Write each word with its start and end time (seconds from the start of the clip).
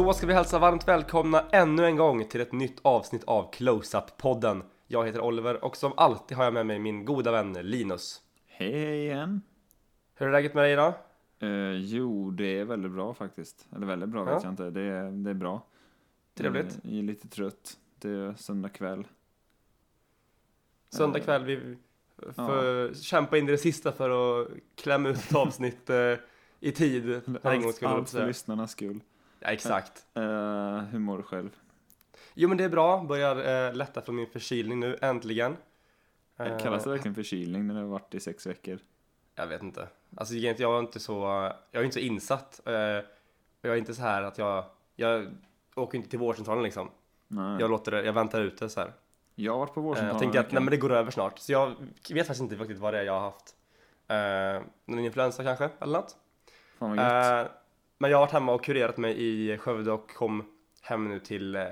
Då 0.00 0.12
ska 0.12 0.26
vi 0.26 0.34
hälsa 0.34 0.58
varmt 0.58 0.88
välkomna 0.88 1.44
ännu 1.52 1.86
en 1.86 1.96
gång 1.96 2.24
till 2.24 2.40
ett 2.40 2.52
nytt 2.52 2.78
avsnitt 2.82 3.24
av 3.24 3.52
Close-Up-podden. 3.52 4.62
Jag 4.86 5.06
heter 5.06 5.20
Oliver 5.20 5.64
och 5.64 5.76
som 5.76 5.92
alltid 5.96 6.36
har 6.36 6.44
jag 6.44 6.54
med 6.54 6.66
mig 6.66 6.78
min 6.78 7.04
goda 7.04 7.32
vän 7.32 7.52
Linus. 7.52 8.22
Hej 8.46 9.04
igen! 9.04 9.42
Hur 10.14 10.28
är 10.28 10.32
läget 10.32 10.54
med 10.54 10.64
dig 10.64 10.72
idag? 10.72 10.92
Eh, 11.38 11.72
jo, 11.72 12.30
det 12.30 12.58
är 12.58 12.64
väldigt 12.64 12.92
bra 12.92 13.14
faktiskt. 13.14 13.68
Eller 13.76 13.86
väldigt 13.86 14.08
bra 14.08 14.28
Ja. 14.28 14.34
vet 14.34 14.44
jag 14.44 14.52
inte. 14.52 14.70
Det 14.70 14.80
är, 14.80 15.10
det 15.10 15.30
är 15.30 15.34
bra. 15.34 15.66
Trevligt. 16.34 16.66
Eh, 16.84 16.90
jag 16.90 16.98
är 16.98 17.02
lite 17.02 17.28
trött. 17.28 17.76
Det 17.98 18.10
är 18.10 18.34
söndag 18.34 18.68
kväll. 18.68 19.06
Söndag 20.88 21.18
Eh, 21.18 21.24
kväll, 21.24 21.44
vi 21.44 21.76
får 22.34 22.94
kämpa 22.94 23.38
in 23.38 23.46
det 23.46 23.58
sista 23.58 23.92
för 23.92 24.40
att 24.42 24.48
klämma 24.74 25.08
ut 25.08 25.34
avsnitt 25.34 25.90
i 26.60 26.72
tid. 26.72 27.20
Allt, 27.42 27.82
allt 27.82 28.10
för 28.10 28.26
lyssnarnas 28.26 28.70
skull. 28.70 29.00
Ja, 29.40 29.48
exakt. 29.48 30.06
Eh, 30.14 30.22
hur 30.78 30.98
mår 30.98 31.16
du 31.16 31.22
själv? 31.22 31.50
Jo 32.34 32.48
men 32.48 32.58
det 32.58 32.64
är 32.64 32.68
bra, 32.68 33.04
börjar 33.04 33.66
eh, 33.68 33.74
lätta 33.74 34.02
från 34.02 34.16
min 34.16 34.26
förkylning 34.26 34.80
nu, 34.80 34.98
äntligen. 35.02 35.56
Eh, 36.38 36.58
Kallas 36.58 36.84
det 36.84 36.90
verkligen 36.90 37.14
förkylning 37.14 37.66
när 37.66 37.74
det 37.74 37.80
har 37.80 37.86
varit 37.88 38.14
i 38.14 38.20
sex 38.20 38.46
veckor? 38.46 38.78
Jag 39.34 39.46
vet 39.46 39.62
inte. 39.62 39.88
Alltså 40.16 40.34
egentligen, 40.34 40.70
jag 40.70 40.78
är 40.78 40.82
inte 40.82 41.00
så, 41.00 41.12
jag 41.70 41.80
är 41.80 41.84
inte 41.84 41.94
så 41.94 42.00
insatt. 42.00 42.60
Eh, 42.66 42.72
jag 42.74 43.04
är 43.72 43.76
inte 43.76 43.94
så 43.94 44.02
här 44.02 44.22
att 44.22 44.38
jag, 44.38 44.64
jag 44.96 45.26
åker 45.74 45.96
inte 45.98 46.10
till 46.10 46.18
vårdcentralen 46.18 46.62
liksom. 46.62 46.90
Nej. 47.28 47.56
Jag 47.60 47.70
låter 47.70 47.90
det, 47.92 48.02
jag 48.04 48.12
väntar 48.12 48.40
ute 48.40 48.68
så 48.68 48.80
här. 48.80 48.92
Jag 49.34 49.52
har 49.52 49.58
varit 49.58 49.74
på 49.74 49.80
vårdcentralen. 49.80 50.14
jag 50.14 50.22
tänker 50.22 50.40
att 50.40 50.52
nej, 50.52 50.62
men 50.62 50.70
det 50.70 50.76
går 50.76 50.92
över 50.92 51.10
snart. 51.10 51.38
Så 51.38 51.52
jag 51.52 51.68
vet 52.10 52.26
faktiskt 52.26 52.40
inte 52.40 52.54
riktigt 52.54 52.78
vad 52.78 52.94
det 52.94 52.98
är 53.00 53.04
jag 53.04 53.12
har 53.12 53.20
haft. 53.20 53.54
Någon 54.86 54.98
influensa 55.04 55.44
kanske, 55.44 55.70
eller 55.80 55.92
något. 55.98 56.16
Fan 56.78 56.96
vad 56.96 56.98
gött. 56.98 57.50
Men 58.02 58.10
jag 58.10 58.18
har 58.18 58.22
varit 58.22 58.32
hemma 58.32 58.52
och 58.52 58.64
kurerat 58.64 58.96
mig 58.96 59.14
i 59.18 59.58
Skövde 59.58 59.92
och 59.92 60.10
kom 60.10 60.44
hem 60.82 61.08
nu 61.08 61.20
till 61.20 61.56
eh, 61.56 61.64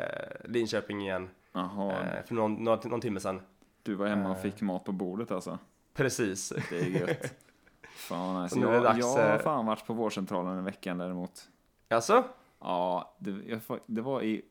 Linköping 0.44 1.00
igen 1.00 1.30
Jaha, 1.52 1.92
eh, 1.92 2.24
för 2.24 2.34
någon, 2.34 2.64
någon, 2.64 2.78
någon 2.84 3.00
timme 3.00 3.20
sedan. 3.20 3.40
du 3.82 3.94
var 3.94 4.06
hemma 4.06 4.30
och 4.30 4.36
eh. 4.36 4.42
fick 4.42 4.60
mat 4.60 4.84
på 4.84 4.92
bordet 4.92 5.30
alltså? 5.30 5.58
Precis. 5.94 6.52
Det 6.70 6.78
är 6.78 6.86
gött. 6.86 7.34
Fan 7.82 8.34
vad 8.34 8.42
nice. 8.42 8.60
Jag, 8.60 8.82
dags, 8.82 8.98
jag 8.98 9.06
har 9.06 9.34
eh, 9.34 9.38
fan 9.38 9.66
varit 9.66 9.86
på 9.86 9.94
vårdcentralen 9.94 10.58
en 10.58 10.64
veckan 10.64 10.98
däremot. 10.98 11.48
Alltså? 11.88 12.24
Ja, 12.58 13.16
det, 13.18 13.30
jag, 13.30 13.60
det 13.86 14.00
var 14.00 14.22
i, 14.22 14.42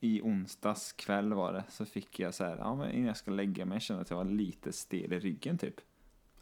i 0.00 0.20
onsdags 0.22 0.92
kväll 0.92 1.34
var 1.34 1.52
det. 1.52 1.64
Så 1.68 1.84
fick 1.84 2.20
jag 2.20 2.34
så 2.34 2.44
här, 2.44 2.56
ja 2.56 2.74
men 2.74 2.90
innan 2.90 3.06
jag 3.06 3.16
ska 3.16 3.30
lägga 3.30 3.64
mig 3.64 3.80
kände 3.80 3.98
jag 3.98 4.04
att 4.04 4.10
jag 4.10 4.16
var 4.16 4.24
lite 4.24 4.72
stel 4.72 5.12
i 5.12 5.18
ryggen 5.18 5.58
typ. 5.58 5.74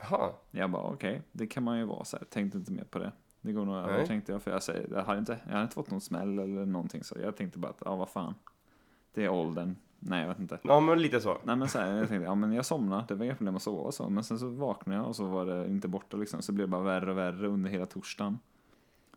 Jaha. 0.00 0.32
Jag 0.50 0.70
bara 0.70 0.82
okej, 0.82 1.22
det 1.32 1.46
kan 1.46 1.62
man 1.62 1.78
ju 1.78 1.84
vara 1.84 2.04
så 2.04 2.16
här. 2.16 2.24
Tänkte 2.24 2.58
inte 2.58 2.72
mer 2.72 2.84
på 2.84 2.98
det. 2.98 3.12
Det 3.44 3.52
går 3.52 3.64
nog 3.64 3.76
över 3.76 4.06
tänkte 4.06 4.32
jag. 4.32 4.42
För 4.42 4.50
jag, 4.50 4.62
säger, 4.62 4.88
jag, 4.90 5.04
hade 5.04 5.18
inte, 5.18 5.38
jag 5.44 5.52
hade 5.52 5.62
inte 5.62 5.74
fått 5.74 5.90
någon 5.90 6.00
smäll 6.00 6.38
eller 6.38 6.66
någonting 6.66 7.04
så. 7.04 7.16
Jag 7.22 7.36
tänkte 7.36 7.58
bara 7.58 7.68
att, 7.70 7.82
ja 7.84 7.96
vad 7.96 8.08
fan. 8.08 8.34
Det 9.14 9.24
är 9.24 9.28
åldern. 9.28 9.76
Nej 9.98 10.20
jag 10.20 10.28
vet 10.28 10.38
inte. 10.38 10.58
Ja 10.62 10.80
men 10.80 11.02
lite 11.02 11.20
så. 11.20 11.38
Nej 11.44 11.56
men 11.56 11.68
så 11.68 11.78
här, 11.78 11.96
jag 11.96 12.08
tänkte, 12.08 12.24
ja 12.24 12.34
men 12.34 12.52
jag 12.52 12.66
somnade, 12.66 13.04
det 13.08 13.14
var 13.14 13.24
inga 13.24 13.34
problem 13.34 13.56
att 13.56 13.62
sova 13.62 13.82
och 13.82 13.94
så. 13.94 14.08
Men 14.10 14.24
sen 14.24 14.38
så 14.38 14.48
vaknade 14.48 14.98
jag 15.00 15.08
och 15.08 15.16
så 15.16 15.24
var 15.24 15.46
det 15.46 15.66
inte 15.66 15.88
borta 15.88 16.16
liksom. 16.16 16.42
Så 16.42 16.52
blev 16.52 16.66
det 16.66 16.70
bara 16.70 16.82
värre 16.82 17.10
och 17.10 17.18
värre 17.18 17.46
under 17.48 17.70
hela 17.70 17.86
torsdagen. 17.86 18.38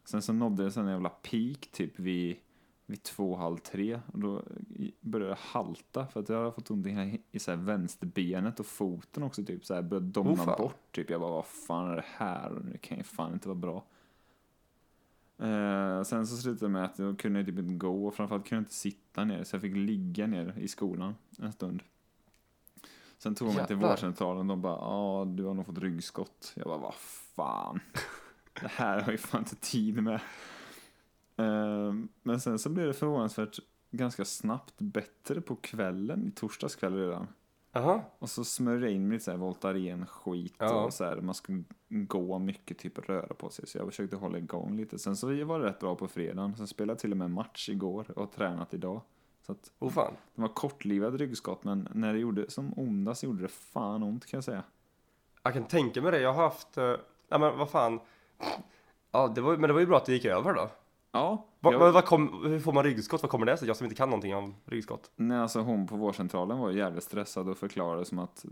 Sen 0.05 0.22
så 0.22 0.33
nådde 0.33 0.64
det 0.70 0.78
en 0.78 0.88
jävla 0.88 1.09
peak 1.09 1.70
typ 1.72 2.00
vid, 2.00 2.38
vid 2.86 3.03
två, 3.03 3.36
halv 3.36 3.58
tre. 3.58 4.00
Och 4.14 4.20
då 4.20 4.42
i- 4.70 4.94
började 5.02 5.31
jag 5.31 5.38
halta 5.59 6.08
för 6.08 6.20
att 6.20 6.30
jag 6.30 6.43
har 6.43 6.52
fått 6.52 6.71
ont 6.71 6.87
i, 6.87 7.21
i 7.32 7.39
så 7.39 7.52
här 7.52 7.58
vänsterbenet 7.58 8.60
och 8.60 8.66
foten 8.66 9.23
också 9.23 9.43
typ 9.43 9.66
så 9.66 9.73
här 9.73 9.82
började 9.82 10.08
domna 10.08 10.32
Oh, 10.43 10.58
bort. 10.58 10.76
Typ 10.92 11.10
jag 11.10 11.21
bara, 11.21 11.32
vad 11.32 11.45
fan 11.45 11.92
är 11.92 11.95
det 11.95 12.05
här? 12.08 12.52
Och 12.52 12.66
det 12.66 12.77
kan 12.77 12.98
ju 12.98 13.04
fan 13.04 13.33
inte 13.33 13.48
vara 13.48 13.60
bra. 13.60 13.83
Eh, 15.39 16.03
sen 16.03 16.27
så 16.27 16.37
slutade 16.37 16.65
det 16.65 16.70
med 16.70 16.86
att 16.86 16.99
jag 16.99 17.20
kunde 17.20 17.45
typ 17.45 17.59
inte 17.59 17.73
gå 17.73 18.08
och 18.08 18.15
framförallt 18.15 18.48
kunde 18.48 18.59
jag 18.59 18.61
inte 18.61 18.73
sitta 18.73 19.23
ner 19.23 19.43
så 19.43 19.55
jag 19.55 19.61
fick 19.61 19.75
ligga 19.75 20.27
ner 20.27 20.53
i 20.58 20.67
skolan 20.67 21.15
en 21.37 21.53
stund. 21.53 21.83
Sen 23.17 23.36
tog 23.36 23.48
de 23.48 23.55
mig 23.55 23.67
till 23.67 23.75
vårdcentralen 23.75 24.39
och 24.39 24.45
de 24.45 24.61
bara 24.61 24.77
ja 24.77 25.25
du 25.25 25.43
har 25.43 25.53
nog 25.53 25.65
fått 25.65 25.77
ryggskott. 25.77 26.53
Jag 26.55 26.65
bara 26.65 26.77
vad 26.77 26.95
fan. 27.36 27.80
Det 28.61 28.67
här 28.67 28.93
har 28.93 29.02
jag 29.02 29.11
ju 29.11 29.17
fan 29.17 29.42
inte 29.42 29.55
tid 29.55 30.03
med. 30.03 30.20
Eh, 31.36 31.93
men 32.23 32.39
sen 32.39 32.59
så 32.59 32.69
blev 32.69 32.87
det 32.87 32.93
förvånansvärt 32.93 33.59
ganska 33.92 34.25
snabbt 34.25 34.73
bättre 34.77 35.42
på 35.42 35.55
kvällen, 35.55 36.27
i 36.27 36.31
torsdags 36.31 36.75
kväll 36.75 36.95
redan. 36.95 37.27
Jaha. 37.72 38.02
Och 38.20 38.30
så 38.30 38.44
smörjde 38.44 38.86
jag 38.86 38.95
in 38.95 39.08
mig 39.08 39.11
lite 39.16 39.26
så 39.26 39.32
här 39.32 39.38
Voltaren 39.38 40.05
skit 40.05 40.55
Ja. 40.58 40.83
och 40.86 40.94
så 40.94 41.04
här, 41.04 41.16
man 41.22 41.36
skulle 41.36 41.64
gå 41.89 42.39
mycket, 42.39 42.78
typ 42.78 43.10
röra 43.10 43.33
på 43.33 43.50
sig. 43.50 43.67
Så 43.67 43.78
jag 43.78 43.88
försökte 43.88 44.16
hålla 44.16 44.38
igång 44.38 44.78
lite. 44.78 45.00
Sen 45.00 45.16
så 45.17 45.28
var 45.45 45.60
det 45.60 45.66
rätt 45.66 45.80
bra 45.80 45.95
på 45.95 46.08
fredagen. 46.08 46.55
Sen 46.58 46.67
spelade 46.67 46.92
jag 46.92 47.00
till 47.00 47.11
och 47.11 47.17
med 47.17 47.32
match 47.32 47.70
igår 47.70 48.11
och 48.20 48.32
tränat 48.32 48.73
idag. 48.73 49.02
Så 49.42 49.52
att 49.52 49.72
Oh 49.80 49.89
fan. 49.92 50.14
det 50.36 50.42
var 50.42 50.50
kortlivad 50.50 51.16
ryggskott 51.16 51.64
men 51.64 51.88
när 51.94 52.14
det 52.14 52.20
gjorde 52.20 52.50
som 52.52 52.73
ondast 52.80 53.23
gjorde 53.23 53.42
det 53.42 53.48
fan 53.48 54.04
ont 54.04 54.26
kan 54.26 54.38
jag 54.38 54.44
säga. 54.44 54.64
Jag 55.44 55.54
kan 55.54 55.64
tänka 55.64 56.02
mig 56.02 56.11
det. 56.11 56.20
Jag 56.20 56.34
har 56.34 56.44
haft, 56.44 56.78
eh, 56.78 56.95
ja 57.30 57.38
men 57.38 57.58
vad 57.58 57.70
fan. 57.70 57.99
Ja, 59.11 59.28
det 59.36 59.42
var, 59.42 59.58
men 59.58 59.67
det 59.67 59.73
var 59.73 59.80
ju 59.80 59.86
bra 59.86 59.98
att 59.98 60.05
det 60.05 60.14
gick 60.14 60.26
över 60.26 60.54
då. 60.54 60.70
Ja, 61.17 61.45
Vad, 61.60 61.73
jag, 61.73 61.80
vad, 61.80 61.94
vad 61.94 62.05
kom, 62.05 62.44
hur 62.45 62.60
får 62.60 62.73
man 62.73 62.83
ryggskott? 62.83 63.22
Vad 63.22 63.32
kommer 63.32 63.45
det 63.45 63.58
sig? 63.58 63.67
Jag 63.67 63.78
som 63.78 63.86
inte 63.86 63.95
kan 63.95 64.10
någonting 64.10 64.36
om 64.36 64.55
ryggskott. 64.66 65.11
nej, 65.16 65.38
alltså 65.38 65.60
hon 65.60 65.88
på 65.88 65.95
vårdcentralen 65.95 66.58
var 66.60 66.72
jävligt 66.72 67.04
stressad 67.04 67.50
och 67.50 67.58
förklarade 67.58 68.05
som 68.05 68.20
att 68.20 68.45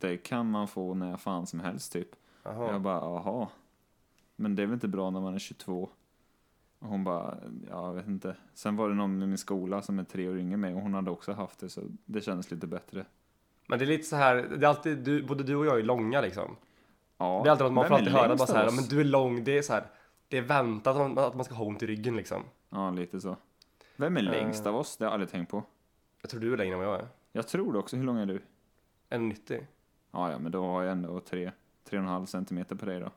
det 0.00 0.16
kan 0.16 0.50
man 0.50 0.68
få 0.68 0.94
när 0.94 1.16
fan 1.16 1.46
som 1.46 1.60
helst 1.60 1.92
typ. 1.92 2.08
Jaha. 2.42 2.72
Jag 2.72 2.80
bara, 2.80 3.00
jaha. 3.00 3.48
Men 4.36 4.56
det 4.56 4.62
är 4.62 4.66
väl 4.66 4.74
inte 4.74 4.88
bra 4.88 5.10
när 5.10 5.20
man 5.20 5.34
är 5.34 5.38
22? 5.38 5.88
Och 6.78 6.88
hon 6.88 7.04
bara, 7.04 7.38
ja, 7.70 7.86
jag 7.86 7.94
vet 7.94 8.06
inte. 8.06 8.36
Sen 8.54 8.76
var 8.76 8.88
det 8.88 8.94
någon 8.94 9.22
i 9.22 9.26
min 9.26 9.38
skola 9.38 9.82
som 9.82 9.98
är 9.98 10.04
tre 10.04 10.28
år 10.28 10.38
yngre 10.38 10.56
mig 10.56 10.74
och 10.74 10.80
hon 10.80 10.94
hade 10.94 11.10
också 11.10 11.32
haft 11.32 11.58
det 11.58 11.68
så 11.68 11.80
det 12.04 12.20
kändes 12.20 12.50
lite 12.50 12.66
bättre. 12.66 13.04
Men 13.68 13.78
det 13.78 13.84
är 13.84 13.86
lite 13.86 14.04
så 14.04 14.16
här, 14.16 14.36
det 14.36 14.66
är 14.66 14.68
alltid, 14.68 14.98
du, 14.98 15.22
både 15.22 15.44
du 15.44 15.56
och 15.56 15.66
jag 15.66 15.78
är 15.78 15.82
långa 15.82 16.20
liksom. 16.20 16.56
Ja, 17.18 17.40
Det 17.44 17.48
är 17.48 17.50
alltid 17.50 17.66
att 17.66 17.72
man 17.72 17.88
får 17.88 17.94
alltid 17.94 18.12
höra 18.12 18.36
bara 18.36 18.46
så 18.46 18.54
här, 18.56 18.70
men 18.70 18.84
du 18.84 19.00
är 19.00 19.04
lång, 19.04 19.44
det 19.44 19.58
är 19.58 19.62
så 19.62 19.72
här, 19.72 19.84
det 20.30 20.38
är 20.38 20.42
väntat 20.42 20.96
att 20.96 21.10
man, 21.10 21.24
att 21.24 21.34
man 21.34 21.44
ska 21.44 21.54
ha 21.54 21.64
ont 21.64 21.82
i 21.82 21.86
ryggen 21.86 22.16
liksom. 22.16 22.42
Ja, 22.70 22.90
lite 22.90 23.20
så. 23.20 23.36
Vem 23.96 24.16
är 24.16 24.22
längst 24.22 24.66
Eh. 24.66 24.72
av 24.72 24.78
oss? 24.78 24.96
Det 24.96 25.04
har 25.04 25.08
jag 25.10 25.14
aldrig 25.14 25.30
tänkt 25.30 25.50
på. 25.50 25.62
Jag 26.22 26.30
tror 26.30 26.40
du 26.40 26.52
är 26.52 26.56
längre 26.56 26.72
än 26.74 26.78
vad 26.80 26.88
jag 26.88 27.00
är. 27.00 27.08
Jag 27.32 27.48
tror 27.48 27.72
det 27.72 27.78
också. 27.78 27.96
Hur 27.96 28.04
lång 28.04 28.18
är 28.18 28.26
du? 28.26 28.40
1,90. 29.10 29.60
Ja, 30.12 30.30
ja, 30.32 30.38
men 30.38 30.52
då 30.52 30.64
har 30.66 30.82
jag 30.82 30.92
ändå 30.92 31.20
tre, 31.20 31.50
tre 31.88 31.98
och 31.98 32.04
en 32.04 32.10
halv 32.10 32.26
centimeter 32.26 32.76
på 32.76 32.86
dig 32.86 33.00
då. 33.00 33.10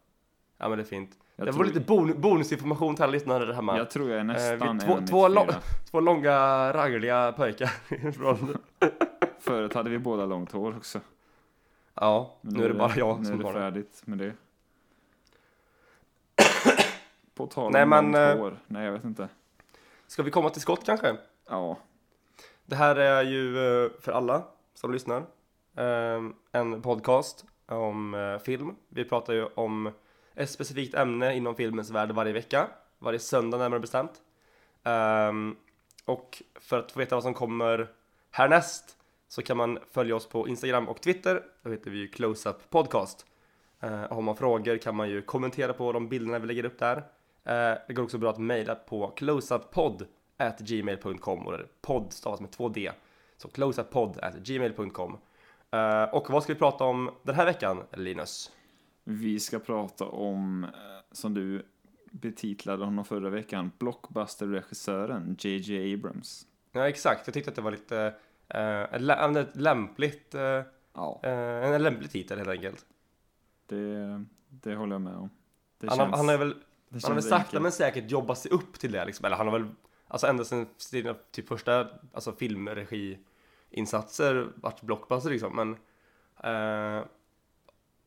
Ja 0.58 0.70
men 0.70 0.78
det 0.78 0.84
är 0.84 0.86
fint. 0.86 1.18
Jag 1.36 1.48
det 1.48 1.52
tror, 1.52 1.60
var 1.64 1.66
lite 1.74 1.80
bon 1.80 2.22
bonusinformation 2.22 2.96
till 2.96 3.04
alla 3.04 3.12
lyssnare 3.12 3.46
där 3.46 3.54
hemma. 3.54 3.78
Jag 3.78 3.90
tror 3.90 4.10
jag 4.10 4.16
är 4.16 4.20
Eh, 4.20 4.26
nästan 4.26 4.80
två, 4.80 4.98
en 4.98 5.06
två, 5.08 5.28
lång, 5.28 5.46
94. 5.48 5.62
två 5.92 6.00
långa 6.00 6.38
raggliga 6.74 7.32
pojkar 7.32 8.12
från, 8.12 8.58
Förut 9.40 9.74
hade 9.74 9.90
vi 9.90 10.00
båda 10.00 10.26
långt 10.26 10.52
hår 10.52 10.78
också. 10.78 11.00
Ja, 11.96 12.38
nu 12.42 12.64
är 12.66 12.70
det 12.70 12.76
bara 12.76 12.96
jag 12.96 13.16
nu 13.20 13.22
är 13.22 13.30
som 13.32 13.40
det 13.40 13.46
har 13.46 13.54
det. 13.54 13.60
färdigt 13.60 14.02
med 14.06 14.18
det. 14.18 14.34
På 17.36 17.48
tal 17.48 17.66
om 17.66 17.72
Nej, 17.72 17.86
men, 17.86 18.16
eh, 18.16 18.38
hår. 18.38 18.60
Nej, 18.68 18.86
jag 18.86 18.92
vet 18.92 19.04
inte. 19.04 19.30
Ska 20.08 20.24
vi 20.24 20.32
komma 20.32 20.50
till 20.50 20.62
skott 20.62 20.86
kanske? 20.86 21.18
Ja, 21.50 21.78
Det 22.66 22.76
här 22.76 22.96
är 22.96 23.24
ju 23.24 23.58
eh, 23.86 23.92
för 24.00 24.12
alla 24.12 24.44
som 24.74 24.92
lyssnar 24.92 25.18
eh, 25.78 26.22
en 26.52 26.82
podcast 26.82 27.46
om 27.66 28.14
eh, 28.14 28.40
film. 28.40 28.76
Vi 28.90 29.06
pratar 29.06 29.34
ju 29.34 29.46
om 29.46 29.92
ett 30.36 30.50
specifikt 30.50 30.94
ämne 30.96 31.36
inom 31.36 31.56
filmens 31.56 31.90
värld 31.90 32.12
varje 32.12 32.34
vecka, 32.34 32.68
varje 33.00 33.20
söndag 33.20 33.58
närmare 33.58 33.80
bestämt. 33.80 34.12
Och 36.06 36.44
för 36.56 36.80
att 36.80 36.92
få 36.92 37.00
veta 37.00 37.16
vad 37.16 37.24
som 37.24 37.34
kommer 37.34 37.90
härnäst 38.32 38.98
så 39.28 39.42
kan 39.42 39.58
man 39.58 39.80
följa 39.92 40.16
oss 40.16 40.30
på 40.30 40.48
Instagram 40.48 40.90
och 40.90 41.02
Twitter. 41.02 41.44
Då 41.62 41.70
heter 41.72 41.92
vi 41.92 41.98
ju 41.98 42.08
Close-Up 42.08 42.70
Podcast. 42.70 43.26
Eh, 43.80 44.04
och 44.04 44.16
har 44.16 44.22
man 44.22 44.36
frågor 44.36 44.78
kan 44.78 44.96
man 44.96 45.10
ju 45.10 45.22
kommentera 45.22 45.74
på 45.74 45.92
de 45.92 46.10
bilderna 46.10 46.40
vi 46.40 46.48
lägger 46.48 46.66
upp 46.66 46.80
där. 46.80 47.04
Eh, 47.46 47.74
det 47.88 47.94
går 47.94 48.04
också 48.04 48.18
bra 48.18 48.30
att 48.30 48.38
mejla 48.38 48.76
på 48.76 49.08
closeupppodd 49.08 50.08
at 50.38 50.60
gmail.com 50.60 51.48
och 51.48 51.54
är 51.54 51.68
podd 51.82 52.14
stavas 52.14 52.42
med 52.42 52.52
två 52.52 52.70
D. 52.70 52.92
Så 53.38 53.48
closeupppodd 53.48 54.20
at 54.22 54.36
gmail.com. 54.36 55.18
Eh, 55.72 56.04
och 56.04 56.30
vad 56.30 56.44
ska 56.44 56.54
vi 56.54 56.60
prata 56.60 56.84
om 56.84 57.10
den 57.24 57.36
här 57.36 57.46
veckan, 57.46 57.84
Linus? 57.94 58.52
vi 59.06 59.40
ska 59.40 59.60
prata 59.60 60.06
om, 60.06 60.64
eh, 60.64 60.70
som 61.12 61.34
du 61.34 61.66
betitlade 62.12 62.86
honom 62.86 63.06
förra 63.06 63.30
veckan, 63.30 63.72
blockbuster-regissören 63.80 65.36
J.J. 65.40 65.94
Abrams. 65.94 66.48
Ja, 66.72 66.88
exakt. 66.90 67.28
Jag 67.28 67.34
tyckte 67.34 67.50
att 67.50 67.56
det 67.56 67.62
var 67.62 67.72
lite 67.72 68.14
eh, 68.48 68.82
ett 68.82 69.02
lä- 69.02 69.40
ett 69.42 69.56
lämpligt, 69.56 70.36
eh, 70.36 70.62
Ja, 70.94 71.20
en 71.24 71.84
lämplig 71.84 72.12
titel 72.12 72.38
helt 72.38 72.50
enkelt. 72.50 72.86
det, 73.68 74.26
det 74.50 74.76
håller 74.76 74.94
jag 74.96 75.02
med 75.02 75.16
om. 75.16 75.30
Han 75.88 75.98
känns- 75.98 76.16
han 76.16 76.28
har 76.28 76.38
väl, 76.38 76.56
han 76.94 77.02
har 77.12 77.22
väl 77.22 77.30
sakta 77.30 77.60
men 77.60 77.72
säkert 77.72 78.12
jobbat 78.12 78.38
sig 78.38 78.52
upp 78.52 78.80
till 78.80 78.92
det 78.92 79.06
liksom. 79.06 79.26
Eller 79.26 79.36
han 79.36 79.48
har 79.48 79.60
väl, 79.60 79.70
alltså 80.08 80.28
ända 80.28 80.44
sedan 80.46 80.68
sina 80.78 81.16
typ 81.32 81.48
första 81.48 81.88
alltså 82.14 82.32
filmregiinsatser 82.32 84.48
vart 84.56 84.82
blockbuster 84.82 85.30
liksom. 85.30 85.56
Men 85.56 85.72
eh, 86.44 87.04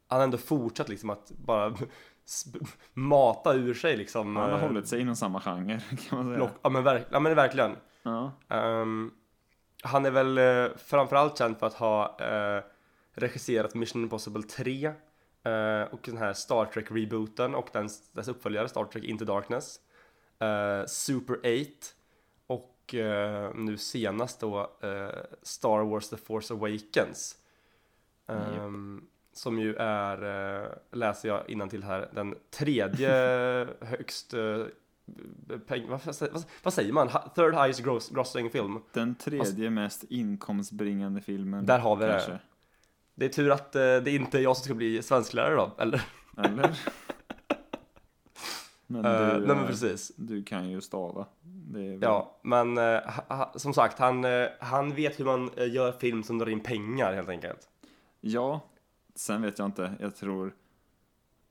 han 0.08 0.18
har 0.18 0.22
ändå 0.24 0.38
fortsatt 0.38 0.88
liksom 0.88 1.10
att 1.10 1.30
bara 1.30 1.76
mata 2.94 3.54
ur 3.54 3.74
sig 3.74 3.96
liksom. 3.96 4.36
Han 4.36 4.50
har 4.50 4.58
eh, 4.58 4.64
hållit 4.66 4.88
sig 4.88 5.00
inom 5.00 5.16
samma 5.16 5.40
genre 5.40 5.80
kan 6.08 6.18
man 6.18 6.26
säga. 6.26 6.36
block- 6.46 6.58
Ja 6.62 6.70
men, 6.70 6.84
verk, 6.84 7.06
ja, 7.10 7.20
men 7.20 7.34
verkligen. 7.34 7.76
Ja. 8.02 8.32
Ehm, 8.48 9.10
han 9.82 10.06
är 10.06 10.10
väl 10.10 10.38
uh, 10.38 10.68
framförallt 10.76 11.38
känd 11.38 11.58
för 11.58 11.66
att 11.66 11.74
ha 11.74 12.18
eh, 12.20 12.62
regisserat 13.14 13.74
Mission 13.74 14.02
Impossible 14.02 14.42
3 14.42 14.92
eh, 15.46 15.82
och 15.82 16.00
den 16.04 16.16
här 16.16 16.32
Star 16.32 16.64
Trek-rebooten 16.64 17.54
och 17.54 17.69
dens, 17.72 18.12
dess 18.12 18.28
uppföljare 18.28 18.69
Star 18.69 18.84
Trek 18.84 19.04
Into 19.04 19.25
Darkness. 19.25 19.81
eh, 20.38 20.87
Super 20.87 21.38
8 21.38 21.46
och 22.46 22.94
eh, 22.94 23.54
nu 23.54 23.78
senast 23.78 24.40
då 24.40 24.78
Star 25.43 25.84
Wars 25.84 26.08
The 26.08 26.16
Force 26.16 26.54
Awakens. 26.54 27.37
Ehm, 28.28 29.02
Som 29.32 29.58
ju 29.58 29.75
är, 29.75 30.25
uh, 30.25 30.69
läser 30.93 31.28
jag 31.28 31.70
till 31.70 31.82
här, 31.82 32.08
den 32.12 32.34
tredje 32.50 33.10
högst 33.81 34.34
uh, 34.34 34.66
peng, 35.66 35.88
vad, 35.88 36.00
vad, 36.04 36.44
vad 36.62 36.75
säger 36.75 36.92
man? 36.92 37.08
Third 37.34 37.54
highest 37.54 37.84
gross, 37.84 38.10
grossing 38.10 38.50
film. 38.50 38.82
Den 38.92 39.14
tredje 39.14 39.70
mest 39.70 40.04
inkomstbringande 40.04 41.20
filmen. 41.20 41.66
Där 41.66 41.78
har 41.78 41.96
vi 41.96 42.06
kanske. 42.06 42.31
Det 42.31 42.38
är 43.24 43.28
tur 43.28 43.50
att 43.50 43.74
eh, 43.76 43.80
det 43.96 44.10
inte 44.14 44.38
är 44.38 44.42
jag 44.42 44.56
som 44.56 44.64
ska 44.64 44.74
bli 44.74 45.02
svensklärare 45.02 45.54
då, 45.54 45.70
eller? 45.78 46.02
Eller? 46.36 46.78
men 48.86 49.04
Eh, 49.04 49.12
du, 49.12 49.38
nej 49.38 49.46
men 49.48 49.58
eh, 49.58 49.66
precis. 49.66 50.12
du 50.16 50.42
kan 50.44 50.68
ju 50.70 50.80
stava. 50.80 51.26
Det 51.42 51.78
väl- 51.88 51.98
Ja, 52.02 52.38
men 52.42 52.78
eh, 52.78 53.00
ha, 53.28 53.52
som 53.56 53.74
sagt, 53.74 53.98
han, 53.98 54.24
eh, 54.24 54.46
han 54.60 54.94
vet 54.94 55.20
hur 55.20 55.24
man 55.24 55.50
gör 55.56 55.92
film 55.92 56.22
som 56.22 56.38
drar 56.38 56.48
in 56.48 56.60
pengar 56.60 57.12
helt 57.12 57.28
enkelt. 57.28 57.68
ja, 58.20 58.60
sen 59.14 59.42
vet 59.42 59.58
jag 59.58 59.66
inte. 59.66 59.92
Jag 60.00 60.16
tror... 60.16 60.54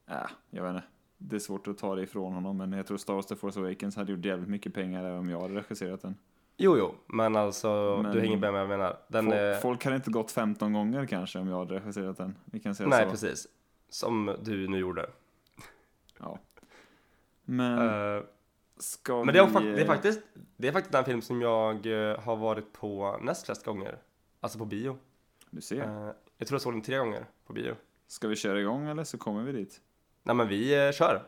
Äh, 0.10 0.16
jag 0.50 0.64
vet 0.64 0.76
inte. 0.76 0.88
Det 1.18 1.36
är 1.36 1.40
svårt 1.40 1.68
att 1.68 1.78
ta 1.78 1.96
det 1.96 2.02
ifrån 2.02 2.34
honom, 2.34 2.58
men 2.58 2.72
jag 2.72 2.88
tror 2.88 2.98
Star 2.98 3.14
Wars 3.14 3.26
The 3.26 3.36
Force 3.36 3.60
Awakens 3.60 3.96
hade 3.96 4.12
gjort 4.12 4.26
jävligt 4.26 4.50
mycket 4.50 4.74
pengar 4.74 5.04
även 5.04 5.20
om 5.20 5.30
jag 5.30 5.42
hade 5.42 5.54
regisserat 5.56 6.02
den. 6.02 6.16
Jo, 6.58 6.78
jo, 6.78 6.96
men 7.08 7.36
alltså, 7.36 8.00
Men- 8.04 8.12
du 8.16 8.20
hänger 8.22 8.38
med 8.38 8.52
vad 8.52 8.62
jag 8.62 8.70
menar. 8.70 8.98
Den, 9.08 9.26
folk, 9.26 9.36
eh, 9.38 9.58
folk 9.60 9.84
hade 9.84 9.96
inte 9.96 10.12
gått 10.12 10.32
15 10.32 10.74
gånger 10.74 11.06
kanske 11.06 11.40
om 11.40 11.48
jag 11.48 11.58
hade 11.60 11.76
regisserat 11.76 12.18
den. 12.18 12.36
Vi 12.46 12.60
kan 12.60 12.76
säga 12.76 12.90
nej, 12.90 13.04
så. 13.06 13.10
precis. 13.12 13.48
Som 13.90 14.36
du 14.42 14.68
nu 14.68 14.78
gjorde. 14.78 15.10
Ja. 16.20 16.40
Men 17.46 17.90
Eh, 18.18 18.24
ska 18.78 19.24
men 19.24 19.34
det 19.34 19.40
är, 19.40 19.60
vi... 19.60 19.72
det, 19.72 19.82
är 19.82 19.86
faktiskt, 19.86 20.22
det 20.58 20.68
är 20.68 20.72
faktiskt 20.72 20.92
den 20.92 21.06
film 21.06 21.22
som 21.22 21.42
jag 21.42 21.86
eh, 22.12 22.20
har 22.20 22.36
varit 22.36 22.74
på 22.74 23.20
näst 23.22 23.46
flest 23.46 23.66
gånger. 23.66 23.98
Alltså 24.40 24.58
på 24.60 24.66
bio. 24.66 24.98
Du 25.50 25.62
ser. 25.62 25.82
Eh, 25.84 26.12
jag 26.38 26.48
tror 26.48 26.56
jag 26.56 26.62
såg 26.62 26.74
den 26.74 26.82
tre 26.82 26.98
gånger 26.98 27.26
på 27.48 27.54
bio. 27.54 27.76
Ska 28.08 28.28
vi 28.28 28.36
köra 28.36 28.60
igång 28.62 28.88
eller 28.88 29.04
så 29.04 29.18
kommer 29.18 29.44
vi 29.44 29.52
dit? 29.52 29.82
Nej 30.24 30.36
men 30.36 30.48
vi 30.48 30.86
eh, 30.88 30.92
kör. 30.92 31.24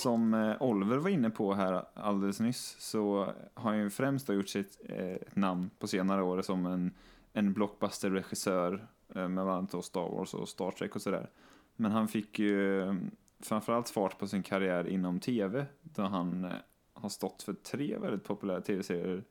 Som 0.00 0.34
eh, 0.34 0.62
Oliver 0.62 0.96
var 0.96 1.10
inne 1.10 1.30
på 1.30 1.54
här 1.54 1.84
alldeles 1.94 2.40
nyss 2.40 2.76
så 2.78 3.24
har 3.54 3.70
han 3.70 3.78
ju 3.78 3.90
främst 3.90 4.26
då 4.26 4.34
gjort 4.34 4.48
sitt 4.48 4.80
eh, 4.88 5.12
ett 5.12 5.36
namn 5.36 5.70
på 5.78 5.86
senare 5.86 6.22
år 6.22 6.42
som 6.42 6.66
en, 6.66 6.94
en 7.32 7.52
blockbuster-regissör 7.52 8.86
eh, 9.08 9.28
med 9.28 9.44
bland 9.44 9.50
annat 9.50 9.70
då 9.70 9.82
Star 9.82 10.08
Wars 10.10 10.34
och 10.34 10.48
Star 10.48 10.70
Trek 10.70 10.96
och 10.96 11.02
sådär. 11.02 11.30
Men 11.76 11.92
han 11.92 12.08
fick 12.08 12.38
ju 12.38 12.82
eh, 12.82 12.94
framförallt 13.40 13.88
fart 13.88 14.18
på 14.18 14.26
sin 14.26 14.42
karriär 14.42 14.88
inom 14.88 15.20
tv 15.20 15.66
då 15.82 16.02
han 16.02 16.44
eh, 16.44 16.52
har 16.92 17.08
stått 17.08 17.42
för 17.42 17.52
tre 17.52 17.98
väldigt 17.98 18.24
populära 18.24 18.60
tv-serier 18.60 19.24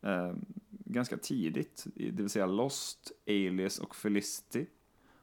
eh, 0.00 0.32
ganska 0.70 1.16
tidigt, 1.16 1.86
det 1.94 2.10
vill 2.10 2.30
säga 2.30 2.46
Lost, 2.46 3.12
Alias 3.26 3.78
och 3.78 3.96
Felicity. 3.96 4.66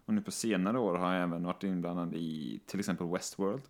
Och 0.05 0.13
nu 0.13 0.21
på 0.21 0.31
senare 0.31 0.79
år 0.79 0.95
har 0.95 1.07
han 1.07 1.15
även 1.15 1.43
varit 1.43 1.63
inblandad 1.63 2.13
i 2.13 2.59
till 2.65 2.79
exempel 2.79 3.07
Westworld. 3.07 3.63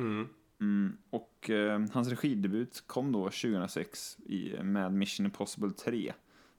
Mm. 0.00 0.28
Mm, 0.60 0.96
och 1.10 1.50
eh, 1.50 1.80
hans 1.92 2.08
regidebut 2.08 2.84
kom 2.86 3.12
då 3.12 3.24
2006 3.24 4.18
i, 4.26 4.62
med 4.62 4.92
Mission 4.92 5.26
Impossible 5.26 5.70
3. 5.70 6.12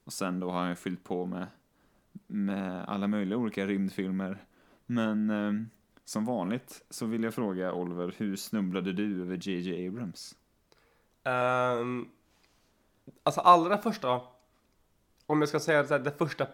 Och 0.03 0.13
sen 0.13 0.39
då 0.39 0.51
har 0.51 0.59
han 0.59 0.69
ju 0.69 0.75
fyllt 0.75 1.03
på 1.03 1.25
med, 1.25 1.47
med 2.27 2.85
alla 2.85 3.07
möjliga 3.07 3.37
olika 3.37 3.65
rymdfilmer. 3.65 4.45
Men 4.85 5.29
eh, 5.29 5.65
som 6.05 6.25
vanligt 6.25 6.83
så 6.89 7.05
vill 7.05 7.23
jag 7.23 7.33
fråga 7.33 7.73
Oliver, 7.73 8.13
hur 8.17 8.35
snubblade 8.35 8.93
du 8.93 9.21
över 9.21 9.49
JJ 9.49 9.87
Abrams? 9.87 10.35
Um, 11.23 12.09
alltså 13.23 13.41
allra 13.41 13.77
första, 13.77 14.21
om 15.25 15.39
jag 15.39 15.49
ska 15.49 15.59
säga 15.59 15.83
här, 15.83 15.99
det 15.99 16.11
första 16.11 16.47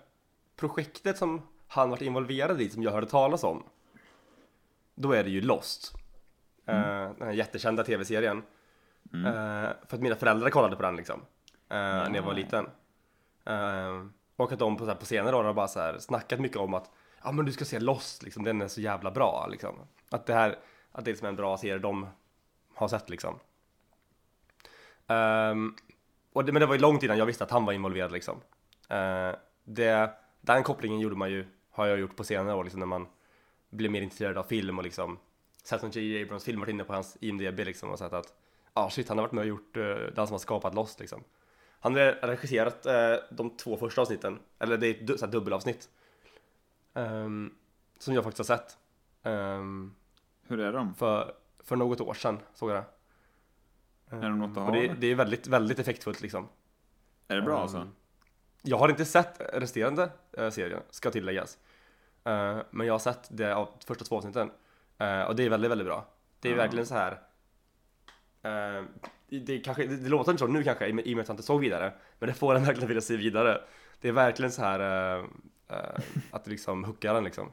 projektet 0.56 1.18
som 1.18 1.42
han 1.68 1.90
varit 1.90 2.02
involverad 2.02 2.62
i 2.62 2.70
som 2.70 2.84
jag 2.84 2.92
hörde 2.92 3.08
talas 3.08 3.44
om. 3.44 3.64
Då 4.96 5.12
är 5.12 5.24
det 5.24 5.30
ju 5.30 5.42
Lost. 5.42 5.94
Eh, 6.68 7.12
den 7.18 7.28
här 7.28 7.32
jättekända 7.32 7.84
tv-serien. 7.84 8.44
Eh, 9.14 9.70
för 9.88 9.96
att 9.96 10.02
mina 10.02 10.16
föräldrar 10.16 10.50
kollade 10.50 10.76
på 10.76 10.82
den 10.82 10.96
liksom. 10.96 11.22
eh, 11.70 11.78
När 11.78 12.16
jag 12.16 12.24
var 12.24 12.34
liten. 12.34 12.66
Och 14.36 14.52
att 14.52 14.60
de 14.60 14.78
på, 14.78 14.96
på 14.96 15.06
senare 15.06 15.36
år 15.36 15.44
har 15.44 15.54
bara 15.54 15.68
så 15.68 15.80
här, 15.80 16.00
snackat 16.00 16.40
mycket 16.40 16.58
om 16.58 16.74
att 16.74 16.92
ja 17.24 17.32
men 17.32 17.46
du 17.46 17.52
ska 17.52 17.66
se 17.66 17.80
Lost 17.80 18.24
liksom, 18.24 18.44
den 18.44 18.62
är 18.62 18.68
så 18.68 18.82
jävla 18.82 19.12
bra 19.12 19.48
liksom. 19.52 19.76
Att 20.10 20.26
det 20.26 20.34
här, 20.34 20.56
att 20.92 21.06
det 21.06 21.10
är 21.10 21.14
liksom 21.14 21.28
en 21.28 21.36
bra 21.36 21.58
serie 21.58 21.78
de 21.78 22.08
har 22.76 22.88
sett 22.88 23.10
liksom. 23.10 23.40
Ehm, 25.08 25.76
och 26.34 26.46
det, 26.46 26.52
men 26.52 26.60
det 26.60 26.66
var 26.66 26.76
ju 26.76 26.82
långt 26.82 27.04
innan 27.04 27.18
jag 27.18 27.26
visste 27.26 27.44
att 27.44 27.52
han 27.52 27.66
var 27.66 27.74
involverad 27.74 28.12
liksom. 28.12 28.38
Eh, 28.90 29.32
det, 29.64 30.12
den 30.42 30.64
kopplingen 30.64 31.00
gjorde 31.00 31.16
man 31.16 31.32
ju, 31.32 31.46
har 31.72 31.86
jag 31.86 32.00
gjort 32.00 32.16
på 32.16 32.24
senare 32.24 32.56
år 32.56 32.64
liksom 32.64 32.80
när 32.80 32.88
man 32.88 33.08
blev 33.70 33.92
mer 33.92 34.02
intresserad 34.02 34.38
av 34.38 34.44
film 34.44 34.78
och 34.78 34.84
liksom 34.84 35.20
sett 35.68 35.82
som 35.82 35.90
J.J. 35.90 36.24
Abrams 36.24 36.44
film 36.44 36.60
varit 36.60 36.70
inne 36.70 36.84
på 36.84 36.94
hans 36.94 37.18
IMDB 37.22 37.60
liksom 37.60 37.90
och 37.90 38.00
sett 38.00 38.14
att 38.14 38.34
ah, 38.74 38.90
shit 38.90 39.10
han 39.10 39.18
har 39.18 39.26
varit 39.26 39.32
med 39.32 39.42
och 39.42 39.48
gjort 39.48 39.78
uh, 39.78 39.96
den 39.96 40.28
som 40.28 40.34
har 40.34 40.40
skapat 40.40 40.74
Lost 40.74 41.00
liksom. 41.00 41.24
Han 41.80 41.96
har 41.96 42.12
regisserat 42.22 42.86
eh, 42.86 43.16
de 43.30 43.58
två 43.58 43.78
första 43.78 44.02
avsnitten, 44.02 44.40
eller 44.60 44.78
det 44.78 44.88
är 44.88 44.92
ett 44.92 45.08
du, 45.08 45.18
så 45.18 45.26
här 45.26 45.32
dubbelavsnitt. 45.32 45.90
Ehm, 46.94 47.54
som 48.00 48.14
jag 48.14 48.24
faktiskt 48.24 48.50
har 48.50 48.58
sett. 48.58 48.78
Ehm, 49.24 49.96
Hur 50.48 50.60
är 50.60 50.74
de? 50.74 50.94
för, 50.94 51.34
för 51.60 51.76
något 51.76 52.02
år 52.02 52.14
sedan 52.14 52.40
såg 52.54 52.70
jag 52.70 52.78
det. 52.78 52.86
Är 54.16 54.22
de 54.22 54.40
något 54.40 54.52
att 54.52 54.58
Och 54.58 54.64
ha? 54.64 54.72
det, 54.72 54.88
det 54.88 55.08
är 55.08 55.16
väldigt, 55.16 55.48
väldigt 55.48 55.80
effektfullt 55.80 56.22
liksom. 56.22 56.48
Är 57.28 57.36
det 57.36 57.42
bra 57.42 57.56
Ehm, 57.56 57.62
alltså? 57.62 57.90
Jag 58.62 58.78
har 58.78 58.90
inte 58.90 59.06
sett 59.06 59.42
resterande 59.54 60.10
eh, 60.32 60.50
serien, 60.50 60.82
ska 60.90 61.12
tilläggas. 61.12 61.58
Eh, 62.24 62.58
men 62.72 62.88
jag 62.88 62.94
har 62.94 63.00
sett 63.00 63.28
det 63.30 63.56
av 63.56 63.70
första 63.86 64.06
två 64.06 64.18
avsnitten. 64.18 64.52
Eh, 64.98 65.22
och 65.22 65.36
det 65.36 65.44
är 65.44 65.50
väldigt, 65.50 65.72
väldigt 65.72 65.88
bra. 65.88 66.06
Det 66.40 66.48
är 66.50 66.52
Ja. 66.52 66.58
verkligen 66.58 66.86
så 66.86 66.96
här. 66.96 67.12
eh, 68.42 68.84
det, 69.30 69.60
kanske, 69.60 69.86
det, 69.88 69.98
det 69.98 70.10
låter 70.10 70.32
inte 70.32 70.40
så 70.40 70.48
nu 70.48 70.64
kanske, 70.64 70.88
i 70.88 70.90
i 70.90 71.14
och 71.14 71.16
med 71.18 71.22
att 71.22 71.28
jag 71.28 71.34
inte 71.34 71.44
såg 71.44 71.62
vidare. 71.62 71.94
Men 72.20 72.28
det 72.28 72.34
får 72.34 72.56
en 72.56 72.64
verkligen 72.64 72.88
vilja 72.88 73.02
se 73.02 73.18
vidare. 73.18 73.62
Det 74.02 74.08
är 74.08 74.12
verkligen 74.12 74.52
så 74.52 74.62
här 74.62 74.80
eh, 75.20 75.26
att 76.32 76.44
det 76.44 76.52
liksom 76.52 76.84
hookar 76.84 77.16
en 77.16 77.24
liksom. 77.24 77.52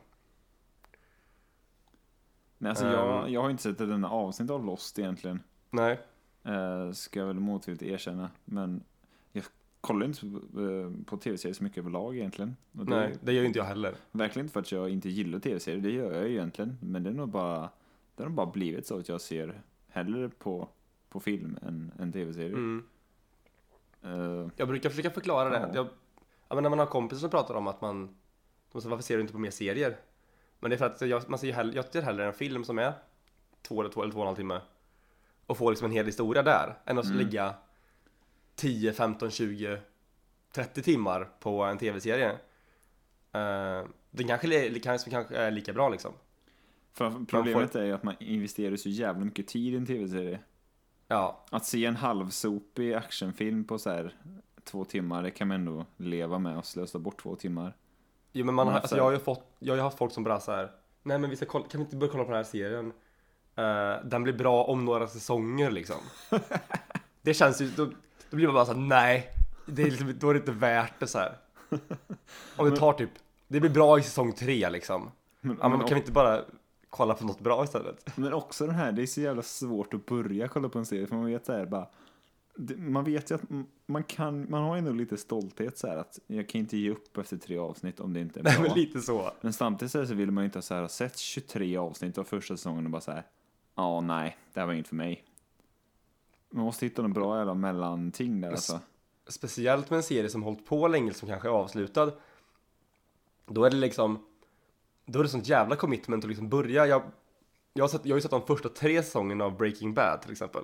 Nej, 2.59 2.71
alltså 2.71 2.85
ehm. 2.85 2.93
jag, 2.93 3.31
jag 3.31 3.43
har 3.43 3.51
inte 3.51 3.63
sett 3.63 3.81
ett 3.81 3.91
enda 3.91 4.09
avsnitt 4.09 4.51
av 4.51 4.65
Lost 4.65 4.99
egentligen. 4.99 5.43
Nej, 5.71 5.99
ska 6.95 7.21
jag 7.21 7.27
väl 7.27 7.41
motvilligt 7.41 7.83
erkänna. 7.83 8.31
Men 8.45 8.71
jag 8.71 8.81
kollar 9.85 10.07
inte 10.07 10.21
på, 10.21 10.61
eh, 10.63 10.91
på 11.07 11.17
tv-serier 11.17 11.55
så 11.55 11.65
mycket 11.65 11.79
överlag 11.79 12.17
egentligen. 12.17 12.57
Det, 12.73 12.85
nej, 12.85 13.15
det 13.23 13.33
gör 13.33 13.41
ju 13.41 13.47
inte 13.47 13.59
jag 13.59 13.67
heller. 13.67 13.95
Verkligen 14.13 14.45
inte 14.47 14.53
för 14.53 14.61
att 14.61 14.73
jag 14.73 14.91
inte 14.91 15.09
gillar 15.09 15.39
tv-serier, 15.39 15.81
det 15.81 15.91
gör 15.91 16.13
jag 16.13 16.29
ju 16.29 16.35
egentligen. 16.35 16.79
Men 16.83 17.03
det 17.03 17.11
är 17.11 17.15
nog 17.15 17.29
bara, 17.29 17.61
det 18.17 18.23
har 18.23 18.25
nog 18.29 18.37
bara 18.37 18.47
blivit 18.47 18.87
så 18.87 18.99
att 18.99 19.09
jag 19.09 19.21
ser 19.21 19.61
hellre 19.89 20.29
på, 20.29 20.69
på 21.09 21.21
film 21.21 21.59
än, 21.63 21.93
än 21.99 22.13
tv-serier. 22.13 22.53
Mm. 22.53 22.85
Eh, 24.03 24.49
Jag 24.57 24.69
brukar 24.69 24.91
försöka 24.91 25.11
förklara 25.11 25.51
det. 25.51 25.59
Ja. 25.61 25.71
Jag, 25.75 25.87
ja, 26.49 26.55
men 26.55 26.63
när 26.63 26.71
man 26.71 26.79
har 26.79 26.87
kompisar 26.87 27.21
som 27.21 27.31
pratar 27.31 27.55
om 27.55 27.67
att 27.67 27.81
man, 27.81 28.17
de 28.73 28.81
säger 28.81 28.91
varför 28.91 29.03
ser 29.05 29.15
du 29.17 29.21
inte 29.21 29.33
på 29.33 29.39
mer 29.39 29.51
serier? 29.51 29.97
Men 30.61 30.71
det 30.71 30.77
är 30.77 30.79
för 30.79 30.87
att 30.87 31.01
jag, 31.01 31.23
man 31.31 31.39
ser 31.39 31.47
ju 31.47 31.53
hellre, 31.53 31.77
jag 31.77 31.85
ser 31.93 32.03
hellre 32.03 32.27
en 32.27 32.33
film 32.33 32.65
som 32.65 32.79
är 32.79 32.93
två 33.63 33.81
eller 33.81 33.91
två 33.91 34.03
eller 34.03 34.13
två 34.13 34.19
och 34.19 34.25
en 34.25 34.27
halv 34.29 34.37
timme 34.37 34.61
och 35.47 35.57
få 35.59 35.71
liksom 35.71 35.85
en 35.87 35.93
hel 35.93 36.07
historia 36.07 36.43
där 36.43 36.79
än 36.85 36.99
att 36.99 37.05
Mm. 37.07 37.19
ligga 37.19 37.55
10, 38.55 38.93
15, 38.93 39.31
20, 39.31 39.79
30 40.55 40.83
timmar 40.83 41.29
på 41.41 41.63
en 41.63 41.79
tv-serie. 41.79 42.31
Uh, 42.31 43.89
den 44.11 44.29
kanske, 44.29 44.81
kanske, 44.81 45.11
kanske 45.11 45.37
är 45.37 45.51
lika 45.51 45.73
bra 45.73 45.89
liksom. 45.89 46.13
för 46.93 47.25
problemet 47.29 47.75
är 47.75 47.85
ju 47.85 47.93
att 47.93 48.03
man 48.03 48.15
investerar 48.21 48.77
så 48.77 48.89
jävla 48.89 49.25
mycket 49.25 49.47
tid 49.49 49.75
i 49.75 49.77
en 49.77 49.87
tv-serie. 49.87 50.39
Ja, 51.09 51.45
Att 51.51 51.65
se 51.67 51.85
en 51.85 51.97
halvsopig 51.97 52.95
actionfilm 52.95 53.65
på 53.65 53.79
så 53.79 53.91
här 53.91 54.15
två 54.65 54.85
timmar, 54.85 55.23
det 55.23 55.31
kan 55.31 55.49
man 55.49 55.55
ändå 55.55 55.87
leva 55.97 56.39
med 56.39 56.59
och 56.59 56.67
slösa 56.67 56.99
bort 56.99 57.23
två 57.23 57.37
timmar. 57.37 57.77
Jo 58.33 58.45
men 58.45 58.55
man, 58.55 58.67
har- 58.67 58.73
Men 58.73 58.81
alltså, 58.83 58.95
så- 58.95 58.99
jag 58.99 59.05
har 59.05 59.13
ju 59.13 59.19
fått, 59.19 59.57
jag 59.59 59.73
har 59.73 59.77
ju 59.77 59.83
haft 59.83 59.99
folk 59.99 60.13
som 60.13 60.25
bara 60.25 60.41
så 60.41 60.53
här. 60.53 60.71
Nej 61.03 61.19
men 61.19 61.31
vi 61.31 61.37
ska 61.37 61.47
kolla, 61.47 61.67
kan 61.67 61.79
vi 61.81 61.85
inte 61.85 61.97
börja 61.97 62.13
kolla 62.13 62.25
på 62.25 62.31
den 62.31 62.37
här 62.37 62.45
serien? 62.45 62.93
Eh, 63.57 64.05
den 64.05 64.23
blir 64.23 64.33
bra 64.33 64.65
om 64.65 64.85
några 64.85 65.07
säsonger 65.07 65.71
liksom. 65.71 65.97
det 67.23 67.35
känns 67.35 67.61
ju, 67.61 67.71
då, 67.71 67.89
då 68.31 68.37
blir 68.37 68.47
man 68.47 68.55
bara 68.55 68.67
såhär, 68.67 68.81
nej. 68.81 69.31
Det 69.67 69.83
är 69.83 69.91
liksom, 69.91 70.15
då 70.19 70.31
är 70.31 70.35
det 70.35 70.41
inte 70.41 70.53
värt 70.53 71.01
det 71.01 71.07
så 71.07 71.19
här. 71.19 71.37
Om 72.57 72.71
det 72.71 72.77
tar 72.77 72.93
typ, 72.93 73.11
det 73.49 73.61
blir 73.61 73.71
bra 73.71 73.99
i 73.99 74.03
säsong 74.03 74.33
tre 74.33 74.71
liksom. 74.71 75.11
Men, 75.41 75.59
Ja 75.61 75.69
men 75.69 75.79
men, 75.79 75.89
kan 75.89 75.95
vi 75.95 76.01
inte 76.01 76.13
bara 76.13 76.41
kolla 76.91 77.15
på 77.15 77.25
något 77.25 77.41
bra 77.41 77.65
istället? 77.65 78.17
men 78.17 78.33
också 78.33 78.67
den 78.67 78.75
här, 78.75 78.93
det 78.93 79.03
är 79.03 79.07
så 79.07 79.21
jävla 79.21 79.43
svårt 79.43 79.95
att 79.95 80.07
börja 80.07 80.49
kolla 80.49 80.69
på 80.69 80.79
en 80.79 80.87
serie 80.87 81.07
för 81.07 81.17
man 81.17 81.27
vet 81.27 81.47
så 81.47 81.53
här 81.53 81.67
bara 81.67 81.87
man 82.77 83.05
vet 83.05 83.31
ju 83.31 83.35
att 83.35 83.43
man 83.87 84.05
kan, 84.05 84.51
man 84.51 84.63
har 84.63 84.77
ändå 84.77 84.93
lite 84.93 85.17
stolthet 85.17 85.79
så 85.79 85.87
här 85.87 85.97
att 85.97 86.19
jag 86.27 86.49
kan 86.49 86.61
inte 86.61 86.77
ge 86.77 86.91
upp 86.91 87.19
efter 87.19 87.37
tre 87.37 87.59
avsnitt 87.59 88.01
om 88.01 88.13
det 88.13 88.21
inte 88.21 88.41
är 88.41 88.45
bra. 88.45 88.53
Nej 88.53 88.63
men 88.63 88.79
lite 88.79 89.01
så. 89.01 89.31
Men 89.41 89.53
samtidigt 89.53 89.93
så, 89.93 90.15
vill 90.15 90.31
man 90.31 90.45
ju 90.45 90.47
inte 90.47 90.63
så 90.63 90.75
här, 90.75 90.81
ha 90.81 90.89
sett 90.89 91.19
23 91.19 91.77
avsnitt 91.77 92.19
av 92.19 92.25
första 92.25 92.57
säsongen 92.57 92.85
och 92.85 92.91
bara 92.91 93.01
så 93.01 93.11
här. 93.11 93.23
Ja, 93.75 94.01
nej, 94.01 94.37
det 94.53 94.61
här 94.61 94.67
var 94.67 94.75
inget 94.75 94.89
för 94.89 94.97
mig. 94.97 95.25
Man 96.55 96.65
måste 96.65 96.87
hitta 96.87 97.03
något 97.03 97.11
bra 97.15 97.39
jävla 97.39 97.55
mellanting 97.55 98.41
där 98.41 98.51
alltså. 98.51 98.81
Speciellt 99.27 99.91
med 99.91 99.97
en 99.97 100.03
serie 100.03 100.29
som 100.31 100.43
hållit 100.43 100.67
på 100.67 100.89
länge, 100.89 101.15
som 101.15 101.29
kanske 101.29 101.49
är 101.49 101.53
avslutad. 101.53 102.13
Då 103.47 103.65
är 103.65 103.71
det 103.71 103.77
liksom, 103.77 104.25
då 105.07 105.19
är 105.19 105.23
det 105.23 105.29
sånt 105.29 105.49
jävla 105.49 105.77
commitment 105.77 106.25
att 106.25 106.29
liksom 106.29 106.49
börja. 106.49 106.87
Jag, 106.87 107.03
jag, 107.73 107.83
har, 107.85 107.89
sett, 107.89 108.05
jag 108.07 108.13
har 108.13 108.17
ju 108.17 108.21
sett 108.23 108.31
de 108.31 108.47
första 108.47 108.69
tre 108.69 109.03
säsongerna 109.03 109.45
av 109.45 109.57
Breaking 109.57 109.95
Bad 109.95 110.23
till 110.23 110.33
exempel. 110.33 110.63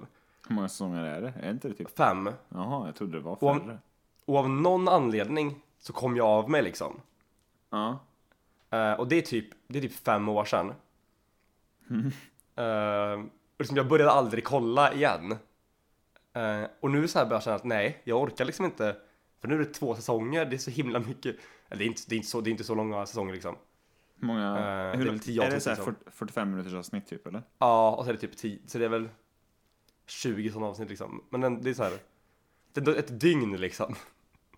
Hur 0.49 0.55
många 0.55 0.69
säsonger 0.69 1.05
är 1.05 1.21
det? 1.21 1.33
Är 1.43 1.51
inte 1.51 1.69
det 1.69 1.75
typ? 1.75 1.97
Fem. 1.97 2.31
Jaha, 2.49 2.87
jag 2.87 2.95
trodde 2.97 3.19
det 3.19 3.25
var 3.25 3.33
Och 3.33 3.43
om- 3.43 3.61
färre. 3.61 3.79
Och 4.25 4.37
av 4.37 4.51
någon 4.51 4.89
anledning 4.89 5.63
så 5.79 5.93
kom 5.93 6.17
jag 6.17 6.27
av 6.27 6.51
mig 6.51 6.63
liksom. 6.63 7.01
Ja. 7.71 7.99
Eh, 8.71 8.93
och 8.93 9.09
det 9.09 9.17
är 9.17 9.23
typ, 9.23 9.49
det 9.67 9.79
är 9.79 9.83
typ 9.83 9.93
fem 9.95 10.29
år 10.29 10.45
sedan. 10.45 10.73
Eh, 12.57 13.21
och 13.21 13.59
liksom 13.59 13.77
jag 13.77 13.89
började 13.89 14.11
aldrig 14.11 14.45
kolla 14.45 14.93
igen. 14.93 15.37
Eh, 16.33 16.65
och 16.81 16.91
nu 16.91 17.09
så 17.09 17.19
här 17.19 17.27
börjar 17.27 17.37
jag 17.37 17.43
känna 17.43 17.57
att 17.57 17.65
nej, 17.65 18.01
jag 18.05 18.23
orkar 18.23 18.45
liksom 18.45 18.65
inte. 18.65 18.97
För 19.41 19.49
nu 19.49 19.55
är 19.55 19.59
det 19.59 19.65
två 19.65 19.95
säsonger, 19.95 20.45
det 20.45 20.57
är 20.57 20.59
så 20.59 20.71
himla 20.71 20.99
mycket. 20.99 21.37
Eller 21.69 21.79
det 21.79 21.85
är 21.85 21.87
inte, 21.87 22.03
det 22.09 22.15
är 22.15 22.17
inte, 22.17 22.29
så, 22.29 22.41
det 22.41 22.51
är 22.51 22.53
inte 22.53 22.65
så 22.65 22.75
långa 22.75 23.07
säsonger 23.07 23.33
liksom. 23.33 23.57
Många? 24.17 24.49
Eh, 24.49 24.55
det 24.55 24.61
är 24.61 24.97
hur, 24.97 25.07
väl 25.07 25.21
tio 25.21 25.43
är 25.43 25.51
det 25.51 25.61
så 25.61 25.71
här 25.71 25.77
liksom. 25.77 25.95
40, 25.95 26.11
45 26.11 26.51
minuters 26.51 26.75
avsnitt 26.75 27.07
typ 27.07 27.27
eller? 27.27 27.43
Ja, 27.59 27.97
och 27.97 28.05
så 28.05 28.11
är 28.11 28.15
det 28.15 28.21
typ 28.21 28.37
10, 28.37 28.59
så 28.67 28.79
det 28.79 28.85
är 28.85 28.89
väl 28.89 29.09
20 30.07 30.51
sådana 30.51 30.67
avsnitt 30.67 30.89
liksom. 30.89 31.25
Men 31.31 31.41
den, 31.41 31.63
det 31.63 31.71
är 31.71 31.75
så 31.75 31.83
här. 31.83 31.93
Det 32.73 32.89
är 32.89 32.97
ett 32.97 33.21
dygn 33.21 33.57
liksom. 33.57 33.95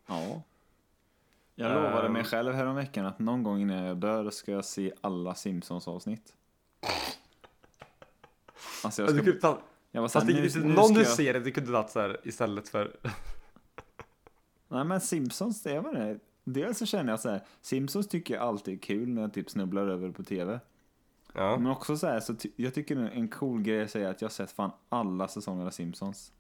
Ja. 0.07 0.43
Jag 1.55 1.73
lovade 1.73 2.09
mig 2.09 2.25
själv 2.25 2.55
häromveckan 2.55 3.07
att 3.07 3.19
någon 3.19 3.43
gång 3.43 3.61
innan 3.61 3.85
jag 3.85 3.97
dör 3.97 4.31
ska 4.31 4.53
jag 4.53 4.65
se 4.65 4.93
alla 5.01 5.35
Simpsons 5.35 5.89
avsnitt. 5.89 6.33
Alltså 8.85 9.03
jag 9.03 9.25
Du 9.25 9.39
ska... 9.39 9.59
Jag 9.93 10.01
var 10.01 10.09
fast 10.09 10.27
det, 10.27 10.33
såhär, 10.33 10.49
det, 10.49 10.59
nu, 10.61 10.69
nu 10.69 10.75
någon 10.75 10.95
du 10.95 11.01
jag... 11.01 11.09
ser 11.09 11.33
det, 11.33 11.41
du 11.41 11.51
kunde 11.51 11.73
tagit 11.73 11.91
så 11.91 12.01
här 12.01 12.21
istället 12.25 12.69
för 12.69 12.97
Nej 14.69 14.85
men 14.85 15.01
Simpsons, 15.01 15.63
det 15.63 15.81
vad 15.81 15.95
det. 15.95 16.19
Dels 16.45 16.79
så 16.79 16.87
känner 16.87 17.13
jag 17.13 17.21
så 17.21 17.31
här, 17.31 17.41
Simpsons 17.61 18.09
tycker 18.09 18.35
jag 18.35 18.43
alltid 18.43 18.75
är 18.75 18.79
kul 18.79 19.09
när 19.09 19.23
jag 19.23 19.35
typ 19.35 19.51
snubblar 19.51 19.89
över 19.89 20.11
på 20.11 20.23
TV. 20.23 20.61
Ja. 21.35 21.57
Men 21.57 21.73
också 21.73 21.97
så 21.97 22.07
här, 22.07 22.21
så 22.21 22.35
ty- 22.35 22.51
jag 22.57 22.75
tycker 22.75 22.97
det 22.97 23.09
en 23.09 23.29
cool 23.29 23.63
grej 23.63 23.83
att 23.83 23.91
säga 23.91 24.11
att 24.11 24.21
jag 24.21 24.29
har 24.29 24.33
sett 24.33 24.53
fan 24.53 24.71
alla 24.89 25.29
säsonger 25.29 25.67
av 25.67 25.71
Simpsons. 25.71 26.33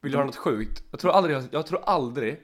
Vill 0.00 0.12
du 0.12 0.18
höra 0.18 0.26
något 0.26 0.36
sjukt? 0.36 0.82
Jag 0.90 1.00
tror 1.00 1.12
aldrig, 1.12 1.36
jag, 1.36 1.44
jag 1.50 1.66
tror 1.66 1.80
aldrig 1.84 2.42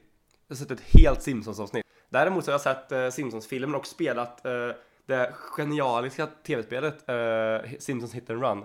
jag 0.49 0.57
har 0.57 0.59
sett 0.59 0.71
ett 0.71 0.81
helt 0.81 1.23
Simpsons-avsnitt. 1.23 1.87
Däremot 2.09 2.45
så 2.45 2.51
har 2.51 2.55
jag 2.55 2.61
sett 2.61 2.93
eh, 2.93 3.09
Simpsons-filmen 3.11 3.75
och 3.75 3.87
spelat 3.87 4.47
eh, 4.47 4.71
det 5.07 5.35
genialiska 5.35 6.27
tv-spelet 6.27 7.09
eh, 7.09 7.79
Simpsons 7.79 8.15
Hit 8.15 8.31
and 8.31 8.43
Run. 8.43 8.65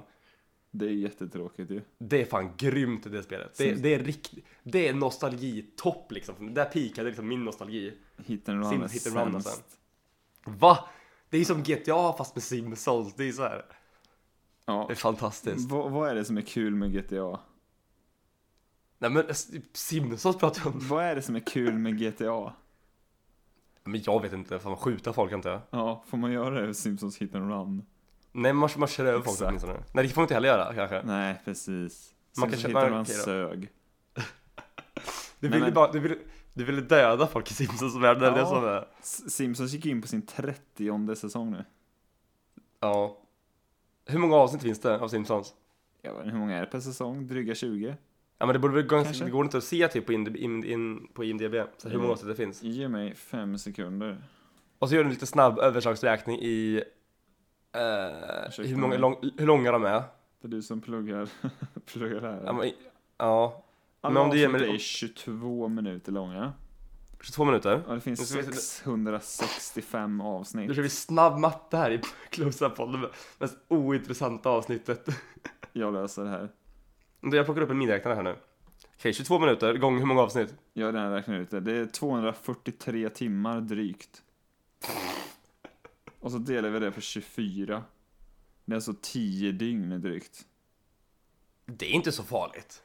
Det 0.77 0.85
är 0.85 0.91
jättetråkigt 0.91 1.71
ju. 1.71 1.81
Det 1.97 2.21
är 2.21 2.25
fan 2.25 2.51
grymt 2.57 3.03
det 3.11 3.23
spelet. 3.23 3.57
Det, 3.57 3.73
det 3.73 3.93
är 3.93 3.99
riktigt, 3.99 4.45
det 4.63 4.87
är 4.87 4.93
nostalgi-topp 4.93 6.11
liksom. 6.11 6.53
Där 6.53 6.65
pikade 6.65 7.07
liksom 7.09 7.27
min 7.27 7.43
nostalgi. 7.43 7.93
Hit 8.17 8.49
and 8.49 8.63
run 8.63 8.69
Sims 8.71 8.83
är 8.83 8.93
Hit 8.93 9.01
sämst. 9.43 9.79
Va? 10.45 10.89
Det 11.29 11.37
är 11.37 11.45
som 11.45 11.63
GTA 11.63 12.13
fast 12.17 12.35
med 12.35 12.43
Simpsons. 12.43 13.13
Det 13.15 13.23
är 13.27 13.31
så 13.31 13.41
här. 13.43 13.65
Ja. 14.65 14.85
Det 14.87 14.93
är 14.93 14.95
fantastiskt. 14.95 15.71
Vad, 15.71 15.91
vad 15.91 16.09
är 16.09 16.15
det 16.15 16.25
som 16.25 16.37
är 16.37 16.41
kul 16.41 16.75
med 16.75 16.93
GTA? 16.93 17.39
Nej 18.99 19.09
men 19.11 19.29
s- 19.29 19.51
Simpsons 19.73 20.37
pratar 20.37 20.61
jag 20.65 20.73
om. 20.75 20.87
Vad 20.87 21.03
är 21.03 21.15
det 21.15 21.21
som 21.21 21.35
är 21.35 21.39
kul 21.39 21.73
med 21.73 21.99
GTA? 21.99 22.53
Men 23.83 24.01
jag 24.05 24.21
vet 24.21 24.33
inte, 24.33 24.59
får 24.59 24.69
man 24.69 24.77
skjuta 24.77 25.13
folk 25.13 25.31
inte? 25.31 25.61
Ja, 25.69 26.03
får 26.07 26.17
man 26.17 26.31
göra 26.31 26.61
det 26.61 26.69
i 26.69 26.73
Simpsons 26.73 27.17
Hit 27.17 27.35
and 27.35 27.49
Run? 27.51 27.85
Nej 28.37 28.53
man, 28.53 28.69
man 28.77 28.87
kör 28.87 29.05
över 29.05 29.21
folk 29.21 29.41
åtminstone. 29.41 29.73
Nej 29.93 30.03
det 30.03 30.09
får 30.13 30.21
man 30.21 30.23
inte 30.23 30.33
heller 30.33 30.47
göra 30.47 30.73
kanske. 30.73 31.01
Nej, 31.03 31.41
precis. 31.45 32.13
Man 32.37 32.49
kan 32.49 32.59
Simpsons 32.59 32.83
köpa- 32.83 33.01
okej 33.01 33.15
då. 33.17 33.23
sög. 33.23 33.69
Du 35.39 35.47
ville 35.47 35.71
bara, 35.71 35.91
du 35.91 35.99
ville, 35.99 36.15
du 36.53 36.63
ville 36.63 36.81
döda 36.81 37.27
folk 37.27 37.51
i 37.51 37.53
Simpsons-världen, 37.53 38.21
det 38.21 38.27
är 38.27 38.31
det 38.31 38.39
Ja. 38.39 38.45
som 38.45 38.65
är... 38.65 38.87
Simpsons 39.29 39.71
gick 39.73 39.85
in 39.85 40.01
på 40.01 40.07
sin 40.07 40.21
30 40.25 41.15
säsong 41.15 41.51
nu. 41.51 41.65
Ja. 42.79 43.17
Hur 44.05 44.19
många 44.19 44.35
avsnitt 44.35 44.61
finns 44.61 44.79
det 44.81 44.99
av 44.99 45.07
Simpsons? 45.07 45.53
Inte, 46.03 46.29
hur 46.29 46.37
många 46.39 46.55
är 46.57 46.61
det 46.61 46.67
per 46.67 46.79
säsong? 46.79 47.27
Dryga 47.27 47.55
20? 47.55 47.95
Ja 48.37 48.45
men 48.45 48.53
det 48.53 48.59
borde 48.59 48.73
väl 48.73 48.83
gå, 48.87 49.03
det 49.03 49.29
går 49.29 49.45
inte 49.45 49.57
att 49.57 49.63
se 49.63 49.87
typ 49.87 50.05
på, 50.05 50.13
in, 50.13 50.35
in, 50.35 50.63
in, 50.63 51.07
på 51.13 51.23
IMDB, 51.23 51.55
så 51.77 51.89
hur 51.89 51.95
många 51.95 52.03
Mm. 52.05 52.11
avsnitt 52.11 52.27
det 52.29 52.35
finns. 52.35 52.63
Ge 52.63 52.87
mig 52.87 53.15
fem 53.15 53.57
sekunder. 53.57 54.17
Och 54.79 54.89
så 54.89 54.95
gör 54.95 55.03
du 55.03 55.07
en 55.07 55.13
lite 55.13 55.25
snabb 55.27 55.59
överslagsräkning 55.59 56.39
i 56.39 56.75
eh, 56.75 56.83
hur, 57.73 58.75
många, 58.75 58.97
lång, 58.97 59.15
hur 59.37 59.45
långa 59.45 59.71
de 59.71 59.85
är. 59.85 60.03
Det 60.41 60.47
är 60.47 60.47
du 60.47 60.61
som 60.61 60.81
pluggar, 60.81 61.29
pluggar 61.85 62.21
här. 62.21 62.41
Ja, 62.45 62.53
men, 62.53 62.71
ja, 63.17 63.63
Alla 64.01 64.13
men 64.13 64.23
om 64.23 64.29
du 64.29 64.39
ger 64.39 64.49
mig- 64.49 64.75
är 64.75 64.77
22 64.77 65.67
minuter 65.67 66.11
långa. 66.11 66.53
22 67.21 67.45
minuter. 67.45 67.83
Ja, 67.87 67.93
det 67.93 68.01
finns 68.01 68.19
Nu 68.19 68.25
ska 68.25 68.37
vi 68.37 68.43
se- 68.43 68.51
665 68.61 70.21
avsnitt. 70.21 70.67
Nu 70.69 70.75
kör 70.75 70.81
vi 70.81 70.89
snabb 70.89 71.39
matte 71.39 71.77
här 71.77 71.91
i 71.91 72.01
Close-Up-podden, 72.29 73.01
det 73.01 73.09
mest 73.37 73.57
ointressanta 73.67 74.49
avsnittet. 74.49 75.07
Jag 75.73 75.93
löser 75.93 76.23
det 76.23 76.29
här. 76.29 76.49
Jag 77.21 77.45
plockar 77.45 77.61
upp 77.61 77.69
en 77.69 77.77
miniräknare 77.77 78.15
här 78.15 78.23
nu. 78.23 78.35
Okej, 78.97 79.13
22 79.13 79.39
minuter, 79.39 79.73
gånger 79.77 79.99
hur 79.99 80.05
många 80.05 80.21
avsnitt? 80.21 80.53
Jag 80.73 80.85
har 80.85 80.93
redan 80.93 81.11
räknat 81.11 81.39
ut 81.39 81.49
det. 81.49 81.59
Det 81.59 81.71
är 81.77 81.85
243 81.85 83.09
timmar 83.09 83.61
drygt. 83.61 84.21
Och 86.27 86.31
så 86.31 86.37
delar 86.37 86.69
vi 86.69 86.79
det 86.79 86.91
på 86.91 87.01
24. 87.01 87.83
Det 88.65 88.73
är 88.73 88.75
alltså 88.75 88.93
10 89.01 89.51
dygn 89.51 90.01
drygt. 90.01 90.45
Det 91.65 91.85
är 91.85 91.91
inte 91.91 92.11
så 92.11 92.23
farligt. 92.23 92.83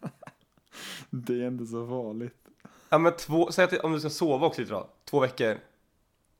Det 1.10 1.42
är 1.42 1.46
inte 1.48 1.66
så 1.66 1.86
farligt. 1.86 2.48
Ja 2.88 2.98
men 2.98 3.16
två, 3.16 3.52
säg 3.52 3.64
att 3.64 3.72
om 3.72 3.92
du 3.92 4.00
ska 4.00 4.10
sova 4.10 4.46
också 4.46 4.60
lite 4.60 4.72
då, 4.72 4.90
två 5.04 5.20
veckor. 5.20 5.58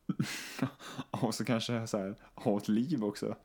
Och 1.11 1.35
så 1.35 1.44
kanske 1.44 1.87
så 1.87 1.99
här, 1.99 2.14
ha 2.35 2.56
ett 2.56 2.68
liv 2.68 3.04
också. 3.04 3.37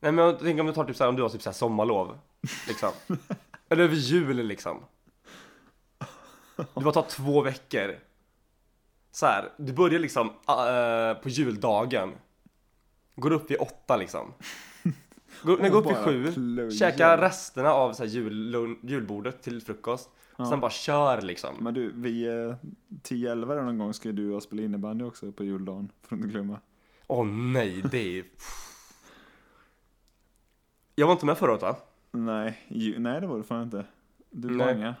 Nej 0.00 0.12
men 0.12 0.24
jag 0.24 0.38
tänker 0.38 0.60
om 0.60 0.66
du 0.66 0.72
tar 0.72 0.84
typ 0.84 0.96
såhär, 0.96 1.08
om 1.08 1.16
du 1.16 1.22
har 1.22 1.28
typ 1.28 1.42
såhär 1.42 1.54
sommarlov, 1.54 2.18
liksom. 2.68 2.92
Eller 3.68 3.84
över 3.84 3.96
jul 3.96 4.46
liksom. 4.46 4.84
Du 6.56 6.84
bara 6.84 6.92
tar 6.92 7.06
två 7.08 7.42
veckor. 7.42 7.98
Så 9.16 9.26
här, 9.26 9.52
du 9.56 9.72
börjar 9.72 10.00
liksom 10.00 10.26
äh, 10.28 11.22
på 11.22 11.28
juldagen. 11.28 12.12
Går 13.14 13.32
upp 13.32 13.50
vid 13.50 13.58
åtta 13.60 13.96
liksom. 13.96 14.32
Går, 15.42 15.58
nej, 15.58 15.70
går 15.70 15.78
upp 15.78 15.90
vid 15.90 15.96
sju, 15.96 16.32
plöjer. 16.32 16.70
käkar 16.70 17.18
resterna 17.18 17.70
av 17.72 17.92
så 17.92 18.02
här 18.02 18.10
jul, 18.10 18.76
julbordet 18.82 19.42
till 19.42 19.62
frukost. 19.62 20.10
Ja. 20.36 20.46
Sen 20.46 20.60
bara 20.60 20.70
kör 20.70 21.22
liksom. 21.22 21.54
Men 21.60 21.74
du, 21.74 21.92
vi 21.94 22.26
eh, 22.26 22.54
10-11 23.02 23.48
där 23.48 23.62
någon 23.62 23.78
gång 23.78 23.94
ska 23.94 24.12
du 24.12 24.28
och 24.28 24.34
jag 24.34 24.42
spela 24.42 24.62
innebandy 24.62 25.04
också 25.04 25.32
på 25.32 25.44
juldagen. 25.44 25.92
Får 26.02 26.16
du 26.16 26.22
inte 26.22 26.32
glömma. 26.32 26.60
Åh 27.06 27.26
nej, 27.26 27.82
det 27.90 28.18
är... 28.18 28.24
Jag 30.94 31.06
var 31.06 31.12
inte 31.12 31.26
med 31.26 31.38
förra 31.38 31.50
året 31.50 31.62
va? 31.62 31.76
Nej, 32.10 32.66
ju, 32.68 32.98
nej 32.98 33.20
det 33.20 33.26
var 33.26 33.38
det 33.38 33.44
fan 33.44 33.62
inte. 33.62 33.84
Du 34.30 34.50
Nej. 34.50 34.74
banga. 34.74 34.94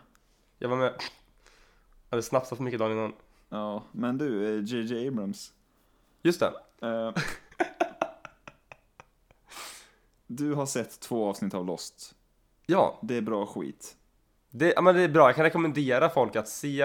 Jag 0.58 0.68
var 0.68 0.76
med... 0.76 0.92
Jag 2.08 2.16
hade 2.16 2.22
snapsat 2.22 2.58
för 2.58 2.64
mycket 2.64 2.80
dagen 2.80 2.92
innan. 2.92 3.12
Ja, 3.48 3.82
men 3.92 4.18
du, 4.18 4.60
JJ 4.60 5.08
Abrams. 5.08 5.52
Just 6.22 6.40
det. 6.40 6.52
Eh, 6.82 7.12
du 10.26 10.54
har 10.54 10.66
sett 10.66 11.00
två 11.00 11.28
avsnitt 11.28 11.54
av 11.54 11.66
Lost. 11.66 12.14
Ja, 12.66 12.98
Det 13.02 13.16
är 13.16 13.20
bra 13.22 13.46
skit. 13.46 13.96
det, 14.50 14.72
ja, 14.76 14.82
men 14.82 14.94
det 14.94 15.02
är 15.02 15.08
bra. 15.08 15.28
Jag 15.28 15.34
kan 15.36 15.44
rekommendera 15.44 16.08
folk 16.08 16.36
att 16.36 16.48
se. 16.48 16.82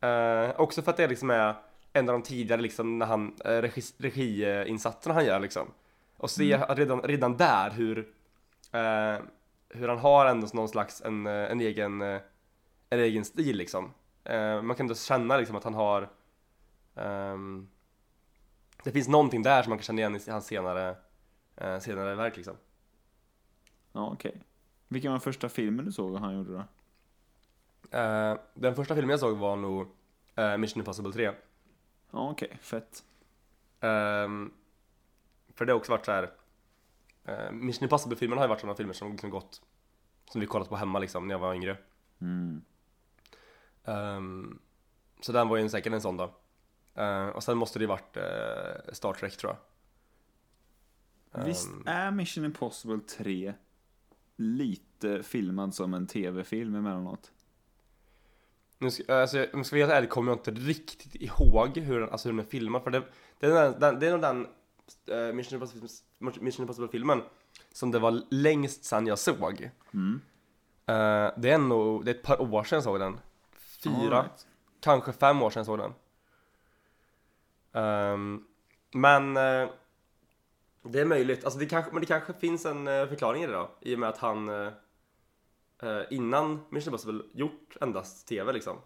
Eh, 0.00 0.50
också 0.56 0.82
för 0.82 0.90
att 0.90 0.96
det 0.96 1.06
liksom 1.06 1.30
är 1.30 1.54
en 1.92 2.08
av 2.08 2.12
de 2.12 2.22
tidigare 2.22 2.60
liksom, 2.60 2.98
när 2.98 3.06
han, 3.06 3.36
eh, 3.44 3.50
regi, 3.50 3.82
regiinsatserna 3.98 5.14
han 5.14 5.24
gör 5.24 5.40
liksom. 5.40 5.66
Och 6.16 6.30
se 6.30 6.54
att 6.54 6.78
redan, 6.78 7.02
redan 7.02 7.36
där 7.36 7.70
hur, 7.70 7.98
eh, 8.72 9.18
hur 9.68 9.88
han 9.88 9.98
har 9.98 10.26
ändå 10.26 10.48
någon 10.52 10.68
slags 10.68 11.02
en, 11.02 11.26
eh, 11.26 11.50
en, 11.50 11.60
egen, 11.60 12.02
eh, 12.02 12.20
en 12.90 13.00
egen 13.00 13.24
stil 13.24 13.56
liksom. 13.56 13.92
Eh, 14.26 14.62
man 14.62 14.76
kan 14.76 14.84
ändå 14.84 14.94
känna 14.94 15.36
liksom 15.36 15.56
att 15.56 15.64
han 15.64 15.74
har 15.74 16.08
Ehm, 16.96 17.68
det 18.84 18.92
finns 18.92 19.08
någonting 19.08 19.42
där 19.42 19.62
som 19.62 19.70
man 19.70 19.78
kan 19.78 19.82
känna 19.82 19.98
igen 19.98 20.16
i 20.16 20.30
hans 20.30 20.46
senare, 20.46 20.96
eh, 21.56 21.78
senare 21.78 22.14
verk 22.14 22.36
liksom. 22.36 22.56
Ja, 23.92 24.10
okej. 24.12 24.42
Vilken 24.88 25.12
var 25.12 25.18
första 25.18 25.48
filmen 25.48 25.84
du 25.84 25.92
såg 25.92 26.16
han 26.16 26.36
gjorde 26.36 26.52
då? 26.52 26.64
Eh, 27.98 28.38
den 28.54 28.74
första 28.74 28.94
filmen 28.94 29.10
jag 29.10 29.20
såg 29.20 29.38
var 29.38 29.56
nog 29.56 29.88
eh, 30.34 30.56
Mission 30.56 30.80
Impossible 30.80 31.12
3. 31.12 31.32
Ja, 32.10 32.30
okej. 32.30 32.58
Fett. 32.60 33.04
Ehm, 33.80 34.52
för 35.54 35.64
det 35.64 35.72
har 35.72 35.78
också 35.78 35.92
varit 35.92 36.04
så 36.04 36.12
här. 36.12 36.32
Uh, 37.28 37.52
Mission 37.52 37.84
Impossible-filmerna 37.84 38.40
har 38.40 38.46
ju 38.46 38.48
varit 38.48 38.60
sådana 38.60 38.76
filmer 38.76 38.92
som 38.92 39.10
liksom 39.10 39.30
gått 39.30 39.62
Som 40.30 40.40
vi 40.40 40.46
kollat 40.46 40.68
på 40.68 40.76
hemma 40.76 40.98
liksom 40.98 41.28
när 41.28 41.34
jag 41.34 41.38
var 41.38 41.54
yngre 41.54 41.76
Mm. 42.18 42.62
Ehm, 43.86 44.58
Så 45.20 45.32
den 45.32 45.48
var 45.48 45.56
ju 45.56 45.68
säkert 45.68 45.92
en 45.92 46.00
sån 46.00 46.16
då 46.16 46.34
Eh, 46.94 47.26
Och 47.28 47.42
sen 47.42 47.56
måste 47.58 47.78
det 47.78 47.82
ju 47.82 47.86
varit 47.86 48.16
eh, 48.16 48.92
Star 48.92 49.12
Trek 49.12 49.36
tror 49.36 49.56
jag 51.32 51.44
Visst 51.44 51.68
Ehm, 51.68 51.82
är 51.86 52.10
Mission 52.10 52.44
Impossible 52.44 53.00
3 53.18 53.54
lite 54.36 55.22
filmad 55.22 55.74
som 55.74 55.94
en 55.94 56.06
tv-film 56.06 56.74
emellanåt? 56.74 57.32
Nu 58.78 58.90
ska, 58.90 59.14
alltså, 59.20 59.38
om 59.42 59.48
jag 59.52 59.66
ska 59.66 59.76
vara 59.76 59.86
helt 59.86 59.92
ärlig 59.98 60.10
kommer 60.10 60.32
jag 60.32 60.38
inte 60.38 60.50
riktigt 60.50 61.14
ihåg 61.14 61.78
hur 61.78 62.00
den, 62.00 62.10
alltså 62.10 62.28
hur 62.28 62.36
den 62.36 62.46
är 62.46 62.50
filmad 62.50 62.82
för 62.82 62.90
det, 62.90 63.02
det, 63.38 63.46
är, 63.46 63.78
den, 63.80 64.00
det 64.00 64.06
är 64.06 64.10
nog 64.12 64.20
den 64.20 64.46
eh, 65.06 65.34
Mission 65.34 65.60
Impossible- 65.60 66.02
Mission 66.18 66.62
Impossible-filmen 66.62 67.22
som 67.72 67.90
det 67.90 67.98
var 67.98 68.22
längst 68.30 68.84
sedan 68.84 69.06
jag 69.06 69.18
såg. 69.18 69.70
Mm. 69.94 70.20
Eh, 70.86 71.30
det 71.36 71.50
är 71.50 71.58
nog, 71.58 72.04
det 72.04 72.10
är 72.10 72.14
ett 72.14 72.22
par 72.22 72.40
år 72.54 72.64
sedan 72.64 72.76
jag 72.76 72.84
såg 72.84 72.98
den. 73.00 73.20
Fyra, 73.82 74.22
right. 74.22 74.46
kanske 74.80 75.12
fem 75.12 75.42
år 75.42 75.50
sedan 75.50 75.60
jag 75.60 75.66
såg 75.66 75.78
den. 75.78 75.92
Ehm, 77.72 78.44
men 78.92 79.36
eh, 79.36 79.68
det 80.82 81.00
är 81.00 81.04
möjligt, 81.04 81.44
alltså 81.44 81.58
det 81.60 81.66
kanske, 81.66 81.92
men 81.92 82.00
det 82.00 82.06
kanske 82.06 82.32
finns 82.32 82.66
en 82.66 82.88
eh, 82.88 83.06
förklaring 83.06 83.42
i 83.42 83.46
det 83.46 83.52
då. 83.52 83.70
I 83.80 83.94
och 83.94 83.98
med 83.98 84.08
att 84.08 84.18
han 84.18 84.48
eh, 84.48 86.02
innan 86.10 86.60
Mission 86.70 86.90
Impossible 86.92 87.22
gjort 87.34 87.76
endast 87.80 88.28
TV 88.28 88.52
liksom. 88.52 88.76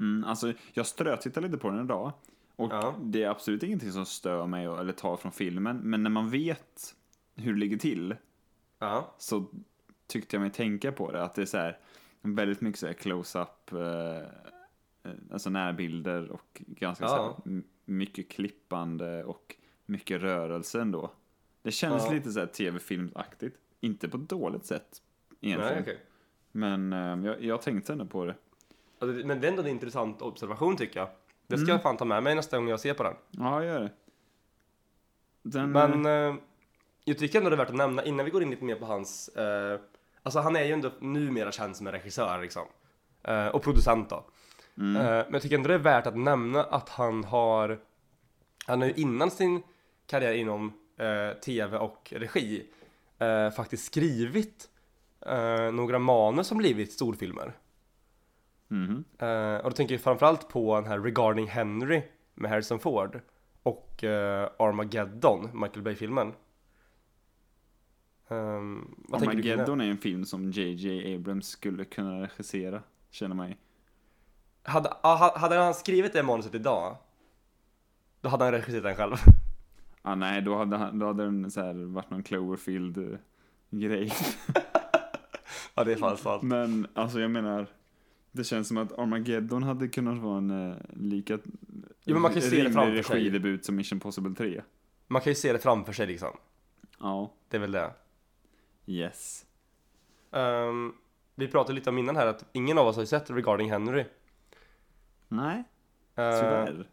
Mm, 0.00 0.24
alltså, 0.24 0.52
jag 0.72 0.86
strötittade 0.86 1.46
lite 1.46 1.58
på 1.58 1.70
den 1.70 1.84
idag. 1.84 2.12
Och 2.56 2.72
Ja. 2.72 2.94
det 3.00 3.22
är 3.22 3.28
absolut 3.28 3.62
ingenting 3.62 3.92
som 3.92 4.06
stör 4.06 4.46
mig 4.46 4.64
eller 4.64 4.92
tar 4.92 5.16
från 5.16 5.32
filmen. 5.32 5.76
Men 5.76 6.02
när 6.02 6.10
man 6.10 6.30
vet 6.30 6.94
hur 7.34 7.52
det 7.52 7.58
ligger 7.58 7.76
till 7.76 8.16
Ja, 8.78 9.14
så 9.18 9.46
tyckte 10.06 10.36
jag 10.36 10.40
mig 10.40 10.50
tänka 10.50 10.92
på 10.92 11.12
det. 11.12 11.24
Att 11.24 11.34
det 11.34 11.42
är 11.42 11.46
så 11.46 11.56
här, 11.58 11.78
väldigt 12.22 12.60
mycket 12.60 12.80
så 12.80 12.86
här 12.86 12.92
close-up, 12.94 13.72
eh, 13.72 14.16
eh, 15.02 15.16
alltså 15.32 15.50
närbilder 15.50 16.30
och 16.32 16.62
ganska 16.66 17.08
så 17.08 17.14
här, 17.14 17.22
Ja. 17.22 17.38
m- 17.46 17.64
mycket 17.84 18.30
klippande 18.30 19.24
och 19.24 19.56
mycket 19.86 20.20
rörelse 20.22 20.80
ändå. 20.80 21.10
Det 21.62 21.70
kändes 21.70 22.04
Ja. 22.06 22.12
lite 22.12 22.30
så 22.32 22.38
här 22.40 22.46
tv-filmaktigt. 22.46 23.56
Inte 23.80 24.08
på 24.08 24.16
ett 24.16 24.28
dåligt 24.28 24.64
sätt 24.64 25.02
egentligen. 25.40 25.74
nej 25.74 25.82
okej. 25.82 26.00
Men 26.52 26.92
eh, 26.92 27.26
jag, 27.26 27.42
jag 27.44 27.62
tänkte 27.62 27.92
ändå 27.92 28.06
på 28.06 28.24
det. 28.24 28.34
Alltså, 28.98 29.26
men 29.26 29.40
det 29.40 29.46
är 29.46 29.50
ändå 29.50 29.62
en 29.62 29.68
intressant 29.68 30.22
observation 30.22 30.76
tycker 30.76 31.00
jag. 31.00 31.08
Det 31.46 31.56
ska 31.56 31.64
Mm. 31.64 31.72
jag 31.74 31.82
fan 31.82 31.96
ta 31.96 32.04
med 32.04 32.22
mig 32.22 32.34
nästa 32.34 32.56
gång 32.56 32.68
jag 32.68 32.80
ser 32.80 32.94
på 32.94 33.02
den. 33.02 33.14
Ja, 33.30 33.64
gör 33.64 33.80
det. 33.80 33.90
Den, 35.42 35.72
Men 35.72 36.06
eh, 36.06 36.12
eh, 36.12 36.34
jag 37.04 37.18
tycker 37.18 37.38
ändå 37.38 37.50
det 37.50 37.56
är 37.56 37.58
värt 37.58 37.68
att 37.70 37.74
nämna 37.76 38.04
innan 38.04 38.24
vi 38.24 38.30
går 38.30 38.42
in 38.42 38.50
lite 38.50 38.64
mer 38.64 38.74
på 38.76 38.84
hans, 38.86 39.28
eh, 39.28 39.80
alltså 40.22 40.40
han 40.40 40.56
är 40.56 40.64
ju 40.64 40.72
ändå 40.72 40.92
numera 41.00 41.52
känd 41.52 41.76
som 41.76 41.86
en 41.86 41.92
regissör 41.92 42.40
liksom. 42.42 42.62
Eh, 43.22 43.46
och 43.46 43.62
producent 43.62 44.10
då. 44.10 44.24
mm, 44.78 44.96
Eh, 44.96 45.02
men 45.04 45.32
jag 45.32 45.42
tycker 45.42 45.56
ändå 45.56 45.68
det 45.68 45.74
är 45.74 45.78
värt 45.78 46.06
att 46.06 46.16
nämna 46.16 46.64
att 46.64 46.88
han 46.88 47.24
har, 47.24 47.80
han 48.66 48.80
har 48.80 48.88
ju 48.88 48.94
innan 48.94 49.30
sin 49.30 49.62
karriär 50.06 50.32
inom 50.32 50.72
eh, 50.96 51.38
tv 51.40 51.78
och 51.78 52.12
regi 52.16 52.66
eh, 53.18 53.50
faktiskt 53.50 53.84
skrivit 53.84 54.68
eh, 55.26 55.72
några 55.72 55.98
manus 55.98 56.46
som 56.46 56.58
blivit 56.58 56.92
storfilmer. 56.92 57.52
Eh, 59.18 59.56
och 59.56 59.70
då 59.70 59.76
tänker 59.76 59.94
jag 59.94 60.02
framförallt 60.02 60.48
på 60.48 60.74
den 60.74 60.84
här 60.84 60.98
Regarding 60.98 61.46
Henry 61.46 62.02
med 62.34 62.50
Harrison 62.50 62.78
Ford 62.78 63.20
och 63.62 64.04
Armageddon, 64.58 65.50
Michael 65.52 65.82
Bay-filmen. 65.82 66.32
Um, 68.32 68.94
vad? 69.08 69.22
Armageddon 69.22 69.80
är 69.80 69.90
en 69.90 69.98
film 69.98 70.24
som 70.24 70.50
JJ 70.50 71.14
Abrams 71.14 71.46
skulle 71.48 71.84
kunna 71.84 72.22
regissera, 72.22 72.82
känner 73.10 73.34
mig. 73.36 73.56
Hade, 74.62 74.88
ha- 75.02 75.38
hade 75.38 75.56
han 75.56 75.74
skrivit 75.74 76.12
det 76.12 76.22
manuset 76.22 76.54
idag, 76.54 76.96
då 78.20 78.28
hade 78.28 78.44
han 78.44 78.52
regisserat 78.52 78.82
den 78.84 78.94
själv. 78.96 79.14
Ah, 80.02 80.14
nej, 80.14 80.42
då 80.42 80.56
hade, 80.56 80.76
han- 80.76 80.98
då 80.98 81.06
hade 81.06 81.24
den 81.24 81.50
så 81.50 81.60
här 81.60 81.74
varit 81.74 82.10
någon 82.10 82.22
Cloverfield-grej. 82.22 84.12
ja, 85.74 85.84
det 85.84 85.92
är 85.92 85.96
fan 85.96 86.16
sant. 86.16 86.42
Men 86.42 86.86
alltså 86.94 87.20
jag 87.20 87.30
menar, 87.30 87.66
det 88.32 88.44
känns 88.44 88.68
som 88.68 88.76
att 88.76 88.98
Armageddon 88.98 89.62
hade 89.62 89.88
kunnat 89.88 90.18
vara 90.18 90.38
en 90.38 90.70
eh, 90.70 90.76
lika 90.92 91.38
Jo, 92.04 92.14
men 92.14 92.22
man 92.22 92.32
kan 92.32 92.42
ju 92.42 92.50
se 92.50 92.62
det 92.62 92.70
framför 92.72 93.02
sig. 93.02 93.16
regidebut 93.16 93.64
som 93.64 93.76
Mission 93.76 94.00
Possible 94.00 94.34
3. 94.34 94.62
Man 95.08 95.22
kan 95.22 95.30
ju 95.30 95.34
se 95.34 95.52
det 95.52 95.58
framför 95.58 95.92
sig 95.92 96.06
liksom. 96.06 96.36
Ja, 96.98 97.32
Det 97.48 97.56
är 97.56 97.60
väl 97.60 97.72
det. 97.72 97.90
Yes. 98.86 99.46
Ehm, 100.32 100.94
vi 101.34 101.48
pratade 101.48 101.74
lite 101.74 101.90
om 101.90 101.98
innan 101.98 102.16
här 102.16 102.26
att 102.26 102.44
ingen 102.52 102.78
av 102.78 102.86
oss 102.86 102.96
har 102.96 103.02
ju 103.02 103.06
sett 103.06 103.30
Regarding 103.30 103.70
Henry. 103.70 104.04
Nej, 105.28 105.64
Uh, 106.18 106.40
tyvärr. 106.40 106.88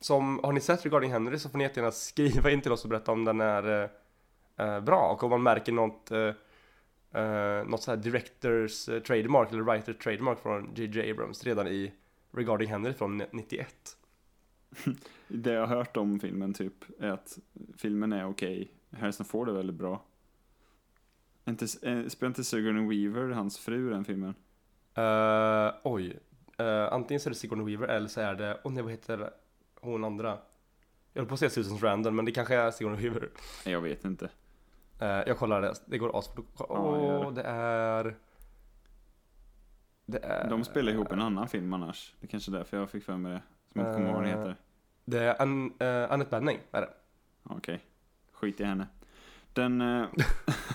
som, 0.00 0.40
har 0.42 0.52
ni 0.52 0.60
sett 0.60 0.84
Regarding 0.84 1.12
Henry 1.12 1.38
så 1.38 1.48
får 1.48 1.58
ni 1.58 1.64
jättegärna 1.64 1.92
skriva 1.92 2.50
in 2.50 2.60
till 2.60 2.72
oss 2.72 2.84
och 2.84 2.90
berätta 2.90 3.12
om 3.12 3.24
den 3.24 3.40
är 3.40 3.90
eh, 4.56 4.80
bra 4.80 5.10
och 5.12 5.22
om 5.22 5.30
man 5.30 5.42
märker 5.42 5.72
något, 5.72 6.12
uh, 6.12 7.64
något 7.66 7.82
så 7.82 7.90
här 7.90 7.96
directors 7.96 8.84
trademark 8.84 9.52
eller 9.52 9.62
writer 9.62 9.92
trademark 9.92 10.38
från 10.38 10.74
J.J. 10.74 11.10
Abrams 11.10 11.44
redan 11.44 11.68
i 11.68 11.92
Regarding 12.30 12.68
Henry 12.68 12.92
från 12.92 13.22
91. 13.30 13.96
Det 15.28 15.52
jag 15.52 15.66
har 15.66 15.76
hört 15.76 15.96
om 15.96 16.20
filmen 16.20 16.54
typ 16.54 17.00
är 17.00 17.08
att 17.08 17.38
filmen 17.76 18.12
är 18.12 18.26
okej. 18.26 18.72
Harrison 18.98 19.26
Ford 19.26 19.48
är 19.48 19.52
väldigt 19.52 19.76
bra. 19.76 20.02
Inte, 21.48 21.64
eh, 21.64 22.06
spelar 22.06 22.28
inte 22.28 22.44
Sigourney 22.44 23.08
Weaver, 23.08 23.30
hans 23.30 23.58
fru, 23.58 23.90
i 23.90 23.92
den 23.94 24.04
filmen? 24.04 24.34
Eh, 24.94 25.72
oj, 25.82 26.18
Eh, 26.58 26.92
antingen 26.92 27.20
så 27.20 27.28
är 27.28 27.30
det 27.30 27.36
Sigourney 27.38 27.66
Weaver 27.66 27.94
eller 27.94 28.08
så 28.08 28.20
är 28.20 28.34
det, 28.34 28.60
åh 28.64 28.72
nej 28.72 28.82
vad 28.82 28.92
heter 28.92 29.30
hon 29.80 30.04
andra? 30.04 30.38
Jag 31.12 31.20
höll 31.20 31.28
på 31.28 31.34
att 31.34 31.40
säga 31.40 31.50
Susan 31.50 31.78
Sarandon 31.78 32.16
men 32.16 32.24
det 32.24 32.32
kanske 32.32 32.56
är 32.56 32.70
Sigourney 32.70 33.00
Weaver. 33.00 33.30
Jag 33.64 33.80
vet 33.80 34.04
inte. 34.04 34.30
Eh, 34.98 35.08
jag 35.08 35.38
kollar 35.38 35.62
det, 35.62 35.74
det 35.86 35.98
går 35.98 36.18
asfort. 36.18 36.46
Åh, 36.58 36.66
Ja, 36.68 37.06
gör 37.06 37.30
det. 37.30 37.42
är... 37.42 38.16
Det 40.06 40.18
är... 40.24 40.50
De 40.50 40.64
spelar 40.64 40.92
ihop 40.92 41.12
en 41.12 41.20
annan 41.20 41.48
film 41.48 41.72
annars. 41.72 42.14
Det 42.20 42.26
är 42.26 42.28
kanske 42.28 42.50
är 42.50 42.52
därför 42.52 42.76
jag 42.76 42.90
fick 42.90 43.04
för 43.04 43.16
mig 43.16 43.32
det. 43.32 43.42
Som 43.72 43.80
jag 43.80 43.90
inte 43.90 43.96
kommer 43.96 44.08
ihåg 44.08 44.16
vad 44.16 44.26
den 44.26 44.38
heter. 44.38 44.56
Det 45.04 45.18
är 45.18 45.42
An, 45.42 45.72
uh, 45.82 46.12
Annette 46.12 46.30
Bening, 46.30 46.58
är 46.70 46.80
det. 46.80 46.90
Okej, 47.42 47.84
skit 48.32 48.60
i 48.60 48.64
henne. 48.64 48.86
Den, 49.52 49.80
eh, 49.80 50.06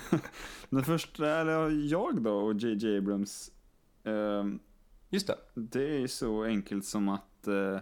den 0.70 0.84
första, 0.84 1.26
eller 1.40 1.70
jag 1.90 2.22
då 2.22 2.34
och 2.36 2.54
JJ 2.54 2.98
Abrams. 2.98 3.52
ehm, 4.04 4.58
Just 5.10 5.26
det. 5.26 5.36
det 5.54 6.02
är 6.02 6.06
så 6.06 6.44
enkelt 6.44 6.84
som 6.84 7.08
att 7.08 7.46
eh, 7.46 7.78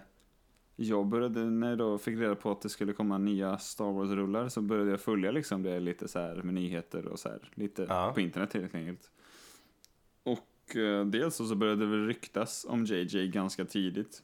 jag 0.77 1.07
började, 1.07 1.45
när 1.45 1.69
jag 1.69 1.79
då 1.79 1.99
fick 1.99 2.19
reda 2.19 2.35
på 2.35 2.51
att 2.51 2.61
det 2.61 2.69
skulle 2.69 2.93
komma 2.93 3.19
nya 3.19 3.59
Star 3.59 3.93
Wars-rullar 3.93 4.49
så 4.49 4.61
började 4.63 4.91
jag 4.91 5.01
följa 5.01 5.31
liksom 5.31 5.63
det 5.63 5.81
lite 5.81 6.09
så 6.09 6.19
här 6.19 6.43
med 6.43 6.55
nyheter 6.55 7.07
och 7.07 7.19
så 7.19 7.29
här 7.29 7.49
lite 7.55 7.87
Ja. 7.89 8.13
på 8.15 8.21
internet 8.21 8.53
helt 8.53 8.75
enkelt. 8.75 9.11
Och 10.23 10.77
eh, 10.77 11.07
dels 11.07 11.35
så 11.37 11.47
så 11.47 11.55
började 11.55 11.85
det 11.85 11.91
väl 11.91 12.07
ryktas 12.07 12.67
om 12.69 12.85
JJ 12.85 13.29
ganska 13.29 13.65
tidigt. 13.65 14.23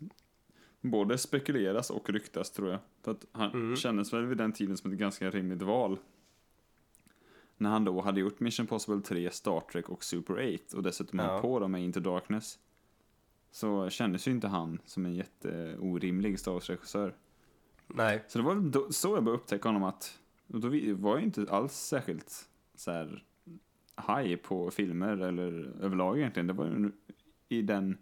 Både 0.81 1.19
spekuleras 1.19 1.91
och 1.91 2.11
ryktas 2.11 2.51
tror 2.51 2.71
jag. 2.71 2.79
För 3.05 3.11
att 3.13 3.27
han 3.33 3.51
Mm. 3.51 3.77
kändes 3.77 4.13
väl 4.13 4.27
vid 4.27 4.39
den 4.39 4.53
tiden 4.53 4.77
som 4.77 4.93
ett 4.93 4.99
ganska 4.99 5.31
rimligt 5.31 5.63
val. 5.63 5.99
När 7.59 7.71
han 7.71 7.85
då 7.85 8.01
hade 8.01 8.21
gjort 8.21 8.41
Mission 8.41 8.67
Possible 8.67 9.01
3, 9.01 9.31
Star 9.31 9.61
Trek 9.61 9.89
och 9.89 10.05
Super 10.05 10.55
8 10.55 10.77
och 10.77 10.83
dessutom 10.83 11.19
ja. 11.19 11.41
på 11.41 11.59
dem 11.59 11.73
med 11.73 11.85
Into 11.85 12.01
Darkness. 12.01 12.59
Så 13.51 13.91
kändes 13.91 14.29
ju 14.29 14.33
inte 14.33 14.49
han 14.49 14.79
som 14.85 15.07
en 15.07 15.15
jätteorimlig 15.15 16.41
Star 16.41 16.53
Wars-regissör. 16.53 17.15
Nej. 17.87 18.25
Så 18.29 18.39
det 18.39 18.45
var 18.45 18.55
då, 18.55 18.93
så 18.93 19.09
jag 19.09 19.25
började 19.25 19.43
upptäcka 19.43 19.69
honom 19.69 19.85
att, 19.85 20.19
och 20.47 20.61
då 20.61 20.69
var 20.95 21.15
jag 21.17 21.23
inte 21.23 21.47
alls 21.51 21.73
särskilt 21.73 22.49
så 22.75 22.91
här 22.91 23.25
high 24.09 24.37
på 24.37 24.71
filmer 24.71 25.17
eller 25.17 25.73
överlag 25.81 26.19
egentligen. 26.19 26.47
Det 26.47 26.53
var 26.53 26.65
ju 26.65 26.93
i 27.49 27.63
den 27.63 27.99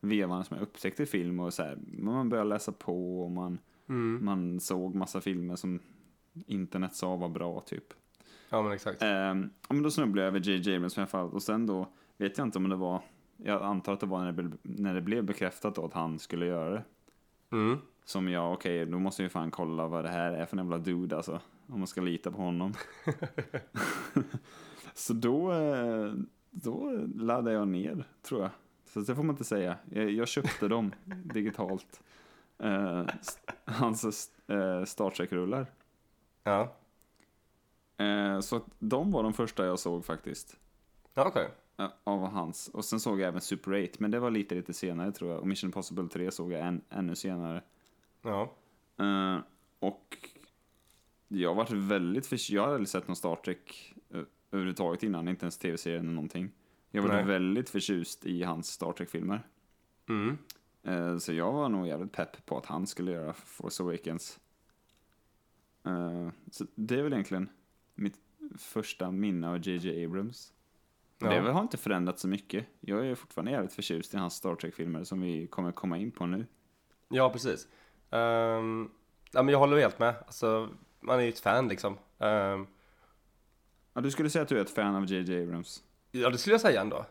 vevan 0.00 0.44
som 0.44 0.56
jag 0.56 0.62
upptäckte 0.62 1.06
film 1.06 1.40
och 1.40 1.54
så 1.54 1.62
här, 1.62 1.78
man 1.98 2.28
började 2.28 2.48
läsa 2.48 2.72
på 2.72 3.24
och 3.24 3.30
man, 3.30 3.58
Mm. 3.88 4.24
man 4.24 4.60
såg 4.60 4.94
massa 4.94 5.20
filmer 5.20 5.56
som 5.56 5.80
internet 6.46 6.94
sa 6.94 7.16
var 7.16 7.28
bra 7.28 7.60
typ. 7.60 7.94
Ja 8.54 8.62
men 8.62 8.72
exakt. 8.72 9.02
Ja, 9.02 9.34
men 9.68 9.82
då 9.82 9.90
snubblade 9.90 10.26
jag 10.26 10.36
över 10.36 10.40
J.J. 10.50 10.76
Abrams 10.76 11.10
fall 11.10 11.30
och 11.30 11.42
sen 11.42 11.66
då 11.66 11.88
vet 12.16 12.38
jag 12.38 12.46
inte 12.46 12.58
om 12.58 12.68
det 12.68 12.76
var, 12.76 13.02
jag 13.36 13.62
antar 13.62 13.92
att 13.92 14.00
det 14.00 14.06
var 14.06 14.24
när 14.24 14.32
det 14.32 14.50
när 14.62 14.94
det 14.94 15.00
blev 15.00 15.24
bekräftat 15.24 15.74
då 15.74 15.84
att 15.84 15.92
han 15.92 16.18
skulle 16.18 16.46
göra 16.46 16.70
det. 16.70 16.84
Mm. 17.52 17.78
Som 18.04 18.28
jag, 18.28 18.52
okej, 18.52 18.86
då 18.86 18.98
måste 18.98 19.22
jag 19.22 19.26
ju 19.26 19.30
fan 19.30 19.50
kolla 19.50 19.86
vad 19.86 20.04
det 20.04 20.08
här 20.08 20.32
är 20.32 20.46
för 20.46 20.56
en 20.56 20.64
jävla 20.64 20.78
dude 20.78 21.16
alltså. 21.16 21.40
Om 21.66 21.78
man 21.78 21.86
ska 21.86 22.00
lita 22.00 22.30
på 22.30 22.42
honom. 22.42 22.74
så 24.94 25.12
då, 25.12 25.52
eh, 25.52 26.12
då 26.50 27.06
laddade 27.14 27.52
jag 27.52 27.68
ner, 27.68 28.04
tror 28.22 28.42
jag. 28.42 28.50
Så 28.84 29.00
det 29.00 29.14
får 29.14 29.22
man 29.22 29.34
inte 29.34 29.44
säga. 29.44 29.76
Jag, 29.90 30.10
jag 30.10 30.28
köpte 30.28 30.68
dem 30.68 30.92
digitalt. 31.24 32.02
Eh, 32.58 33.06
hans 33.64 34.30
eh, 34.46 34.84
Star 34.84 35.10
Trek-rullar. 35.10 35.66
Ja. 36.44 36.76
Eh, 37.96 38.40
så 38.40 38.56
att 38.56 38.64
de 38.78 39.12
var 39.12 39.22
de 39.22 39.32
första 39.32 39.66
jag 39.66 39.78
såg 39.78 40.04
faktiskt. 40.04 40.56
Okej. 41.14 41.50
eh, 41.78 41.88
Av 42.04 42.26
hans. 42.26 42.68
Och 42.68 42.84
sen 42.84 43.00
såg 43.00 43.20
jag 43.20 43.28
även 43.28 43.40
Super 43.40 43.84
8, 43.84 43.96
men 43.98 44.10
det 44.10 44.18
var 44.20 44.30
lite, 44.30 44.54
lite 44.54 44.72
senare 44.72 45.12
tror 45.12 45.30
jag. 45.30 45.40
Och 45.40 45.46
Mission 45.46 45.68
Impossible 45.68 46.08
3 46.08 46.30
såg 46.30 46.52
jag 46.52 46.60
än, 46.60 46.82
ännu 46.90 47.14
senare. 47.14 47.62
Ja. 48.22 48.52
Eh, 48.98 49.38
och 49.78 50.18
jag 51.28 51.54
varit 51.54 51.70
väldigt 51.70 52.26
förtjust. 52.26 52.50
Jag 52.50 52.62
hade 52.62 52.74
aldrig 52.74 52.88
sett 52.88 53.08
någon 53.08 53.16
Star 53.16 53.36
Trek 53.36 53.94
eh, 54.10 54.20
överhuvudtaget 54.50 55.02
innan, 55.02 55.28
inte 55.28 55.44
ens 55.44 55.58
tv-serien 55.58 56.04
eller 56.04 56.14
någonting. 56.14 56.50
Jag 56.90 57.02
var 57.02 57.22
väldigt 57.22 57.70
förtjust 57.70 58.26
i 58.26 58.42
hans 58.42 58.68
Star 58.68 58.92
Trek-filmer. 58.92 59.46
Mm. 60.08 60.38
Eh, 60.82 61.18
så 61.18 61.32
jag 61.32 61.52
var 61.52 61.68
nog 61.68 61.86
jävligt 61.86 62.12
pepp 62.12 62.46
på 62.46 62.58
att 62.58 62.66
han 62.66 62.86
skulle 62.86 63.12
göra 63.12 63.32
Force 63.32 63.82
Awakens. 63.82 64.40
Eh, 65.84 66.28
så 66.50 66.66
det 66.74 66.98
är 66.98 67.02
väl 67.02 67.12
egentligen 67.12 67.48
mitt 67.94 68.18
första 68.58 69.10
minne 69.10 69.48
av 69.50 69.68
JJ 69.68 70.04
Abrams. 70.04 70.52
Ja. 71.18 71.28
Det 71.30 71.52
har 71.52 71.62
inte 71.62 71.76
förändrats 71.76 72.22
så 72.22 72.28
mycket. 72.28 72.66
Jag 72.80 73.06
är 73.06 73.14
fortfarande 73.14 73.50
jävligt 73.52 73.72
förtjust 73.72 74.14
i 74.14 74.16
hans 74.16 74.34
Star 74.34 74.54
Trek-filmer 74.54 75.04
som 75.04 75.20
vi 75.20 75.46
kommer 75.46 75.72
komma 75.72 75.98
in 75.98 76.10
på 76.10 76.26
nu. 76.26 76.46
Ja, 77.08 77.30
precis. 77.30 77.68
Ehm, 78.10 78.90
ja, 79.32 79.42
men 79.42 79.48
jag 79.52 79.58
håller 79.58 79.76
helt 79.76 79.98
med. 79.98 80.14
Alltså, 80.26 80.68
man 81.00 81.18
är 81.18 81.22
ju 81.22 81.28
ett 81.28 81.40
fan 81.40 81.68
liksom. 81.68 81.98
Ehm, 82.18 82.66
Ja, 83.96 84.00
du 84.00 84.10
skulle 84.10 84.30
säga 84.30 84.42
att 84.42 84.48
du 84.48 84.58
är 84.58 84.62
ett 84.62 84.70
fan 84.70 84.94
av 84.94 85.04
JJ 85.10 85.42
Abrams. 85.42 85.82
ja, 86.10 86.30
det 86.30 86.38
skulle 86.38 86.54
jag 86.54 86.60
säga 86.60 86.80
ändå. 86.80 87.06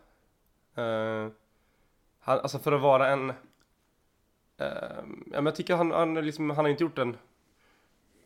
Han, 2.20 2.38
alltså 2.40 2.58
för 2.58 2.72
att 2.72 2.80
vara 2.82 3.08
en... 3.08 3.30
ehm, 3.30 5.24
ja, 5.26 5.32
men 5.32 5.46
jag 5.46 5.54
tycker 5.54 5.76
han, 5.76 5.90
han, 5.90 6.14
liksom, 6.14 6.50
han 6.50 6.64
har 6.64 6.68
inte 6.68 6.82
gjort 6.84 6.98
en... 6.98 7.16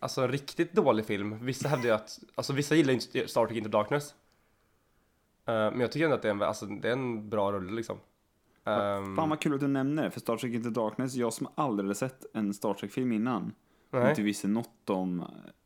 Alltså 0.01 0.23
en 0.23 0.29
riktigt 0.29 0.73
dålig 0.73 1.05
film. 1.05 1.45
Vissa 1.45 1.69
hävdar 1.69 1.89
ju 1.89 1.95
att... 1.95 2.19
Alltså 2.35 2.53
vissa 2.53 2.75
gillar 2.75 2.93
inte 2.93 3.29
Star 3.29 3.47
Trek 3.47 3.57
Into 3.59 3.71
Darkness. 3.71 4.15
Ehm, 5.47 5.73
men 5.73 5.81
jag 5.81 5.93
tycker 5.93 6.05
ändå 6.05 6.17
att 6.17 6.23
det 6.23 6.29
är 6.29 6.33
en, 6.33 6.43
alltså, 6.43 6.67
det 6.67 6.89
är 6.89 6.93
en 6.93 7.29
bra 7.29 7.53
rulle 7.53 7.73
liksom. 7.73 7.99
Ehm, 8.65 9.17
Fan 9.17 9.29
vad 9.29 9.41
kul 9.41 9.55
att 9.55 9.61
du 9.61 9.69
nämner 9.69 10.03
det, 10.03 10.11
för 10.11 10.21
Star 10.21 10.37
Trek 10.37 10.55
Into 10.55 10.71
Darkness, 10.71 11.15
jag 11.15 11.33
som 11.33 11.49
aldrig 11.55 11.97
sett 11.97 12.27
en 12.35 12.55
Star 12.55 12.75
Trek-film 12.75 13.13
innan, 13.13 13.53
nej, 13.91 14.11
inte 14.11 14.23
visste 14.23 14.49
något 14.49 14.91
om 14.91 15.25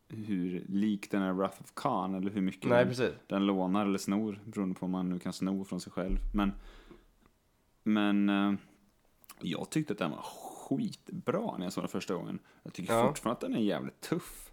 hur 0.09 0.65
lik 0.69 1.11
den 1.11 1.23
är 1.23 1.33
Wrath 1.33 1.63
of 1.63 1.75
Khan, 1.75 2.15
eller 2.15 2.31
hur 2.31 2.41
mycket 2.41 2.71
nej, 2.71 2.85
den, 2.85 3.13
den 3.27 3.47
lånar 3.47 3.87
eller 3.87 3.99
snor, 3.99 4.41
beroende 4.45 4.75
på 4.75 4.85
om 4.87 4.93
man 4.93 5.09
nu 5.09 5.19
kan 5.19 5.33
sno 5.33 5.65
från 5.65 5.81
sig 5.81 5.93
själv. 5.93 6.17
Men, 6.35 6.53
men 7.83 8.29
eh, 8.29 8.55
jag 9.41 9.71
tyckte 9.71 9.93
att 9.93 9.99
den 9.99 10.11
var 10.11 10.25
skitbra 10.69 11.57
när 11.59 11.67
jag 11.67 11.73
såg 11.73 11.83
den 11.85 11.89
första 11.89 12.15
gången. 12.15 12.39
Jag 12.63 12.73
tycker 12.73 12.93
Ja. 12.95 13.07
fortfarande 13.09 13.35
att 13.35 13.41
den 13.41 13.55
är 13.55 13.61
jävligt 13.65 14.01
tuff. 14.01 14.51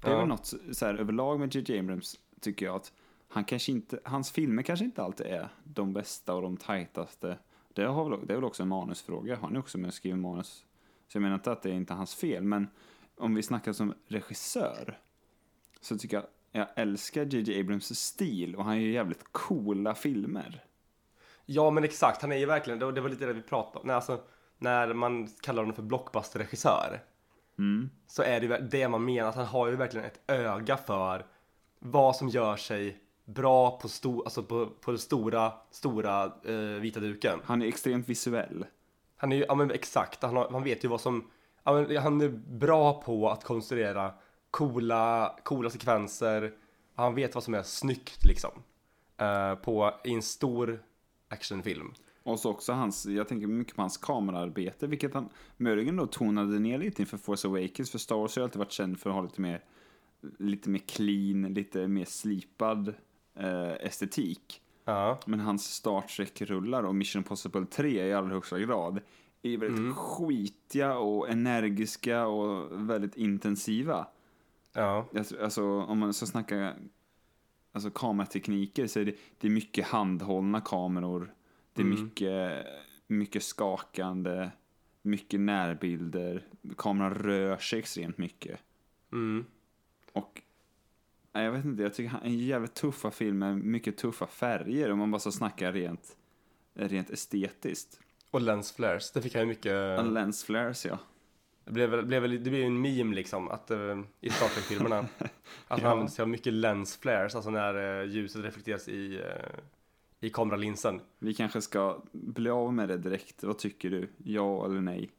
Det 0.00 0.08
är 0.08 0.12
Ja. 0.12 0.18
väl 0.18 0.28
något 0.28 0.46
så 0.72 0.86
här, 0.86 0.94
överlag 0.94 1.40
med 1.40 1.54
J.J. 1.54 1.78
Abrams, 1.78 2.20
tycker 2.40 2.66
jag 2.66 2.76
att 2.76 2.92
han 3.28 3.44
kanske 3.44 3.72
inte, 3.72 4.00
hans 4.04 4.30
filmer 4.30 4.62
kanske 4.62 4.84
inte 4.84 5.02
alltid 5.02 5.26
är 5.26 5.48
de 5.64 5.92
bästa 5.92 6.34
och 6.34 6.42
de 6.42 6.56
tajtaste. 6.56 7.38
Det, 7.72 7.84
har 7.84 8.10
väl, 8.10 8.26
det 8.26 8.32
är 8.32 8.36
väl 8.36 8.44
också 8.44 8.62
en 8.62 8.68
manusfråga. 8.68 9.38
Han 9.40 9.56
är 9.56 9.60
också 9.60 9.78
med 9.78 9.88
och 9.88 9.94
skriver 9.94 10.16
manus. 10.16 10.64
Så 11.08 11.16
jag 11.16 11.22
menar 11.22 11.34
inte 11.34 11.52
att 11.52 11.62
det 11.62 11.70
är 11.70 11.74
inte 11.74 11.94
hans 11.94 12.14
fel, 12.14 12.42
men 12.44 12.68
om 13.16 13.34
vi 13.34 13.42
snackar 13.42 13.72
som 13.72 13.94
regissör 14.06 14.98
så 15.80 15.98
tycker 15.98 16.16
jag 16.16 16.26
jag 16.52 16.68
älskar 16.76 17.24
J.J. 17.24 17.60
Abrams 17.60 17.98
stil 18.00 18.56
och 18.56 18.64
han 18.64 18.80
gör 18.82 18.88
jävligt 18.88 19.24
coola 19.32 19.94
filmer. 19.94 20.64
Ja 21.46 21.70
men 21.70 21.84
exakt, 21.84 22.22
han 22.22 22.32
är 22.32 22.36
ju 22.36 22.46
verkligen, 22.46 22.78
det 22.78 22.84
var, 22.84 22.92
det 22.92 23.00
var 23.00 23.08
lite 23.08 23.26
det 23.26 23.32
vi 23.32 23.42
pratade 23.42 23.78
om, 23.78 23.86
när, 23.86 23.94
alltså, 23.94 24.20
när 24.58 24.94
man 24.94 25.28
kallar 25.40 25.62
honom 25.62 25.74
för 25.74 25.82
blockbuster-regissör 25.82 27.00
Mm. 27.58 27.90
så 28.06 28.22
är 28.22 28.40
det 28.40 28.58
det 28.58 28.88
man 28.88 29.04
menar, 29.04 29.28
att 29.28 29.34
han 29.34 29.46
har 29.46 29.66
ju 29.66 29.76
verkligen 29.76 30.06
ett 30.06 30.20
öga 30.26 30.76
för 30.76 31.26
vad 31.78 32.16
som 32.16 32.28
gör 32.28 32.56
sig 32.56 32.98
bra 33.24 33.78
på, 33.78 33.88
sto, 33.88 34.22
alltså 34.24 34.42
på, 34.42 34.66
på 34.66 34.90
den 34.90 34.98
stora, 34.98 35.52
stora 35.70 36.24
eh, 36.44 36.80
vita 36.80 37.00
duken. 37.00 37.40
Han 37.44 37.62
är 37.62 37.66
extremt 37.66 38.08
visuell. 38.08 38.66
Han 39.16 39.32
är 39.32 39.36
ju, 39.36 39.44
ja 39.48 39.54
men 39.54 39.70
exakt, 39.70 40.22
han, 40.22 40.36
har, 40.36 40.48
han 40.50 40.64
vet 40.64 40.84
ju 40.84 40.88
vad 40.88 41.00
som, 41.00 41.30
ja, 41.64 41.72
men 41.72 41.96
han 41.96 42.20
är 42.20 42.28
bra 42.58 43.02
på 43.02 43.30
att 43.30 43.44
konstruera 43.44 44.12
coola, 44.50 45.36
coola 45.42 45.70
sekvenser, 45.70 46.52
han 46.94 47.14
vet 47.14 47.34
vad 47.34 47.44
som 47.44 47.54
är 47.54 47.62
snyggt 47.62 48.24
liksom. 48.24 48.50
Eh, 49.16 49.54
på, 49.54 49.94
i 50.04 50.14
en 50.14 50.22
stor 50.22 50.82
actionfilm. 51.28 51.94
Och 52.28 52.40
så 52.40 52.50
också 52.50 52.72
hans, 52.72 53.06
jag 53.06 53.28
tänker 53.28 53.46
mycket 53.46 53.76
på 53.76 53.82
hans 53.82 53.96
kamerarbete, 53.96 54.86
vilket 54.86 55.14
han 55.14 55.28
möjligen 55.56 55.96
då 55.96 56.06
tonade 56.06 56.58
ner 56.58 56.78
lite 56.78 57.02
inför 57.02 57.16
Force 57.16 57.48
Awakens, 57.48 57.90
för 57.90 57.98
Star 57.98 58.16
Wars 58.16 58.36
har 58.36 58.40
ju 58.40 58.44
alltid 58.44 58.58
varit 58.58 58.72
känd 58.72 59.00
för 59.00 59.10
att 59.10 59.16
ha 59.16 59.22
lite 59.22 59.40
mer, 59.40 59.64
lite 60.38 60.70
mer 60.70 60.78
clean, 60.78 61.54
lite 61.54 61.88
mer 61.88 62.04
slipad 62.04 62.94
eh, 63.34 63.72
estetik. 63.86 64.62
Ja. 64.84 65.20
Men 65.26 65.40
hans 65.40 65.74
Star 65.74 66.00
Trek-rullar 66.00 66.82
och 66.82 66.94
Mission 66.94 67.20
Impossible 67.20 67.66
3 67.66 68.06
i 68.06 68.12
allra 68.12 68.34
högsta 68.34 68.58
grad 68.58 69.00
är 69.42 69.56
väldigt 69.58 69.96
skitiga 69.96 70.98
och 70.98 71.28
energiska 71.28 72.26
och 72.26 72.88
väldigt 72.90 73.16
intensiva. 73.16 74.06
Ja. 74.72 75.06
Tror- 75.12 75.42
Alltså, 75.42 75.64
om 75.64 75.98
man 75.98 76.14
så 76.14 76.26
snackar 76.26 76.76
alltså, 77.72 77.90
kameratekniker 77.90 78.86
så 78.86 79.00
är 79.00 79.04
det, 79.04 79.14
det 79.38 79.46
är 79.46 79.52
mycket 79.52 79.86
handhållna 79.86 80.60
kameror. 80.60 81.34
Det 81.82 81.88
är 81.88 82.02
mycket, 82.02 82.66
mycket 83.06 83.42
skakande, 83.42 84.50
mycket 85.02 85.40
närbilder. 85.40 86.46
Kameran 86.76 87.14
rör 87.14 87.56
sig 87.56 87.78
extremt 87.78 88.18
mycket. 88.18 88.60
Mm. 89.12 89.44
Och 90.12 90.42
jag 91.32 91.52
vet 91.52 91.64
inte, 91.64 91.82
jag 91.82 91.94
tycker 91.94 92.10
han 92.10 92.22
är 92.22 92.26
en 92.26 92.38
jävligt 92.38 92.74
tuffa 92.74 93.10
film 93.10 93.38
med 93.38 93.58
mycket 93.58 93.96
tuffa 93.96 94.26
färger 94.26 94.90
om 94.92 94.98
man 94.98 95.10
bara 95.10 95.18
så 95.18 95.32
snackar 95.32 95.72
rent, 95.72 96.16
rent 96.74 97.10
estetiskt. 97.10 98.00
Och 98.30 98.40
lens 98.40 98.72
flares, 98.72 99.12
det 99.12 99.22
fick 99.22 99.34
han 99.34 99.42
ju 99.42 99.48
mycket... 99.48 99.98
En 99.98 100.14
lens 100.14 100.44
flares 100.44 100.86
ja. 100.86 100.98
Det 101.64 101.72
blev, 101.72 102.06
blev, 102.06 102.22
det 102.22 102.50
blev 102.50 102.66
en 102.66 102.80
meme 102.80 103.14
liksom, 103.14 103.48
att, 103.48 103.70
eh, 103.70 104.00
i 104.20 104.30
Star 104.30 104.48
Trek-filmerna. 104.48 104.98
Att 105.68 105.80
han 105.80 105.92
använder 105.92 106.12
sig 106.12 106.22
av 106.22 106.28
mycket 106.28 106.52
lens 106.52 106.96
flares, 106.96 107.34
alltså 107.34 107.50
när 107.50 108.00
eh, 108.00 108.08
ljuset 108.10 108.44
reflekteras 108.44 108.88
i, 108.88 109.16
eh, 109.16 109.60
i 110.20 110.30
kameralinsen. 110.30 111.00
Vi 111.18 111.34
kanske 111.34 111.62
ska 111.62 112.02
bli 112.12 112.50
av 112.50 112.74
med 112.74 112.88
det 112.88 112.98
direkt. 112.98 113.42
Vad 113.42 113.58
tycker 113.58 113.90
du? 113.90 114.08
Ja 114.24 114.64
eller 114.64 114.80
nej? 114.80 115.10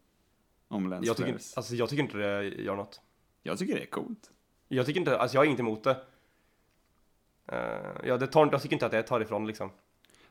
Om 0.67 0.89
lens 0.89 1.07
Jag 1.07 1.17
tycker, 1.17 1.33
alltså, 1.33 1.75
jag 1.75 1.89
tycker 1.89 2.03
inte 2.03 2.17
det 2.17 2.43
gör 2.43 2.75
något. 2.75 3.01
Jag 3.43 3.57
tycker 3.57 3.75
det 3.75 3.81
är 3.81 3.85
coolt. 3.85 4.31
Jag 4.67 4.85
tycker 4.85 4.99
inte, 4.99 5.17
alltså 5.17 5.35
jag 5.35 5.41
har 5.41 5.45
inget 5.45 5.59
emot 5.59 5.83
det. 5.83 5.97
Eh, 7.47 8.07
ja, 8.07 8.17
det 8.17 8.27
tar, 8.27 8.49
jag 8.51 8.61
tycker 8.61 8.75
inte 8.75 8.85
att 8.85 8.91
det 8.91 9.03
tar 9.03 9.21
ifrån 9.21 9.47
liksom. 9.47 9.69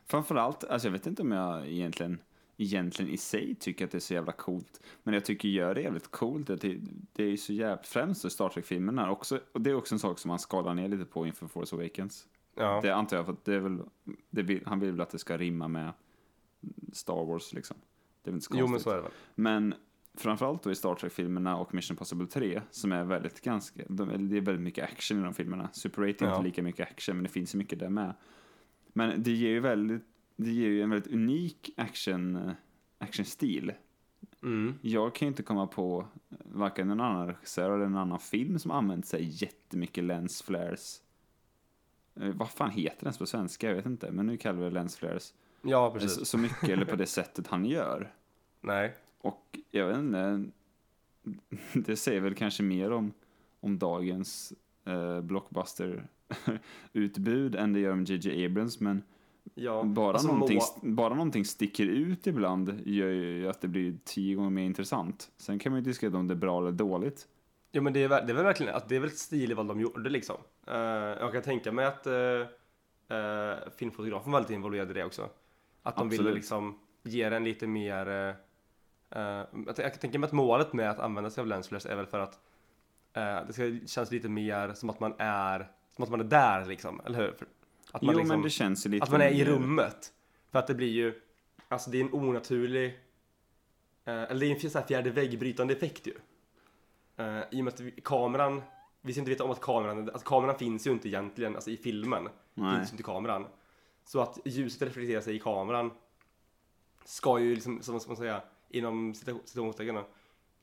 Framförallt, 0.05 0.63
alltså 0.63 0.87
jag 0.87 0.91
vet 0.91 1.07
inte 1.07 1.21
om 1.21 1.31
jag 1.31 1.67
egentligen, 1.67 2.21
egentligen 2.57 3.11
i 3.11 3.17
sig 3.17 3.55
tycker 3.55 3.85
att 3.85 3.91
det 3.91 3.97
är 3.97 3.99
så 3.99 4.13
jävla 4.13 4.31
coolt. 4.31 4.81
Men 5.03 5.13
jag 5.13 5.25
tycker 5.25 5.49
gör 5.49 5.75
det 5.75 5.81
jävligt 5.81 6.11
coolt. 6.11 6.47
Det, 6.47 6.77
det 7.13 7.23
är 7.23 7.27
ju 7.27 7.37
så 7.37 7.53
jävla, 7.53 7.83
främst 7.83 8.25
i 8.25 8.29
Star 8.29 8.49
Trek-filmerna 8.49 9.11
också. 9.11 9.39
Och 9.51 9.61
det 9.61 9.69
är 9.69 9.75
också 9.75 9.95
en 9.95 9.99
sak 9.99 10.19
som 10.19 10.29
han 10.29 10.39
skalar 10.39 10.73
ner 10.73 10.87
lite 10.87 11.05
på 11.05 11.27
inför 11.27 11.47
Force 11.47 11.75
Awakens. 11.75 12.27
Ja, 12.59 12.79
Det 12.83 12.95
antar 12.95 13.17
jag 13.17 13.25
för 13.25 13.35
det 13.43 13.53
är 13.53 13.59
väl, 13.59 13.79
det 14.29 14.41
vill, 14.41 14.63
han 14.65 14.79
vill 14.79 14.91
väl 14.91 15.01
att 15.01 15.09
det 15.09 15.19
ska 15.19 15.37
rimma 15.37 15.67
med 15.67 15.93
Star 16.93 17.25
Wars 17.25 17.53
liksom. 17.53 17.77
Det 18.21 18.29
är 18.29 18.31
väl 18.31 18.37
inte 18.37 18.45
så 18.45 18.53
jo 18.53 18.57
men 18.65 18.67
konstigt. 18.71 18.83
så 18.83 18.89
är 18.91 18.95
det 18.95 19.01
väl. 19.01 19.11
Men 19.35 19.73
framförallt 20.17 20.63
då 20.63 20.71
i 20.71 20.75
Star 20.75 20.95
Trek-filmerna 20.95 21.57
och 21.57 21.73
Mission 21.73 21.93
Impossible 21.93 22.27
3 22.27 22.61
som 22.71 22.91
är 22.91 23.03
väldigt 23.03 23.41
ganska, 23.41 23.83
de, 23.89 24.29
det 24.29 24.37
är 24.37 24.41
väldigt 24.41 24.63
mycket 24.63 24.83
action 24.91 25.19
i 25.19 25.23
de 25.23 25.33
filmerna. 25.33 25.69
Super 25.73 26.09
8 26.09 26.25
är 26.25 26.29
Ja. 26.29 26.35
inte 26.35 26.47
lika 26.47 26.63
mycket 26.63 26.91
action 26.91 27.15
men 27.15 27.23
det 27.23 27.29
finns 27.29 27.55
ju 27.55 27.57
mycket 27.57 27.79
där 27.79 27.89
med. 27.89 28.13
Men 28.93 29.23
det 29.23 29.31
ger 29.31 29.49
ju 29.49 29.59
väldigt, 29.59 30.03
det 30.35 30.51
ger 30.51 30.67
ju 30.67 30.81
en 30.81 30.89
väldigt 30.89 31.13
unik 31.13 31.69
action, 31.77 32.51
actionstil. 32.97 33.71
Mm. 34.43 34.73
Jag 34.81 35.15
kan 35.15 35.25
ju 35.25 35.27
inte 35.29 35.43
komma 35.43 35.67
på 35.67 36.07
varken 36.45 36.89
en 36.91 36.99
annan 36.99 37.27
regissör 37.27 37.71
eller 37.71 37.85
en 37.85 37.95
annan 37.97 38.19
film 38.19 38.59
som 38.59 38.71
använt 38.71 39.05
sig 39.05 39.23
jättemycket 39.43 40.03
lens 40.03 40.41
flares. 40.41 41.01
Eh, 42.15 42.29
vad 42.35 42.49
fan 42.49 42.71
heter 42.71 43.03
den 43.05 43.13
på 43.13 43.25
svenska? 43.25 43.67
Jag 43.67 43.75
vet 43.75 43.85
inte, 43.85 44.11
men 44.11 44.25
nu 44.25 44.37
kallar 44.37 44.59
vi 44.59 44.63
det 44.65 44.71
lens 44.71 44.97
flares. 44.97 45.33
Ja, 45.61 45.91
Så, 45.93 45.99
precis. 45.99 46.27
så 46.27 46.37
mycket 46.37 46.69
eller 46.69 46.85
på 46.85 46.95
det 46.95 47.05
sättet 47.05 47.47
han 47.47 47.65
gör. 47.65 48.13
Nej. 48.61 48.93
Och 49.21 49.57
jag 49.71 49.87
vet 49.87 49.97
inte, 49.97 50.43
det 51.73 51.95
säger 51.95 52.21
väl 52.21 52.35
kanske 52.35 52.63
mer 52.63 52.91
om, 52.91 53.13
om 53.59 53.79
dagens 53.79 54.53
eh, 54.85 55.21
blockbuster-utbud 55.21 57.55
än 57.59 57.73
det 57.73 57.79
gör 57.79 57.91
om 57.91 58.03
JJ 58.03 58.45
Abrams, 58.45 58.79
men 58.79 59.03
Ja, 59.53 59.83
Bara, 59.83 60.13
alltså, 60.13 60.27
någonting, 60.27 60.57
må- 60.57 60.79
bara 60.95 61.13
någonting 61.13 61.45
sticker 61.45 61.85
ut 61.85 62.27
ibland 62.27 62.81
gör 62.85 63.09
ju 63.09 63.49
att 63.49 63.61
det 63.61 63.67
blir 63.67 63.97
tio 64.03 64.35
gånger 64.35 64.49
mer 64.49 64.63
intressant. 64.63 65.31
Sen 65.37 65.59
kan 65.59 65.71
man 65.71 65.79
ju 65.81 65.85
diskutera 65.85 66.19
om 66.19 66.27
det 66.27 66.33
är 66.33 66.35
bra 66.35 66.59
eller 66.61 66.71
dåligt. 66.71 67.27
Ja 67.71 67.81
men 67.81 67.93
det 67.93 68.03
är, 68.03 68.09
det 68.09 68.15
är 68.15 68.33
väl 68.33 68.43
verkligen, 68.43 68.73
alltså, 68.73 68.89
det 68.89 68.95
är 68.95 68.99
väl 68.99 69.09
ett 69.09 69.17
stil 69.17 69.51
i 69.51 69.53
vad 69.53 69.65
de 69.65 69.79
gjorde 69.79 70.09
liksom. 70.09 70.37
Eh, 70.67 70.75
jag 71.19 71.33
kan 71.33 71.41
tänka 71.41 71.71
mig 71.71 71.85
att 71.85 72.07
uh, 72.07 73.69
filmfotografen 73.77 74.31
var 74.31 74.39
lite 74.39 74.53
involverad 74.53 74.91
i 74.91 74.93
det 74.93 75.03
också. 75.03 75.29
Att 75.83 75.95
de 75.95 76.09
ville 76.09 76.21
Absolut. 76.21 76.35
liksom 76.35 76.79
ge 77.03 77.29
den 77.29 77.43
lite 77.43 77.67
mer, 77.67 78.07
eh, 79.09 79.45
jag 79.65 79.75
kan 79.75 79.91
tänka 79.91 80.19
mig 80.19 80.27
att 80.27 80.33
målet 80.33 80.73
med 80.73 80.89
att 80.89 80.99
använda 80.99 81.29
sig 81.29 81.41
av 81.41 81.47
lensflares 81.47 81.85
är 81.85 81.95
väl 81.95 82.05
för 82.05 82.19
att 82.19 82.39
det 83.47 83.53
ska 83.53 83.87
kännas 83.87 84.11
lite 84.11 84.29
mer 84.29 84.73
som 84.73 84.89
att 84.89 84.99
man 84.99 85.13
är, 85.17 85.71
som 85.95 86.03
att 86.03 86.09
man 86.09 86.19
är 86.19 86.23
där 86.23 86.65
liksom, 86.65 87.01
eller 87.05 87.19
hur? 87.19 87.35
Att 87.91 88.01
man 88.01 88.13
jo, 88.13 88.19
liksom, 88.19 88.27
men 88.27 88.41
det 88.41 88.49
känns 88.49 88.85
ju 88.85 88.89
lite... 88.89 89.03
att 89.03 89.11
man 89.11 89.21
är 89.21 89.29
i 89.29 89.45
rummet. 89.45 90.13
För 90.51 90.59
att 90.59 90.67
det 90.67 90.75
blir 90.75 90.91
ju, 90.91 91.21
alltså 91.67 91.89
det 91.89 91.97
är 91.97 92.01
en 92.01 92.13
onaturlig, 92.13 92.99
eller 94.05 94.39
det 94.39 94.45
är 94.45 94.77
en 94.77 94.87
fjärde 94.87 95.09
väggbrytande 95.09 95.73
effekt 95.73 96.07
ju. 96.07 96.13
Eh, 97.19 97.41
I 97.51 97.59
och 97.61 97.63
med 97.65 97.73
att 97.73 97.79
vi, 97.79 97.91
kameran, 97.91 98.61
vi 99.01 99.13
ska 99.13 99.19
inte 99.19 99.31
veta 99.31 99.43
om 99.43 99.51
att 99.51 99.61
kameran, 99.61 100.09
alltså 100.09 100.27
kameran 100.27 100.57
finns 100.57 100.87
ju 100.87 100.91
inte 100.91 101.07
egentligen, 101.07 101.55
alltså 101.55 101.69
i 101.69 101.77
filmen, 101.77 102.29
Nej. 102.53 102.75
finns 102.77 102.89
ju 102.89 102.93
inte 102.93 103.03
kameran. 103.03 103.45
Så 104.03 104.19
att 104.21 104.39
ljuset 104.45 104.81
reflekterar 104.81 105.21
sig 105.21 105.35
i 105.35 105.39
kameran 105.39 105.91
ska 107.05 107.39
ju 107.39 107.53
liksom, 107.53 107.81
som 107.81 107.99
ska 107.99 108.09
man 108.09 108.17
säga, 108.17 108.41
inom 108.69 109.13
cita- 109.13 109.39
citationstecken 109.45 109.99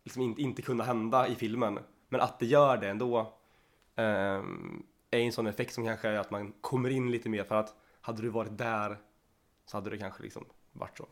liksom 0.05 0.23
inte, 0.23 0.43
inte 0.43 0.63
kunna 0.63 0.85
hända 0.85 1.29
i 1.29 1.35
filmen. 1.35 1.79
Men 2.09 2.21
att 2.21 2.39
det 2.39 2.47
gör 2.47 2.77
det 2.77 2.89
ändå 2.89 3.35
ehm, 3.97 4.83
är 5.11 5.19
en 5.19 5.33
sån 5.33 5.47
effekt 5.47 5.75
som 5.75 5.85
kanske 5.85 6.09
är 6.09 6.19
att 6.19 6.31
man 6.31 6.53
kommer 6.61 6.91
in 6.91 7.11
lite 7.11 7.29
mer 7.29 7.45
för 7.45 7.55
att 7.55 7.75
hade 8.01 8.23
du 8.23 8.29
varit 8.29 8.59
där 8.59 8.99
så 9.67 9.77
hade 9.77 9.91
det 9.91 9.99
kanske 9.99 10.23
liksom 10.23 10.45
varit 10.73 10.99
så. 10.99 11.07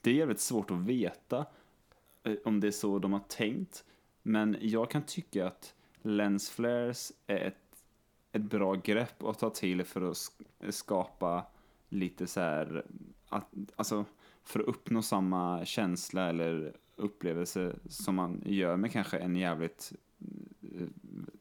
Det 0.00 0.10
är 0.10 0.14
jävligt 0.14 0.40
svårt 0.40 0.70
att 0.70 0.76
veta 0.76 1.46
eh, 2.22 2.34
om 2.44 2.60
det 2.60 2.66
är 2.66 2.70
så 2.72 2.98
de 2.98 3.12
har 3.12 3.20
tänkt. 3.28 3.84
Men 4.22 4.56
jag 4.60 4.90
kan 4.90 5.02
tycka 5.02 5.46
att 5.46 5.74
lens 6.02 6.50
flares 6.50 7.12
är 7.26 7.36
ett, 7.46 7.84
ett 8.32 8.42
bra 8.42 8.74
grepp 8.74 9.22
att 9.22 9.38
ta 9.38 9.50
till 9.50 9.84
för 9.84 10.10
att 10.10 10.14
sk- 10.16 10.70
skapa 10.70 11.46
lite 11.88 12.26
så 12.26 12.40
här, 12.40 12.84
att, 13.28 13.46
alltså 13.76 14.04
för 14.44 14.60
att 14.60 14.66
uppnå 14.66 15.02
samma 15.02 15.64
känsla 15.64 16.28
eller 16.28 16.72
upplevelse 16.96 17.76
som 17.88 18.14
man 18.14 18.42
gör 18.46 18.76
med 18.76 18.92
kanske 18.92 19.18
en 19.18 19.36
jävligt 19.36 19.92
eh, 20.62 20.86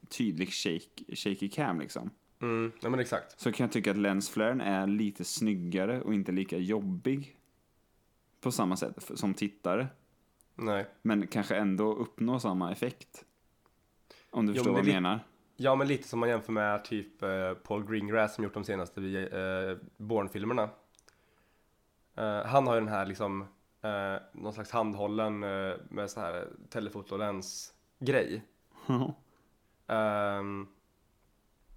tydlig 0.09 0.53
shake, 0.53 1.15
shaky 1.15 1.49
cam 1.49 1.79
liksom. 1.79 2.09
Mm, 2.41 2.71
ja 2.81 2.89
men 2.89 2.99
exakt. 2.99 3.39
Så 3.39 3.51
kan 3.51 3.63
jag 3.63 3.71
tycka 3.71 3.91
att 3.91 3.97
lensflaren 3.97 4.61
är 4.61 4.87
lite 4.87 5.23
snyggare 5.23 6.01
och 6.01 6.13
inte 6.13 6.31
lika 6.31 6.57
jobbig 6.57 7.35
på 8.41 8.51
samma 8.51 8.77
sätt 8.77 9.11
som 9.15 9.33
tittare. 9.33 9.87
Nej. 10.59 10.85
Men 11.01 11.27
kanske 11.27 11.55
ändå 11.55 11.93
uppnå 11.93 12.39
samma 12.39 12.71
effekt. 12.71 13.25
Om 14.29 14.45
du 14.45 14.53
Jo, 14.53 14.55
förstår 14.55 14.71
vad 14.71 14.79
jag 14.79 14.93
menar. 14.93 15.19
Ja 15.55 15.75
men 15.75 15.87
lite 15.87 16.07
som 16.07 16.19
man 16.19 16.29
jämför 16.29 16.51
med 16.51 16.85
typ 16.85 17.23
eh, 17.23 17.53
Paul 17.53 17.85
Greengrass 17.85 18.35
som 18.35 18.43
gjort 18.43 18.53
de 18.53 18.63
senaste 18.63 19.01
uh, 19.01 19.77
Bourne-filmerna. 19.97 20.69
Eh, 22.15 22.45
han 22.45 22.67
har 22.67 22.73
ju 22.73 22.79
den 22.79 22.89
här 22.89 23.05
liksom, 23.05 23.41
uh, 23.85 24.21
någon 24.33 24.53
slags 24.53 24.71
handhållen 24.71 25.43
eh, 25.43 25.73
med 25.89 26.09
så 26.09 26.19
här 26.19 26.47
telefotolens-grej. 26.69 28.43
Ehm, 29.87 30.67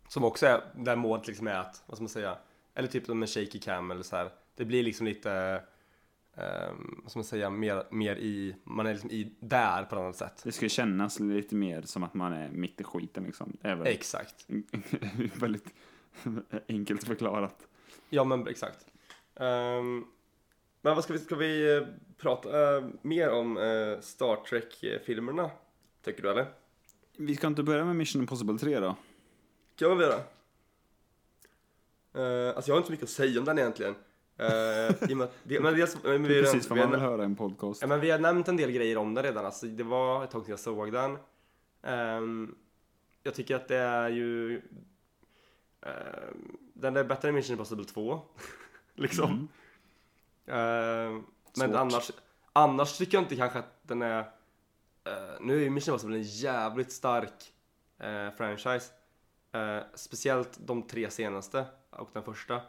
som 0.08 0.24
också 0.24 0.46
är, 0.46 0.60
där 0.74 0.96
målet 0.96 1.26
liksom 1.26 1.46
är 1.46 1.54
att, 1.54 1.82
vad 1.86 1.96
ska 1.96 2.02
man 2.02 2.08
säga, 2.08 2.38
eller 2.74 2.88
typ 2.88 3.06
som 3.06 3.22
en 3.22 3.28
shaky 3.28 3.58
cam 3.58 3.90
eller 3.90 4.02
så 4.02 4.16
här. 4.16 4.30
Det 4.54 4.64
blir 4.64 4.82
liksom 4.82 5.06
lite, 5.06 5.62
vad 7.02 7.10
ska 7.10 7.18
man 7.18 7.24
säga, 7.24 7.50
mer, 7.50 7.84
mer 7.90 8.16
i, 8.16 8.56
man 8.64 8.86
är 8.86 8.92
liksom 8.92 9.10
i 9.10 9.32
där 9.40 9.84
på 9.84 9.94
ett 9.94 10.00
annat 10.00 10.16
sätt. 10.16 10.40
Det 10.44 10.52
ska 10.52 10.68
kännas 10.68 11.20
lite 11.20 11.54
mer 11.54 11.82
som 11.82 12.02
att 12.02 12.14
man 12.14 12.32
är 12.32 12.48
mitt 12.48 12.80
i 12.80 12.84
skiten 12.84 13.24
liksom. 13.24 13.56
Exakt. 13.84 14.46
väldigt 15.34 15.74
enkelt 16.68 17.04
förklarat. 17.04 17.66
Ja 18.10 18.24
men 18.24 18.48
exakt. 18.48 18.86
Ehm, 19.34 20.04
men 20.80 20.94
vad 20.94 21.04
ska 21.04 21.12
vi, 21.12 21.18
ska 21.18 21.34
vi 21.34 21.76
eh, 21.76 21.82
prata 22.16 22.76
eh, 22.76 22.84
mer 23.02 23.30
om 23.30 23.56
eh, 23.56 24.00
Star 24.00 24.36
Trek-filmerna? 24.36 25.50
Tycker 26.04 26.22
du 26.22 26.30
eller? 26.30 26.46
Vi 27.16 27.36
ska 27.36 27.46
inte 27.46 27.62
börja 27.62 27.84
med 27.84 27.96
Mission 27.96 28.22
Impossible 28.22 28.58
3 28.58 28.80
då? 28.80 28.96
Kan 29.76 29.98
vi 29.98 30.04
göra? 30.04 30.20
Uh, 32.16 32.56
alltså 32.56 32.70
jag 32.70 32.74
har 32.74 32.78
inte 32.78 32.86
så 32.86 32.92
mycket 32.92 33.04
att 33.04 33.10
säga 33.10 33.38
om 33.38 33.44
den 33.44 33.58
egentligen. 33.58 33.94
Uh, 34.42 35.16
med 35.16 35.28
det, 35.42 35.61
men 35.61 35.74
dels, 35.74 36.02
men 36.05 36.22
Det 36.22 36.28
vi, 36.28 36.38
är 36.38 36.42
precis 36.42 36.70
vad 36.70 36.78
vi, 36.78 36.85
man 36.85 36.92
vill 36.92 37.00
höra 37.00 37.24
en 37.24 37.37
podcast. 37.37 37.83
ja, 37.83 37.87
men 37.88 38.00
vi 38.00 38.11
har 38.11 38.18
nämnt 38.18 38.48
en 38.48 38.57
del 38.57 38.70
grejer 38.70 38.96
om 38.98 39.14
den 39.14 39.24
redan. 39.24 39.46
Alltså, 39.46 39.66
det 39.66 39.83
var 39.83 40.24
ett 40.24 40.31
tag 40.31 40.42
sedan 40.42 40.50
jag 40.50 40.61
såg 40.61 40.92
den. 40.92 41.18
Ehm, 41.83 42.55
jag 43.22 43.35
tycker 43.35 43.57
att 43.57 43.68
det 43.68 43.76
är 43.76 44.09
ju... 44.09 44.62
ehm, 45.83 46.57
den 46.74 46.96
är 46.96 47.05
bättre 47.05 47.28
än 47.28 47.35
Mission 47.35 47.52
Impossible 47.55 47.85
2. 47.85 48.20
liksom. 48.94 49.48
Ehm, 50.46 51.24
men 51.57 51.68
Svårt. 51.70 51.76
annars, 51.76 52.11
annars 52.52 52.98
tycker 52.98 53.16
jag 53.16 53.24
inte 53.24 53.37
kanske 53.37 53.59
att 53.59 53.78
den 53.83 54.02
är... 54.02 54.18
eh, 55.05 55.40
nu 55.40 55.57
är 55.57 55.61
ju 55.61 55.70
Mission 55.70 55.92
Impossible 55.92 56.16
en 56.16 56.22
jävligt 56.22 56.92
stark 56.92 57.52
eh, 57.98 58.31
franchise. 58.37 58.92
Speciellt 59.94 60.59
de 60.61 60.83
tre 60.83 61.11
senaste 61.11 61.64
och 61.90 62.11
den 62.12 62.22
första. 62.22 62.61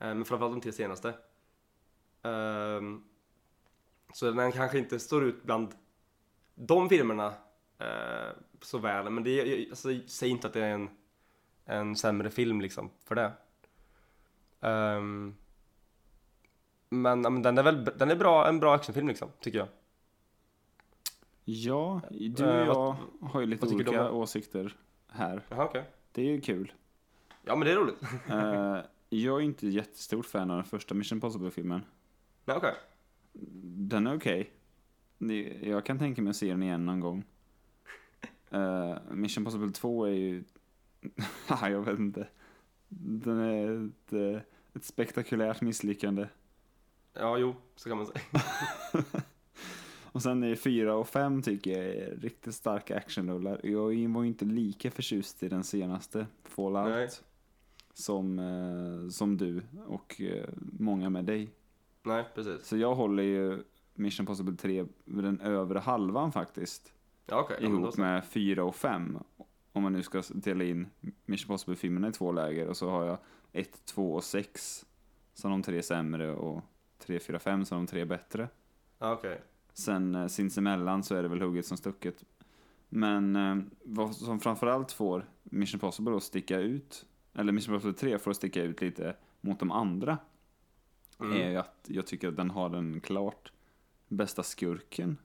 Eh, 0.00 0.14
men 0.14 0.24
framförallt 0.24 0.54
de 0.54 0.60
tre 0.60 0.72
senaste. 0.72 1.14
Ehm, 2.22 3.04
så 4.12 4.30
den 4.30 4.52
kanske 4.52 4.78
inte 4.78 4.98
står 4.98 5.24
ut 5.24 5.42
bland 5.42 5.74
de 6.54 6.88
filmerna 6.88 7.34
eh, 7.78 8.36
så 8.60 8.78
väl. 8.78 9.10
Men 9.10 9.24
det 9.24 9.66
alltså, 9.70 9.88
säg 10.06 10.28
inte 10.28 10.46
att 10.46 10.52
det 10.52 10.64
är 10.64 10.74
en, 10.74 10.90
en 11.64 11.96
sämre 11.96 12.30
film 12.30 12.60
liksom 12.60 12.90
för 13.04 13.14
det. 13.14 13.32
Ehm, 14.60 15.36
men, 16.88 17.20
men 17.20 17.42
den 17.42 17.58
är 17.58 17.62
väl 17.62 17.84
den 17.84 18.10
är 18.10 18.16
bra, 18.16 18.48
en 18.48 18.60
bra 18.60 18.74
actionfilm 18.74 19.08
liksom, 19.08 19.28
tycker 19.40 19.58
jag. 19.58 19.68
Ja, 21.44 22.00
du 22.10 22.44
och 22.44 22.48
Eh, 22.48 22.66
jag 22.66 22.96
har 23.20 23.40
ju 23.40 23.46
lite 23.46 23.66
olika 23.66 24.10
åsikter 24.10 24.76
här. 25.08 25.42
Jaha, 25.48 25.64
okej. 25.64 25.84
Det 26.12 26.22
är 26.22 26.26
ju 26.26 26.40
kul. 26.40 26.72
Ja, 27.42 27.56
men 27.56 27.66
det 27.66 27.72
är 27.72 27.76
roligt. 27.76 27.98
Jag 29.10 29.36
är 29.36 29.44
inte 29.44 29.68
jättestort 29.68 30.26
fan 30.26 30.50
av 30.50 30.56
den 30.56 30.64
första 30.64 30.94
Mission 30.94 31.16
Impossible-filmen. 31.16 31.80
Nej, 32.44 32.56
okej. 32.56 32.74
Den 33.88 34.06
är 34.06 34.16
okej. 34.16 34.50
Det- 35.18 35.58
Jag 35.62 35.86
kan 35.86 35.98
tänka 35.98 36.22
mig 36.22 36.30
att 36.30 36.36
se 36.36 36.50
den 36.50 36.62
igen 36.62 36.86
någon 36.86 37.00
gång. 37.00 37.24
Eh, 38.52 38.96
Mission 39.10 39.40
Impossible 39.42 39.70
2 39.72 40.04
är 40.04 40.10
ju... 40.10 40.44
Ja, 41.48 41.68
jag 41.70 41.82
vet 41.82 41.98
inte. 41.98 42.28
Den 42.88 43.38
är 43.38 43.86
ett, 43.86 44.12
eh, 44.12 44.40
ett 44.74 44.84
spektakulärt 44.84 45.60
misslyckande. 45.60 46.26
Ja, 47.12 47.38
jo, 47.38 47.54
så 47.76 47.88
kan 47.88 47.98
man 47.98 48.06
säga. 48.06 48.20
Och 50.12 50.22
sen 50.22 50.42
är 50.42 50.54
4 50.56 50.94
och 50.94 51.08
5 51.08 51.42
tycker 51.42 51.70
jag 51.70 51.86
är 51.96 52.16
riktigt 52.16 52.54
starka 52.54 52.96
actionrullar. 52.96 53.60
Jag 53.64 54.08
var 54.08 54.22
ju 54.22 54.28
inte 54.28 54.44
lika 54.44 54.90
förtjust 54.90 55.42
i 55.42 55.48
den 55.48 55.64
senaste, 55.64 56.26
Fallout. 56.44 56.88
Nej. 56.88 57.08
Som, 58.00 58.38
eh, 58.38 59.10
som 59.10 59.36
du 59.36 59.62
och 59.86 60.20
eh, 60.20 60.48
många 60.78 61.10
med 61.10 61.24
dig. 61.24 61.50
Nej, 62.02 62.24
precis. 62.34 62.66
Så 62.66 62.76
jag 62.76 62.94
håller 62.94 63.22
ju 63.22 63.62
Mission 63.94 64.22
Impossible 64.22 64.56
3 64.56 64.86
vid 65.04 65.24
den 65.24 65.40
övre 65.40 65.78
halvan 65.78 66.32
faktiskt. 66.32 66.92
Ja. 67.26 67.48
Ja, 67.50 67.56
då 67.60 67.66
ihop 67.66 67.94
så. 67.94 68.00
med 68.00 68.24
4 68.24 68.64
och 68.64 68.74
5. 68.74 69.18
Om 69.72 69.82
man 69.82 69.92
nu 69.92 70.02
ska 70.02 70.22
dela 70.28 70.64
in 70.64 70.86
Mission 71.00 71.44
Impossible-filmerna 71.44 72.08
i 72.08 72.12
två 72.12 72.32
läger. 72.32 72.68
Och 72.68 72.76
så 72.76 72.90
har 72.90 73.04
jag 73.04 73.18
1, 73.52 73.84
2 73.84 74.14
och 74.14 74.24
6 74.24 74.86
som 75.34 75.50
de 75.50 75.62
tre 75.62 75.82
sämre 75.82 76.34
och 76.34 76.62
3, 76.98 77.20
4, 77.20 77.38
5 77.38 77.64
som 77.64 77.78
de 77.78 77.86
tre 77.86 78.04
bättre. 78.04 78.48
Ja, 78.98 79.12
okej. 79.12 79.42
Sen 79.72 80.14
eh, 80.14 80.26
sinsemellan 80.26 81.02
så 81.02 81.14
är 81.14 81.22
det 81.22 81.28
väl 81.28 81.40
hugget 81.40 81.66
som 81.66 81.76
stucket. 81.76 82.24
Men 82.88 83.70
vad 83.84 84.16
som 84.16 84.40
framförallt 84.40 84.92
får 84.92 85.28
Mission 85.42 85.76
Impossible 85.76 86.16
att 86.16 86.22
sticka 86.22 86.58
ut, 86.58 87.06
eller 87.34 87.52
Mission 87.52 87.74
Impossible 87.74 87.98
3 87.98 88.18
får 88.18 88.30
att 88.30 88.36
sticka 88.36 88.62
ut 88.62 88.80
lite 88.80 89.16
mot 89.40 89.58
de 89.58 89.70
andra, 89.70 90.18
Mm. 91.20 91.36
är 91.36 91.58
att 91.58 91.84
jag 91.88 92.06
tycker 92.06 92.28
att 92.28 92.36
den 92.36 92.50
har 92.50 92.68
den 92.68 93.00
klart 93.00 93.52
bästa 94.08 94.42
skurken 94.42 95.18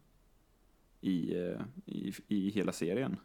i, 1.01 1.35
eh, 1.39 1.61
i, 1.85 2.13
i 2.27 2.49
hela 2.49 2.71
serien. 2.71 3.17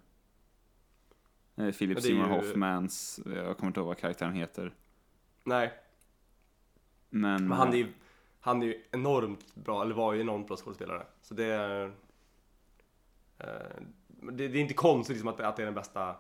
Eh, 1.57 1.71
Philip 1.73 1.97
är 1.97 2.01
Seymour 2.03 2.27
ju- 2.29 2.33
Hoffmans, 2.35 3.19
eh, 3.27 3.33
jag 3.33 3.57
kommer 3.57 3.67
inte 3.69 3.81
ihåg 3.81 3.87
vad 3.87 3.99
karaktären 3.99 4.35
heter. 4.35 4.75
Nej, 5.45 5.73
Men, 7.11 7.49
men 7.49 7.59
han 7.59 7.73
är 7.73 7.77
ju, 7.77 7.93
han 8.41 8.63
är 8.63 8.67
ju 8.67 8.83
enormt 8.91 9.55
bra, 9.55 9.83
eller 9.83 9.95
var 9.95 10.13
ju 10.15 10.21
enormt 10.21 10.47
bra 10.49 10.57
skådespelare. 10.57 11.07
Så 11.23 11.35
det 11.35 11.45
är... 11.45 11.87
eh, 13.39 13.47
det, 14.09 14.49
det 14.49 14.59
är 14.59 14.63
inte 14.63 14.75
konstigt 14.75 15.15
liksom 15.17 15.29
att, 15.29 15.41
att 15.41 15.57
det 15.57 15.63
är 15.63 15.67
den 15.67 15.75
bästa... 15.75 16.17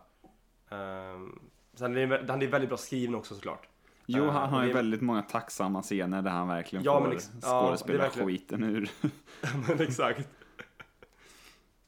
Um, 0.71 1.41
sen 1.81 1.97
är 1.97 2.07
det, 2.07 2.25
han 2.33 2.43
är 2.43 2.47
väldigt 2.47 2.69
bra 2.71 2.77
skriven 2.79 3.15
också 3.15 3.35
såklart. 3.35 3.69
Jo, 4.07 4.25
Eh, 4.25 4.31
han 4.31 4.51
har 4.51 4.63
ju 4.63 4.69
det- 4.69 4.75
väldigt 4.75 5.01
många 5.01 5.23
tacksamma 5.23 5.83
scener 5.83 6.23
där 6.23 6.31
han 6.31 6.49
verkligen 6.49 6.85
Ja, 6.85 7.01
får 7.05 7.13
ex- 7.15 7.31
ja, 7.43 7.63
skådespela 7.67 7.99
verkligen- 8.03 8.29
skiten 8.29 8.63
ur. 8.65 8.91
men 9.69 9.81
exakt. 9.81 10.29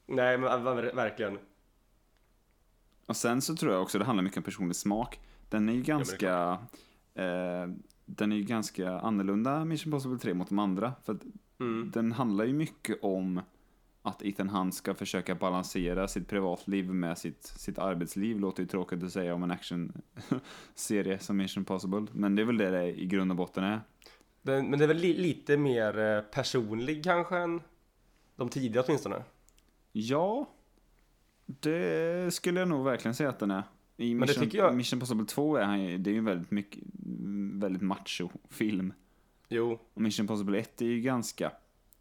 Nej, 0.05 0.37
men 0.37 0.49
ver- 0.49 0.95
verkligen. 0.95 1.37
Och 3.05 3.15
sen 3.17 3.41
så 3.41 3.55
tror 3.55 3.73
jag 3.73 3.81
också 3.81 3.99
det 3.99 4.05
handlar 4.05 4.23
mycket 4.23 4.37
om 4.37 4.43
personlig 4.43 4.75
smak. 4.75 5.19
Den 5.49 5.69
är 5.69 5.73
ju 5.73 5.77
men 5.77 5.85
det 5.85 5.91
är 5.91 5.97
ganska, 5.97 6.57
eh, 7.15 7.67
den 8.05 8.31
är 8.31 8.35
ju 8.35 8.43
ganska 8.43 8.99
annorlunda, 8.99 9.65
Mission 9.65 9.87
Impossible 9.93 10.19
3, 10.19 10.33
mot 10.33 10.49
de 10.49 10.59
andra. 10.59 10.93
För 11.03 11.17
Mm. 11.59 11.91
den 11.93 12.11
handlar 12.11 12.45
ju 12.45 12.53
mycket 12.53 13.03
om 13.03 13.41
att 14.05 14.21
Ethan 14.23 14.49
Hunt 14.49 14.75
ska 14.75 14.93
försöka 14.93 15.35
balansera 15.35 16.07
sitt 16.07 16.27
privatliv 16.27 16.89
med 16.93 17.17
sitt, 17.17 17.43
sitt 17.43 17.79
arbetsliv. 17.79 18.39
Låter 18.39 18.63
ju 18.63 18.67
tråkigt 18.67 19.03
att 19.03 19.11
säga 19.11 19.33
om 19.35 19.43
en 19.43 19.51
actionserie 19.51 21.19
som 21.19 21.37
Mission 21.37 21.61
Impossible. 21.61 22.05
Men 22.11 22.35
det 22.35 22.41
är 22.41 22.45
väl 22.45 22.57
det 22.57 22.69
det 22.71 22.99
i 23.01 23.05
grund 23.05 23.31
och 23.31 23.37
botten 23.37 23.63
är. 23.63 23.81
Men 24.41 24.71
det 24.71 24.83
är 24.85 24.87
väl 24.87 24.97
li, 24.97 25.13
lite 25.13 25.57
mer 25.57 25.99
eh, 25.99 26.21
personlig 26.21 27.03
kanske 27.03 27.37
än 27.37 27.61
de 28.35 28.49
tidiga 28.49 28.83
åtminstone. 28.87 29.23
Ja, 29.91 30.49
det 31.45 32.33
skulle 32.33 32.59
jag 32.59 32.69
nog 32.69 32.85
verkligen 32.85 33.15
säga 33.15 33.29
att 33.29 33.39
den 33.39 33.51
är. 33.51 33.63
I 33.97 34.15
Mission, 34.15 34.49
jag- 34.53 34.75
Mission 34.75 34.97
Impossible 34.97 35.25
2 35.25 35.55
är 35.57 35.63
han 35.63 35.83
ju, 35.83 35.97
det 35.97 36.09
är 36.09 36.11
ju 36.11 36.17
en 36.17 36.25
väldigt 36.25 36.51
mycket, 36.51 36.83
väldigt 37.53 37.81
macho-film. 37.81 38.93
Jo, 39.49 39.79
Och 39.93 40.01
Mission 40.01 40.23
Impossible 40.23 40.59
1 40.59 40.81
är 40.81 40.85
ju 40.85 41.01
ganska, 41.01 41.51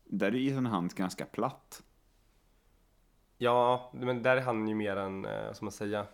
där 0.04 0.34
är 0.34 0.48
Ethan 0.48 0.66
Hunt 0.66 0.94
ganska 0.94 1.24
platt. 1.24 1.82
Ja, 3.42 3.90
men 3.92 4.22
där 4.22 4.36
är 4.36 4.40
han 4.40 4.68
ju 4.68 4.74
mer 4.74 4.96
en, 4.96 5.24
eh, 5.24 5.52
som 5.52 5.64
man 5.64 5.72
säga, 5.72 6.06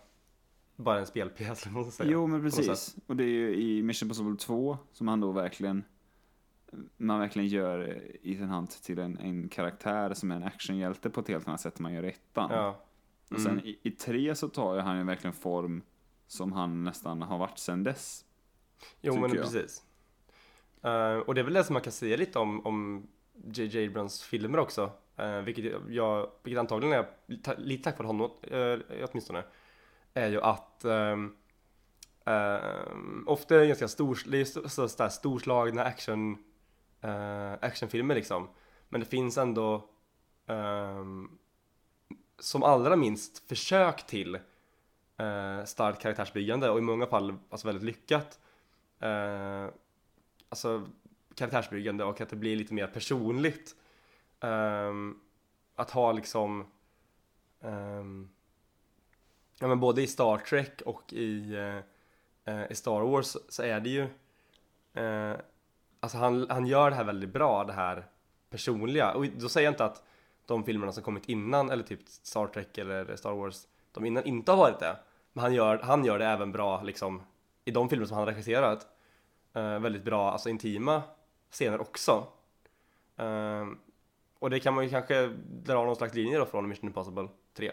bara 0.75 0.99
en 0.99 1.05
spelpjäs. 1.05 1.65
Jo, 2.03 2.27
men 2.27 2.41
precis. 2.41 2.95
Och 3.07 3.15
det 3.15 3.23
är 3.23 3.27
ju 3.27 3.55
i 3.55 3.83
Mission 3.83 4.05
Impossible 4.05 4.37
2 4.37 4.77
som 4.91 5.07
han 5.07 5.19
då 5.19 5.31
verkligen, 5.31 5.83
man 6.97 7.19
verkligen 7.19 7.47
gör 7.47 8.01
Ethan 8.23 8.49
Hunt 8.49 8.83
till 8.83 8.99
en, 8.99 9.17
en 9.17 9.49
karaktär 9.49 10.13
som 10.13 10.31
är 10.31 10.35
en 10.35 10.43
actionhjälte 10.43 11.09
på 11.09 11.19
ett 11.19 11.27
helt 11.27 11.47
annat 11.47 11.61
sätt 11.61 11.79
än 11.79 11.83
man 11.83 11.93
gör 11.93 12.03
i 12.03 12.09
ettan. 12.09 12.51
Ja. 12.51 12.83
Och 13.31 13.41
sen 13.41 13.59
i, 13.59 13.79
i 13.83 13.91
3 13.91 14.35
så 14.35 14.49
tar 14.49 14.75
ju 14.75 14.81
han 14.81 14.97
ju 14.97 15.03
verkligen 15.03 15.33
form 15.33 15.81
som 16.27 16.51
han 16.51 16.83
nästan 16.83 17.21
har 17.21 17.37
varit 17.37 17.57
sen 17.57 17.83
dess. 17.83 18.25
Jo, 19.01 19.13
men 19.13 19.21
jag. 19.21 19.31
precis. 19.31 19.83
Eh, 20.81 21.17
och 21.17 21.35
det 21.35 21.41
är 21.41 21.43
väl 21.43 21.53
det 21.53 21.63
som 21.63 21.73
man 21.73 21.81
kan 21.81 21.93
säga 21.93 22.17
lite 22.17 22.39
om, 22.39 22.65
om 22.65 23.07
J.J. 23.33 23.87
Abrams 23.87 24.23
filmer 24.23 24.59
också. 24.59 24.91
Eh, 25.19 25.41
vilket, 25.41 25.73
jag, 25.89 26.29
vilket 26.43 26.59
antagligen 26.59 26.99
är 26.99 27.07
ta, 27.43 27.53
lite 27.57 27.83
tack 27.83 27.99
vare 27.99 28.07
honom 28.07 28.31
eh, 28.41 29.07
åtminstone. 29.09 29.43
Är 30.13 30.27
ju 30.27 30.41
att 30.41 30.85
eh, 30.85 31.17
ofta 33.25 33.55
är 33.55 33.59
det 33.59 33.67
ganska 33.67 33.87
stor, 33.87 34.19
det 34.25 34.37
är 34.37 34.45
så, 34.45 34.69
så, 34.69 34.87
där 34.87 35.09
storslagna 35.09 35.83
action, 35.83 36.37
eh, 37.01 37.53
actionfilmer 37.53 38.15
liksom. 38.15 38.47
Men 38.89 39.01
det 39.01 39.07
finns 39.07 39.37
ändå 39.37 39.89
ehm, 40.47 41.29
som 42.39 42.63
allra 42.63 42.95
minst 42.95 43.49
försök 43.49 44.07
till 44.07 44.35
eh, 45.17 45.63
starkt 45.65 46.01
karaktärsbyggande 46.01 46.69
och 46.69 46.77
i 46.77 46.81
många 46.81 47.05
fall 47.05 47.35
alltså 47.49 47.67
väldigt 47.67 47.83
lyckat. 47.83 48.39
Eh, 48.99 49.67
alltså 50.49 50.87
karaktärsbyggande 51.35 52.03
och 52.03 52.21
att 52.21 52.29
det 52.29 52.35
blir 52.35 52.55
lite 52.55 52.73
mer 52.73 52.87
personligt. 52.87 53.75
Um, 54.41 55.21
att 55.75 55.91
ha 55.91 56.11
liksom 56.11 56.65
um, 57.59 58.29
ja 59.59 59.67
men 59.67 59.79
både 59.79 60.01
i 60.01 60.07
Star 60.07 60.37
Trek 60.37 60.81
och 60.81 61.13
i, 61.13 61.55
uh, 62.47 62.71
i 62.71 62.75
Star 62.75 63.01
Wars 63.01 63.37
så 63.49 63.63
är 63.63 63.79
det 63.79 63.89
ju 63.89 64.01
uh, 65.03 65.35
alltså 65.99 66.17
han, 66.17 66.49
han 66.49 66.67
gör 66.67 66.89
det 66.89 66.95
här 66.95 67.03
väldigt 67.03 67.33
bra 67.33 67.63
det 67.63 67.73
här 67.73 68.05
personliga. 68.49 69.13
Och 69.13 69.25
då 69.25 69.49
säger 69.49 69.67
jag 69.67 69.71
inte 69.71 69.85
att 69.85 70.03
de 70.45 70.63
filmerna 70.63 70.91
som 70.91 71.03
kommit 71.03 71.29
innan 71.29 71.69
eller 71.69 71.83
typ 71.83 71.99
Star 72.07 72.47
Trek 72.47 72.77
eller 72.77 73.15
Star 73.15 73.33
Wars 73.33 73.67
de 73.91 74.05
innan 74.05 74.23
inte 74.23 74.51
har 74.51 74.57
varit 74.57 74.79
det. 74.79 74.97
Men 75.33 75.41
han 75.41 75.53
gör, 75.53 75.79
han 75.83 76.05
gör 76.05 76.19
det 76.19 76.25
även 76.25 76.51
bra 76.51 76.81
liksom 76.83 77.21
i 77.65 77.71
de 77.71 77.89
filmer 77.89 78.05
som 78.05 78.17
han 78.17 78.25
regisserat. 78.25 78.87
Uh, 79.55 79.79
väldigt 79.79 80.03
bra, 80.03 80.31
alltså 80.31 80.49
intima 80.49 81.01
scener 81.51 81.81
också. 81.81 82.27
Ehm, 83.17 83.79
och 84.39 84.49
det 84.49 84.59
kan 84.59 84.73
man 84.73 84.83
ju 84.83 84.89
kanske 84.89 85.27
dra 85.63 85.73
någon 85.85 85.95
slags 85.95 86.13
linje 86.13 86.37
då 86.37 86.45
från 86.45 86.69
Mission 86.69 86.87
Impossible 86.87 87.27
3. 87.53 87.71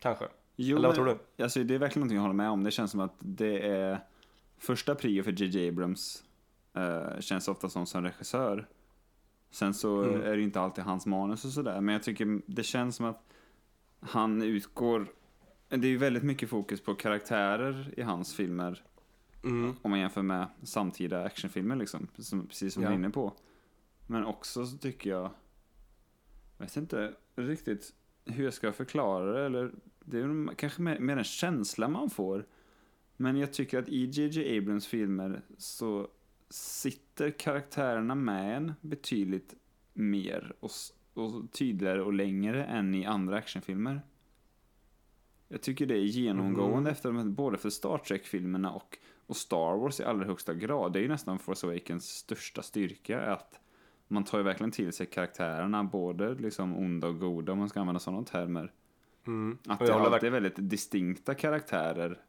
Kanske. 0.00 0.24
Jo, 0.56 0.76
Eller 0.76 0.88
vad 0.88 0.94
tror 0.94 1.18
du? 1.36 1.42
Alltså, 1.44 1.64
det 1.64 1.74
är 1.74 1.78
verkligen 1.78 2.00
någonting 2.00 2.16
jag 2.16 2.22
håller 2.22 2.34
med 2.34 2.50
om. 2.50 2.64
Det 2.64 2.70
känns 2.70 2.90
som 2.90 3.00
att 3.00 3.14
det 3.18 3.66
är 3.68 3.98
första 4.58 4.94
prio 4.94 5.22
för 5.22 5.32
J.J. 5.32 5.68
Abrams. 5.68 6.24
eh, 6.74 7.20
känns 7.20 7.48
ofta 7.48 7.68
som 7.68 7.86
som 7.86 8.02
regissör. 8.02 8.68
Sen 9.50 9.74
så 9.74 10.02
Mm. 10.02 10.20
är 10.22 10.36
det 10.36 10.42
inte 10.42 10.60
alltid 10.60 10.84
hans 10.84 11.06
manus 11.06 11.44
och 11.44 11.50
sådär. 11.50 11.80
Men 11.80 11.92
jag 11.92 12.02
tycker 12.02 12.40
det 12.46 12.62
känns 12.62 12.96
som 12.96 13.06
att 13.06 13.22
han 14.00 14.42
utgår... 14.42 15.06
Det 15.68 15.76
är 15.86 15.90
ju 15.90 15.96
väldigt 15.96 16.22
mycket 16.22 16.48
fokus 16.48 16.80
på 16.80 16.94
karaktärer 16.94 17.94
i 17.96 18.02
hans 18.02 18.34
filmer. 18.34 18.82
Mm. 19.44 19.76
Om 19.82 19.90
man 19.90 20.00
jämför 20.00 20.22
med 20.22 20.46
samtida 20.62 21.24
actionfilmer 21.24 21.76
liksom. 21.76 22.06
Som, 22.18 22.46
precis 22.46 22.74
som 22.74 22.82
Ja. 22.82 22.88
du 22.88 22.94
är 22.94 22.98
inne 22.98 23.10
på. 23.10 23.32
Men 24.06 24.24
också 24.24 24.66
så 24.66 24.76
tycker 24.78 25.10
jag... 25.10 25.30
Jag 26.58 26.64
vet 26.64 26.76
inte 26.76 27.14
riktigt 27.36 27.94
hur 28.24 28.44
jag 28.44 28.54
ska 28.54 28.72
förklara 28.72 29.32
det. 29.32 29.46
Eller, 29.46 29.72
det 30.04 30.18
är 30.18 30.54
kanske 30.54 30.82
mer, 30.82 30.98
mer 30.98 31.16
en 31.16 31.24
känsla 31.24 31.88
man 31.88 32.10
får. 32.10 32.46
Men 33.16 33.36
jag 33.36 33.52
tycker 33.52 33.78
att 33.78 33.88
i 33.88 34.04
J.J. 34.04 34.58
Abrams 34.58 34.86
filmer 34.86 35.42
så 35.58 36.08
sitter 36.48 37.30
karaktärerna 37.30 38.14
med 38.14 38.56
en 38.56 38.72
betydligt 38.80 39.54
mer 39.92 40.52
och, 40.60 40.70
och 41.14 41.52
tydligare 41.52 42.02
och 42.02 42.12
längre 42.12 42.64
än 42.64 42.94
i 42.94 43.04
andra 43.04 43.36
actionfilmer. 43.36 44.00
Jag 45.48 45.60
tycker 45.62 45.86
det 45.86 45.94
är 45.94 46.02
genomgående 46.04 46.78
Mhm. 46.78 46.86
efter 46.86 47.12
de 47.12 47.34
både 47.34 47.58
för 47.58 47.70
Star 47.70 47.98
Trek-filmerna 47.98 48.72
och, 48.72 48.98
och 49.26 49.36
Star 49.36 49.76
Wars 49.76 50.00
i 50.00 50.04
allra 50.04 50.26
högsta 50.26 50.54
grad. 50.54 50.92
Det 50.92 50.98
är 50.98 51.02
ju 51.02 51.08
nästan 51.08 51.38
Force 51.38 51.66
Awakens 51.66 52.08
största 52.08 52.62
styrka 52.62 53.20
att 53.20 53.60
man 54.08 54.24
tar 54.24 54.38
ju 54.38 54.44
verkligen 54.44 54.70
till 54.70 54.92
sig 54.92 55.06
karaktärerna, 55.06 55.84
både 55.84 56.34
liksom 56.34 56.76
onda 56.76 57.08
och 57.08 57.18
goda 57.18 57.52
om 57.52 57.58
man 57.58 57.68
ska 57.68 57.80
använda 57.80 58.00
sådana 58.00 58.24
termer. 58.24 58.72
Mm. 59.26 59.58
Att 59.66 59.78
det 59.78 59.94
alltid 59.94 60.26
är 60.26 60.30
väldigt 60.30 60.54
distinkta 60.56 61.34
karaktärer. 61.34 62.20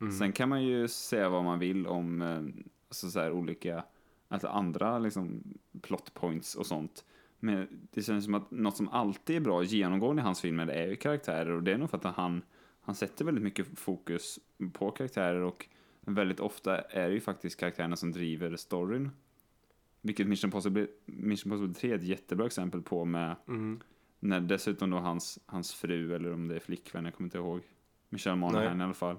Mm. 0.00 0.12
Sen 0.12 0.32
kan 0.32 0.48
man 0.48 0.64
ju 0.64 0.88
säga 0.88 1.28
vad 1.28 1.44
man 1.44 1.58
vill 1.58 1.86
om 1.86 2.22
eh, 2.22 2.64
alltså 2.88 3.10
så 3.10 3.20
här, 3.20 3.32
olika, 3.32 3.84
alltså 4.28 4.48
andra 4.48 4.98
liksom 4.98 5.42
plot 5.82 6.14
points 6.14 6.54
och 6.54 6.66
sånt. 6.66 7.04
Men 7.40 7.68
det 7.90 8.02
känns 8.02 8.24
som 8.24 8.34
att 8.34 8.50
något 8.50 8.76
som 8.76 8.88
alltid 8.88 9.36
är 9.36 9.40
bra 9.40 9.62
genomgående 9.62 10.22
i 10.22 10.24
hans 10.24 10.40
filmer 10.40 10.66
är 10.66 10.86
ju 10.86 10.96
karaktärer 10.96 11.50
och 11.50 11.62
det 11.62 11.72
är 11.72 11.78
nog 11.78 11.90
för 11.90 11.96
att 11.96 12.16
han, 12.16 12.42
han 12.80 12.94
sätter 12.94 13.24
väldigt 13.24 13.44
mycket 13.44 13.78
fokus 13.78 14.38
på 14.72 14.90
karaktärer 14.90 15.40
och 15.40 15.68
väldigt 16.00 16.40
ofta 16.40 16.78
är 16.78 17.08
det 17.08 17.14
ju 17.14 17.20
faktiskt 17.20 17.60
karaktärerna 17.60 17.96
som 17.96 18.12
driver 18.12 18.56
storyn. 18.56 19.10
Vilket 20.02 20.26
Mission 20.26 20.48
Impossible, 20.48 20.86
Mission 21.04 21.52
Impossible 21.52 21.74
3 21.80 21.90
är 21.90 21.94
ett 21.94 22.02
jättebra 22.04 22.46
exempel 22.46 22.82
på 22.82 23.04
med 23.04 23.36
Mm. 23.48 23.80
när 24.20 24.40
dessutom 24.40 24.90
då 24.90 24.96
hans, 24.98 25.38
hans 25.46 25.74
fru, 25.74 26.14
eller 26.14 26.32
om 26.32 26.48
det 26.48 26.56
är 26.56 26.60
flickvän, 26.60 27.04
jag 27.04 27.14
kommer 27.14 27.26
inte 27.26 27.38
ihåg. 27.38 27.60
Michelle 28.08 28.36
Monaghan 28.36 28.80
i 28.80 28.84
alla 28.84 28.94
fall. 28.94 29.16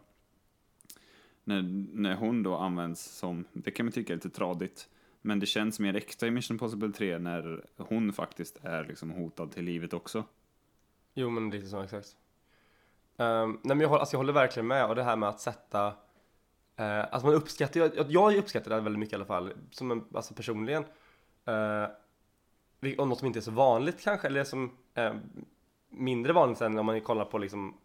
När, 1.43 1.61
när 1.93 2.15
hon 2.15 2.43
då 2.43 2.55
används 2.57 3.01
som, 3.03 3.45
det 3.53 3.71
kan 3.71 3.85
man 3.85 3.93
tycka 3.93 4.13
är 4.13 4.17
lite 4.17 4.29
tradigt. 4.29 4.89
Men 5.21 5.39
det 5.39 5.45
känns 5.45 5.79
mer 5.79 5.95
äkta 5.95 6.27
i 6.27 6.31
Mission 6.31 6.55
Impossible 6.55 6.91
3 6.91 7.19
när 7.19 7.65
hon 7.77 8.13
faktiskt 8.13 8.59
är 8.61 8.85
liksom 8.85 9.09
hotad 9.11 9.51
till 9.51 9.65
livet 9.65 9.93
också. 9.93 10.23
Jo 11.13 11.29
men 11.29 11.49
lite 11.49 11.67
så 11.67 11.81
exakt. 11.81 12.15
Um, 13.17 13.51
nej 13.51 13.59
men 13.63 13.79
jag, 13.79 13.87
håller- 13.89 13.99
alltså 13.99 14.13
jag 14.13 14.19
håller 14.19 14.33
verkligen 14.33 14.67
med 14.67 14.85
och 14.85 14.95
det 14.95 15.03
här 15.03 15.15
med 15.15 15.29
att 15.29 15.39
sätta 15.39 15.93
uh, 16.79 17.13
Alltså 17.13 17.25
man 17.27 17.35
uppskattar 17.35 17.79
jag, 17.79 18.11
jag 18.11 18.35
uppskattar 18.35 18.71
det 18.71 18.81
väldigt 18.81 18.99
mycket 18.99 19.13
i 19.13 19.15
alla 19.15 19.25
fall, 19.25 19.53
som 19.71 19.91
en, 19.91 20.05
alltså 20.13 20.33
personligen 20.33 20.83
uh, 21.47 21.87
vil- 22.79 22.97
Och 22.97 23.07
något 23.07 23.19
som 23.19 23.27
inte 23.27 23.39
är 23.39 23.41
så 23.41 23.51
vanligt 23.51 24.03
kanske, 24.03 24.27
eller 24.27 24.43
som 24.43 24.77
är 24.93 25.19
mindre 25.89 26.33
vanligt 26.33 26.61
än 26.61 26.77
om 26.77 26.85
man 26.85 27.01
kollar 27.01 27.25
på 27.25 27.37
liksom 27.37 27.77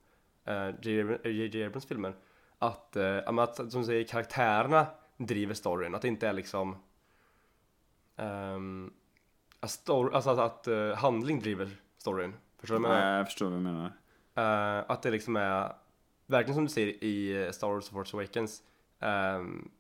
uh, 0.48 0.70
J.J. 0.82 1.64
Abrams 1.64 1.86
filmer 1.86 2.14
Att, 2.58 2.96
uh, 2.96 3.02
men 3.02 3.38
att 3.38 3.56
som 3.56 3.80
du 3.80 3.84
säger, 3.84 4.04
karaktärerna 4.04 4.86
driver 5.16 5.54
storyn, 5.54 5.94
att 5.94 6.02
det 6.02 6.08
inte 6.08 6.28
är 6.28 6.32
liksom 6.32 6.76
um, 8.16 8.92
att 9.60 9.70
stor, 9.70 10.14
Alltså 10.14 10.30
att, 10.30 10.38
att 10.38 10.66
eh, 10.66 10.94
handling 10.94 11.40
driver 11.40 11.70
storyn 11.98 12.34
Förstår 12.60 12.76
du 12.76 12.82
vad 12.82 12.90
jag 12.90 12.96
menar? 12.96 13.10
Nej, 13.10 13.18
jag 13.18 13.26
förstår 13.26 13.46
vad 13.46 13.58
du 13.58 13.62
menar. 13.62 13.92
Eh, 14.34 14.84
att 14.88 15.02
det 15.02 15.10
liksom 15.10 15.36
är, 15.36 15.72
verkligen 16.26 16.54
som 16.54 16.64
du 16.64 16.70
säger 16.70 17.04
i 17.04 17.44
eh, 17.44 17.50
Star 17.50 17.68
Wars 17.68 17.88
Force 17.88 18.16
Awakens, 18.16 18.62
ehm, 19.00 19.70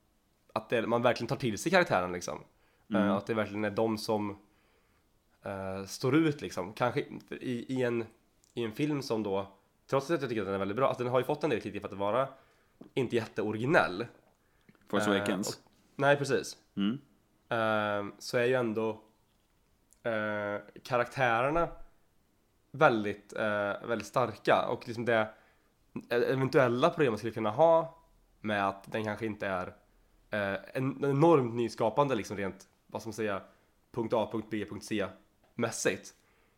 att 0.52 0.68
det, 0.68 0.86
man 0.86 1.02
verkligen 1.02 1.28
tar 1.28 1.36
till 1.36 1.58
sig 1.58 1.72
karaktären 1.72 2.12
liksom. 2.12 2.38
Eh, 2.38 2.96
Mm. 3.00 3.10
att 3.10 3.26
det 3.26 3.34
verkligen 3.34 3.64
är 3.64 3.70
de 3.70 3.98
som 3.98 4.38
eh, 5.44 5.84
står 5.84 6.16
ut 6.16 6.40
liksom. 6.40 6.72
Kanske 6.72 7.00
i, 7.30 7.74
i, 7.78 7.82
en, 7.82 8.04
i 8.54 8.64
en 8.64 8.72
film 8.72 9.02
som 9.02 9.22
då, 9.22 9.46
trots 9.90 10.10
att 10.10 10.20
jag 10.20 10.28
tycker 10.30 10.42
att 10.42 10.46
den 10.46 10.54
är 10.54 10.58
väldigt 10.58 10.76
bra, 10.76 10.90
att 10.90 10.98
den 10.98 11.06
har 11.06 11.18
ju 11.18 11.24
fått 11.24 11.44
en 11.44 11.50
del 11.50 11.60
kritik 11.60 11.82
för 11.82 11.88
att 11.88 11.94
vara 11.94 12.28
inte 12.94 13.16
jätteoriginell. 13.16 14.06
Force 14.88 15.10
Eh, 15.10 15.16
Awakens. 15.16 15.48
och- 15.48 15.62
Nej, 15.96 16.16
precis. 16.16 16.56
Mm. 16.76 16.98
Ehm, 17.48 18.12
så 18.18 18.38
är 18.38 18.44
ju 18.44 18.54
ändå 18.54 18.90
eh, 20.02 20.60
karaktärerna 20.84 21.68
väldigt, 22.70 23.32
eh, 23.32 23.86
väldigt 23.86 24.06
starka 24.06 24.66
och 24.68 24.88
liksom 24.88 25.04
det 25.04 25.28
eventuella 26.10 26.90
problem 26.90 27.12
man 27.12 27.18
skulle 27.18 27.32
kunna 27.32 27.50
ha 27.50 27.97
med 28.40 28.68
att 28.68 28.92
den 28.92 29.04
kanske 29.04 29.26
inte 29.26 29.46
är 29.46 29.66
eh, 30.30 30.58
en 30.74 31.04
enormt 31.04 31.54
nyskapande 31.54 32.14
liksom 32.14 32.36
rent, 32.36 32.68
vad 32.86 33.02
ska 33.02 33.08
man 33.08 33.14
säga, 33.14 33.42
punkt 33.92 34.12
A, 34.12 34.28
punkt 34.32 34.46
B, 34.50 34.66
punkt 34.70 34.84
C 34.84 35.06
mässigt 35.54 36.14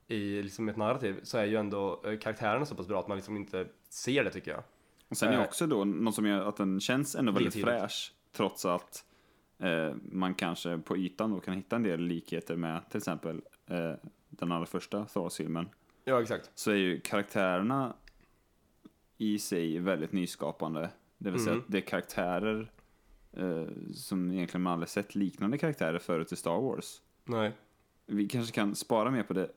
i 0.07 0.43
liksom 0.43 0.69
ett 0.69 0.77
narrativ 0.77 1.21
så 1.23 1.39
är 1.39 1.45
ju 1.45 1.57
ändå 1.57 2.03
eh, 2.05 2.19
karaktärerna 2.19 2.67
så 2.67 2.75
pass 2.75 2.89
bra 2.89 3.01
att 3.01 3.09
man 3.09 3.17
liksom 3.17 3.37
inte 3.37 3.67
ser 3.89 4.25
det 4.25 4.31
tycker 4.31 4.51
jag. 4.51 4.63
Och 5.09 5.17
sen 5.17 5.29
är 5.29 5.39
Eh, 5.39 5.43
också 5.43 5.67
då 5.67 5.85
något 5.85 6.15
som 6.15 6.27
gör 6.27 6.49
att 6.49 6.57
den 6.57 6.81
känns 6.81 7.15
ändå 7.15 7.33
väldigt 7.33 7.53
tidigt. 7.53 7.69
fräsch. 7.69 8.15
Trots 8.33 8.65
att 8.65 9.05
eh, 9.59 9.95
man 10.03 10.35
kanske 10.35 10.79
på 10.79 10.97
ytan 10.97 11.31
då 11.31 11.41
kan 11.41 11.55
hitta 11.55 11.77
en 11.77 11.83
del 11.83 12.01
likheter 12.01 12.57
med 12.57 12.91
till 12.91 12.99
exempel 12.99 13.43
eh, 13.67 13.93
den 14.29 14.53
allra 14.53 14.67
första 14.67 15.05
Thor-filmen. 15.05 15.69
Ja, 16.05 16.23
exakt. 16.23 16.51
Så 16.55 16.71
är 16.71 16.75
ju 16.75 17.01
karaktärerna 17.01 17.95
i 19.19 19.39
sig 19.39 19.79
väldigt 19.79 20.13
nyskapande. 20.13 20.91
Det 21.23 21.31
vill 21.31 21.41
säga 21.41 21.53
Mm. 21.53 21.65
att 21.67 21.73
det 21.73 21.79
är 21.79 21.83
karaktärer 21.83 22.71
eh, 23.33 23.65
som 23.95 24.31
egentligen 24.33 24.63
man 24.63 24.73
aldrig 24.73 24.89
sett 24.89 25.15
liknande 25.15 25.59
karaktärer 25.59 25.99
förut 25.99 26.33
i 26.33 26.37
Star 26.37 26.61
Wars. 26.61 27.01
Nej. 27.25 27.53
Vi 28.07 28.29
kanske 28.29 28.55
kan 28.55 28.75
spara 28.75 29.11
mer 29.11 29.23
på 29.23 29.33
det, 29.33 29.51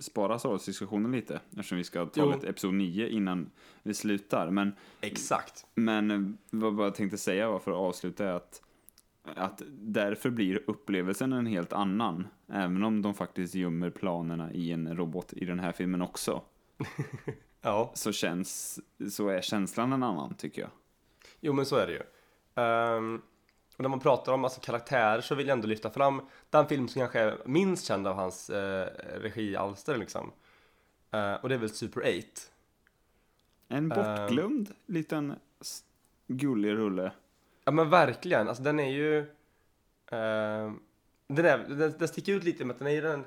spara 0.00 0.38
Star 0.38 0.48
Wars-diskussionen 0.50 1.12
lite, 1.12 1.40
eftersom 1.50 1.78
vi 1.78 1.84
ska 1.84 2.06
ta 2.06 2.34
ett 2.34 2.44
episod 2.44 2.74
9 2.74 3.08
innan 3.08 3.50
vi 3.82 3.94
slutar. 3.94 4.50
Men 4.50 4.72
Exakt. 5.00 5.66
men 5.74 6.10
eh, 6.10 6.20
vad 6.50 6.74
vad 6.74 6.86
jag 6.86 6.94
tänkte 6.94 7.18
säga 7.18 7.50
var 7.50 7.58
för 7.58 7.70
att 7.70 7.76
avsluta 7.76 8.24
är 8.28 8.32
att, 8.32 8.62
att 9.24 9.62
därför 9.72 10.30
blir 10.30 10.62
upplevelsen 10.66 11.32
en 11.32 11.46
helt 11.46 11.72
annan. 11.72 12.26
Även 12.48 12.84
om 12.84 13.02
de 13.02 13.14
faktiskt 13.14 13.54
gömmer 13.54 13.90
planerna 13.90 14.52
i 14.52 14.72
en 14.72 14.96
robot 14.96 15.32
i 15.32 15.44
den 15.44 15.58
här 15.60 15.72
filmen 15.72 16.02
också. 16.02 16.42
Ja. 17.62 17.90
Så, 17.94 18.12
känns, 18.12 18.80
så 19.10 19.28
är 19.28 19.40
känslan 19.40 19.92
en 19.92 20.02
annan 20.02 20.34
tycker 20.34 20.62
jag. 20.62 20.70
Jo 21.40 21.52
men 21.52 21.66
så 21.66 21.76
är 21.76 21.86
det 21.86 21.92
ju. 21.92 22.02
Ehm, 22.62 23.22
och 23.76 23.80
när 23.80 23.88
man 23.88 24.00
pratar 24.00 24.32
om 24.32 24.44
alltså, 24.44 24.60
karaktärer 24.60 25.20
så 25.20 25.34
vill 25.34 25.46
jag 25.46 25.54
ändå 25.54 25.68
lyfta 25.68 25.90
fram 25.90 26.22
den 26.50 26.66
film 26.68 26.88
som 26.88 27.00
kanske 27.00 27.20
är 27.20 27.38
minst 27.46 27.84
känd 27.86 28.06
av 28.06 28.14
hans 28.16 28.50
eh, 28.50 28.86
regialster 29.20 29.96
liksom. 29.96 30.32
Eh, 31.10 31.34
och 31.34 31.48
det 31.48 31.54
är 31.54 31.58
väl 31.58 31.70
Super 31.70 32.00
8. 32.00 32.10
En 33.68 33.88
bortglömd 33.88 34.70
liten 34.86 35.34
s- 35.60 35.84
gullig 36.26 36.70
rulle. 36.72 37.12
Ja 37.64 37.72
men 37.72 37.90
verkligen, 37.90 38.48
alltså 38.48 38.62
den 38.62 38.80
är 38.80 38.90
ju 38.90 39.18
ehm, 40.10 40.80
den, 41.26 41.44
är, 41.44 41.58
den, 41.68 41.94
den 41.98 42.08
sticker 42.08 42.32
ut 42.32 42.44
lite 42.44 42.64
med 42.64 42.74
att 42.74 42.78
den 42.78 42.88
är 42.88 42.92
ju 42.92 43.00
den 43.00 43.24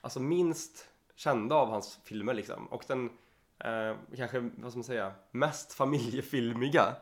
alltså, 0.00 0.20
minst 0.20 0.88
kända 1.14 1.54
av 1.54 1.68
hans 1.68 1.98
filmer 2.04 2.34
liksom. 2.34 2.66
Och 2.66 2.84
den 2.88 3.10
eh, 3.58 3.96
kanske, 4.16 4.40
vad 4.40 4.70
ska 4.72 4.78
man 4.78 4.84
säga, 4.84 5.12
mest 5.30 5.72
familjefilmiga. 5.72 6.96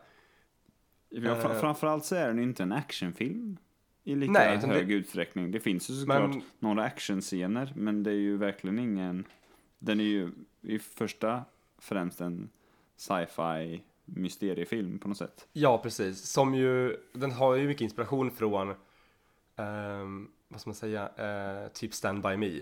Ja, 1.09 1.35
fra- 1.35 1.55
Eh. 1.55 1.61
framförallt 1.61 2.05
så 2.05 2.15
är 2.17 2.27
den 2.29 2.37
ju 2.39 2.43
inte 2.43 2.63
en 2.63 2.73
actionfilm 2.73 3.57
i 4.05 4.15
lika 4.15 4.33
Nej, 4.33 4.57
hög 4.57 4.89
det- 4.89 4.95
utsträckning. 4.95 5.51
Det 5.51 5.61
finns 5.61 5.91
ju 5.91 5.95
såklart 5.95 6.31
Men- 6.31 6.43
några 6.59 6.83
actionscener, 6.85 7.73
men 7.77 8.03
det 8.03 8.11
är 8.11 8.15
ju 8.15 8.37
verkligen 8.37 8.79
ingen... 8.79 9.25
Den 9.79 10.01
är 10.01 10.05
ju 10.05 10.31
i 10.61 10.79
första 10.79 11.45
främst 11.79 12.21
en 12.21 12.51
sci-fi 12.97 13.83
mysteriefilm 14.05 14.99
på 14.99 15.09
något 15.09 15.17
sätt. 15.19 15.49
Ja, 15.53 15.79
precis. 15.83 16.19
Som 16.31 16.55
ju, 16.55 16.97
den 17.13 17.31
har 17.33 17.55
ju 17.55 17.67
mycket 17.67 17.81
inspiration 17.81 18.31
från, 18.31 18.75
ehm, 19.57 20.29
vad 20.49 20.61
ska 20.61 20.71
man 20.71 20.75
säga, 20.75 21.09
eh, 21.17 21.69
typ 21.73 21.95
Stand 21.95 22.23
By 22.23 22.37
Me 22.37 22.61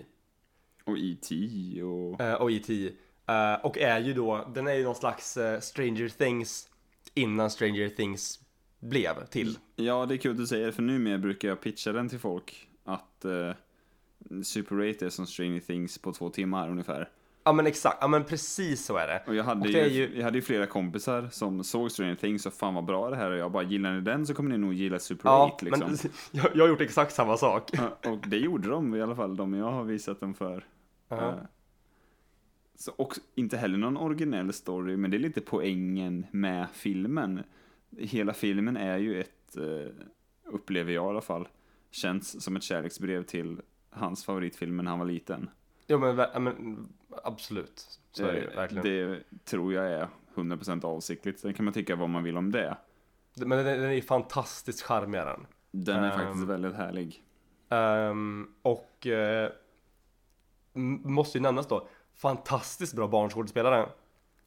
Och 0.83 0.97
E.T. 0.97 1.35
och... 1.83 2.21
eh, 2.21 2.33
och 2.33 2.51
E.T. 2.51 2.91
Eh, 3.31 3.65
och 3.65 3.77
är 3.77 3.99
ju 3.99 4.13
då, 4.13 4.47
den 4.53 4.67
är 4.67 4.73
ju 4.73 4.83
någon 4.83 4.95
slags 4.95 5.37
eh, 5.37 5.59
Stranger 5.59 6.09
Things 6.09 6.67
innan 7.13 7.49
Stranger 7.49 7.89
Things 7.89 8.39
blev 8.79 9.25
till. 9.25 9.57
Ja, 9.75 10.05
det 10.05 10.15
är 10.15 10.17
kul 10.17 10.31
att 10.31 10.37
du 10.37 10.47
säger 10.47 10.65
det, 10.65 10.71
för 10.71 10.81
numera 10.81 11.17
brukar 11.17 11.47
jag 11.47 11.61
pitcha 11.61 11.91
den 11.91 12.09
till 12.09 12.19
folk 12.19 12.67
att 12.85 13.25
eh, 13.25 13.51
Super 14.43 14.89
8 14.95 15.05
är 15.05 15.09
som 15.09 15.27
Stranger 15.27 15.59
Things 15.59 15.97
på 15.97 16.11
två 16.13 16.29
timmar 16.29 16.69
ungefär. 16.69 17.09
Ja 17.43 17.53
men 17.53 17.67
exakt, 17.67 17.97
ja 18.01 18.07
men 18.07 18.23
precis 18.23 18.85
så 18.85 18.97
är 18.97 19.07
det. 19.07 19.23
Och 19.27 19.35
jag 19.35 19.43
hade, 19.43 19.61
Och 19.61 19.67
ju, 19.67 19.87
ju- 19.87 20.11
jag 20.17 20.23
hade 20.23 20.37
ju 20.37 20.41
flera 20.41 20.65
kompisar 20.65 21.29
som 21.31 21.63
såg 21.63 21.91
Stranger 21.91 22.15
Things 22.15 22.45
och 22.45 22.53
fan 22.53 22.73
vad 22.73 22.85
bra 22.85 23.09
det 23.09 23.15
här 23.15 23.25
är. 23.25 23.31
Och 23.31 23.37
jag 23.37 23.51
bara, 23.51 23.63
gillar 23.63 23.93
ni 23.93 24.01
den 24.01 24.27
så 24.27 24.33
kommer 24.33 24.49
ni 24.49 24.57
nog 24.57 24.73
gilla 24.73 24.99
Super 24.99 25.29
Ja, 25.29 25.51
8 25.55 25.65
liksom. 25.65 25.87
men 25.87 25.97
jag, 26.31 26.45
jag 26.55 26.63
har 26.63 26.69
gjort 26.69 26.81
exakt 26.81 27.13
samma 27.13 27.37
sak. 27.37 27.71
Och 28.07 28.19
det 28.27 28.37
gjorde 28.37 28.69
de 28.69 28.95
i 28.95 29.01
alla 29.01 29.15
fall, 29.15 29.35
de 29.35 29.53
jag 29.53 29.71
har 29.71 29.83
visat 29.83 30.19
den 30.19 30.33
för. 30.33 30.65
Ja. 31.09 31.17
Eh, 31.29 31.33
Så, 32.81 32.91
och 32.91 33.13
inte 33.35 33.57
heller 33.57 33.77
någon 33.77 33.97
originell 33.97 34.53
story, 34.53 34.97
men 34.97 35.11
det 35.11 35.17
är 35.17 35.19
lite 35.19 35.41
poängen 35.41 36.25
med 36.31 36.67
filmen. 36.73 37.43
Hela 37.97 38.33
filmen 38.33 38.77
är 38.77 38.97
ju 38.97 39.19
ett, 39.19 39.57
eh, 39.57 39.93
upplever 40.45 40.93
jag 40.93 41.05
i 41.05 41.09
alla 41.09 41.21
fall, 41.21 41.47
känns 41.91 42.43
som 42.43 42.55
ett 42.55 42.63
kärleksbrev 42.63 43.23
till 43.23 43.61
hans 43.89 44.25
favoritfilm 44.25 44.77
när 44.77 44.83
han 44.83 44.99
var 44.99 45.05
liten. 45.05 45.49
Jo 45.87 45.99
men, 45.99 46.17
ja, 46.17 46.39
men 46.39 46.87
absolut, 47.23 47.99
så 48.11 48.25
är 48.25 48.33
det 48.33 48.39
ju 48.39 48.45
Eh, 48.47 48.55
verkligen. 48.55 48.83
Det 48.85 49.23
tror 49.45 49.73
jag 49.73 49.85
är 49.91 50.07
100% 50.35 50.85
avsiktligt. 50.85 51.39
Sen 51.39 51.53
kan 51.53 51.65
man 51.65 51.73
tycka 51.73 51.95
vad 51.95 52.09
man 52.09 52.23
vill 52.23 52.37
om 52.37 52.51
det. 52.51 52.77
Men 53.35 53.49
den, 53.65 53.67
är 53.83 53.91
ju 53.91 54.01
fantastiskt 54.01 54.81
charmig 54.81 55.21
den. 55.21 55.45
Den 55.71 56.03
är 56.03 56.11
Ehm. 56.11 56.19
faktiskt 56.19 56.47
väldigt 56.47 56.73
härlig. 56.75 57.23
Ehm, 57.69 58.53
och 58.61 59.07
m- 60.73 61.01
måste 61.03 61.37
ju 61.37 61.41
nämnas 61.41 61.67
då, 61.67 61.87
fantastiskt 62.21 62.95
bra 62.95 63.07
barnskådespelare. 63.07 63.89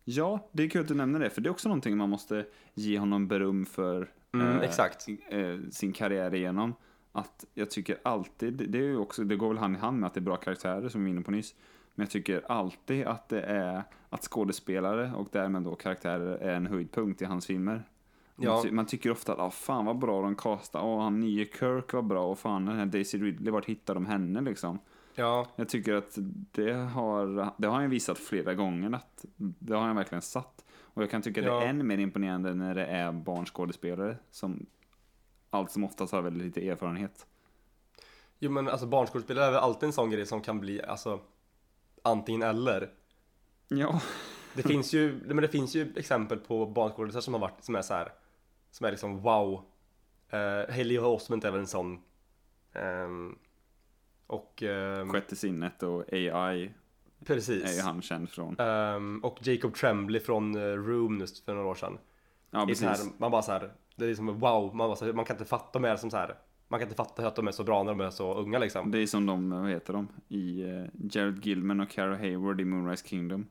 Ja, 0.05 0.49
det 0.53 0.63
är 0.63 0.69
kul 0.69 0.81
att 0.83 0.89
du 0.89 0.95
nämner 0.95 1.21
det, 1.21 1.31
för 1.31 1.41
det 1.41 1.49
är 1.49 1.51
också 1.51 1.69
någonting 1.69 1.97
man 1.97 2.11
måste 2.11 2.47
ge 2.75 2.99
honom 2.99 3.29
beröm 3.29 3.67
för 3.67 4.11
Mm, 4.35 4.47
eh, 4.57 4.63
exakt. 4.63 5.07
eh, 5.29 5.57
sin 5.71 5.93
karriär 5.93 6.35
igenom. 6.35 6.75
Att 7.13 7.45
jag 7.55 7.71
tycker 7.71 7.99
alltid, 8.03 8.55
det 8.71 8.79
är 8.79 8.99
också, 8.99 9.25
det 9.25 9.37
går 9.37 9.49
väl 9.49 9.59
hand 9.59 9.77
i 9.77 9.79
hand 9.79 10.01
med 10.01 10.07
att 10.07 10.15
det 10.15 10.21
är 10.21 10.23
bra 10.23 10.37
karaktärer 10.37 10.89
som 10.89 11.05
vi 11.05 11.11
var 11.11 11.15
inne 11.17 11.25
på 11.25 11.31
nyss. 11.31 11.55
Men 11.95 12.05
jag 12.05 12.11
tycker 12.11 12.43
alltid 12.53 13.07
att 13.07 13.29
det 13.29 13.41
är 13.43 13.83
att 14.11 14.23
skådespelare 14.23 15.13
och 15.17 15.29
därmed 15.33 15.63
då 15.63 15.75
karaktärer 15.75 16.37
är 16.39 16.55
en 16.55 16.67
höjdpunkt 16.67 17.23
i 17.23 17.25
hans 17.25 17.47
filmer. 17.47 17.83
Man, 18.37 18.47
Ja. 18.47 18.65
man 18.71 18.87
tycker 18.87 19.11
ofta 19.11 19.33
att 19.33 19.39
ah, 19.39 19.51
fan 19.51 19.85
vad 19.85 19.99
bra 19.99 20.23
de 20.23 20.35
castade, 20.35 20.85
och 20.85 21.03
han 21.03 21.21
nye 21.21 21.45
Kirk 21.59 21.93
var 21.93 22.03
bra 22.03 22.27
och 22.31 22.39
fan 22.39 22.67
den 22.67 22.77
här 22.77 22.87
Daisy 22.87 23.19
Ridley, 23.19 23.53
vart 23.53 23.65
hittar 23.65 23.95
de 23.95 24.07
henne 24.07 24.41
liksom? 24.41 24.79
Ja, 25.15 25.47
Jag 25.57 25.69
tycker 25.69 25.95
att 25.95 26.19
det 26.53 26.73
har, 26.73 27.53
det 27.57 27.67
har 27.69 27.75
han 27.81 27.91
visat 27.91 28.19
flera 28.19 28.55
gånger 28.55 28.93
att 28.97 29.25
det 29.37 29.75
har 29.75 29.83
han 29.83 29.97
verkligen 29.97 30.23
satt. 30.23 30.65
Och 30.81 31.03
jag 31.03 31.11
kan 31.11 31.23
tycka 31.23 31.41
att 31.41 31.47
Ja. 31.47 31.59
det 31.61 31.65
är 31.65 31.69
än 31.71 31.87
mer 31.87 31.99
imponerande 31.99 32.55
när 32.55 32.75
det 32.75 32.87
är 32.87 33.13
barnskådespelare 33.13 34.17
som 34.31 34.67
allt 35.51 35.71
som 35.71 35.85
oftast 35.85 36.13
har 36.13 36.23
väldigt 36.23 36.43
lite 36.47 36.69
erfarenhet. 36.69 37.27
jo 38.39 38.51
men 38.51 38.69
alltså 38.69 38.87
barnskådespelare 38.87 39.45
är 39.47 39.51
väl 39.51 39.61
alltid 39.61 39.87
en 39.87 39.93
sån 39.93 40.11
grej 40.11 40.27
som 40.27 40.41
kan 40.41 40.61
bli, 40.61 40.83
alltså 40.83 41.21
antingen 42.03 42.43
eller. 42.43 42.91
Ja, 43.69 44.01
Det 44.55 44.63
finns 44.63 44.93
ju, 44.93 45.21
men 45.27 45.37
det 45.37 45.49
finns 45.49 45.75
ju 45.77 45.93
exempel 45.97 46.39
på 46.39 46.67
barnskådespelare 46.67 47.23
som 47.23 47.35
har 47.35 47.41
varit, 47.41 47.65
som 47.65 47.75
är 47.77 47.83
så 47.83 47.95
här, 47.95 48.13
som 48.71 48.87
är 48.87 48.91
liksom 48.91 49.23
wow. 49.23 49.65
Uh, 50.35 50.75
Haley 50.77 50.99
Osment 50.99 51.45
är 51.45 51.51
väl 51.51 51.61
en 51.61 51.67
sån. 51.67 52.01
Ehm, 52.73 53.39
och 54.27 54.63
ehm, 54.63 55.09
Sjätte 55.09 55.37
sinnet 55.37 55.83
och 55.83 56.13
AI 56.13 56.71
precis. 57.27 57.65
är 57.65 57.73
ju 57.77 57.81
han 57.81 58.03
känd 58.03 58.29
från. 58.29 58.61
Ehm, 58.61 59.21
och 59.25 59.39
Jacob 59.47 59.75
Tremblay 59.75 60.21
från 60.21 60.55
eh, 60.55 60.61
Room 60.61 61.21
just 61.21 61.45
för 61.45 61.55
några 61.55 61.69
år 61.69 61.75
sedan. 61.75 61.99
Ja, 62.51 62.61
så 62.75 62.85
här, 62.85 62.93
precis. 62.93 63.13
man 63.19 63.31
bara 63.31 63.43
så 63.43 63.53
här, 63.53 63.73
det 63.97 64.05
är 64.05 64.09
liksom 64.09 64.27
wow, 64.39 64.75
man, 64.75 64.89
bara 64.89 64.97
så 64.97 65.05
här, 65.05 65.13
man 65.13 65.25
kan 65.25 65.35
inte 65.35 65.45
fatta 65.45 65.79
mer 65.79 65.97
som 65.97 66.11
så 66.11 66.17
här. 66.17 66.35
Man 66.69 66.81
kan 66.81 66.87
inte 66.87 66.97
fatta 66.97 67.27
att 67.27 67.37
de 67.37 67.49
är 67.49 67.53
så 67.53 67.65
bra 67.65 67.83
när 67.83 67.93
de 67.93 68.01
är 68.01 68.11
så 68.11 68.35
unga 68.35 68.59
liksom. 68.59 68.91
Det 68.91 68.99
är 68.99 69.07
som 69.07 69.27
de, 69.27 69.51
vad 69.51 69.71
heter 69.71 69.93
de, 69.93 70.09
i 70.29 70.65
uh, 70.65 70.87
Jared 71.11 71.47
Gilman 71.47 71.81
och 71.81 71.91
Cara 71.91 72.17
Hayward 72.17 72.61
i 72.61 72.65
Moonrise 72.65 73.09
Kingdom. 73.09 73.47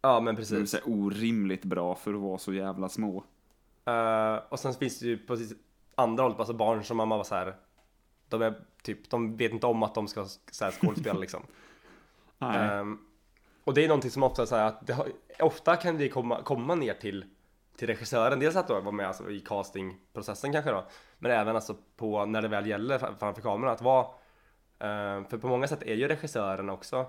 Ja 0.00 0.20
men 0.20 0.24
De 0.24 0.30
är 0.30 0.36
precis. 0.36 0.70
så 0.70 0.76
här 0.76 0.88
orimligt 0.88 1.64
bra 1.64 1.94
för 1.94 2.14
att 2.14 2.20
vara 2.20 2.38
så 2.38 2.52
jävla 2.52 2.88
små. 2.88 3.24
Eh, 3.84 4.36
och 4.48 4.58
sen 4.58 4.74
finns 4.74 4.98
det 4.98 5.06
ju 5.06 5.18
precis 5.18 5.54
andra 5.94 6.22
hållet, 6.22 6.38
alltså 6.38 6.54
barn 6.54 6.84
som 6.84 6.96
man 6.96 7.08
bara 7.08 7.24
så 7.24 7.34
här. 7.34 7.54
De 8.38 8.42
är 8.42 8.54
typ, 8.82 9.10
de 9.10 9.36
vet 9.36 9.52
inte 9.52 9.66
om 9.66 9.82
att 9.82 9.94
de 9.94 10.08
ska 10.08 10.24
så 10.50 10.64
här, 10.64 10.72
skådespela 10.72 11.18
liksom. 11.18 11.42
Ehm, 12.40 12.98
och 13.64 13.74
det 13.74 13.84
är 13.84 13.88
någonting 13.88 14.10
som 14.10 14.22
ofta 14.22 14.46
så 14.46 14.56
här, 14.56 14.66
att 14.66 14.86
det 14.86 14.92
har, 14.92 15.08
ofta 15.40 15.76
kan 15.76 15.98
det 15.98 16.08
komma, 16.08 16.42
komma 16.42 16.74
ner 16.74 16.94
till 16.94 17.24
till 17.76 17.88
regissören, 17.88 18.38
dels 18.40 18.56
att 18.56 18.68
då 18.68 18.80
vara 18.80 18.90
med 18.92 19.06
alltså, 19.06 19.30
i 19.30 19.40
castingprocessen 19.40 20.52
kanske 20.52 20.70
då 20.70 20.84
Men 21.18 21.30
även 21.30 21.56
alltså 21.56 21.76
på 21.96 22.24
när 22.26 22.42
det 22.42 22.48
väl 22.48 22.66
gäller 22.66 22.98
fram- 22.98 23.16
framför 23.18 23.42
kameran 23.42 23.72
att 23.72 23.82
vara 23.82 24.04
eh, 24.78 25.24
För 25.28 25.38
på 25.38 25.48
många 25.48 25.68
sätt 25.68 25.82
är 25.82 25.94
ju 25.94 26.08
regissören 26.08 26.70
också 26.70 27.06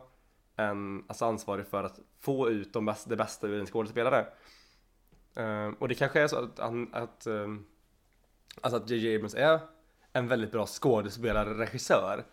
en, 0.56 1.04
alltså 1.08 1.26
ansvarig 1.26 1.68
för 1.68 1.84
att 1.84 2.00
få 2.20 2.50
ut 2.50 2.74
de 2.74 2.86
bästa, 2.86 3.10
det 3.10 3.16
bästa 3.16 3.48
ur 3.48 3.60
en 3.60 3.66
skådespelare. 3.66 4.28
Eh, 5.36 5.72
Och 5.80 5.88
det 5.88 5.96
kanske 5.96 6.22
är 6.22 6.28
så 6.28 6.38
att, 6.44 6.60
han- 6.60 6.90
att, 6.94 7.28
eh, 7.28 7.48
alltså 8.62 8.78
att 8.78 8.90
JJ 8.90 9.16
Abrams 9.16 9.36
är 9.36 9.60
en 10.16 10.28
väldigt 10.28 10.52
bra 10.52 10.66
skådespelare, 10.66 11.54
regissör. 11.54 12.26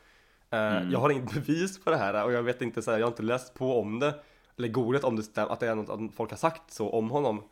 Eh, 0.50 0.76
Mm. 0.76 0.90
Jag 0.90 0.98
har 0.98 1.10
inget 1.10 1.32
bevis 1.34 1.84
på 1.84 1.90
det 1.90 1.96
här 1.96 2.24
och 2.24 2.32
jag 2.32 2.42
vet 2.42 2.62
inte, 2.62 2.82
så 2.82 2.90
här, 2.90 2.98
jag 2.98 3.06
har 3.06 3.10
inte 3.10 3.22
läst 3.22 3.54
på 3.54 3.80
om 3.80 3.98
det 3.98 4.14
eller 4.56 4.68
googlat 4.68 5.04
om 5.04 5.16
det 5.16 5.22
stämmer, 5.22 5.52
att 5.52 5.60
det 5.60 5.68
är 5.68 5.74
något 5.74 5.88
att 5.88 6.14
folk 6.14 6.30
har 6.30 6.36
sagt 6.36 6.70
så 6.70 6.90
om 6.90 7.10
honom. 7.10 7.42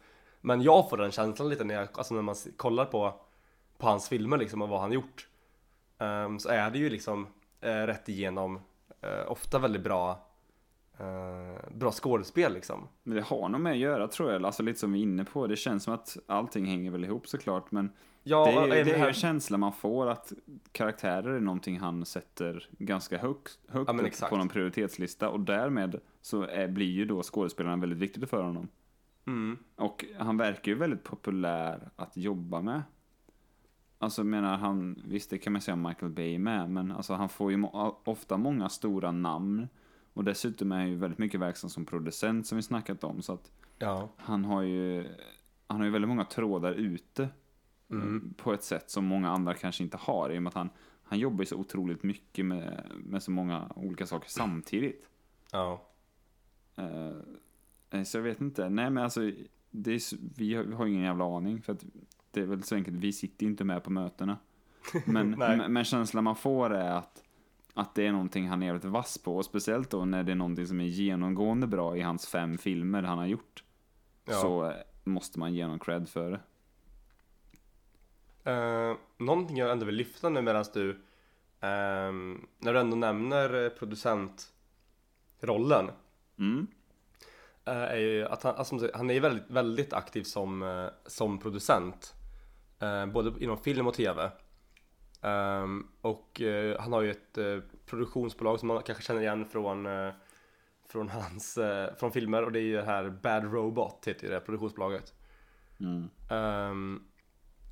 Men 0.41 0.63
jag 0.63 0.91
får 0.91 0.97
den 0.97 1.11
känslan 1.11 1.49
lite 1.49 1.65
när, 1.65 1.75
jag, 1.75 1.89
alltså 1.95 2.15
när 2.15 2.23
man 2.23 2.35
kollar 2.57 2.85
på, 2.85 3.21
på 3.79 3.87
hans 3.87 4.09
filmer 4.09 4.39
liksom 4.39 4.63
och 4.63 4.69
vad 4.69 4.81
han 4.81 4.93
gjort. 4.93 5.29
Ehm, 5.99 6.39
så 6.39 6.49
är 6.49 6.71
det 6.71 6.79
ju 6.79 6.91
liksom 6.91 7.27
eh, 7.61 7.69
rätt 7.87 8.09
igenom 8.09 8.61
eh, 9.01 9.33
ofta 9.33 9.59
väldigt 9.59 9.83
bra 9.83 10.27
eh, 10.99 11.71
bra 11.71 11.93
skådespel 11.93 12.53
liksom. 12.53 12.89
Men 13.03 13.17
det 13.17 13.23
har 13.23 13.49
nog 13.49 13.61
med 13.61 13.73
att 13.73 13.79
göra 13.79 14.09
tror 14.09 14.33
jag, 14.33 14.45
alltså 14.45 14.63
lite 14.63 14.79
som 14.79 14.93
vi 14.93 14.99
är 14.99 15.03
inne 15.03 15.25
på. 15.25 15.47
Det 15.47 15.57
känns 15.57 15.85
som 15.85 15.95
att 15.95 16.17
allting 16.27 16.67
hänger 16.67 16.91
väl 16.91 17.05
ihop 17.05 17.29
såklart, 17.29 17.71
men 17.71 17.93
Ja, 18.23 18.45
det 18.47 18.81
är, 18.81 18.85
det 18.85 18.91
är 18.95 18.99
här- 18.99 19.09
en 19.09 19.15
känsla 19.15 19.59
man 19.59 19.73
får 19.73 20.07
att 20.07 20.33
karaktärer 20.73 21.31
är 21.35 21.41
någonting 21.41 21.79
han 21.79 22.05
sätter 22.07 22.69
ganska 22.79 23.19
högt, 23.19 23.59
högt 23.69 23.91
Ja, 23.93 24.07
upp 24.25 24.31
på 24.31 24.37
någon 24.37 24.49
prioritetslista 24.49 25.29
och 25.29 25.41
därmed 25.41 26.01
så 26.21 26.43
är, 26.43 26.69
blir 26.69 26.91
ju 26.91 27.05
då 27.05 27.23
skådespelarna 27.23 27.77
väldigt 27.77 27.99
viktigt 27.99 28.31
för 28.31 28.43
honom. 28.43 28.69
Mm. 29.27 29.59
Och 29.77 30.05
han 30.19 30.37
verkar 30.37 30.73
ju 30.73 30.79
väldigt 30.79 31.05
populär 31.05 31.91
att 31.97 32.17
jobba 32.17 32.61
med. 32.63 32.83
Alltså 33.99 34.25
menar 34.25 34.57
han, 34.57 35.03
visst 35.07 35.31
det 35.31 35.39
kan 35.39 35.53
man 35.53 35.63
säga 35.63 35.73
om 35.75 35.83
Michael 35.83 36.13
Bay 36.13 36.39
med, 36.39 36.71
men 36.71 36.93
alltså 36.93 37.15
han 37.15 37.29
får 37.29 37.51
ju 37.51 37.57
må- 37.57 38.01
ofta 38.05 38.37
många 38.37 38.69
stora 38.69 39.13
namn. 39.13 39.69
Och 40.13 40.25
dessutom 40.25 40.73
är 40.73 40.77
han 40.77 40.89
ju 40.89 40.97
väldigt 40.97 41.19
mycket 41.19 41.41
verksam 41.41 41.71
som 41.71 41.85
producent 41.85 42.47
som 42.47 42.57
vi 42.57 42.63
snackat 42.63 43.05
om, 43.05 43.23
så 43.23 43.33
att 43.33 43.51
Ja. 43.79 44.09
han 44.17 44.45
har 44.45 44.63
ju, 44.63 45.09
han 45.67 45.79
har 45.79 45.85
ju 45.85 45.91
väldigt 45.91 46.09
många 46.09 46.25
trådar 46.25 46.73
ute. 46.73 47.29
Mm. 47.91 48.35
På 48.37 48.53
ett 48.53 48.65
sätt 48.65 48.91
som 48.91 49.05
många 49.05 49.31
andra 49.31 49.55
kanske 49.55 49.83
inte 49.83 49.97
har, 49.97 50.31
i 50.31 50.39
och 50.39 50.43
med 50.43 50.49
att 50.49 50.55
han, 50.55 50.71
han 51.03 51.19
jobbar 51.19 51.43
ju 51.43 51.47
så 51.47 51.57
otroligt 51.57 52.03
mycket 52.03 52.47
med, 52.47 52.85
med 53.05 53.23
så 53.23 53.31
många 53.31 53.73
olika 53.77 54.07
saker 54.07 54.31
samtidigt. 54.31 55.09
Ja. 55.53 55.83
Eh, 56.77 58.03
så 58.03 58.19
jag 58.19 58.23
vet 58.23 58.41
inte. 58.41 58.69
Nej 58.69 58.91
men 58.91 59.05
alltså, 59.05 59.21
det 59.71 59.95
är, 59.95 60.17
vi, 60.39 60.55
har, 60.55 60.65
vi 60.65 60.75
har 60.75 60.87
ingen 60.87 61.03
jävla 61.03 61.37
aning. 61.37 61.63
För 61.63 61.73
att 61.73 61.85
det 62.31 62.41
är 62.41 62.47
väl 62.47 62.63
så 62.63 62.75
enkelt, 62.75 62.97
vi 62.97 63.13
sitter 63.13 63.45
ju 63.45 63.51
inte 63.51 63.65
med 63.65 63.85
på 63.85 63.91
mötena. 63.91 64.39
Men, 65.07 65.31
men, 65.31 65.73
men 65.73 65.85
känslan 65.85 66.25
man 66.25 66.37
får 66.37 66.71
är 66.71 66.91
att, 66.91 67.23
att 67.75 67.95
det 67.95 68.07
är 68.07 68.13
någonting 68.13 68.49
han 68.49 68.63
är 68.63 68.67
jävligt 68.67 68.85
vass 68.85 69.19
på. 69.19 69.37
Och 69.37 69.45
speciellt 69.45 69.91
då 69.91 70.05
när 70.05 70.23
det 70.23 70.33
är 70.33 70.37
någonting 70.37 70.67
som 70.67 70.81
är 70.81 70.85
genomgående 70.85 71.67
bra 71.67 71.97
i 71.97 72.01
hans 72.01 72.27
fem 72.27 72.59
filmer 72.59 73.03
han 73.03 73.19
har 73.19 73.27
gjort. 73.27 73.65
Ja. 74.25 74.33
Så 74.33 74.65
eh, 74.65 74.75
måste 75.05 75.39
man 75.39 75.55
ge 75.55 75.63
honom 75.63 75.79
cred 75.79 76.09
för 76.09 76.31
det. 76.31 76.41
Uh, 78.51 78.97
någonting 79.19 79.57
jag 79.57 79.73
ändå 79.73 79.87
vill 79.87 79.95
lyfta 79.95 80.29
nu 80.29 80.43
medan 80.43 80.65
du, 80.75 80.91
ehm, 81.61 82.47
när 82.59 82.75
du 82.75 82.81
ändå 82.81 82.97
nämner 82.97 83.65
eh, 83.65 83.69
producentrollen, 83.71 85.91
Mm. 86.39 86.67
eh, 87.65 87.73
är 87.75 87.97
ju 87.97 88.27
att 88.27 88.43
han, 88.43 88.55
alltså, 88.57 88.91
han 88.95 89.11
är 89.11 89.15
ju 89.15 89.21
väldigt, 89.21 89.51
väldigt 89.51 89.93
aktiv 89.93 90.23
som, 90.23 90.63
eh, 90.63 90.87
som 91.07 91.39
producent. 91.39 92.15
eh, 92.83 93.07
både 93.07 93.45
inom 93.45 93.59
film 93.59 93.87
och 93.87 93.95
tv. 93.95 94.31
Ehm, 95.23 95.87
och 96.01 96.41
eh, 96.41 96.81
han 96.81 96.93
har 96.93 97.01
ju 97.03 97.11
ett 97.11 97.39
eh, 97.39 97.59
produktionsbolag 97.87 98.59
som 98.61 98.69
man 98.69 98.83
kanske 98.83 99.05
känner 99.05 99.21
igen 99.21 99.45
från, 99.47 99.87
eh, 99.87 100.13
från 100.89 101.09
hans, 101.09 101.59
eh, 101.59 101.95
från 101.95 102.13
filmer 102.13 102.43
och 102.45 102.53
det 102.53 102.59
är 102.59 102.63
ju 102.63 102.77
det 102.77 102.83
här 102.83 103.11
Bad 103.11 103.53
Robot 103.53 104.09
heter 104.09 104.25
ju 104.27 104.33
det 104.33 104.41
produktionsbolaget. 104.41 105.15
Mm. 105.81 106.09
Ehm, 106.31 107.03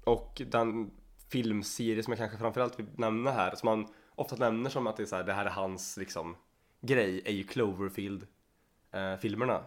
och 0.09 0.43
den 0.47 0.91
filmserie 1.29 2.03
som 2.03 2.11
jag 2.11 2.19
kanske 2.19 2.39
framförallt 2.39 2.79
vill 2.79 2.87
nämna 2.97 3.31
här, 3.31 3.55
som 3.55 3.67
man 3.67 3.89
ofta 4.15 4.37
nämner 4.37 4.71
som 4.71 4.87
att 4.87 4.97
det, 4.97 5.03
är 5.03 5.07
så 5.07 5.17
här, 5.17 5.25
det 5.25 5.33
här 5.33 5.45
är 5.45 5.51
hans 5.51 5.97
liksom, 5.97 6.37
grej, 6.81 7.23
är 7.25 7.33
ju 7.33 7.43
Cloverfield-filmerna. 7.43 9.65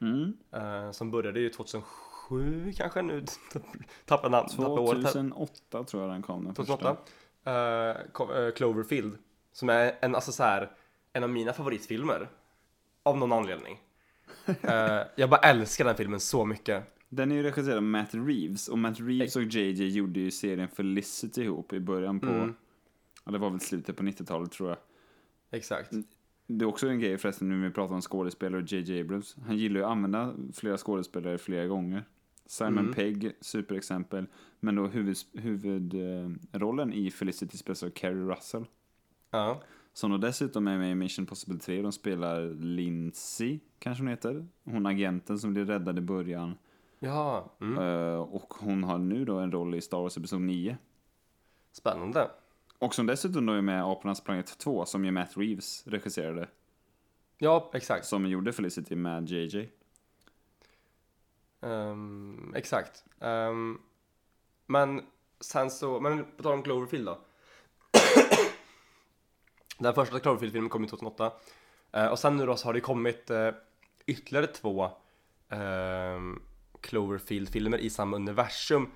Mm. 0.00 0.36
Eh, 0.52 0.90
som 0.90 1.10
började 1.10 1.40
ju 1.40 1.48
2007 1.48 2.72
kanske 2.76 3.02
nu, 3.02 3.24
tappar 4.04 4.30
namn, 4.30 4.48
tappar 4.48 4.78
året 4.78 5.04
här. 5.04 5.12
2008 5.12 5.84
tror 5.84 6.02
jag 6.02 6.12
den 6.12 6.22
kom. 6.22 6.44
Den 6.44 6.54
2008. 6.54 6.96
första. 6.96 7.10
Eh, 7.50 7.96
eh, 8.46 8.52
Cloverfield, 8.52 9.18
som 9.52 9.68
är 9.68 9.98
en, 10.00 10.14
alltså 10.14 10.32
så 10.32 10.42
här, 10.42 10.70
en 11.12 11.24
av 11.24 11.30
mina 11.30 11.52
favoritfilmer. 11.52 12.28
Av 13.02 13.18
någon 13.18 13.32
anledning. 13.32 13.80
Eh, 14.62 15.02
jag 15.16 15.30
bara 15.30 15.40
älskar 15.40 15.84
den 15.84 15.96
filmen 15.96 16.20
så 16.20 16.44
mycket. 16.44 16.93
Den 17.14 17.32
är 17.32 17.36
ju 17.36 17.42
regisserad 17.42 17.76
av 17.76 17.82
Matt 17.82 18.14
Reeves 18.14 18.68
och 18.68 18.78
Matt 18.78 19.00
Reeves 19.00 19.36
och 19.36 19.42
JJ 19.42 19.88
gjorde 19.88 20.20
ju 20.20 20.30
serien 20.30 20.68
Felicity 20.68 21.42
ihop 21.42 21.72
i 21.72 21.80
början 21.80 22.20
på, 22.20 22.26
Mm. 22.26 22.54
ja 23.24 23.32
det 23.32 23.38
var 23.38 23.50
väl 23.50 23.60
slutet 23.60 23.96
på 23.96 24.02
90-talet 24.02 24.52
tror 24.52 24.68
jag. 24.68 24.78
Exakt. 25.50 25.92
Det 26.46 26.64
är 26.64 26.68
också 26.68 26.88
en 26.88 27.00
grej 27.00 27.18
förresten 27.18 27.48
nu 27.48 27.56
när 27.56 27.68
vi 27.68 27.74
pratar 27.74 27.94
om 27.94 28.00
skådespelare 28.00 28.62
och 28.62 28.72
JJ 28.72 29.00
Abrams. 29.00 29.36
Han 29.46 29.56
gillar 29.56 29.80
ju 29.80 29.84
att 29.84 29.90
använda 29.90 30.34
flera 30.52 30.76
skådespelare 30.76 31.38
flera 31.38 31.66
gånger. 31.66 32.04
Simon 32.46 32.78
Mm. 32.78 32.94
Pegg, 32.94 33.32
superexempel. 33.40 34.26
Men 34.60 34.74
då 34.74 34.86
huvud, 34.86 35.16
huvudrollen 35.32 36.92
i 36.92 37.10
Felicity 37.10 37.56
spelas 37.58 37.82
av 37.82 37.90
Carrie 37.90 38.24
Russell. 38.24 38.64
Ja. 39.30 39.62
Som 39.92 40.10
då 40.10 40.16
dessutom 40.16 40.68
är 40.68 40.78
med 40.78 40.90
i 40.90 40.94
Mission 40.94 41.26
Possible 41.26 41.58
3. 41.58 41.82
De 41.82 41.92
spelar 41.92 42.54
Lindsay, 42.54 43.58
kanske 43.78 44.02
hon 44.02 44.08
heter. 44.08 44.46
Hon 44.64 44.86
agenten 44.86 45.38
som 45.38 45.52
blir 45.54 45.64
räddad 45.64 45.98
i 45.98 46.02
början. 46.02 46.54
Ja, 47.04 47.50
mm. 47.60 47.78
Eh, 47.78 48.20
och 48.20 48.54
hon 48.54 48.84
har 48.84 48.98
nu 48.98 49.24
då 49.24 49.38
en 49.38 49.52
roll 49.52 49.74
i 49.74 49.80
Star 49.80 49.98
Wars 49.98 50.16
Episod 50.16 50.40
9. 50.40 50.76
spännande. 51.72 52.30
Och 52.78 52.94
som 52.94 53.06
dessutom 53.06 53.46
då 53.46 53.52
är 53.52 53.60
med 53.60 53.78
i 53.78 53.82
Apornas 53.82 54.20
planet 54.20 54.58
2, 54.58 54.86
som 54.86 55.04
ju 55.04 55.10
Matt 55.10 55.36
Reeves 55.36 55.86
regisserade. 55.86 56.48
Ja, 57.38 57.70
exakt. 57.74 58.06
Som 58.06 58.26
gjorde 58.26 58.52
Felicity 58.52 58.96
med 58.96 59.30
JJ. 59.30 59.68
Ehm, 61.60 62.52
exakt. 62.56 63.04
Ehm, 63.20 63.80
men 64.66 65.02
sen 65.40 65.70
så, 65.70 66.00
men 66.00 66.24
på 66.36 66.42
tal 66.42 66.52
om 66.52 66.62
Cloverfield 66.62 67.06
då. 67.06 67.18
Den 69.78 69.94
första 69.94 70.20
Cloverfield-filmen 70.20 70.70
kom 70.70 70.82
ju 70.82 70.88
2008. 70.88 71.32
Eh, 71.92 72.06
och 72.06 72.18
sen 72.18 72.36
nu 72.36 72.46
då 72.46 72.56
så 72.56 72.68
har 72.68 72.74
det 72.74 72.80
kommit 72.80 73.30
uh, 73.30 73.50
ytterligare 74.06 74.46
två 74.46 74.90
ehm, 75.48 76.40
Cloverfield-filmer 76.84 77.78
i 77.78 77.90
samma 77.90 78.16
universum. 78.16 78.90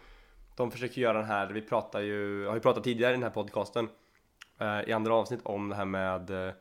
De 0.56 0.70
försöker 0.70 1.00
göra 1.00 1.18
den 1.18 1.26
här, 1.26 1.46
vi 1.46 1.62
pratar 1.62 2.00
ju, 2.00 2.46
har 2.46 2.54
ju 2.54 2.60
pratat 2.60 2.84
tidigare 2.84 3.12
i 3.12 3.16
den 3.16 3.22
här 3.22 3.30
podcasten 3.30 3.88
eh, 4.58 4.80
i 4.80 4.92
andra 4.92 5.14
avsnitt 5.14 5.40
om 5.42 5.68
det 5.68 5.74
här 5.74 5.84
med 5.84 6.30
eh, 6.30 6.52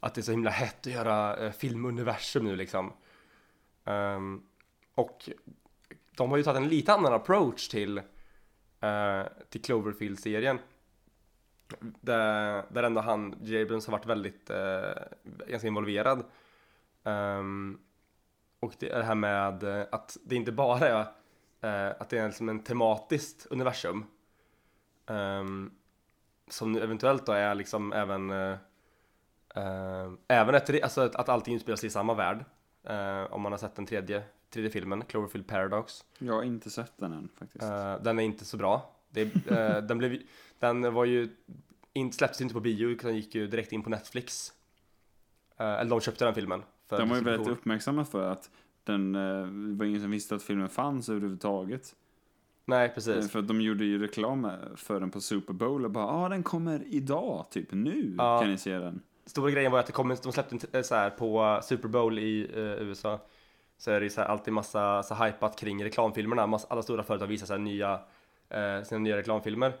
att 0.00 0.14
det 0.14 0.20
är 0.20 0.22
så 0.22 0.30
himla 0.30 0.50
hett 0.50 0.86
att 0.86 0.92
göra 0.92 1.36
eh, 1.36 1.52
filmuniversum 1.52 2.44
nu 2.44 2.56
liksom. 2.56 2.92
Um, 3.84 4.46
och 4.94 5.30
de 6.16 6.30
har 6.30 6.36
ju 6.36 6.42
tagit 6.42 6.62
en 6.62 6.68
lite 6.68 6.92
annan 6.92 7.12
approach 7.12 7.68
till, 7.68 7.98
eh, 8.80 9.22
till 9.48 9.62
Cloverfield-serien. 9.62 10.58
Där, 11.80 12.64
där 12.68 12.82
ändå 12.82 13.00
han, 13.00 13.34
J. 13.42 13.62
Abrams, 13.62 13.86
har 13.86 13.92
varit 13.92 14.06
väldigt 14.06 14.50
eh, 14.50 15.02
ganska 15.48 15.68
involverad. 15.68 16.24
Um, 17.02 17.80
och 18.62 18.74
det 18.78 18.90
är 18.90 18.98
det 18.98 19.04
här 19.04 19.14
med 19.14 19.62
eh, 19.62 19.86
att 19.92 20.16
det 20.24 20.36
inte 20.36 20.52
bara 20.52 20.88
är 20.88 21.00
eh, 21.60 21.94
att 22.00 22.08
det 22.08 22.18
är 22.18 22.26
liksom 22.26 22.48
en 22.48 22.62
tematiskt 22.62 23.46
universum. 23.50 24.04
ehm, 25.06 25.70
som 26.48 26.76
eventuellt 26.76 27.26
då 27.26 27.32
är 27.32 27.54
liksom 27.54 27.92
även 27.92 28.30
eh, 28.30 28.56
eh, 29.54 30.12
även 30.28 30.54
ett, 30.54 30.82
alltså 30.82 31.00
att, 31.00 31.14
att 31.14 31.28
allting 31.28 31.54
utspelar 31.54 31.76
sig 31.76 31.86
i 31.86 31.90
samma 31.90 32.14
värld. 32.14 32.44
Eh, 32.84 33.32
om 33.32 33.42
man 33.42 33.52
har 33.52 33.58
sett 33.58 33.74
den 33.74 33.86
tredje, 33.86 34.22
tredje 34.50 34.70
filmen, 34.70 35.04
Cloverfield 35.04 35.46
Paradox. 35.46 36.04
Jag 36.18 36.34
har 36.34 36.42
inte 36.42 36.70
sett 36.70 36.92
den 36.96 37.12
än 37.12 37.28
faktiskt. 37.38 37.64
Eh, 37.64 38.02
den 38.02 38.18
är 38.18 38.22
inte 38.22 38.44
så 38.44 38.56
bra. 38.56 38.90
Det, 39.08 39.22
eh, 39.22 39.76
den, 39.82 39.98
blev, 39.98 40.18
den 40.58 40.94
var 40.94 41.04
ju 41.04 41.28
inte, 41.92 42.16
släpptes 42.16 42.40
inte 42.40 42.54
på 42.54 42.60
bio 42.60 42.88
utan 42.88 43.16
gick 43.16 43.34
ju 43.34 43.46
direkt 43.46 43.72
in 43.72 43.82
på 43.82 43.90
Netflix. 43.90 44.52
Eh, 45.56 45.66
eller 45.66 45.90
de 45.90 46.00
köpte 46.00 46.24
den 46.24 46.34
filmen. 46.34 46.62
För 46.96 46.98
de 46.98 47.08
var 47.08 47.16
ju 47.16 47.22
väldigt 47.22 47.48
uppmärksamma 47.48 48.04
för 48.04 48.30
att 48.30 48.50
den 48.84 49.14
eh, 49.14 49.46
det 49.46 49.74
var 49.78 49.86
ingen 49.86 50.00
som 50.00 50.10
visste 50.10 50.34
att 50.34 50.42
filmen 50.42 50.68
fanns 50.68 51.08
överhuvudtaget. 51.08 51.94
Nej, 52.64 52.88
Eh, 52.88 52.94
precis. 52.94 53.30
För 53.30 53.38
att 53.38 53.48
de 53.48 53.60
gjorde 53.60 53.84
ju 53.84 53.98
reklam 53.98 54.48
för 54.76 55.00
den 55.00 55.10
på 55.10 55.20
Super 55.20 55.52
Bowl 55.52 55.84
och 55.84 55.90
bara 55.90 56.04
ja 56.04 56.24
ah, 56.24 56.28
den 56.28 56.42
kommer 56.42 56.82
idag, 56.86 57.46
typ 57.50 57.72
nu 57.72 58.14
Ja. 58.18 58.40
kan 58.40 58.50
ni 58.50 58.58
se 58.58 58.78
den. 58.78 59.00
Stora 59.26 59.50
grejen 59.50 59.72
var 59.72 59.78
att 59.78 59.86
det 59.86 59.92
kom, 59.92 60.16
de 60.22 60.32
släppte 60.32 60.54
en 60.54 60.60
eh, 60.72 60.82
så 60.82 60.94
här 60.94 61.10
på 61.10 61.60
Super 61.62 61.88
Bowl 61.88 62.18
i 62.18 62.50
eh, 62.54 62.60
USA. 62.88 63.20
Så 63.78 63.90
är 63.90 64.00
det 64.00 64.10
så 64.10 64.20
här, 64.20 64.28
alltid 64.28 64.54
massa 64.54 65.02
så 65.02 65.14
hypat 65.14 65.58
kring 65.58 65.84
reklamfilmerna. 65.84 66.46
Massa, 66.46 66.66
alla 66.70 66.82
stora 66.82 67.02
företag 67.02 67.26
visar 67.26 67.46
så 67.46 67.52
här, 67.52 67.60
nya, 67.60 68.00
eh, 68.48 68.82
sina 68.84 68.98
nya 68.98 69.16
reklamfilmer. 69.16 69.72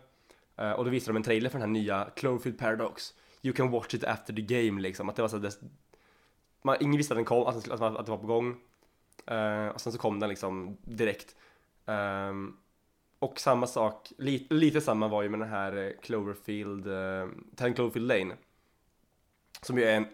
Eh, 0.56 0.70
och 0.72 0.84
då 0.84 0.90
visade 0.90 1.12
de 1.12 1.16
en 1.16 1.22
trailer 1.22 1.50
för 1.50 1.58
den 1.58 1.68
här 1.68 1.72
nya 1.72 2.04
Cloverfield 2.16 2.58
Paradox. 2.58 3.14
You 3.42 3.54
can 3.54 3.70
watch 3.70 3.94
it 3.94 4.04
after 4.04 4.32
the 4.32 4.42
game 4.42 4.80
liksom. 4.80 5.08
Att 5.08 5.16
det 5.16 5.22
var 5.22 5.28
så 5.28 5.38
här, 5.38 5.50
man, 6.62 6.76
ingen 6.80 6.96
visste 6.96 7.14
att 7.14 7.18
den 7.18 7.24
kom, 7.24 7.46
att, 7.46 7.70
att, 7.70 7.80
att 7.80 8.06
det 8.06 8.12
var 8.12 8.18
på 8.18 8.26
gång. 8.26 8.56
Eh, 9.26 9.68
och 9.68 9.80
sen 9.80 9.92
så 9.92 9.98
kom 9.98 10.20
den 10.20 10.28
liksom 10.28 10.76
direkt. 10.82 11.36
Ehm, 11.86 12.56
och 13.18 13.40
samma 13.40 13.66
sak, 13.66 14.12
li, 14.18 14.46
lite 14.50 14.80
samma 14.80 15.08
var 15.08 15.22
ju 15.22 15.28
med 15.28 15.40
den 15.40 15.48
här 15.48 15.76
eh, 15.76 15.92
Cloverfield, 16.02 16.86
eh, 16.86 17.28
10 17.56 17.72
Cloverfield 17.72 18.08
Lane. 18.08 18.36
Som 19.60 19.78
ju 19.78 19.84
är 19.84 19.96
en 19.96 20.06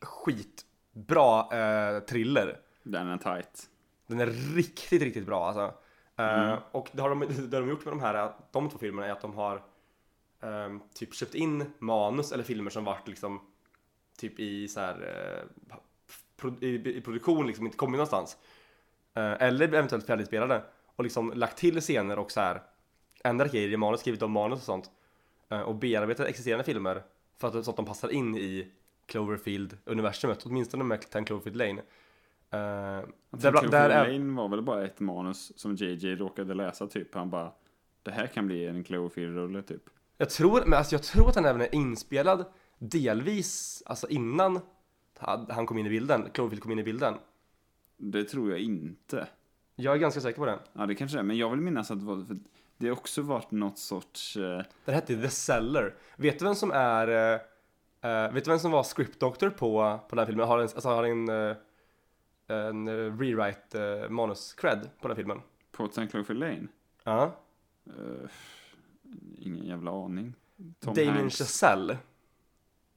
skitbra 0.00 1.40
eh, 1.40 2.00
thriller. 2.00 2.60
Den 2.82 3.08
är 3.08 3.18
tight. 3.18 3.70
Den 4.06 4.20
är 4.20 4.26
riktigt, 4.26 5.02
riktigt 5.02 5.26
bra 5.26 5.46
alltså. 5.46 5.74
Eh, 6.16 6.58
och 6.72 6.88
det, 6.92 7.02
har 7.02 7.08
de, 7.08 7.20
det 7.50 7.56
har 7.56 7.62
de 7.62 7.70
gjort 7.70 7.84
med 7.84 7.92
de 7.92 8.00
här, 8.00 8.32
de 8.52 8.70
två 8.70 8.78
filmerna 8.78 9.06
är 9.06 9.12
att 9.12 9.20
de 9.20 9.34
har 9.34 9.62
ehm, 10.40 10.80
typ 10.94 11.14
köpt 11.14 11.34
in 11.34 11.72
manus 11.78 12.32
eller 12.32 12.44
filmer 12.44 12.70
som 12.70 12.84
varit 12.84 13.08
liksom 13.08 13.40
typ 14.20 14.40
i 14.40 14.68
så 14.68 14.80
här 14.80 14.94
eh, 16.42 16.58
i, 16.60 17.00
produktion 17.00 17.46
liksom 17.46 17.66
inte 17.66 17.76
kommit 17.76 17.98
någonstans. 17.98 18.36
Eh, 19.14 19.42
eller 19.42 19.68
eventuellt 19.68 20.06
färdigspelade 20.06 20.62
och 20.96 21.04
liksom 21.04 21.32
lagt 21.34 21.58
till 21.58 21.80
scener 21.80 22.18
och 22.18 22.30
så 22.30 22.40
här 22.40 22.62
ändrat 23.24 23.52
grejer 23.52 23.68
i 23.68 23.76
manus, 23.76 24.00
skrivit 24.00 24.22
om 24.22 24.32
manus 24.32 24.58
och 24.58 24.64
sånt. 24.64 24.90
Eh, 25.48 25.60
och 25.60 25.74
bearbetat 25.74 26.26
existerande 26.26 26.64
filmer 26.64 27.02
för 27.38 27.48
att, 27.48 27.64
så 27.64 27.70
att 27.70 27.76
de 27.76 27.86
passar 27.86 28.08
in 28.08 28.36
i 28.36 28.72
Cloverfield-universumet, 29.06 30.42
åtminstone 30.44 30.84
med 30.84 31.10
10 31.10 31.24
Cloverfield 31.24 31.56
Lane. 31.56 31.80
Eh, 32.50 33.08
där, 33.30 33.52
bla- 33.52 33.70
där 33.70 33.90
är, 33.90 34.12
Lane 34.12 34.36
var 34.36 34.48
väl 34.48 34.62
bara 34.62 34.84
ett 34.84 35.00
manus 35.00 35.58
som 35.58 35.74
JJ 35.74 36.14
råkade 36.14 36.54
läsa 36.54 36.86
typ. 36.86 37.14
Han 37.14 37.30
bara, 37.30 37.52
det 38.02 38.10
här 38.10 38.26
kan 38.26 38.46
bli 38.46 38.66
en 38.66 38.84
Cloverfield-rulle 38.84 39.62
typ. 39.62 39.82
Jag 40.16 40.30
tror, 40.30 40.62
men 40.66 40.78
alltså 40.78 40.94
jag 40.94 41.02
tror 41.02 41.28
att 41.28 41.34
den 41.34 41.44
även 41.44 41.60
är 41.60 41.74
inspelad 41.74 42.44
delvis, 42.80 43.82
alltså 43.86 44.08
innan 44.08 44.60
han 45.48 45.66
kom 45.66 45.78
in 45.78 45.86
i 45.86 45.90
bilden, 45.90 46.30
Cloverfield 46.32 46.62
kom 46.62 46.72
in 46.72 46.78
i 46.78 46.82
bilden. 46.82 47.14
Det 47.96 48.24
tror 48.24 48.50
jag 48.50 48.60
inte. 48.60 49.28
Jag 49.76 49.94
är 49.94 49.98
ganska 49.98 50.20
säker 50.20 50.38
på 50.38 50.46
det. 50.46 50.58
Ja, 50.72 50.86
det 50.86 50.94
kanske 50.94 51.16
det 51.16 51.20
är. 51.20 51.24
Men 51.24 51.36
jag 51.36 51.50
vill 51.50 51.60
minnas 51.60 51.90
att 51.90 51.98
det 52.00 52.04
var, 52.06 52.26
det 52.76 52.86
har 52.88 52.92
också 52.96 53.22
varit 53.22 53.50
något 53.50 53.78
sorts... 53.78 54.36
eh, 54.36 54.62
Den 54.84 54.94
hette 54.94 55.20
The 55.22 55.28
Seller. 55.28 55.94
Vet 56.16 56.38
du 56.38 56.44
vem 56.44 56.54
som 56.54 56.70
är, 56.70 57.08
eh, 58.02 58.32
vet 58.32 58.44
du 58.44 58.50
vem 58.50 58.58
som 58.58 58.70
var 58.70 58.82
script 58.82 59.20
doctor 59.20 59.50
på, 59.50 60.00
på 60.08 60.16
den 60.16 60.18
här 60.18 60.26
filmen? 60.26 60.48
Har 60.48 60.58
en, 60.58 60.62
alltså 60.62 60.88
har 60.88 61.04
en, 61.04 61.28
eh, 61.28 61.56
en 62.46 62.88
rewrite 63.18 64.06
manus 64.10 64.54
cred 64.54 64.80
på 65.00 65.08
den 65.08 65.16
här 65.16 65.22
filmen. 65.22 65.40
på 65.72 65.88
10 65.88 66.06
Cloverfield 66.06 66.40
Lane? 66.40 66.66
Ja. 67.04 67.36
Eh, 67.86 68.30
ingen 69.38 69.66
jävla 69.66 70.04
aning. 70.04 70.34
Tom 70.80 70.94
Damien 70.94 71.14
Hanks. 71.16 71.38
Chazelle. 71.38 71.98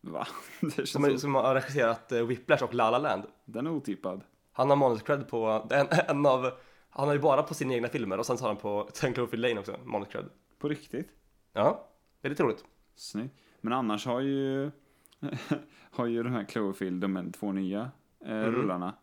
Va? 0.05 0.27
Det 0.61 0.87
Som, 0.87 1.03
så... 1.03 1.17
som 1.17 1.35
har 1.35 1.55
regisserat 1.55 2.11
eh, 2.11 2.23
Whiplash 2.25 2.63
och 2.63 2.73
La 2.73 2.89
La 2.91 2.97
Land. 2.97 3.23
Den 3.45 3.67
är 3.67 3.71
otippad. 3.71 4.21
Han 4.51 4.69
har 4.69 4.77
manus 4.77 5.01
cred 5.01 5.27
på 5.27 5.67
en, 5.71 5.87
en 6.07 6.25
av, 6.25 6.51
han 6.89 7.07
har 7.07 7.13
ju 7.13 7.19
bara 7.21 7.43
på 7.43 7.53
sina 7.53 7.73
egna 7.73 7.87
filmer 7.87 8.17
och 8.17 8.25
sen 8.25 8.37
så 8.37 8.43
har 8.43 8.49
han 8.49 8.57
på 8.61 8.89
10 8.93 9.13
Cloverfield 9.13 9.41
Lane 9.41 9.59
också, 9.59 9.79
manus 9.83 10.07
cred. 10.07 10.29
På 10.59 10.67
riktigt? 10.69 11.09
Ja, 11.53 11.89
det 12.21 12.27
är 12.27 12.29
lite 12.29 12.43
roligt. 12.43 12.65
Snyggt. 12.95 13.33
Men 13.61 13.73
annars 13.73 14.05
har 14.05 14.19
ju... 14.21 14.71
har 15.91 16.05
ju 16.05 16.23
de 16.23 16.31
här 16.33 16.43
Cloverfield, 16.43 17.01
de 17.01 17.31
två 17.31 17.51
nya 17.51 17.91
eh, 18.25 18.31
Mm. 18.31 18.51
rullarna. 18.51 18.93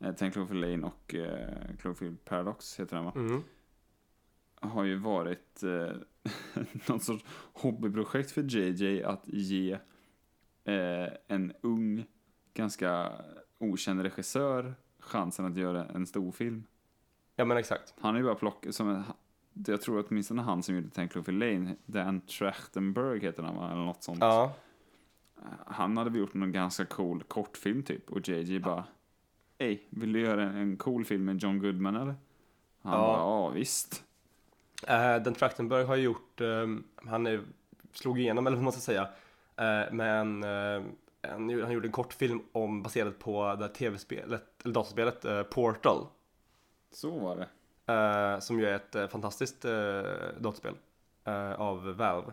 Eh, 0.00 0.14
10 0.14 0.30
Cloverfield 0.30 0.60
Lane 0.70 0.86
och 0.86 1.14
eh, 1.14 1.76
Cloverfield 1.80 2.24
Paradox 2.24 2.80
heter 2.80 2.96
den 2.96 3.04
va? 3.04 3.12
Mm. 3.16 3.42
har 4.60 4.84
ju 4.84 4.96
varit 4.96 5.62
eh, 5.62 5.96
någon 6.88 7.00
sorts 7.00 7.24
hobbyprojekt 7.52 8.30
för 8.30 8.42
JJ 8.42 9.02
att 9.02 9.22
ge 9.26 9.78
eh, 10.70 11.08
en 11.28 11.52
ung, 11.60 12.04
ganska 12.54 13.12
okänd 13.58 14.02
regissör 14.02 14.74
chansen 14.98 15.44
att 15.44 15.56
göra 15.56 15.84
en 15.84 16.06
stor 16.06 16.32
film. 16.32 16.64
Ja 17.36 17.44
men 17.44 17.56
exakt. 17.56 17.94
Han 18.00 18.14
är 18.14 18.18
ju 18.18 18.24
bara 18.24 18.34
plockat 18.34 18.74
som 18.74 18.88
en, 18.88 19.02
jag 19.66 19.80
tror 19.82 20.00
att 20.00 20.06
åtminstone 20.10 20.42
han 20.42 20.62
som 20.62 20.74
gjorde 20.74 20.90
Tank 20.90 21.12
Cloverfield 21.12 21.38
Lane, 21.40 21.76
Dan 21.86 22.20
Trachtenberg 22.20 23.20
heter 23.20 23.42
han? 23.42 23.70
Eller 23.72 23.84
något 23.84 24.02
sånt. 24.02 24.18
Ja. 24.20 24.52
Han 25.66 25.96
hade 25.96 26.10
väl 26.10 26.20
gjort 26.20 26.34
någon 26.34 26.52
ganska 26.52 26.84
cool 26.84 27.22
kortfilm 27.22 27.82
typ 27.82 28.10
och 28.10 28.28
JJ 28.28 28.58
bara 28.58 28.84
Ey, 29.58 29.78
vill 29.90 30.12
du 30.12 30.20
göra 30.20 30.42
en, 30.42 30.56
en 30.56 30.76
cool 30.76 31.04
film 31.04 31.24
med 31.24 31.42
John 31.42 31.58
Goodman 31.58 31.96
eller? 31.96 32.14
Han 32.82 32.92
Ja. 32.92 32.98
bara, 32.98 33.18
ja 33.18 33.48
visst. 33.48 34.04
Eh, 34.88 35.16
Den 35.22 35.34
Trachtenberg 35.34 35.84
har 35.84 35.96
gjort, 35.96 36.40
ehm, 36.40 36.84
han 37.06 37.26
är, 37.26 37.40
slog 37.92 38.18
igenom, 38.20 38.46
eller 38.46 38.56
vad 38.56 38.64
man 38.64 38.72
ska 38.72 38.80
säga, 38.80 39.08
eh, 39.60 39.92
med 39.92 40.20
en, 40.20 40.44
eh, 40.44 40.82
en, 41.22 41.62
han 41.62 41.72
gjorde 41.72 41.88
en 41.88 41.92
kortfilm 41.92 42.42
om, 42.52 42.82
baserad 42.82 43.18
på 43.18 43.54
det 43.54 43.64
här 43.64 43.72
tv-spelet, 43.72 44.44
eller 44.64 44.74
dataspelet 44.74 45.24
eh, 45.24 45.42
Portal. 45.42 46.06
Så 46.92 47.18
var 47.18 47.36
det. 47.36 47.48
Eh, 47.92 48.38
som 48.38 48.58
ju 48.60 48.66
är 48.66 48.74
ett 48.74 48.94
eh, 48.94 49.08
fantastiskt 49.08 49.64
eh, 49.64 50.02
datorspel 50.38 50.74
eh, 51.24 51.52
av 51.52 51.84
Valve. 51.96 52.32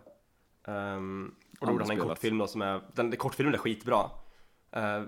Ehm, 0.67 1.35
och 1.59 1.67
då 1.67 1.71
gjorde 1.73 1.83
han 1.83 1.91
en 1.91 1.99
kortfilm 2.07 2.37
då 2.37 2.47
som 2.47 2.61
är, 2.61 2.81
den, 2.93 3.09
den 3.09 3.17
kortfilmen 3.19 3.53
är 3.53 3.57
skitbra. 3.57 4.09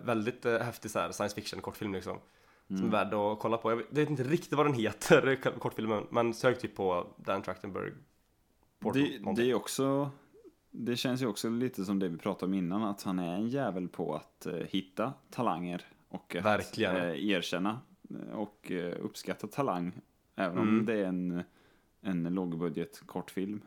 Väldigt 0.03 0.45
eh, 0.45 0.59
häftig 0.59 0.91
så 0.91 0.99
här, 0.99 1.11
science 1.11 1.35
fiction 1.35 1.61
kortfilm 1.61 1.93
liksom. 1.93 2.17
Som 2.67 2.77
Mm. 2.77 2.87
är 2.87 2.91
värd 2.91 3.13
att 3.13 3.39
kolla 3.39 3.57
på. 3.57 3.71
Jag 3.71 3.77
vet, 3.89 4.09
inte 4.09 4.23
riktigt 4.23 4.53
vad 4.53 4.65
den 4.65 4.73
heter, 4.73 5.35
kortfilmen, 5.59 6.07
men 6.09 6.33
sök 6.33 6.59
typ 6.59 6.75
på 6.75 7.07
Dan 7.17 7.41
Trachtenberg. 7.41 7.91
Portal, 8.79 9.01
Det, 9.01 9.33
det 9.35 9.49
är 9.49 9.53
också, 9.53 10.11
det 10.71 10.95
känns 10.97 11.21
ju 11.21 11.27
också 11.27 11.49
lite 11.49 11.85
som 11.85 11.99
det 11.99 12.07
vi 12.09 12.17
pratade 12.17 12.45
om 12.45 12.53
innan, 12.53 12.83
att 12.83 13.03
han 13.03 13.19
är 13.19 13.33
en 13.35 13.47
jävel 13.47 13.87
på 13.87 14.15
att 14.15 14.45
eh, 14.45 14.53
hitta 14.53 15.13
talanger 15.29 15.81
och 16.09 16.35
att 16.35 16.45
Verkligen. 16.45 16.95
eh, 16.95 17.29
erkänna 17.29 17.79
eh, 18.09 18.35
och 18.35 18.71
uppskatta 18.99 19.47
talang. 19.47 19.91
Även 20.35 20.57
Mm. 20.57 20.79
om 20.79 20.85
det 20.85 20.93
är 20.93 21.05
en, 21.05 21.43
en 22.01 22.23
lågbudget 22.23 23.01
kortfilm. 23.05 23.61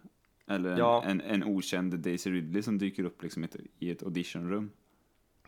Eller 0.46 0.70
en, 0.70 0.78
Ja. 0.78 1.02
en, 1.06 1.20
en 1.20 1.44
okänd 1.44 1.98
Daisy 1.98 2.30
Ridley 2.30 2.62
som 2.62 2.78
dyker 2.78 3.04
upp 3.04 3.22
liksom 3.22 3.46
i 3.78 3.90
ett, 3.90 4.02
auditionrum. 4.02 4.70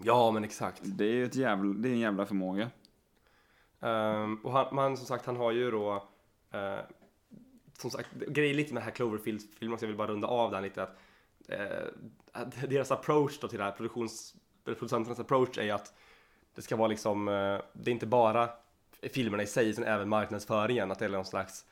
Ja, 0.03 0.31
men 0.31 0.45
exakt. 0.45 0.81
Det 0.85 1.05
är 1.05 1.25
ett 1.25 1.37
jävla, 1.37 1.73
det 1.73 1.89
är 1.89 1.93
en 1.93 1.99
jävla 1.99 2.27
förmåga. 2.27 2.71
Ehm, 3.81 4.37
och 4.37 4.53
han, 4.53 4.75
men 4.77 4.97
som 4.97 5.07
sagt, 5.07 5.27
han 5.27 5.37
har 5.37 5.53
ju 5.53 5.71
då 5.71 6.09
eh, 6.51 6.79
som 7.79 7.91
sagt, 7.91 8.09
grejen 8.29 8.57
lite 8.57 8.75
med 8.75 8.83
den 8.83 8.85
här 8.85 8.95
Cloverfield-filmen 8.95 9.73
också, 9.75 9.85
jag 9.85 9.89
vill 9.89 9.97
bara 9.99 10.09
runda 10.09 10.29
av 10.29 10.51
den 10.51 10.63
lite 10.63 10.83
att 10.83 10.99
eh, 11.49 11.87
deras 12.69 12.91
approach 12.91 13.39
då 13.41 13.49
till 13.49 13.59
det 13.59 13.65
här 13.65 13.73
produktions, 13.73 14.35
producenternas 14.65 15.21
approach 15.21 15.59
är 15.59 15.63
ju 15.63 15.71
att 15.71 15.95
det 16.55 16.63
ska 16.63 16.77
vara 16.77 16.89
liksom, 16.89 17.29
eh, 17.29 17.61
det 17.73 17.91
är 17.91 17.93
inte 17.93 18.07
bara 18.07 18.49
filmerna 19.03 19.43
i 19.43 19.47
sig 19.47 19.69
utan 19.69 19.85
även 19.85 20.09
marknadsföringen, 20.09 20.91
att 20.91 20.99
det 20.99 21.05
är 21.05 21.09
någon 21.09 21.25
slags 21.25 21.65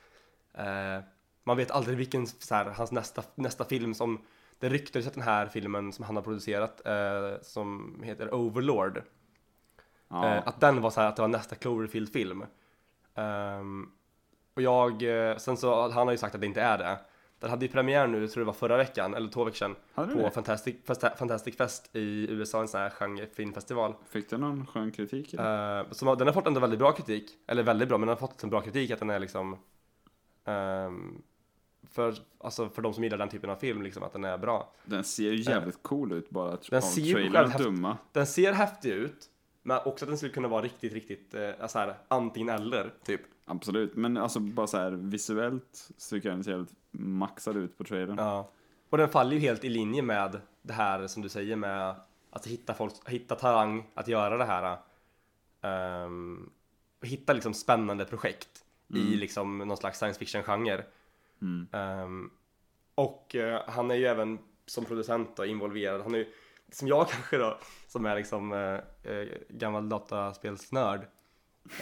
eh, 0.54 1.00
man 1.44 1.56
vet 1.56 1.70
aldrig 1.70 1.96
vilken, 1.96 2.26
så 2.26 2.54
här, 2.54 2.64
hans 2.64 2.92
nästa, 2.92 3.22
nästa 3.34 3.64
film 3.64 3.94
som 3.94 4.24
det 4.58 4.68
ryktades 4.68 5.06
att 5.06 5.14
den 5.14 5.22
här 5.22 5.46
filmen 5.46 5.92
som 5.92 6.04
han 6.04 6.16
har 6.16 6.22
producerat 6.22 6.86
eh, 6.86 7.42
som 7.42 8.00
heter 8.04 8.34
Overlord 8.34 9.02
Ja, 10.12 10.34
Eh, 10.34 10.48
att 10.48 10.60
den 10.60 10.80
var 10.80 10.90
så 10.90 11.00
här, 11.00 11.08
att 11.08 11.16
det 11.16 11.22
var 11.22 11.28
nästa 11.28 11.56
Cloverfield-film. 11.56 12.44
Ehm, 13.14 13.90
och 14.54 14.62
jag, 14.62 15.02
eh, 15.02 15.36
sen 15.36 15.56
så, 15.56 15.88
han 15.88 16.06
har 16.06 16.12
ju 16.12 16.18
sagt 16.18 16.34
att 16.34 16.40
det 16.40 16.46
inte 16.46 16.62
är 16.62 16.78
det. 16.78 16.98
Den 17.42 17.50
hade 17.50 17.64
ju 17.64 17.72
premiär 17.72 18.06
nu, 18.06 18.20
jag 18.20 18.30
tror 18.30 18.40
det 18.40 18.46
var 18.46 18.52
förra 18.52 18.76
veckan, 18.76 19.14
eller 19.14 19.28
två 19.28 19.44
veckor 19.44 19.56
sedan, 19.56 19.76
på 19.94 20.04
det? 20.04 20.30
Fantastic, 20.30 20.76
Fantastic 21.16 21.56
Fest 21.56 21.90
i 21.92 22.26
USA, 22.30 22.60
en 22.60 22.68
sån 22.68 22.80
här 22.80 22.90
genrefilmfestival. 22.90 23.94
Fick 24.08 24.30
du 24.30 24.38
någon 24.38 24.66
skön 24.66 24.92
kritik? 24.92 25.34
eller? 25.34 25.80
Uh, 25.80 25.90
som, 25.90 26.18
den 26.18 26.26
har 26.26 26.34
fått 26.34 26.46
ändå 26.46 26.60
väldigt 26.60 26.78
bra 26.78 26.92
kritik, 26.92 27.30
eller 27.46 27.62
väldigt 27.62 27.88
bra, 27.88 27.98
men 27.98 28.06
den 28.06 28.16
har 28.16 28.28
fått 28.28 28.42
en 28.42 28.50
bra 28.50 28.60
kritik 28.60 28.90
att 28.90 28.98
den 28.98 29.10
är 29.10 29.18
liksom 29.18 29.56
ehm, 30.44 31.22
för, 31.90 32.14
alltså 32.38 32.68
för 32.68 32.82
de 32.82 32.94
som 32.94 33.04
gillar 33.04 33.18
den 33.18 33.28
typen 33.28 33.50
av 33.50 33.56
film, 33.56 33.82
liksom 33.82 34.02
att 34.02 34.12
den 34.12 34.24
är 34.24 34.38
bra. 34.38 34.72
Den 34.84 35.04
ser 35.04 35.30
ju 35.30 35.42
jävligt 35.52 35.82
cool 35.82 36.12
ut 36.12 36.30
bara 36.30 36.58
Den 36.70 36.82
ser 36.82 37.12
trailern 37.12 37.52
dumma. 37.58 37.98
Den 38.12 38.26
ser 38.26 38.52
häftig 38.52 38.90
ut, 38.90 39.26
men 39.62 39.78
också 39.84 40.04
att 40.04 40.08
den 40.08 40.18
skulle 40.18 40.32
kunna 40.32 40.48
vara 40.48 40.62
riktigt, 40.62 40.92
riktigt 40.92 41.34
uh, 41.34 41.66
så 41.66 41.78
här, 41.78 41.94
antingen 42.08 42.48
eller, 42.48 42.90
typ. 43.04 43.20
Absolut, 43.44 43.96
men 43.96 44.16
alltså 44.16 44.40
bara 44.40 44.66
så 44.66 44.76
här 44.76 44.90
visuellt 44.90 45.90
så 45.96 46.16
tycker 46.16 46.28
jag 46.28 46.36
den 46.36 46.44
ser 46.44 46.50
jävligt 46.50 46.74
maxad 46.90 47.56
ut 47.56 47.78
på 47.78 47.84
trailern. 47.84 48.18
Ja. 48.18 48.50
Och 48.90 48.98
den 48.98 49.08
faller 49.08 49.32
ju 49.32 49.38
helt 49.38 49.64
i 49.64 49.68
linje 49.68 50.02
med 50.02 50.40
det 50.62 50.72
här 50.72 51.06
som 51.06 51.22
du 51.22 51.28
säger 51.28 51.56
med 51.56 51.94
att 52.30 52.46
hitta 52.46 52.74
folk, 52.74 52.92
hitta 53.06 53.34
talang 53.34 53.86
att 53.94 54.08
göra 54.08 54.36
det 54.36 54.44
här. 54.44 54.78
Um, 56.04 56.50
hitta 57.02 57.32
liksom 57.32 57.54
spännande 57.54 58.04
projekt 58.04 58.64
i 58.94 59.16
liksom 59.16 59.58
någon 59.58 59.76
slags 59.76 59.98
science 59.98 60.18
fiction-genre. 60.18 60.84
Mm. 61.42 61.66
Ehm, 61.72 62.30
och 62.94 63.34
eh, 63.34 63.62
han 63.66 63.90
är 63.90 63.94
ju 63.94 64.06
även 64.06 64.38
som 64.66 64.84
producent 64.84 65.36
då, 65.36 65.44
involverad. 65.44 66.02
Han 66.02 66.14
är 66.14 66.18
ju, 66.18 66.32
som 66.72 66.88
jag 66.88 67.08
kanske 67.10 67.38
då, 67.38 67.58
som 67.88 68.06
är 68.06 68.16
liksom 68.16 68.52
eh, 68.52 69.12
eh, 69.12 69.28
gammal 69.48 69.88
dataspelsnörd. 69.88 71.06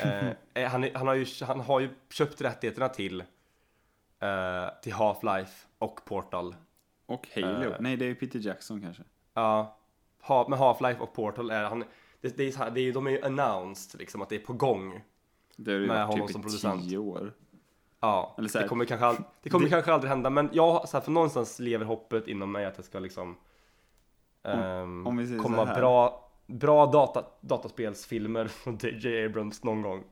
Eh, 0.03 0.29
är- 0.55 0.67
han, 0.67 0.89
han, 0.95 1.07
har 1.07 1.15
ju, 1.15 1.27
han 1.47 1.61
har 1.61 1.81
ju 1.81 1.89
köpt 2.11 2.41
rättigheterna 2.41 2.89
till, 2.89 3.21
eh, 3.21 4.69
till 4.83 4.93
Half-Life 4.93 5.67
och 5.79 6.05
Portal. 6.05 6.55
Och 7.07 7.29
Halo. 7.35 7.71
Eh. 7.71 7.77
Nej, 7.81 7.97
det 7.97 8.05
är 8.05 8.09
ju 8.09 8.15
Peter 8.15 8.39
Jackson 8.39 8.81
kanske. 8.83 9.03
Ja, 9.35 9.79
ha, 10.23 10.49
med 10.49 10.59
Half-Life 10.59 10.99
och 10.99 11.13
Portal 11.15 11.51
är 11.51 11.65
han, 11.65 11.85
det, 12.21 12.37
det 12.37 12.57
är 12.61 12.71
det 12.71 12.81
är, 12.81 12.93
de 12.93 13.07
är 13.07 13.11
ju 13.11 13.23
announced 13.23 14.01
liksom 14.01 14.23
att 14.23 14.29
det 14.29 14.37
är 14.37 14.41
på 14.41 14.53
gång. 14.53 15.01
Det 15.57 15.71
har 15.73 15.79
ju 15.79 15.87
Med 15.87 15.97
varit 15.97 16.09
honom 16.13 16.27
typ 16.27 16.33
som 16.33 16.43
producent. 16.43 16.83
tio 16.83 16.99
år. 16.99 17.33
Ja, 18.01 18.35
Eller 18.39 18.49
så 18.49 18.59
här, 18.59 18.63
det 18.65 18.69
kommer, 18.69 18.85
kanske, 18.85 19.07
ald- 19.07 19.25
det 19.43 19.51
kommer 19.51 19.65
det- 19.65 19.71
kanske 19.71 19.93
aldrig 19.93 20.09
hända, 20.11 20.31
men 20.31 20.51
jag, 20.53 20.89
så 20.89 20.97
här, 20.97 21.05
för 21.05 21.11
någonstans 21.11 21.59
lever 21.59 21.85
hoppet 21.85 22.29
inom 22.29 22.53
mig 22.53 22.65
att 22.67 22.75
det 22.75 22.83
ska 22.83 22.99
liksom 22.99 23.37
ehm, 24.43 25.07
om 25.07 25.17
vi 25.17 25.27
säger 25.27 25.39
så 25.39 25.43
komma 25.43 25.65
bra, 25.65 26.30
bra 26.51 26.87
data, 26.87 27.25
dataspelsfilmer 27.41 28.47
från 28.49 28.79
DJ 28.83 29.25
Abrams 29.27 29.65
någon 29.65 29.83
gång. 29.83 30.05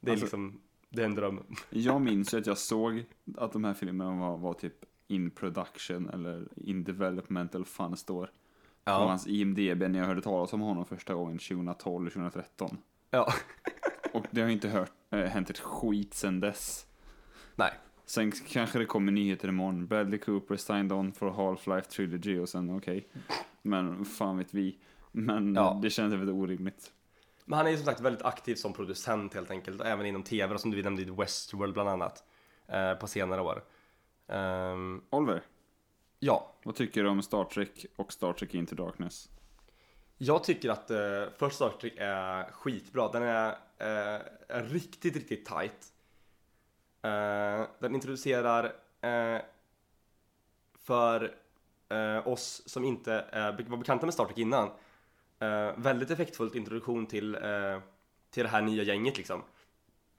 Det 0.00 0.10
är 0.10 0.12
Alltså- 0.12 0.24
liksom, 0.24 0.60
det 0.90 1.00
är 1.02 1.06
en 1.06 1.14
dröm. 1.14 1.42
Jag 1.70 2.00
minns 2.02 2.34
ju 2.34 2.38
att 2.38 2.46
jag 2.46 2.58
såg 2.58 3.04
att 3.36 3.52
de 3.52 3.64
här 3.64 3.74
filmerna 3.74 4.20
var, 4.30 4.36
var 4.38 4.54
typ 4.54 4.74
in 5.08 5.30
production 5.30 6.08
eller 6.08 6.48
in 6.56 6.84
development 6.84 7.54
eller 7.54 7.64
vad 7.64 7.68
fan 7.68 7.96
står. 7.96 8.26
På 8.26 8.30
Ja, 8.84 9.08
hans 9.08 9.26
IMDB 9.26 9.82
när 9.88 9.98
jag 9.98 10.06
hörde 10.06 10.22
talas 10.22 10.52
om 10.52 10.60
honom 10.60 10.84
första 10.84 11.14
gången 11.14 11.38
2012, 11.38 12.10
2013. 12.10 12.78
ja. 13.10 13.32
Och 14.12 14.26
det 14.30 14.40
har 14.40 14.48
inte 14.48 14.68
hört, 14.68 14.92
äh, 15.10 15.18
hänt 15.20 15.50
ett 15.50 15.58
skit 15.58 16.14
sen 16.14 16.40
dess. 16.40 16.86
nej. 17.56 17.70
Sen 18.06 18.32
kanske 18.48 18.78
det 18.78 18.84
kommer 18.84 19.12
nyheter 19.12 19.48
imorgon. 19.48 19.86
Bradley 19.86 20.18
Cooper 20.18 20.56
signed 20.56 20.92
on 20.92 21.12
for 21.12 21.30
Half-Life 21.30 21.88
Trilogy 21.88 22.38
och 22.38 22.48
sen 22.48 22.70
okej. 22.76 23.08
Men 23.62 24.04
fan 24.04 24.38
vet 24.38 24.54
vi. 24.54 24.78
Men 25.12 25.54
Ja. 25.54 25.78
det 25.82 25.90
känns 25.90 26.12
väldigt 26.14 26.34
orimligt. 26.34 26.92
Men 27.44 27.56
han 27.56 27.66
är 27.66 27.70
ju 27.70 27.76
som 27.76 27.86
sagt 27.86 28.00
väldigt 28.00 28.24
aktiv 28.24 28.54
som 28.54 28.72
producent 28.72 29.34
helt 29.34 29.50
enkelt, 29.50 29.80
även 29.80 30.06
inom 30.06 30.22
tv, 30.22 30.54
och 30.54 30.60
som 30.60 30.70
du 30.70 30.82
nämnde 30.82 31.02
i 31.02 31.10
Westworld 31.10 31.72
bland 31.74 31.88
annat, 31.88 32.24
eh, 32.66 32.94
på 32.94 33.06
senare 33.06 33.40
år. 33.40 33.64
Ehm, 34.28 35.02
Oliver, 35.10 35.42
ja, 36.18 36.52
vad 36.62 36.74
tycker 36.74 37.02
du 37.02 37.08
om 37.08 37.22
Star 37.22 37.44
Trek 37.44 37.86
och 37.96 38.12
Star 38.12 38.32
Trek 38.32 38.54
Into 38.54 38.74
Darkness? 38.74 39.30
Jag 40.18 40.44
tycker 40.44 40.70
att 40.70 40.90
uh, 40.90 40.98
First 41.38 41.56
Star 41.56 41.70
Trek 41.80 41.94
är 41.98 42.44
skitbra. 42.52 43.08
Den 43.12 43.22
är, 43.22 43.48
eh, 43.78 44.20
är 44.48 44.62
riktigt, 44.62 45.14
riktigt 45.16 45.46
tight. 45.46 45.92
Eh, 47.02 47.66
den 47.78 47.94
introducerar 47.94 48.64
eh, 49.00 49.40
för 50.78 51.34
eh, 51.88 52.28
oss 52.28 52.62
som 52.66 52.84
inte 52.84 53.24
var 53.68 53.76
bekanta 53.76 54.06
med 54.06 54.14
Star 54.14 54.24
Trek 54.24 54.38
innan 54.38 54.70
eh, 55.38 55.72
väldigt 55.76 56.10
effektfullt 56.10 56.54
introduktion 56.54 57.06
till, 57.06 57.34
eh, 57.34 57.80
till 58.30 58.42
det 58.42 58.48
här 58.48 58.62
nya 58.62 58.82
gänget 58.82 59.16
liksom. 59.16 59.42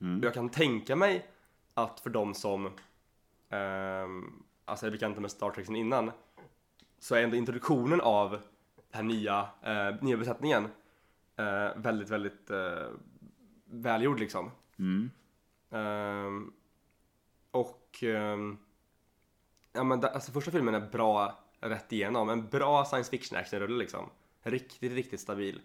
Mm. 0.02 0.24
Jag 0.24 0.34
kan 0.34 0.50
tänka 0.50 0.96
mig 0.96 1.30
att 1.74 2.00
för 2.00 2.10
de 2.10 2.34
som 2.34 2.70
ehm, 3.50 4.44
alltså 4.66 4.88
är 4.88 4.92
bekanta 4.92 5.22
med 5.22 5.32
Star 5.32 5.52
Trek 5.52 5.66
sedan 5.66 5.76
innan 5.76 6.12
så 7.00 7.16
är 7.16 7.24
ändå 7.24 7.36
introduktionen 7.36 8.02
av 8.02 8.30
den 8.32 8.40
här 8.92 9.04
nya, 9.04 9.50
eh, 9.62 10.04
nya 10.04 10.18
besättningen 10.18 10.68
eh, 11.36 11.70
väldigt, 11.76 12.10
väldigt 12.10 12.50
eh, 12.50 12.88
välgjord 13.66 14.20
liksom. 14.20 14.52
Mm. 14.80 15.12
Ehm, 15.72 16.54
och 17.52 18.04
ehm, 18.04 18.58
ja 19.74 19.84
men 19.84 20.04
alltså 20.04 20.32
första 20.32 20.52
filmen 20.52 20.76
är 20.76 20.90
bra 20.92 21.40
rätt 21.60 21.94
igenom, 21.94 22.30
en 22.30 22.48
bra 22.48 22.86
science 22.86 23.12
fiction 23.12 23.40
actionrulle 23.40 23.78
liksom. 23.78 24.10
Riktigt, 24.50 24.92
riktigt 24.92 25.20
stabil. 25.20 25.62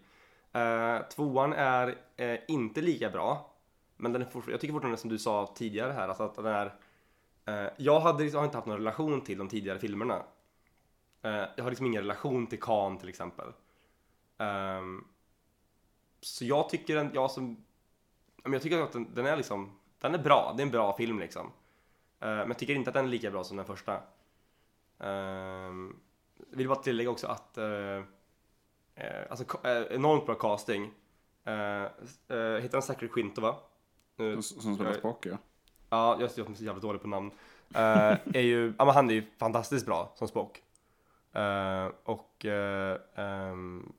Uh, 0.55 1.07
tvåan 1.07 1.53
är 1.53 1.97
eh, 2.17 2.39
inte 2.47 2.81
lika 2.81 3.09
bra, 3.09 3.53
men 3.97 4.13
den 4.13 4.21
är 4.21 4.27
jag 4.47 4.61
tycker 4.61 4.73
fortfarande 4.73 4.97
som 4.97 5.09
du 5.09 5.19
sa 5.19 5.53
tidigare 5.55 5.91
här, 5.91 6.07
alltså 6.07 6.23
att 6.23 6.35
den 6.35 6.45
är 6.45 6.75
eh, 7.45 7.71
jag 7.77 7.99
hade 7.99 8.23
liksom, 8.23 8.37
har 8.37 8.45
inte 8.45 8.57
haft 8.57 8.67
någon 8.67 8.77
relation 8.77 9.21
till 9.21 9.37
de 9.37 9.47
tidigare 9.47 9.79
filmerna. 9.79 10.23
Eh, 11.21 11.45
jag 11.55 11.63
har 11.63 11.69
liksom 11.69 11.85
ingen 11.85 12.01
relation 12.01 12.47
till 12.47 12.59
Khan 12.59 12.97
till 12.97 13.09
exempel. 13.09 13.47
Ehm, 14.37 15.07
så 16.21 16.45
jag 16.45 16.69
tycker 16.69 16.95
den, 16.95 17.11
jag 17.13 17.31
som 17.31 17.65
men 18.43 18.53
jag 18.53 18.61
tycker 18.61 18.81
att 18.81 18.91
den, 18.91 19.13
den 19.13 19.25
är 19.25 19.37
liksom, 19.37 19.71
den 19.99 20.13
är 20.13 20.17
bra, 20.17 20.53
det 20.57 20.61
är 20.61 20.65
en 20.65 20.71
bra 20.71 20.97
film 20.97 21.19
liksom. 21.19 21.45
Eh, 22.19 22.27
men 22.27 22.47
jag 22.47 22.57
tycker 22.57 22.75
inte 22.75 22.89
att 22.89 22.93
den 22.93 23.05
är 23.05 23.09
lika 23.09 23.31
bra 23.31 23.43
som 23.43 23.57
den 23.57 23.65
första. 23.65 24.01
Ehm, 24.99 25.99
vill 26.49 26.67
bara 26.67 26.79
tillägga 26.79 27.09
också 27.09 27.27
att, 27.27 27.57
eh, 27.57 28.03
alltså 29.29 29.45
ka- 29.45 29.67
eh, 29.89 29.95
enormt 29.95 30.25
bra 30.25 30.35
casting. 30.35 30.83
Uh, 31.47 31.53
uh, 32.37 32.59
heter 32.59 32.73
han 32.73 32.81
Zachary 32.81 33.09
Quinto 33.09 33.41
va? 33.41 33.55
Nu- 34.15 34.41
Som, 34.41 34.75
spelar 34.75 34.93
Spock 34.93 35.25
ja. 35.25 35.37
Ja, 35.89 36.17
jag 36.19 36.39
är 36.39 36.53
så 36.55 36.63
jävla 36.63 36.81
dålig 36.81 37.01
på 37.01 37.07
namn. 37.07 37.31
Eh, 37.75 38.17
är 38.33 38.39
ju, 38.41 38.73
ja, 38.77 38.85
men 38.85 38.93
han 38.93 39.09
är 39.09 39.13
ju 39.13 39.23
fantastiskt 39.37 39.85
bra 39.85 40.11
som 40.15 40.27
Spock. 40.27 40.63
Eh, 41.33 41.89
och 42.03 42.45
eh, 42.45 42.97
ehm, 43.15 43.93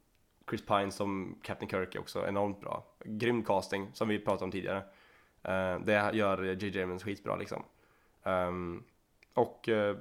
Chris 0.49 0.67
Pine 0.67 0.91
som 0.93 1.39
Captain 1.43 1.71
Kirk 1.71 1.95
är 1.95 1.99
också 2.01 2.27
enormt 2.27 2.61
bra. 2.61 2.85
Grym 3.05 3.43
casting, 3.45 3.91
som 3.93 4.09
vi 4.09 4.19
pratade 4.19 4.45
om 4.45 4.51
tidigare. 4.51 4.83
Eh, 5.43 5.79
det 5.79 6.11
gör 6.13 6.43
J.J. 6.43 6.83
Abrams 6.83 7.03
skitbra 7.03 7.37
liksom. 7.37 7.63
Ehm, 8.23 8.83
och 9.35 9.69
uh, 9.69 9.97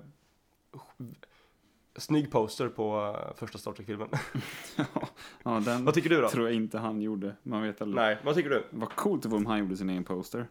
snygg 1.96 2.32
poster 2.32 2.70
på 2.70 3.16
eh, 3.30 3.36
första 3.36 3.58
Star 3.58 3.74
Trek-filmen. 3.74 4.10
ja, 5.44 5.60
den 5.66 5.86
Vad 5.86 5.94
tycker 5.94 6.10
du 6.10 6.22
då? 6.22 6.30
tror 6.30 6.48
jag 6.48 6.56
inte 6.56 6.78
han 6.78 7.02
gjorde. 7.02 7.36
Man 7.44 7.62
vet 7.62 7.82
aldrig. 7.82 7.96
Nej, 8.04 8.18
vad 8.24 8.36
tycker 8.36 8.50
du? 8.50 8.64
Vad 8.70 8.90
coolt 8.96 9.24
det 9.24 9.30
vore 9.30 9.38
om 9.38 9.46
han 9.46 9.60
gjorde 9.60 9.78
sin 9.78 9.90
egen 9.90 10.04
poster. 10.04 10.48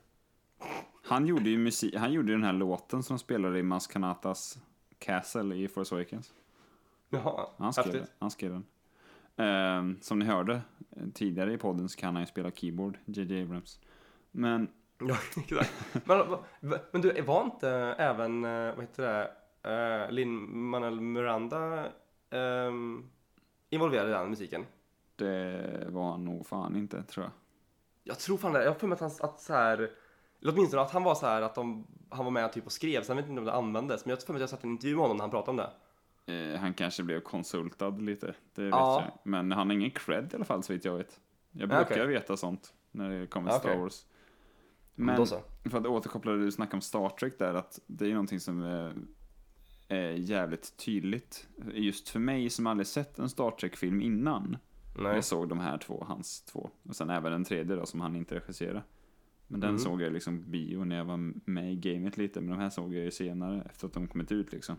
Han 1.04 1.26
gjorde 1.26 1.50
ju 1.50 1.58
musik, 1.58 1.94
han 1.96 2.12
gjorde 2.12 2.32
den 2.32 2.44
här 2.44 2.52
låten 2.52 3.02
som 3.02 3.18
spelade 3.18 3.58
i 3.58 3.62
Maskanatas 3.62 4.58
Castle 4.98 5.54
i 5.54 5.68
Force 5.68 5.94
Awakens. 5.94 6.32
Jaha, 7.10 7.46
Han 7.58 7.72
skrev, 7.72 7.86
häftigt. 7.86 8.12
han 8.18 8.30
skrev 8.30 8.50
den. 8.52 8.64
Ehm, 9.36 9.98
som 10.00 10.18
ni 10.18 10.24
hörde 10.24 10.60
tidigare 11.14 11.52
i 11.52 11.58
podden 11.58 11.88
så 11.88 11.98
kan 11.98 12.14
han 12.14 12.22
ju 12.22 12.26
spela 12.26 12.50
keyboard, 12.50 12.98
JJ 13.04 13.42
Abrams. 13.42 13.80
Men 14.30 14.68
Ja, 14.98 15.16
exakt. 15.36 15.72
Men, 16.04 16.38
men 16.92 17.02
du, 17.02 17.22
var 17.22 17.44
inte 17.44 17.70
även, 17.98 18.44
eh, 18.44 18.74
vad 18.74 18.80
heter 18.80 19.02
det, 19.02 19.30
uh, 19.66 20.10
Lin-Manuel 20.10 21.00
Miranda 21.00 21.86
ehm, 22.30 23.10
involverad 23.70 24.08
i 24.08 24.12
den 24.12 24.30
musiken? 24.30 24.66
det 25.16 25.86
var 25.88 26.10
han 26.10 26.24
nog 26.24 26.46
fan 26.46 26.76
inte, 26.76 27.02
tror 27.02 27.24
jag. 27.24 27.32
Jag 28.04 28.18
tror 28.18 28.36
fan 28.36 28.52
det. 28.52 28.62
Jag 28.64 28.70
har 28.70 28.78
för 28.78 28.86
mig 28.86 28.94
att 28.94 29.00
han, 29.00 29.10
att 29.20 29.40
så 29.40 29.52
här, 29.52 29.78
eller 30.42 30.52
åtminstone 30.52 30.82
att 30.82 30.90
han 30.90 31.02
var 31.02 31.14
så 31.14 31.26
här 31.26 31.42
att 31.42 31.54
de, 31.54 31.86
han 32.10 32.24
var 32.24 32.32
med 32.32 32.52
typ 32.52 32.66
och 32.66 32.72
skrev, 32.72 33.02
sen 33.02 33.16
vet 33.16 33.28
inte 33.28 33.38
om 33.38 33.44
det 33.44 33.52
användes, 33.52 34.04
men 34.04 34.10
jag 34.10 34.16
har 34.16 34.20
för 34.20 34.32
mig 34.32 34.36
att 34.36 34.40
jag 34.40 34.50
sett 34.50 34.64
en 34.64 34.70
intervju 34.70 34.94
med 34.94 35.02
honom 35.02 35.16
när 35.16 35.22
han 35.24 35.30
pratade 35.30 35.50
om 35.50 35.56
det. 35.56 35.70
Eh, 36.54 36.60
han 36.60 36.74
kanske 36.74 37.02
blev 37.02 37.20
konsultad 37.20 38.02
lite, 38.02 38.34
det 38.54 38.62
vet 38.62 38.70
Ja. 38.70 39.02
jag. 39.04 39.18
Men 39.30 39.52
han 39.52 39.66
har 39.70 39.74
ingen 39.76 39.90
cred 39.90 40.32
i 40.32 40.36
alla 40.36 40.44
fall 40.44 40.62
så 40.62 40.72
vitt 40.72 40.84
jag 40.84 40.96
vet. 40.96 41.20
Jag 41.50 41.62
Ja, 41.62 41.66
brukar 41.66 41.84
okej. 41.94 42.06
veta 42.06 42.36
sånt 42.36 42.74
när 42.90 43.08
det 43.10 43.26
kommer 43.26 43.50
Ja, 43.50 43.52
till 43.54 43.60
Star 43.60 43.70
okej. 43.70 43.82
Wars. 43.82 44.06
Men, 44.94 45.26
för 45.70 45.78
att 45.78 45.86
återkoppla 45.86 46.32
det 46.32 46.44
du 46.44 46.52
snackade 46.52 46.76
om 46.76 46.80
Star 46.80 47.08
Trek 47.08 47.38
där, 47.38 47.54
att 47.54 47.80
det 47.86 48.06
är 48.06 48.10
någonting 48.10 48.40
som 48.40 48.62
är 49.88 50.10
jävligt 50.10 50.76
tydligt. 50.76 51.48
Just 51.74 52.08
för 52.08 52.20
mig 52.20 52.50
som 52.50 52.66
aldrig 52.66 52.86
sett 52.86 53.18
en 53.18 53.28
Star 53.28 53.50
Trek-film 53.50 54.02
innan. 54.02 54.56
Nej. 54.98 55.14
Jag 55.14 55.24
såg 55.24 55.48
de 55.48 55.60
här 55.60 55.78
två, 55.78 56.04
hans 56.08 56.40
två. 56.42 56.70
Och 56.82 56.96
sen 56.96 57.10
även 57.10 57.32
den 57.32 57.44
tredje 57.44 57.76
då 57.76 57.86
som 57.86 58.00
han 58.00 58.16
inte 58.16 58.34
regisserade. 58.34 58.82
Men 59.46 59.60
den 59.60 59.70
Mm. 59.70 59.78
såg 59.78 60.02
jag 60.02 60.12
liksom 60.12 60.50
bio 60.50 60.84
när 60.84 60.96
jag 60.96 61.04
var 61.04 61.32
med 61.50 61.72
i 61.72 61.76
gamet 61.76 62.16
lite. 62.16 62.40
Men 62.40 62.50
de 62.50 62.58
här 62.58 62.70
såg 62.70 62.94
jag 62.94 63.04
ju 63.04 63.10
senare 63.10 63.62
efter 63.70 63.86
att 63.86 63.92
de 63.92 64.06
kommit 64.08 64.32
ut 64.32 64.52
liksom. 64.52 64.76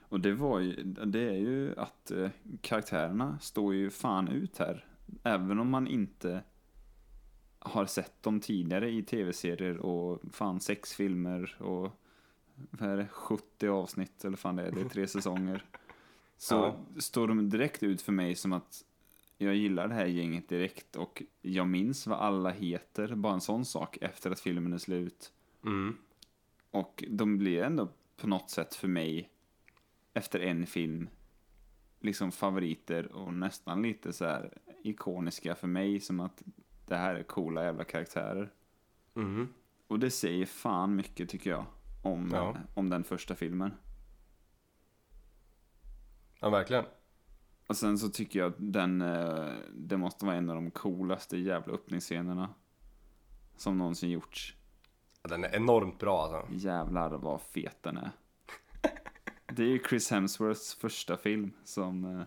Och 0.00 0.20
det 0.20 0.32
var 0.32 0.60
ju, 0.60 0.82
det 0.84 1.28
är 1.28 1.38
ju 1.38 1.74
att 1.76 2.10
eh, 2.10 2.30
karaktärerna 2.60 3.38
står 3.38 3.74
ju 3.74 3.90
fan 3.90 4.28
ut 4.28 4.58
här. 4.58 4.84
Även 5.22 5.58
om 5.58 5.68
man 5.70 5.86
inte 5.86 6.42
har 7.58 7.86
sett 7.86 8.22
dem 8.22 8.40
tidigare 8.40 8.90
i 8.90 9.02
tv-serier 9.02 9.76
och 9.76 10.20
fan 10.32 10.60
sex 10.60 10.94
filmer 10.94 11.56
och 11.62 12.00
vad 12.70 12.90
är 12.90 12.96
det, 12.96 13.08
70 13.08 13.68
avsnitt 13.68 14.24
eller 14.24 14.36
fan 14.36 14.56
det 14.56 14.62
är, 14.62 14.72
det 14.72 14.80
är 14.80 14.88
tre 14.88 15.06
säsonger. 15.06 15.64
Så 16.36 16.54
Ja. 16.54 17.00
står 17.00 17.28
de 17.28 17.50
direkt 17.50 17.82
ut 17.82 18.02
för 18.02 18.12
mig 18.12 18.34
som 18.34 18.52
att 18.52 18.84
jag 19.38 19.54
gillar 19.54 19.88
det 19.88 19.94
här 19.94 20.06
gänget 20.06 20.48
direkt 20.48 20.96
och 20.96 21.22
jag 21.42 21.68
minns 21.68 22.06
vad 22.06 22.18
alla 22.18 22.50
heter, 22.50 23.14
bara 23.14 23.34
en 23.34 23.40
sån 23.40 23.64
sak, 23.64 23.98
efter 24.00 24.30
att 24.30 24.40
filmen 24.40 24.72
är 24.72 24.78
slut. 24.78 25.32
Mm. 25.64 25.96
Och 26.70 27.04
de 27.08 27.38
blir 27.38 27.62
ändå 27.62 27.88
på 28.16 28.26
något 28.26 28.50
sätt 28.50 28.74
för 28.74 28.88
mig, 28.88 29.30
efter 30.12 30.40
en 30.40 30.66
film, 30.66 31.08
liksom 32.00 32.32
favoriter 32.32 33.12
och 33.12 33.34
nästan 33.34 33.82
lite 33.82 34.12
så 34.12 34.24
här 34.24 34.58
ikoniska 34.82 35.54
för 35.54 35.66
mig, 35.68 36.00
som 36.00 36.20
att 36.20 36.42
det 36.86 36.96
här 36.96 37.14
är 37.14 37.22
coola 37.22 37.64
jävla 37.64 37.84
karaktärer. 37.84 38.52
Mm. 39.14 39.48
Och 39.86 39.98
det 39.98 40.10
säger 40.10 40.46
fan 40.46 40.96
mycket 40.96 41.28
tycker 41.28 41.50
jag, 41.50 41.64
om, 42.04 42.30
Ja. 42.32 42.56
om 42.74 42.90
den 42.90 43.04
första 43.04 43.34
filmen. 43.34 43.74
Ja, 46.40 46.50
verkligen. 46.50 46.84
Och 47.66 47.76
sen 47.76 47.98
så 47.98 48.08
tycker 48.08 48.38
jag 48.38 48.48
att 48.48 48.56
den, 48.58 49.00
eh, 49.02 49.52
det 49.74 49.96
måste 49.96 50.24
vara 50.26 50.36
en 50.36 50.50
av 50.50 50.54
de 50.56 50.70
coolaste 50.70 51.38
jävla 51.38 51.72
öppningsscenerna 51.74 52.54
som 53.56 53.78
någonsin 53.78 54.10
gjorts. 54.10 54.56
Ja, 55.22 55.28
Den 55.28 55.44
är 55.44 55.54
enormt 55.56 55.98
bra 55.98 56.22
alltså. 56.22 56.52
Jävlar 56.68 57.10
vad 57.10 57.40
fet 57.40 57.82
den 57.82 57.96
är. 57.96 58.10
Det 59.46 59.62
är 59.62 59.66
ju 59.66 59.82
Chris 59.88 60.10
Hemsworths 60.10 60.74
första 60.74 61.16
film 61.16 61.52
som, 61.64 62.04
eh, 62.04 62.22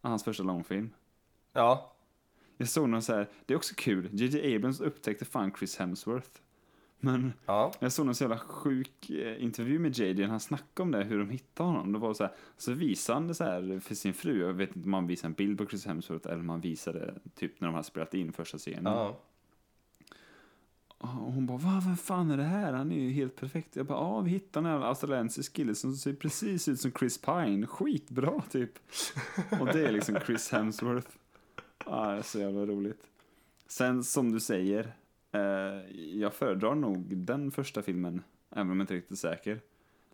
hans 0.00 0.24
första 0.24 0.42
långfilm. 0.42 0.90
Ja, 1.52 1.96
Jag 2.56 2.68
såg 2.68 2.88
någon 2.88 3.02
så 3.02 3.14
här, 3.14 3.30
det 3.46 3.54
är 3.54 3.56
också 3.58 3.74
kul, 3.76 4.08
J.J. 4.12 4.56
Abrams 4.56 4.80
upptäckte 4.80 5.24
fan 5.24 5.52
Chris 5.58 5.76
Hemsworth. 5.78 6.30
Men 7.04 7.32
Ja. 7.46 7.72
jag 7.80 7.92
såg 7.92 8.06
en 8.08 8.14
så 8.14 8.24
jävla 8.24 8.38
sjuk 8.38 9.10
eh, 9.10 9.42
intervju 9.44 9.78
med 9.78 9.98
JJ, 9.98 10.22
han 10.24 10.40
snackade 10.40 10.82
om 10.82 10.90
det, 10.90 11.04
hur 11.04 11.18
de 11.18 11.30
hittade 11.30 11.68
honom. 11.68 11.92
Det 11.92 11.98
var 11.98 12.14
så 12.14 12.24
här, 12.24 12.32
så 12.56 12.72
visade 12.72 13.16
han 13.16 13.28
det 13.28 13.34
så 13.34 13.44
här 13.44 13.80
för 13.80 13.94
sin 13.94 14.14
fru, 14.14 14.40
jag 14.40 14.52
vet 14.52 14.76
inte 14.76 14.86
om 14.86 14.94
han 14.94 15.06
visade 15.06 15.28
en 15.28 15.32
bild 15.32 15.58
på 15.58 15.66
Chris 15.66 15.86
Hemsworth 15.86 16.28
eller 16.28 16.40
om 16.40 16.48
han 16.48 16.60
visade 16.60 17.14
typ 17.34 17.60
när 17.60 17.68
de 17.68 17.74
hade 17.74 17.84
spelat 17.86 18.14
in 18.14 18.32
första 18.32 18.58
scenen. 18.58 18.92
Ja. 18.92 19.18
Och 20.98 21.08
hon 21.08 21.46
bara, 21.46 21.58
Va, 21.58 21.82
vem 21.86 21.96
fan 21.96 22.30
är 22.30 22.36
det 22.36 22.42
här? 22.42 22.72
Han 22.72 22.92
är 22.92 23.00
ju 23.00 23.10
helt 23.10 23.36
perfekt. 23.36 23.76
Jag 23.76 23.86
bara, 23.86 23.98
ja, 23.98 24.20
vi 24.20 24.30
hittade 24.30 24.68
en 24.68 24.82
australiensisk 24.82 25.52
kille 25.52 25.74
som 25.74 25.94
ser 25.96 26.12
precis 26.12 26.68
ut 26.68 26.80
som 26.80 26.92
Chris 26.92 27.18
Pine. 27.20 27.66
Skitbra, 27.66 28.42
typ. 28.50 28.70
Och 29.60 29.66
det 29.66 29.86
är 29.86 29.92
liksom 29.92 30.16
Chris 30.26 30.50
Hemsworth. 30.52 31.08
Ja, 31.86 32.06
det 32.06 32.18
är 32.18 32.22
så 32.22 32.38
jävla 32.38 32.66
roligt. 32.66 33.02
Sen, 33.66 34.04
som 34.04 34.32
du 34.32 34.40
säger, 34.40 34.92
jag 36.14 36.34
föredrar 36.34 36.74
nog 36.74 37.16
den 37.16 37.50
första 37.50 37.82
filmen, 37.82 38.22
även 38.50 38.70
om 38.70 38.78
jag 38.78 38.82
inte 38.84 38.94
är 38.94 38.96
riktigt 38.96 39.18
säker. 39.18 39.60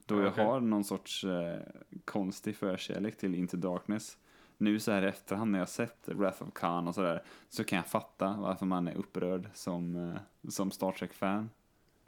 Då 0.07 0.21
Ja, 0.21 0.25
jag 0.25 0.45
har 0.45 0.61
någon 0.61 0.85
sorts 0.85 1.25
eh, 1.25 1.61
konstig 2.05 2.57
förkärlek 2.57 3.17
till 3.17 3.35
Into 3.35 3.57
Darkness. 3.57 4.19
Nu 4.57 4.81
så 4.81 4.93
här 4.93 5.03
i 5.03 5.07
efterhand 5.07 5.51
när 5.51 5.59
jag 5.59 5.69
sett 5.69 6.09
Wrath 6.09 6.43
of 6.43 6.55
Khan 6.55 6.89
och 6.89 6.95
sådär, 6.95 7.23
så 7.49 7.65
kan 7.65 7.77
jag 7.77 7.87
fatta 7.87 8.37
varför 8.41 8.67
man 8.67 8.89
är 8.89 8.95
upprörd 8.95 9.49
som, 9.55 9.97
eh, 9.97 10.51
som 10.51 10.71
Star 10.71 10.93
Trek-fan. 10.93 11.51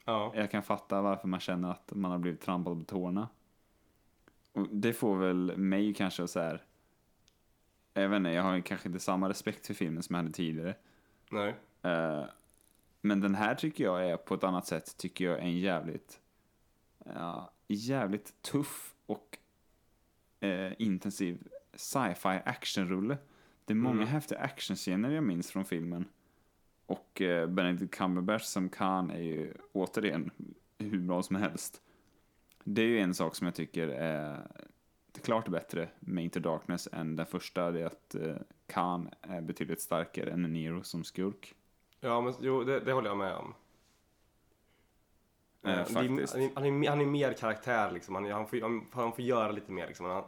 Ja. 0.04 0.32
Jag 0.34 0.50
kan 0.50 0.62
fatta 0.62 1.02
varför 1.02 1.28
man 1.28 1.40
känner 1.40 1.70
att 1.70 1.92
man 1.94 2.11
har 2.11 2.18
blivit 2.18 2.40
trampad 2.40 2.78
på 2.78 2.84
tårna. 2.84 3.28
Och 4.52 4.66
det 4.70 4.92
får 4.92 5.16
väl 5.16 5.56
mig 5.56 5.94
kanske 5.94 6.28
så 6.28 6.40
här. 6.40 6.62
Jag 7.94 8.08
vet 8.08 8.16
inte, 8.16 8.30
jag 8.30 8.42
har 8.42 8.61
kanske 8.61 8.88
inte 8.88 9.00
samma 9.00 9.28
respekt 9.28 9.66
för 9.66 9.74
filmen 9.74 10.02
som 10.02 10.14
jag 10.14 10.22
hade 10.22 10.34
tidigare. 10.34 10.74
Nej. 11.30 11.54
Eh, 11.82 12.24
men 13.01 13.20
den 13.20 13.34
här 13.34 13.55
tycker 13.55 13.84
jag 13.84 14.09
är 14.11 14.16
på 14.16 14.34
ett 14.34 14.44
annat 14.44 14.66
sätt, 14.66 14.96
tycker 14.96 15.24
jag 15.24 15.38
är 15.38 15.42
en 15.42 15.59
jävligt, 15.59 16.20
ja, 17.05 17.53
jävligt 17.68 18.42
tuff 18.42 18.94
och 19.07 19.38
eh, 20.40 20.72
intensiv 20.78 21.48
sci-fi 21.74 22.40
actionrulle. 22.44 23.18
Det 23.64 23.72
är 23.72 23.76
många 23.76 23.96
Mm. 23.96 24.09
häftiga 24.09 24.38
actionscener 24.38 25.11
jag 25.11 25.24
minns 25.24 25.51
från 25.51 25.64
filmen. 25.64 26.05
Och 26.86 27.20
eh, 27.20 27.46
Benedict 27.46 27.94
Cumberbatch 27.94 28.44
som 28.44 28.68
Khan 28.68 29.11
är 29.11 29.22
ju 29.22 29.55
återigen 29.72 30.30
hur 30.78 30.98
bra 30.98 31.22
som 31.22 31.36
helst. 31.36 31.82
Det 32.64 32.82
är 32.82 32.86
ju 32.86 32.98
en 32.98 33.14
sak 33.14 33.34
som 33.36 33.44
jag 33.44 33.55
tycker 33.55 33.88
är 33.88 34.46
klart 35.22 35.48
bättre 35.48 35.88
med 36.01 36.24
Into 36.24 36.40
Darkness 36.40 36.88
än 36.92 37.16
den 37.16 37.26
första. 37.26 37.70
Det 37.70 37.80
är 37.80 37.86
att 37.86 38.14
eh, 38.14 38.36
Khan 38.66 39.09
är 39.22 39.40
betydligt 39.40 39.80
starkare 39.80 40.30
än 40.30 40.42
Nero 40.42 40.82
som 40.82 41.05
skurk. 41.05 41.55
Ja, 42.01 42.20
men 42.20 42.34
jo, 42.40 42.64
det, 42.64 42.80
det 42.80 42.92
håller 42.92 43.09
jag 43.09 43.18
med 43.18 43.34
om. 43.34 43.55
Faktiskt. 45.62 45.94
Han 45.94 46.42
är, 46.42 46.51
han, 46.55 46.84
är, 46.84 46.88
han 46.88 47.01
är 47.01 47.07
mer 47.07 47.32
karaktär 47.32 47.90
liksom. 47.90 48.14
Han, 48.14 48.30
han, 48.30 48.46
får, 48.46 48.61
han, 48.61 48.86
han 48.92 49.12
får 49.12 49.24
göra 49.24 49.53
lite 49.53 49.72
mer 49.72 49.86
liksom. 49.86 50.07
Han, 50.07 50.24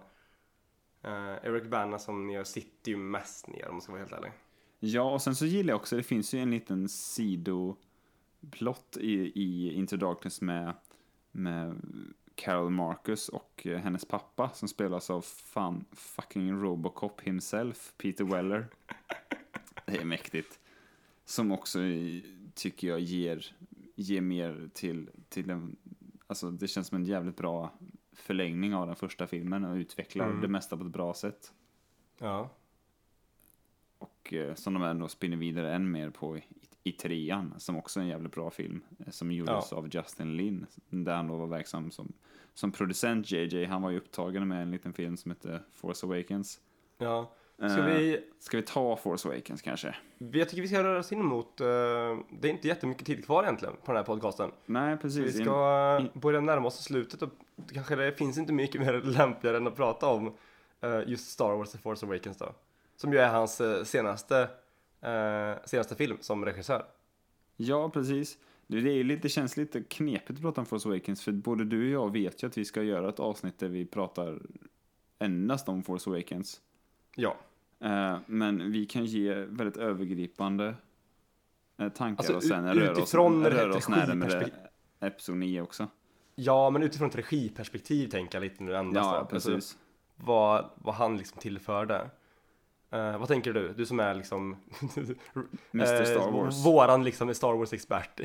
eh, 1.02 1.36
Eric 1.44 1.64
Bana 1.70 1.98
som 1.98 2.30
gör 2.30 2.44
sitter 2.44 2.90
ju 2.90 2.96
mest 2.96 3.48
ner 3.48 3.68
om 3.68 3.74
man 3.74 3.82
ska 3.82 3.92
vara 3.92 4.02
helt 4.02 4.12
ärlig. 4.12 4.32
Ja, 4.80 5.12
och 5.12 5.22
sen 5.22 5.34
så 5.34 5.46
gillar 5.46 5.72
jag 5.72 5.80
också, 5.80 5.96
det 5.96 6.02
finns 6.02 6.34
ju 6.34 6.38
en 6.38 6.50
liten 6.50 6.88
sidoplott 6.88 7.76
i, 9.00 9.32
i 9.34 9.74
Into 9.74 9.96
Darkness 9.96 10.40
med, 10.40 10.74
med 11.30 11.80
Carol 12.34 12.70
Marcus 12.70 13.28
och 13.28 13.62
eh, 13.66 13.78
hennes 13.78 14.04
pappa 14.04 14.50
som 14.54 14.68
spelas 14.68 15.10
av 15.10 15.20
fan 15.22 15.84
fucking 15.92 16.62
Robocop 16.62 17.20
himself, 17.20 17.92
Peter 17.96 18.24
Weller. 18.24 18.66
Det 19.86 19.96
är 19.96 20.04
mäktigt. 20.04 20.58
Som 21.24 21.52
också 21.52 21.78
tycker 22.54 22.88
jag 22.88 23.00
ger, 23.00 23.56
ger 23.94 24.20
mer 24.20 24.70
till, 24.72 25.10
till 25.28 25.50
en, 25.50 25.76
alltså 26.26 26.50
det 26.50 26.68
känns 26.68 26.86
som 26.86 26.96
en 26.96 27.04
jävligt 27.04 27.36
bra 27.36 27.72
förlängning 28.12 28.74
av 28.74 28.86
den 28.86 28.96
första 28.96 29.26
filmen 29.26 29.64
och 29.64 29.74
utvecklar 29.74 30.26
Mm. 30.28 30.40
det 30.40 30.48
mesta 30.48 30.76
på 30.76 30.84
ett 30.84 30.90
bra 30.92 31.14
sätt. 31.14 31.52
Ja. 32.18 32.50
Och 33.98 34.32
eh, 34.34 34.54
som 34.54 34.74
de 34.74 34.82
ändå 34.82 35.08
spinner 35.08 35.36
vidare 35.36 35.74
än 35.74 35.90
mer 35.90 36.10
på 36.10 36.36
i, 36.36 36.44
i 36.82 36.92
trean, 36.92 37.54
som 37.58 37.76
också 37.76 38.00
är 38.00 38.04
en 38.04 38.08
jävligt 38.10 38.32
bra 38.32 38.50
film, 38.50 38.84
eh, 38.98 39.10
som 39.10 39.32
gjordes 39.32 39.68
Ja. 39.70 39.76
av 39.76 39.88
Justin 39.94 40.36
Lin, 40.36 40.66
där 40.90 41.14
han 41.16 41.26
då 41.28 41.36
var 41.36 41.46
verksam 41.46 41.90
som, 41.90 42.12
som 42.54 42.72
producent 42.72 43.30
JJ. 43.30 43.64
Han 43.64 43.82
var 43.82 43.90
ju 43.90 43.96
upptagen 43.98 44.48
med 44.48 44.62
en 44.62 44.70
liten 44.70 44.92
film 44.92 45.16
som 45.16 45.30
hette 45.30 45.62
Force 45.72 46.06
Awakens. 46.06 46.60
ja. 46.98 47.32
Ska 47.56 47.66
Eh, 47.66 47.84
vi, 47.84 48.24
Ska 48.38 48.56
vi 48.56 48.62
ta 48.62 48.96
Force 48.96 49.28
Awakens 49.28 49.62
kanske? 49.62 49.94
jag 50.18 50.48
tycker 50.48 50.62
vi 50.62 50.68
ska 50.68 50.84
röra 50.84 50.98
oss 50.98 51.12
in 51.12 51.24
mot, 51.24 51.60
eh, 51.60 51.66
det 52.30 52.48
är 52.48 52.50
inte 52.50 52.68
jättemycket 52.68 53.06
tid 53.06 53.24
kvar 53.24 53.42
egentligen 53.42 53.74
på 53.76 53.86
den 53.86 53.96
här 53.96 54.04
podcasten. 54.04 54.50
Nej, 54.66 54.94
Vi 54.94 55.00
precis. 55.00 55.34
ska 55.40 55.98
eh, 56.00 56.20
börja 56.20 56.40
närma 56.40 56.66
oss 56.66 56.84
slutet 56.84 57.22
och 57.22 57.30
kanske 57.72 57.96
det 57.96 58.12
finns 58.12 58.38
inte 58.38 58.52
mycket 58.52 58.80
mer 58.80 58.92
lämpligare 59.04 59.56
än 59.56 59.66
att 59.66 59.76
prata 59.76 60.06
om 60.06 60.34
eh, 60.80 61.00
just 61.06 61.30
Star 61.30 61.56
Wars 61.56 61.70
The 61.70 61.78
Force 61.78 62.06
Awakens 62.06 62.36
då. 62.36 62.54
Som 62.96 63.12
ju 63.12 63.18
är 63.18 63.28
hans 63.28 63.62
senaste, 63.84 64.48
senaste 65.64 65.94
film 65.94 66.16
som 66.20 66.44
regissör. 66.44 66.84
Ja, 67.56 67.90
precis. 67.90 68.38
Det, 68.66 68.76
är 68.78 69.04
lite, 69.04 69.22
det 69.22 69.28
känns 69.28 69.56
lite 69.56 69.82
knepigt 69.82 70.30
att 70.30 70.40
prata 70.40 70.60
om 70.60 70.66
Force 70.66 70.88
Awakens, 70.88 71.22
för 71.24 71.32
både 71.32 71.64
du 71.64 71.96
och 71.96 72.04
jag 72.04 72.12
vet 72.12 72.42
ju 72.42 72.46
att 72.46 72.58
vi 72.58 72.64
ska 72.64 72.82
göra 72.82 73.08
ett 73.08 73.20
avsnitt 73.20 73.58
där 73.58 73.68
vi 73.68 73.86
pratar 73.86 74.42
endast 75.18 75.68
om 75.68 75.82
Force 75.82 76.10
Awakens. 76.10 76.60
Ja. 77.16 77.36
Eh, 77.80 78.18
men 78.26 78.72
vi 78.72 78.86
kan 78.86 79.04
ge 79.04 79.34
väldigt 79.34 79.76
övergripande 79.76 80.74
eh, 81.78 81.88
tankar 81.88 82.18
Alltså, 82.18 82.36
och 82.36 82.42
sen 82.42 82.74
röra 82.74 82.92
oss, 82.92 83.14
ett 83.14 83.76
oss 83.76 83.88
närmare 83.88 84.50
Episod 85.00 85.36
9 85.36 85.62
också. 85.62 85.88
Ja, 86.34 86.70
men 86.70 86.82
utifrån 86.82 87.08
ett 87.08 87.16
regiperspektiv 87.16 88.08
tänker 88.08 88.38
jag 88.38 88.42
lite 88.42 88.62
nu 88.62 88.76
endast. 88.76 89.06
Ja. 89.06 89.28
Alltså, 89.32 89.50
precis. 89.50 89.78
vad, 90.16 90.70
vad 90.74 90.94
han 90.94 91.16
liksom 91.16 91.40
tillförde. 91.40 92.10
Eh, 92.90 93.18
vad 93.18 93.28
tänker 93.28 93.52
du? 93.52 93.72
Du 93.72 93.86
som 93.86 94.00
är 94.00 94.14
liksom 94.14 94.50
Mr. 95.74 96.04
Star 96.04 96.28
eh, 96.28 96.32
Wars. 96.32 96.66
Våran 96.66 97.04
liksom 97.04 97.34
Star 97.34 97.54
Wars-expert. 97.54 98.20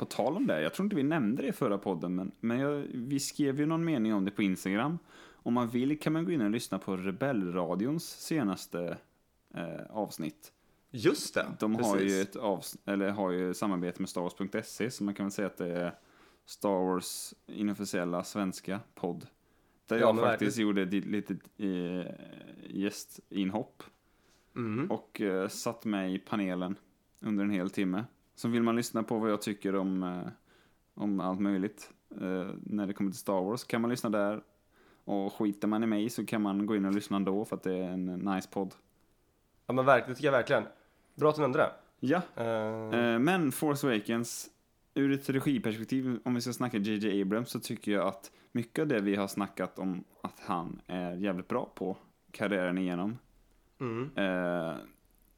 På 0.00 0.06
tal 0.06 0.36
om 0.36 0.46
det, 0.46 0.62
jag 0.62 0.74
tror 0.74 0.84
inte 0.86 0.96
vi 0.96 1.02
nämnde 1.02 1.42
det 1.42 1.48
i 1.48 1.52
förra 1.52 1.78
podden, 1.78 2.14
men, 2.14 2.32
men 2.40 2.58
jag, 2.58 2.86
vi 2.94 3.20
skrev 3.20 3.60
ju 3.60 3.66
någon 3.66 3.84
mening 3.84 4.14
om 4.14 4.24
det 4.24 4.30
på 4.30 4.42
Instagram. 4.42 4.98
Om 5.32 5.54
man 5.54 5.68
vill 5.68 5.98
kan 6.00 6.12
man 6.12 6.24
gå 6.24 6.30
in 6.32 6.40
och 6.40 6.50
lyssna 6.50 6.78
på 6.78 6.96
Rebellradions 6.96 8.04
senaste 8.04 8.98
eh, 9.54 9.86
avsnitt. 9.90 10.52
Just 10.90 11.34
det, 11.34 11.46
De 11.60 11.74
har 11.74 11.96
precis. 11.96 12.12
ju 12.12 12.20
ett 12.20 12.36
avs- 12.36 12.76
eller 12.84 13.10
har 13.10 13.30
ju 13.30 13.54
samarbete 13.54 14.02
med 14.02 14.08
StarWars.se, 14.08 14.90
så 14.90 15.04
man 15.04 15.14
kan 15.14 15.26
väl 15.26 15.30
säga 15.32 15.46
att 15.46 15.56
det 15.56 15.66
är 15.72 15.94
Star 16.46 16.84
Wars 16.92 17.34
inofficiella 17.46 18.24
svenska 18.24 18.80
podd. 18.94 19.26
Där 19.86 19.96
Ja, 19.98 20.06
jag 20.06 20.16
faktiskt 20.16 20.58
gjorde 20.58 20.82
ett 20.82 20.92
litet 20.92 21.38
eh, 21.58 22.12
gästinhopp 22.68 23.82
Mm. 24.56 24.90
och 24.90 25.20
eh, 25.20 25.48
satt 25.48 25.84
med 25.84 26.14
i 26.14 26.18
panelen 26.18 26.78
under 27.20 27.44
en 27.44 27.50
hel 27.50 27.70
timme. 27.70 28.04
Så 28.40 28.48
vill 28.48 28.62
man 28.62 28.76
lyssna 28.76 29.02
på 29.02 29.18
vad 29.18 29.30
jag 29.30 29.42
tycker 29.42 29.74
om, 29.74 30.02
eh, 30.02 30.28
om 30.94 31.20
allt 31.20 31.40
möjligt 31.40 31.90
eh, 32.10 32.48
när 32.62 32.86
det 32.86 32.92
kommer 32.92 33.10
till 33.10 33.20
Star 33.20 33.42
Wars 33.42 33.64
kan 33.64 33.80
man 33.80 33.90
lyssna 33.90 34.10
där. 34.10 34.42
Och 35.04 35.32
skiter 35.32 35.68
man 35.68 35.82
i 35.82 35.86
mig 35.86 36.10
så 36.10 36.26
kan 36.26 36.42
man 36.42 36.66
gå 36.66 36.76
in 36.76 36.84
och 36.84 36.94
lyssna 36.94 37.16
ändå 37.16 37.44
för 37.44 37.56
att 37.56 37.62
det 37.62 37.74
är 37.74 37.88
en 37.90 38.06
nice 38.06 38.48
podd. 38.52 38.74
Ja 39.66 39.74
men 39.74 39.84
verkligen, 39.84 40.10
det 40.10 40.14
tycker 40.14 40.26
jag 40.26 40.32
verkligen. 40.32 40.62
Bra 41.14 41.28
att 41.28 41.34
du 41.34 41.40
nämnde 41.40 41.58
det. 41.58 41.70
Ja, 42.00 42.22
Eh, 42.36 43.18
Men 43.18 43.52
Force 43.52 43.86
Awakens, 43.86 44.50
ur 44.94 45.12
ett 45.12 45.30
regiperspektiv, 45.30 46.20
om 46.24 46.34
vi 46.34 46.40
ska 46.40 46.52
snacka 46.52 46.78
JJ 46.78 47.22
Abrams, 47.22 47.50
så 47.50 47.60
tycker 47.60 47.92
jag 47.92 48.06
att 48.06 48.30
mycket 48.52 48.82
av 48.82 48.88
det 48.88 49.00
vi 49.00 49.16
har 49.16 49.28
snackat 49.28 49.78
om 49.78 50.04
att 50.22 50.40
han 50.40 50.80
är 50.86 51.14
jävligt 51.14 51.48
bra 51.48 51.72
på 51.74 51.96
karriären 52.30 52.78
igenom, 52.78 53.18
mm. 53.80 54.10
eh, 54.16 54.76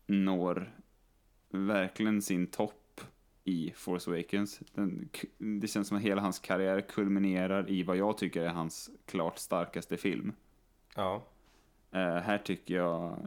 når 0.07 0.73
verkligen 1.51 2.23
sin 2.23 2.47
topp 2.47 2.82
i 3.45 3.73
Force 3.77 4.11
Awakens. 4.11 4.61
Den, 4.75 5.09
det 5.39 5.69
känns 5.69 5.89
som 5.89 5.97
att 5.97 6.03
hela 6.03 6.23
hans 6.23 6.39
karriär 6.39 6.81
kulminerar 6.81 7.71
i 7.71 7.83
vad 7.83 7.97
jag 7.97 8.19
tycker 8.19 8.43
är 8.43 8.49
hans 8.49 8.91
klart 9.07 9.39
starkaste 9.39 9.97
film. 9.97 10.33
Ja. 10.97 11.27
Eh, 11.91 12.17
här 12.17 12.39
tycker 12.39 12.75
jag, 12.75 13.27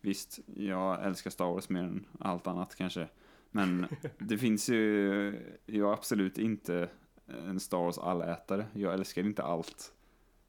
visst, 0.00 0.40
jag 0.56 1.04
älskar 1.04 1.30
Star 1.30 1.46
Wars 1.46 1.68
mer 1.68 1.82
än 1.82 2.06
allt 2.18 2.46
annat 2.46 2.74
kanske. 2.74 3.08
Men 3.50 3.86
det 4.18 4.38
finns 4.38 4.68
ju, 4.68 5.56
jag 5.66 5.88
är 5.88 5.92
absolut 5.92 6.38
inte 6.38 6.88
en 7.26 7.60
Star 7.60 7.78
Wars 7.78 7.98
allätare. 7.98 8.66
Jag 8.72 8.94
älskar 8.94 9.22
inte 9.22 9.42
allt. 9.42 9.92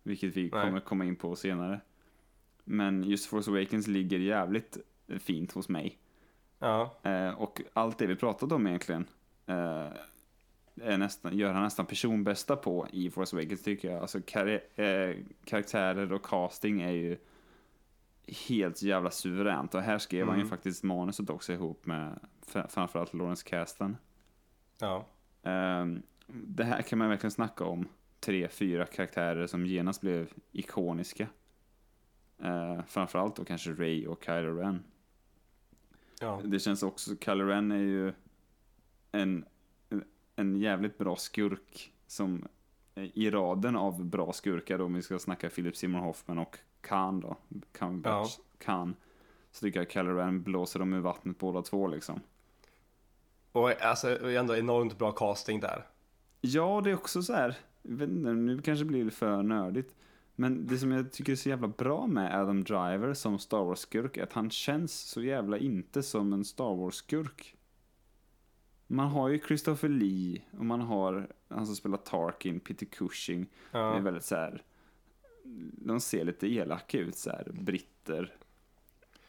Vilket 0.03 0.37
vi 0.37 0.41
Nej. 0.41 0.49
kommer 0.49 0.79
komma 0.79 1.05
in 1.05 1.15
på 1.15 1.35
senare. 1.35 1.81
Men 2.63 3.03
just 3.03 3.25
Force 3.25 3.51
Awakens 3.51 3.87
ligger 3.87 4.19
jävligt 4.19 4.77
fint 5.19 5.51
hos 5.51 5.69
mig. 5.69 5.99
Ja. 6.59 6.95
Eh, 7.03 7.29
och 7.29 7.61
allt 7.73 7.97
det 7.97 8.07
vi 8.07 8.15
pratat 8.15 8.51
om 8.51 8.67
egentligen 8.67 9.05
eh, 9.45 9.87
är 10.81 10.97
nästan, 10.97 11.37
gör 11.37 11.53
han 11.53 11.63
nästan 11.63 11.85
personbästa 11.85 12.55
på 12.55 12.87
i 12.91 13.09
Force 13.11 13.35
Awakens 13.35 13.63
tycker 13.63 13.91
jag. 13.91 14.01
Alltså 14.01 14.17
kar- 14.21 14.79
eh, 14.81 15.15
karaktärer 15.45 16.13
och 16.13 16.25
casting 16.25 16.81
är 16.81 16.91
ju 16.91 17.17
helt 18.47 18.81
jävla 18.81 19.11
suveränt. 19.11 19.75
Och 19.75 19.81
här 19.81 19.97
skrev 19.97 20.27
han 20.27 20.35
ju 20.35 20.41
Mm. 20.41 20.49
faktiskt 20.49 20.83
manuset 20.83 21.29
också 21.29 21.53
ihop 21.53 21.85
med 21.85 22.19
framförallt 22.69 23.13
Lawrence 23.13 23.49
Kasdan. 23.49 23.97
Ja. 24.79 25.05
Ehm, 25.43 26.01
det 26.27 26.63
här 26.63 26.81
kan 26.81 26.99
man 26.99 27.09
verkligen 27.09 27.31
snacka 27.31 27.63
om. 27.65 27.87
Tre, 28.19 28.47
fyra 28.47 28.85
karaktärer 28.85 29.47
som 29.47 29.65
genast 29.65 30.01
blev 30.01 30.33
ikoniska. 30.51 31.27
Uh, 32.43 32.81
framförallt 32.87 33.35
då 33.35 33.45
kanske 33.45 33.71
Ray 33.73 34.07
och 34.07 34.23
Kylo 34.25 34.55
Ren. 34.57 34.83
Ja. 36.19 36.41
Det 36.43 36.59
känns 36.59 36.83
också, 36.83 37.15
Kylo 37.21 37.45
Ren 37.45 37.71
är 37.71 37.77
ju 37.77 38.13
en, 39.11 39.45
en 40.35 40.55
jävligt 40.55 40.97
bra 40.97 41.15
skurk 41.15 41.93
som 42.07 42.47
i 42.95 43.29
raden 43.29 43.75
av 43.75 44.05
bra 44.05 44.33
skurkar 44.33 44.77
då, 44.77 44.85
om 44.85 44.93
vi 44.93 45.01
ska 45.01 45.19
snacka 45.19 45.49
Philip 45.49 45.75
Seymour 45.77 45.99
Hoffman 45.99 46.37
och 46.37 46.57
Khan 46.81 47.19
då, 47.19 47.37
Cumberbatch, 47.71 48.37
Khan, 48.57 48.95
så 49.51 49.65
tycker 49.65 49.79
jag 49.79 49.91
Kylo 49.91 50.13
Ren 50.13 50.43
blåser 50.43 50.79
dem 50.79 50.93
ur 50.93 50.99
vattnet 50.99 51.37
båda 51.37 51.61
två 51.61 51.87
liksom. 51.87 52.19
Och 53.51 53.81
alltså, 53.81 54.29
ändå 54.29 54.55
enormt 54.55 54.97
bra 54.97 55.11
casting 55.11 55.59
där. 55.59 55.85
Ja, 56.41 56.81
det 56.83 56.91
är 56.91 56.95
också 56.95 57.21
så 57.23 57.33
här, 57.33 57.57
nu 57.83 58.61
kanske 58.61 58.83
det 58.83 58.87
blir 58.87 59.09
för 59.09 59.43
nördigt, 59.43 59.95
men 60.35 60.67
det 60.67 60.77
som 60.77 60.91
jag 60.91 61.11
tycker 61.11 61.31
är 61.31 61.35
så 61.35 61.49
jävla 61.49 61.67
bra 61.67 62.07
med 62.07 62.39
Adam 62.41 62.63
Driver 62.63 63.13
som 63.13 63.39
Star 63.39 63.63
Wars-skurk 63.63 64.17
är 64.17 64.23
att 64.23 64.33
han 64.33 64.49
känns 64.49 64.93
så 64.93 65.21
jävla 65.23 65.57
inte 65.57 66.03
som 66.03 66.33
en 66.33 66.45
Star 66.45 66.75
Wars-skurk. 66.75 67.55
Man 68.87 69.07
har 69.07 69.29
ju 69.29 69.39
Christopher 69.47 69.89
Lee 69.89 70.41
och 70.57 70.65
man 70.65 70.81
har 70.81 71.27
han 71.47 71.65
som 71.65 71.75
spelar 71.75 71.97
Tarkin, 71.97 72.59
Peter 72.59 72.85
Cushing. 72.85 73.45
Det 73.71 73.77
är 73.77 73.81
Ja. 73.81 73.99
väldigt 73.99 74.23
så 74.25 74.35
här. 74.35 74.63
De 75.71 75.99
ser 75.99 76.25
lite 76.25 76.47
elaka 76.47 76.97
ut 76.99 77.15
så 77.15 77.29
här, 77.29 77.51
britter. 77.61 78.35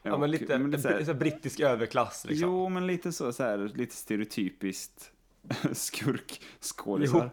Ja, 0.02 0.14
Och- 0.14 0.20
men 0.20 0.30
lite, 0.30 0.58
men 0.58 0.82
så 0.82 0.88
här- 0.88 0.98
lite 1.00 1.14
brittisk 1.14 1.60
överklass 1.60 2.26
liksom. 2.28 2.48
Jo, 2.48 2.68
men 2.68 2.86
lite 2.86 3.12
så, 3.12 3.32
så 3.32 3.42
här, 3.42 3.58
lite 3.74 3.94
stereotypiskt 3.96 5.12
skurkskådisar. 5.72 7.30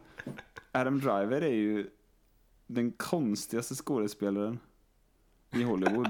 Adam 0.71 0.99
Driver 0.99 1.41
är 1.41 1.53
ju 1.53 1.89
den 2.74 2.91
konstigaste 2.91 3.76
skådespelaren 3.76 4.59
i 5.51 5.63
Hollywood. 5.63 6.09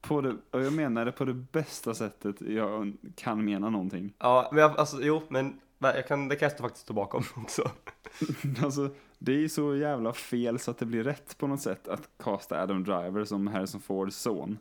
På 0.00 0.20
det, 0.20 0.36
och 0.50 0.62
jag 0.64 0.72
menar 0.72 1.04
det 1.04 1.12
på 1.12 1.24
det 1.24 1.34
bästa 1.34 1.94
sättet 1.94 2.40
jag 2.40 2.96
kan 3.14 3.44
mena 3.44 3.70
någonting. 3.70 4.14
Ja, 4.18 4.48
men 4.52 4.60
jag, 4.62 4.78
alltså 4.78 4.98
jo, 5.02 5.22
men 5.28 5.60
jag 5.78 6.06
kan, 6.08 6.28
det 6.28 6.36
kan 6.36 6.48
jag 6.48 6.58
faktiskt 6.58 6.84
stå 6.84 6.94
bakom 6.94 7.22
också. 7.36 7.70
Alltså, 8.64 8.90
det 9.18 9.44
är 9.44 9.48
så 9.48 9.76
jävla 9.76 10.12
fel 10.12 10.58
så 10.58 10.70
att 10.70 10.78
det 10.78 10.86
blir 10.86 11.04
rätt 11.04 11.38
på 11.38 11.46
något 11.46 11.60
sätt 11.60 11.88
att 11.88 12.08
casta 12.18 12.62
Adam 12.62 12.84
Driver 12.84 13.24
som 13.24 13.46
Harrison 13.46 13.80
Fords 13.80 14.16
son. 14.16 14.58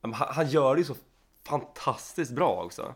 Men 0.00 0.12
Han, 0.12 0.28
han 0.34 0.48
gör 0.48 0.74
det 0.74 0.78
ju 0.80 0.84
så 0.84 0.94
fantastiskt 1.46 2.32
bra 2.32 2.62
också. 2.64 2.94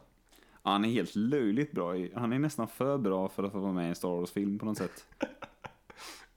Ja, 0.63 0.71
Han 0.71 0.85
är 0.85 0.89
helt 0.89 1.17
löjligt 1.17 1.73
bra. 1.73 1.97
i- 1.97 2.13
Han 2.17 2.33
är 2.33 2.39
nästan 2.39 2.69
för 2.69 2.99
bra 2.99 3.29
för 3.29 3.43
att 3.43 3.53
få 3.53 3.59
vara 3.59 3.73
med 3.73 3.85
i 3.85 3.89
en 3.89 3.95
Star 3.95 4.09
Wars-film 4.09 4.59
på 4.59 4.65
något 4.67 4.79
sätt. 4.79 5.07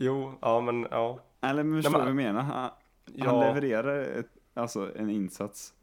Jo, 0.03 0.33
ja 0.41 0.61
men 0.61 0.87
ja. 0.91 1.19
Eller 1.41 1.63
men 1.63 1.83
förstår 1.83 1.99
du 1.99 1.99
vad 1.99 2.09
jag 2.09 2.15
menar? 2.15 2.41
Han, 2.41 2.69
Ja. 3.13 3.25
han 3.25 3.39
levererar 3.39 3.99
ett, 4.19 4.27
alltså 4.53 4.91
en 4.95 5.09
insats 5.09 5.73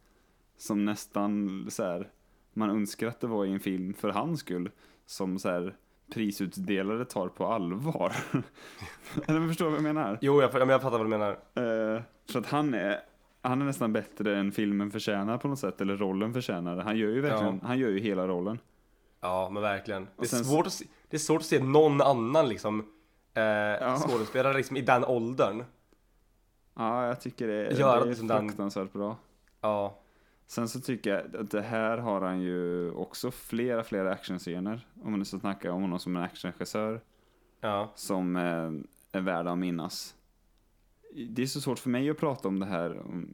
som 0.56 0.84
nästan 0.84 1.66
så 1.70 1.82
här, 1.84 2.08
man 2.52 2.70
önskar 2.70 3.06
att 3.06 3.20
det 3.20 3.26
var 3.26 3.44
i 3.44 3.52
en 3.52 3.60
film 3.60 3.94
för 3.94 4.08
hans 4.08 4.40
skull. 4.40 4.70
Som 5.06 5.38
så 5.38 5.48
här, 5.48 5.76
prisutdelare 6.14 7.04
tar 7.04 7.28
på 7.28 7.46
allvar. 7.46 8.12
Eller 9.26 9.48
förstår 9.48 9.64
du 9.64 9.70
vad 9.70 9.78
jag 9.78 9.94
menar? 9.94 10.18
Jo, 10.20 10.40
jag, 10.42 10.50
ja, 10.54 10.58
men 10.58 10.68
jag 10.68 10.82
fattar 10.82 10.98
vad 10.98 11.06
du 11.06 11.10
menar. 11.10 11.30
Eh, 11.30 12.02
för 12.30 12.38
att 12.38 12.46
han 12.46 12.74
är, 12.74 13.00
han 13.42 13.60
är 13.62 13.66
nästan 13.66 13.92
bättre 13.92 14.36
än 14.38 14.52
filmen 14.52 14.90
förtjänar 14.90 15.38
på 15.38 15.48
något 15.48 15.58
sätt, 15.58 15.80
eller 15.80 15.96
rollen 15.96 16.32
förtjänar. 16.32 16.76
Han 16.76 16.96
gör 16.98 17.08
ju 17.10 17.20
verkligen, 17.20 17.60
han 17.60 17.78
gör 17.78 17.88
ju 17.90 18.00
hela 18.00 18.28
rollen. 18.28 18.58
Ja, 19.20 19.48
men 19.52 19.62
verkligen. 19.62 20.04
Det 20.16 20.22
är, 20.22 20.26
sen- 20.26 20.44
svårt 20.44 20.66
att 20.66 20.72
se, 20.72 20.84
det 21.10 21.16
är 21.16 21.18
svårt 21.18 21.40
att 21.40 21.46
se 21.46 21.64
någon 21.64 22.00
annan 22.00 22.48
liksom 22.48 22.84
eh, 23.34 23.98
skådespelare 23.98 24.54
liksom, 24.56 24.76
i 24.76 24.80
den 24.80 25.04
åldern. 25.04 25.64
Ja, 26.74 27.06
jag 27.06 27.20
tycker 27.20 27.48
det, 27.48 27.70
Gör 27.78 27.96
det 27.96 28.02
är 28.04 28.08
liksom 28.08 28.26
den- 28.26 28.48
fruktansvärt 28.48 28.92
bra. 28.92 29.16
Ja, 29.60 29.98
Sen 30.46 30.68
så 30.68 30.80
tycker 30.80 31.10
jag 31.10 31.36
att 31.42 31.50
det 31.50 31.60
här 31.62 31.98
har 31.98 32.20
han 32.20 32.40
ju 32.40 32.90
också 32.90 33.30
flera, 33.30 33.84
flera 33.84 34.12
actionscener. 34.12 34.86
Om 35.02 35.10
man 35.10 35.18
nu 35.18 35.24
ska 35.24 35.38
snacka 35.38 35.72
om 35.72 35.82
honom 35.82 35.98
som 35.98 36.16
en 36.16 36.22
actionregissör. 36.22 37.00
ja, 37.60 37.92
Som 37.94 38.36
eh, 38.36 38.70
är 39.12 39.20
värda 39.20 39.50
att 39.52 39.58
minnas. 39.58 40.14
Det 41.28 41.42
är 41.42 41.46
så 41.46 41.60
svårt 41.60 41.78
för 41.78 41.90
mig 41.90 42.10
att 42.10 42.18
prata 42.18 42.48
om 42.48 42.58
det 42.60 42.66
här, 42.66 42.98
om, 43.00 43.28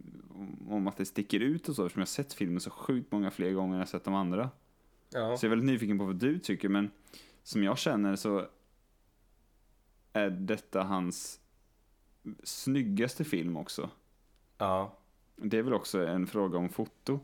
om- 0.71 0.87
att 0.87 0.97
det 0.97 1.05
sticker 1.05 1.41
ut 1.41 1.69
och 1.69 1.75
så, 1.75 1.83
eftersom 1.87 2.01
jag 2.01 2.07
har 2.07 2.07
sett 2.07 2.33
filmen 2.33 2.61
så 2.61 2.71
sjukt 2.71 3.13
många 3.13 3.31
fler 3.31 3.53
gånger 3.53 3.73
än 3.75 3.79
jag 3.79 3.89
sett 3.89 4.05
de 4.05 4.15
andra. 4.15 4.51
ja. 5.13 5.37
Så 5.37 5.47
jag 5.47 5.49
är 5.53 5.57
väldigt 5.57 5.67
nyfiken 5.67 5.99
på 5.99 6.05
vad 6.05 6.17
du 6.17 6.39
tycker, 6.39 6.69
men 6.69 6.91
som 7.43 7.63
jag 7.65 7.79
känner 7.79 8.17
så 8.17 8.47
är 10.15 10.31
detta 10.31 10.83
hans 10.83 11.41
snyggaste 12.43 13.25
film 13.25 13.57
också. 13.57 13.91
ja. 14.59 14.99
Det 15.37 15.59
är 15.59 15.63
väl 15.63 15.75
också 15.75 16.07
en 16.07 16.27
fråga 16.27 16.59
om 16.59 16.69
foto. 16.69 17.21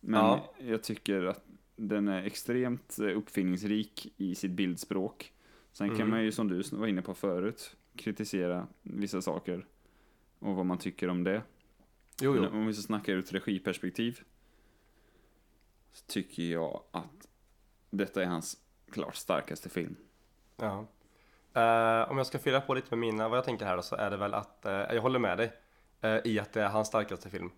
Men 0.00 0.20
Ja. 0.24 0.54
jag 0.58 0.82
tycker 0.82 1.24
att 1.24 1.44
den 1.76 2.08
är 2.08 2.22
extremt 2.22 2.98
eh, 2.98 3.16
uppfinningsrik 3.18 4.14
i 4.16 4.34
sitt 4.34 4.50
bildspråk. 4.50 5.32
Sen 5.72 5.88
kan 5.88 5.96
Mm. 5.96 6.10
man 6.10 6.24
ju, 6.24 6.32
som 6.32 6.48
du 6.48 6.62
var 6.72 6.86
inne 6.86 7.02
på 7.02 7.14
förut, 7.14 7.76
kritisera 7.96 8.66
vissa 8.82 9.22
saker. 9.22 9.66
Och 10.38 10.54
vad 10.56 10.66
man 10.66 10.78
tycker 10.78 11.08
om 11.08 11.24
det. 11.24 11.42
Jo, 12.20 12.32
Men 12.34 12.42
jo. 12.44 12.50
om 12.50 12.66
vi 12.66 12.74
ska 12.74 12.82
snacka 12.82 13.12
ur 13.12 13.18
ett 13.18 13.32
regiperspektiv. 13.34 14.20
Så 15.92 16.04
tycker 16.06 16.42
jag 16.42 16.82
att 16.90 17.28
detta 17.90 18.22
är 18.22 18.26
hans 18.26 18.56
klart 18.90 19.16
starkaste 19.16 19.68
film. 19.68 19.96
Ja. 20.56 20.86
Uh, 21.58 22.10
om 22.10 22.18
jag 22.18 22.26
ska 22.26 22.38
fylla 22.38 22.60
på 22.60 22.74
lite 22.74 22.86
med 22.90 22.98
mina, 22.98 23.28
vad 23.28 23.38
jag 23.38 23.44
tänker 23.44 23.66
här 23.66 23.76
då, 23.76 23.82
så 23.82 23.96
är 23.96 24.10
det 24.10 24.16
väl 24.16 24.34
att 24.34 24.62
uh, 24.66 24.72
jag 24.72 25.02
håller 25.02 25.18
med 25.18 25.38
dig 25.38 25.52
uh, 26.04 26.18
i 26.24 26.38
att 26.38 26.52
det 26.52 26.62
är 26.62 26.68
hans 26.68 26.88
starkaste 26.88 27.30
film. 27.30 27.50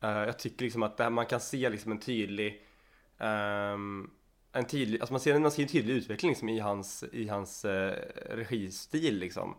Jag 0.00 0.38
tycker 0.38 0.64
liksom 0.64 0.82
att 0.82 0.96
det 0.96 1.02
här, 1.02 1.10
man 1.10 1.26
kan 1.26 1.40
se 1.40 1.68
liksom 1.68 1.92
en 1.92 1.98
tydlig, 1.98 2.62
um, 3.18 4.10
en 4.52 4.64
tydlig, 4.64 5.00
alltså 5.00 5.12
man 5.12 5.20
ser, 5.20 5.38
man 5.38 5.50
ser 5.50 5.62
en 5.62 5.68
tydlig 5.68 5.94
utveckling 5.94 6.30
liksom 6.30 6.48
i 6.48 6.58
hans, 6.60 7.04
i 7.12 7.28
hans 7.28 7.64
registil 8.30 9.18
liksom. 9.18 9.54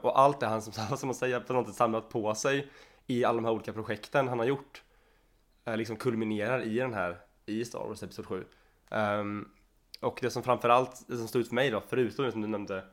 Och 0.00 0.20
allt 0.20 0.40
det 0.40 0.46
han 0.46 0.62
som, 0.62 0.72
som 0.96 1.06
man 1.06 1.14
säger 1.14 1.40
på 1.40 1.52
något 1.52 1.66
sätt 1.66 1.76
samlat 1.76 2.08
på 2.08 2.34
sig 2.34 2.68
i 3.06 3.24
alla 3.24 3.36
de 3.36 3.44
här 3.44 3.52
olika 3.52 3.72
projekten 3.72 4.28
han 4.28 4.38
har 4.38 4.46
gjort 4.46 4.82
liksom 5.64 5.96
kulminerar 5.96 6.62
i 6.62 6.78
den 6.78 6.94
här, 6.94 7.18
i 7.46 7.64
Star 7.64 7.88
Wars 7.88 8.02
Episod 8.02 8.26
7. 8.26 8.36
Um, 8.36 8.44
ehm, 8.90 9.48
och 10.00 10.18
det 10.22 10.30
som 10.30 10.42
framförallt, 10.42 11.08
det 11.08 11.16
som 11.16 11.28
stod 11.28 11.40
ut 11.40 11.48
för 11.48 11.54
mig 11.54 11.70
då, 11.70 11.82
förutom 11.88 12.24
det 12.24 12.32
som 12.32 12.42
du 12.42 12.48
nämnde, 12.48 12.84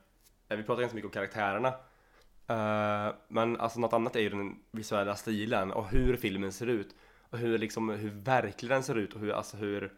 eh, 0.50 0.58
vi 0.58 0.64
pratar 0.64 0.82
ganska 0.82 0.96
mycket 0.96 1.10
om 1.10 1.14
karaktärerna. 1.14 1.74
Uh, 2.50 3.16
men 3.28 3.60
alltså 3.60 3.80
något 3.80 3.94
annat 3.94 4.16
är 4.16 4.20
ju 4.20 4.30
den 4.30 4.56
visuella 4.72 5.16
stilen 5.16 5.72
och 5.72 5.88
hur 5.88 6.16
filmen 6.16 6.52
ser 6.52 6.68
ut. 6.68 6.96
Och 7.30 7.38
hur 7.38 7.58
liksom, 7.58 7.90
hur 7.90 8.10
verklig 8.10 8.72
den 8.72 8.84
ser 8.84 8.96
ut 8.96 9.14
och 9.14 9.20
hur, 9.20 9.32
alltså 9.32 9.58
hur 9.58 9.94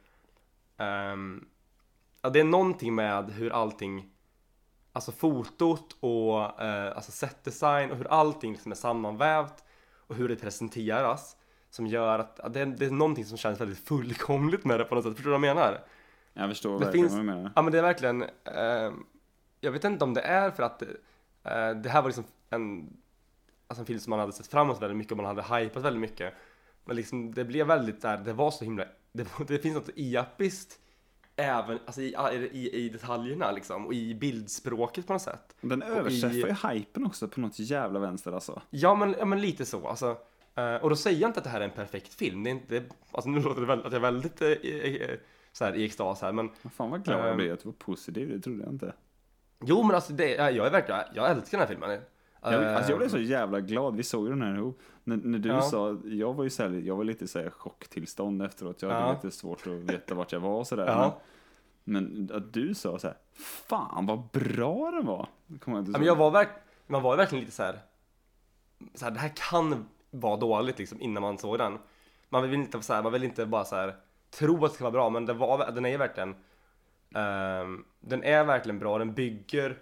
ehm, 0.77 1.47
Ja 2.21 2.29
det 2.29 2.39
är 2.39 2.43
någonting 2.43 2.95
med 2.95 3.31
hur 3.31 3.49
allting 3.49 4.11
Alltså 4.93 5.11
fotot 5.11 5.97
och 5.99 6.37
uh, 6.39 6.95
alltså 6.95 7.11
setdesign 7.11 7.91
och 7.91 7.97
hur 7.97 8.07
allting 8.07 8.51
liksom 8.51 8.71
är 8.71 8.75
sammanvävt 8.75 9.63
och 10.07 10.15
hur 10.15 10.29
det 10.29 10.35
presenteras 10.35 11.35
som 11.69 11.87
gör 11.87 12.19
att 12.19 12.39
ja, 12.43 12.49
det, 12.49 12.59
är, 12.59 12.65
det 12.65 12.85
är 12.85 12.89
någonting 12.89 13.25
som 13.25 13.37
känns 13.37 13.61
väldigt 13.61 13.87
fullkomligt 13.87 14.65
med 14.65 14.79
det 14.79 14.83
på 14.83 14.95
något 14.95 15.03
sätt. 15.03 15.15
Förstår 15.15 15.31
du 15.31 15.37
vad 15.37 15.47
jag 15.47 15.55
menar? 15.55 15.83
Jag 16.37 16.49
förstår 16.49 16.79
Det 16.79 16.85
verkligen 16.85 17.03
finns- 17.03 17.13
vad 17.13 17.21
du 17.21 17.25
menar. 17.25 17.51
Ja 17.55 17.61
men 17.61 17.71
det 17.71 17.77
är 17.77 17.81
verkligen 17.81 18.21
eh, 18.43 18.91
Jag 19.61 19.71
vet 19.71 19.83
inte 19.83 20.03
om 20.03 20.13
det 20.13 20.21
är 20.21 20.51
för 20.51 20.63
att 20.63 20.81
eh, 20.81 20.89
det 21.83 21.89
här 21.89 22.01
var 22.01 22.09
liksom 22.09 22.23
en 22.49 22.97
Alltså 23.67 23.81
en 23.81 23.85
film 23.85 23.99
som 23.99 24.09
man 24.09 24.19
hade 24.19 24.31
sett 24.33 24.47
fram 24.47 24.67
emot 24.67 24.81
väldigt 24.81 24.97
mycket 24.97 25.11
och 25.11 25.17
man 25.17 25.25
hade 25.37 25.41
hypat 25.59 25.83
väldigt 25.83 26.01
mycket 26.01 26.33
Men 26.85 26.95
liksom 26.95 27.33
det 27.33 27.45
blev 27.45 27.67
väldigt 27.67 28.01
där, 28.01 28.17
det 28.17 28.33
var 28.33 28.51
så 28.51 28.63
himla 28.65 28.85
Det, 29.11 29.27
det 29.47 29.57
finns 29.59 29.75
något 29.75 29.89
episkt 29.95 30.79
Även 31.37 31.79
alltså 31.85 32.01
i, 32.01 32.15
i, 32.51 32.69
i 32.85 32.89
detaljerna 32.89 33.51
liksom 33.51 33.85
och 33.85 33.93
i 33.93 34.15
bildspråket 34.15 35.07
på 35.07 35.13
något 35.13 35.21
sätt 35.21 35.55
Den 35.61 35.83
i- 35.83 35.85
överträffar 35.85 36.69
ju 36.69 36.73
hypen 36.73 37.05
också 37.05 37.27
på 37.27 37.39
något 37.39 37.59
jävla 37.59 37.99
vänster 37.99 38.31
alltså. 38.31 38.61
Ja 38.69 38.95
men, 38.95 39.15
ja, 39.19 39.25
men 39.25 39.41
lite 39.41 39.65
så 39.65 39.87
alltså 39.87 40.17
eh, 40.55 40.75
Och 40.75 40.89
då 40.89 40.95
säger 40.95 41.21
jag 41.21 41.29
inte 41.29 41.37
att 41.39 41.43
det 41.43 41.49
här 41.49 41.59
är 41.61 41.65
en 41.65 41.71
perfekt 41.71 42.13
film 42.13 42.43
Det 42.43 42.49
är 42.49 42.51
inte, 42.51 42.83
alltså 43.11 43.29
nu 43.29 43.39
låter 43.41 43.61
det 43.61 43.67
väl 43.67 43.79
att 43.79 43.85
jag 43.85 43.93
är 43.93 43.99
väldigt 43.99 44.41
eh, 44.41 44.47
eh, 44.49 44.95
eh, 45.09 45.17
så 45.57 45.65
här, 45.65 45.75
i 45.75 45.85
extas 45.85 46.21
här 46.21 46.31
men 46.31 46.49
Fan 46.73 46.89
vad 46.89 47.03
glad 47.03 47.19
jag 47.19 47.29
Ehm. 47.29 47.37
blev 47.37 47.53
att 47.53 47.59
du 47.59 47.65
var 47.69 47.73
positiv, 47.73 48.29
det 48.29 48.39
trodde 48.39 48.63
jag 48.63 48.73
inte. 48.73 48.93
Jo 49.65 49.83
men 49.83 49.95
alltså 49.95 50.13
det, 50.13 50.29
jag 50.35 50.67
är 50.67 50.71
verkligen, 50.71 51.01
jag 51.13 51.31
älskar 51.31 51.57
den 51.57 51.67
här 51.67 51.73
filmen 51.73 51.89
Jag, 52.41 52.63
alltså 52.65 52.91
jag 52.91 52.97
blev 52.99 53.07
Eh, 53.09 53.11
så 53.11 53.19
jävla 53.19 53.59
glad, 53.59 53.95
vi 53.95 54.03
såg 54.03 54.23
ju 54.23 54.29
den 54.29 54.41
här 54.41 54.55
ihop. 54.55 54.79
När, 55.03 55.17
när 55.17 55.39
du 55.39 55.49
Ja. 55.49 55.61
sa, 55.61 55.97
jag 56.05 56.33
var 56.33 56.43
ju 56.43 56.49
så 56.49 56.63
här, 56.63 56.69
jag 56.69 56.95
var 56.95 57.03
lite 57.03 57.27
så 57.27 57.39
här 57.39 57.49
chocktillstånd 57.49 58.41
efteråt. 58.41 58.81
Jag 58.81 58.89
hade 58.89 59.01
Ja. 59.05 59.13
lite 59.23 59.31
svårt 59.37 59.67
att 59.67 59.73
veta 59.73 60.15
vart 60.15 60.31
jag 60.31 60.39
var 60.39 60.59
och 60.59 60.67
sådär. 60.67 60.85
Ja. 60.87 61.19
Men, 61.83 62.29
att 62.33 62.53
du 62.53 62.73
sa 62.75 62.99
så 62.99 63.07
här, 63.07 63.17
fan 63.67 64.05
vad 64.05 64.19
bra 64.33 64.91
den 64.91 65.05
var. 65.05 65.27
Kommer 65.59 65.77
jag 65.77 65.87
Ja, 65.87 65.91
men 65.91 66.03
jag 66.07 66.15
var 66.15 66.31
verk, 66.31 66.49
man 66.87 67.01
var 67.01 67.17
verkligen 67.17 67.43
lite 67.43 67.55
så 67.55 67.63
här, 67.63 67.79
så 68.95 69.05
här, 69.05 69.11
det 69.11 69.19
här 69.19 69.31
kan 69.35 69.85
vara 70.11 70.37
dåligt 70.37 70.79
liksom 70.79 71.01
innan 71.01 71.23
man 71.23 71.37
såg 71.37 71.57
den. 71.57 71.77
Man 72.29 72.41
vill 72.49 72.53
inte 72.53 72.81
så 72.81 72.93
här, 72.93 73.03
man 73.03 73.11
vill 73.11 73.23
inte 73.23 73.45
bara 73.45 73.65
så 73.65 73.75
här 73.75 73.95
tro 74.37 74.65
att 74.65 74.71
det 74.71 74.75
ska 74.75 74.83
vara 74.83 74.91
bra, 74.91 75.09
men 75.09 75.25
det 75.25 75.33
var, 75.33 75.71
den 75.71 75.85
är 75.85 75.89
ju 75.89 75.97
verkligen 75.97 76.35
Ehm, 77.15 77.85
den 77.99 78.23
är 78.23 78.43
verkligen 78.43 78.79
bra, 78.79 78.97
den 78.97 79.13
bygger 79.13 79.77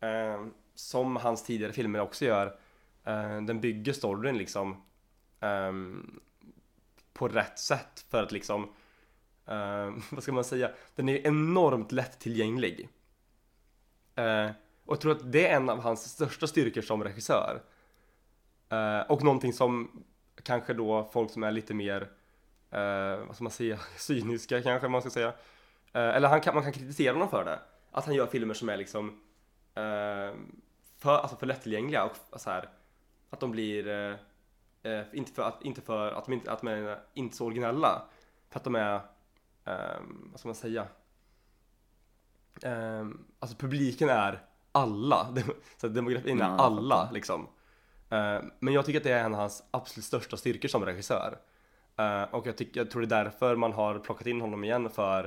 ehm, 0.00 0.54
som 0.74 1.16
hans 1.16 1.44
tidigare 1.44 1.72
filmer 1.72 2.00
också 2.00 2.24
gör. 2.24 2.58
Ehm, 3.04 3.46
den 3.46 3.60
bygger 3.60 3.92
storyn 3.92 4.38
liksom 4.38 4.82
ehm, 5.40 6.20
på 7.12 7.28
rätt 7.28 7.58
sätt 7.58 8.06
för 8.08 8.22
att 8.22 8.32
liksom 8.32 8.72
ehm, 9.46 10.02
vad 10.10 10.22
ska 10.22 10.32
man 10.32 10.44
säga? 10.44 10.70
Den 10.94 11.08
är 11.08 11.26
enormt 11.26 11.92
lättillgänglig. 11.92 12.88
Uh, 14.18 14.50
och 14.84 14.92
jag 14.92 15.00
tror 15.00 15.12
att 15.12 15.32
det 15.32 15.46
är 15.46 15.56
en 15.56 15.68
av 15.70 15.80
hans 15.80 16.10
största 16.10 16.46
styrkor 16.46 16.82
som 16.82 17.04
regissör. 17.04 17.62
Och 19.08 19.22
någonting 19.22 19.52
som 19.52 20.04
kanske 20.42 20.74
då 20.74 21.08
folk 21.12 21.30
som 21.30 21.42
är 21.42 21.50
lite 21.50 21.74
mer, 21.74 22.08
uh, 22.74 23.26
vad 23.26 23.34
ska 23.34 23.44
man 23.44 23.50
säga, 23.50 23.78
cyniska 23.96 24.62
kanske 24.62 24.88
man 24.88 25.00
ska 25.00 25.10
säga. 25.10 25.32
Eh, 25.92 26.16
eller 26.16 26.28
han 26.28 26.40
kan, 26.40 26.54
man 26.54 26.62
kan 26.62 26.72
kritisera 26.72 27.12
honom 27.12 27.28
för 27.28 27.44
det. 27.44 27.58
Att 27.90 28.04
han 28.04 28.14
gör 28.14 28.26
filmer 28.26 28.54
som 28.54 28.68
är 28.68 28.76
liksom 28.76 29.08
eh, 29.74 30.34
för, 30.98 31.18
alltså 31.18 31.36
för 31.36 31.46
lättillgängliga 31.46 32.04
och 32.30 32.40
så 32.40 32.50
här, 32.50 32.68
att 33.30 33.40
de 33.40 33.50
blir 33.50 33.88
eh, 33.88 34.16
eh, 34.92 35.04
inte 35.12 35.32
för 35.32 35.42
att, 35.42 35.62
inte 35.62 35.80
för 35.80 36.12
att 36.12 36.24
de 36.24 36.32
inte, 36.32 36.52
att 36.52 36.60
de 36.60 36.68
är 36.68 36.98
inte 37.14 37.36
så 37.36 37.46
originella. 37.46 38.02
För 38.50 38.58
att 38.58 38.64
de 38.64 38.74
är, 38.74 38.94
eh, 39.64 40.00
vad 40.30 40.40
ska 40.40 40.48
man 40.48 40.54
säga? 40.54 40.86
Eh, 42.62 43.06
alltså 43.38 43.56
publiken 43.56 44.08
är 44.08 44.42
alla. 44.72 45.34
Så 45.76 45.88
demografin 45.88 46.40
är 46.40 46.56
alla 46.56 47.10
liksom. 47.12 47.48
Eh, 48.10 48.42
men 48.58 48.74
jag 48.74 48.86
tycker 48.86 48.98
att 48.98 49.04
det 49.04 49.12
är 49.12 49.24
en 49.24 49.34
av 49.34 49.40
hans 49.40 49.64
absolut 49.70 50.04
största 50.04 50.36
styrkor 50.36 50.68
som 50.68 50.84
regissör. 50.84 51.38
Eh, 51.98 52.22
och 52.22 52.46
jag, 52.46 52.56
tycker, 52.56 52.80
jag 52.80 52.90
tror 52.90 53.02
det 53.02 53.16
är 53.16 53.24
därför 53.24 53.56
man 53.56 53.72
har 53.72 53.98
plockat 53.98 54.26
in 54.26 54.40
honom 54.40 54.64
igen 54.64 54.90
för 54.90 55.24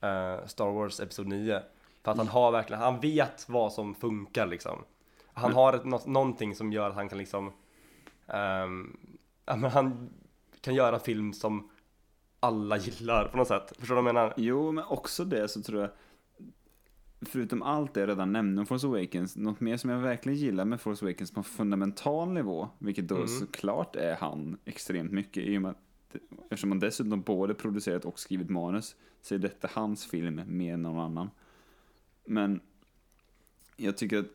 eh, 0.00 0.46
Star 0.46 0.70
Wars 0.72 1.00
Episod 1.00 1.26
9. 1.26 1.62
För 2.04 2.12
att 2.12 2.18
han 2.18 2.28
har 2.28 2.52
verkligen, 2.52 2.82
han 2.82 3.00
vet 3.00 3.48
vad 3.48 3.72
som 3.72 3.94
funkar 3.94 4.46
liksom. 4.46 4.84
Han 5.32 5.52
har 5.52 5.72
ett, 5.72 5.84
något, 5.84 6.06
någonting 6.06 6.54
som 6.54 6.72
gör 6.72 6.88
att 6.90 6.94
han 6.94 7.08
kan 7.08 7.18
liksom 7.18 7.52
ehm, 8.26 8.96
ja, 9.46 9.56
men 9.56 9.70
han 9.70 10.10
kan 10.60 10.74
göra 10.74 10.98
film 10.98 11.32
som 11.32 11.70
alla 12.40 12.76
gillar 12.76 13.28
på 13.28 13.36
något 13.36 13.48
sätt. 13.48 13.72
Förstår 13.78 13.94
du 13.96 14.02
vad 14.02 14.08
jag 14.08 14.14
menar? 14.14 14.34
Jo, 14.36 14.72
men 14.72 14.84
också 14.84 15.24
det 15.24 15.48
så 15.48 15.62
tror 15.62 15.80
jag, 15.80 15.90
förutom 17.20 17.62
allt 17.62 17.94
det 17.94 18.00
jag 18.00 18.08
redan 18.08 18.32
nämnde 18.32 18.60
om 18.60 18.66
Force 18.66 18.86
Awakens, 18.86 19.36
något 19.36 19.60
mer 19.60 19.76
som 19.76 19.90
jag 19.90 19.98
verkligen 19.98 20.38
gillar 20.38 20.64
med 20.64 20.80
Force 20.80 21.04
Awakens 21.04 21.30
på 21.30 21.40
en 21.40 21.44
fundamental 21.44 22.28
nivå, 22.32 22.68
vilket 22.78 23.08
då 23.08 23.14
Mm. 23.16 23.28
såklart 23.28 23.96
är 23.96 24.16
han 24.16 24.58
extremt 24.64 25.12
mycket, 25.12 25.42
i 25.42 25.58
och 25.58 25.62
med 25.62 25.70
att, 25.70 25.78
eftersom 26.42 26.70
han 26.70 26.78
dessutom 26.78 27.22
både 27.22 27.54
producerat 27.54 28.04
och 28.04 28.18
skrivit 28.18 28.50
manus, 28.50 28.96
så 29.22 29.34
är 29.34 29.38
detta 29.38 29.68
hans 29.72 30.06
film 30.06 30.42
mer 30.46 30.74
än 30.74 30.82
någon 30.82 30.98
annan. 30.98 31.30
Men 32.24 32.60
jag 33.76 33.96
tycker 33.96 34.18
att 34.18 34.26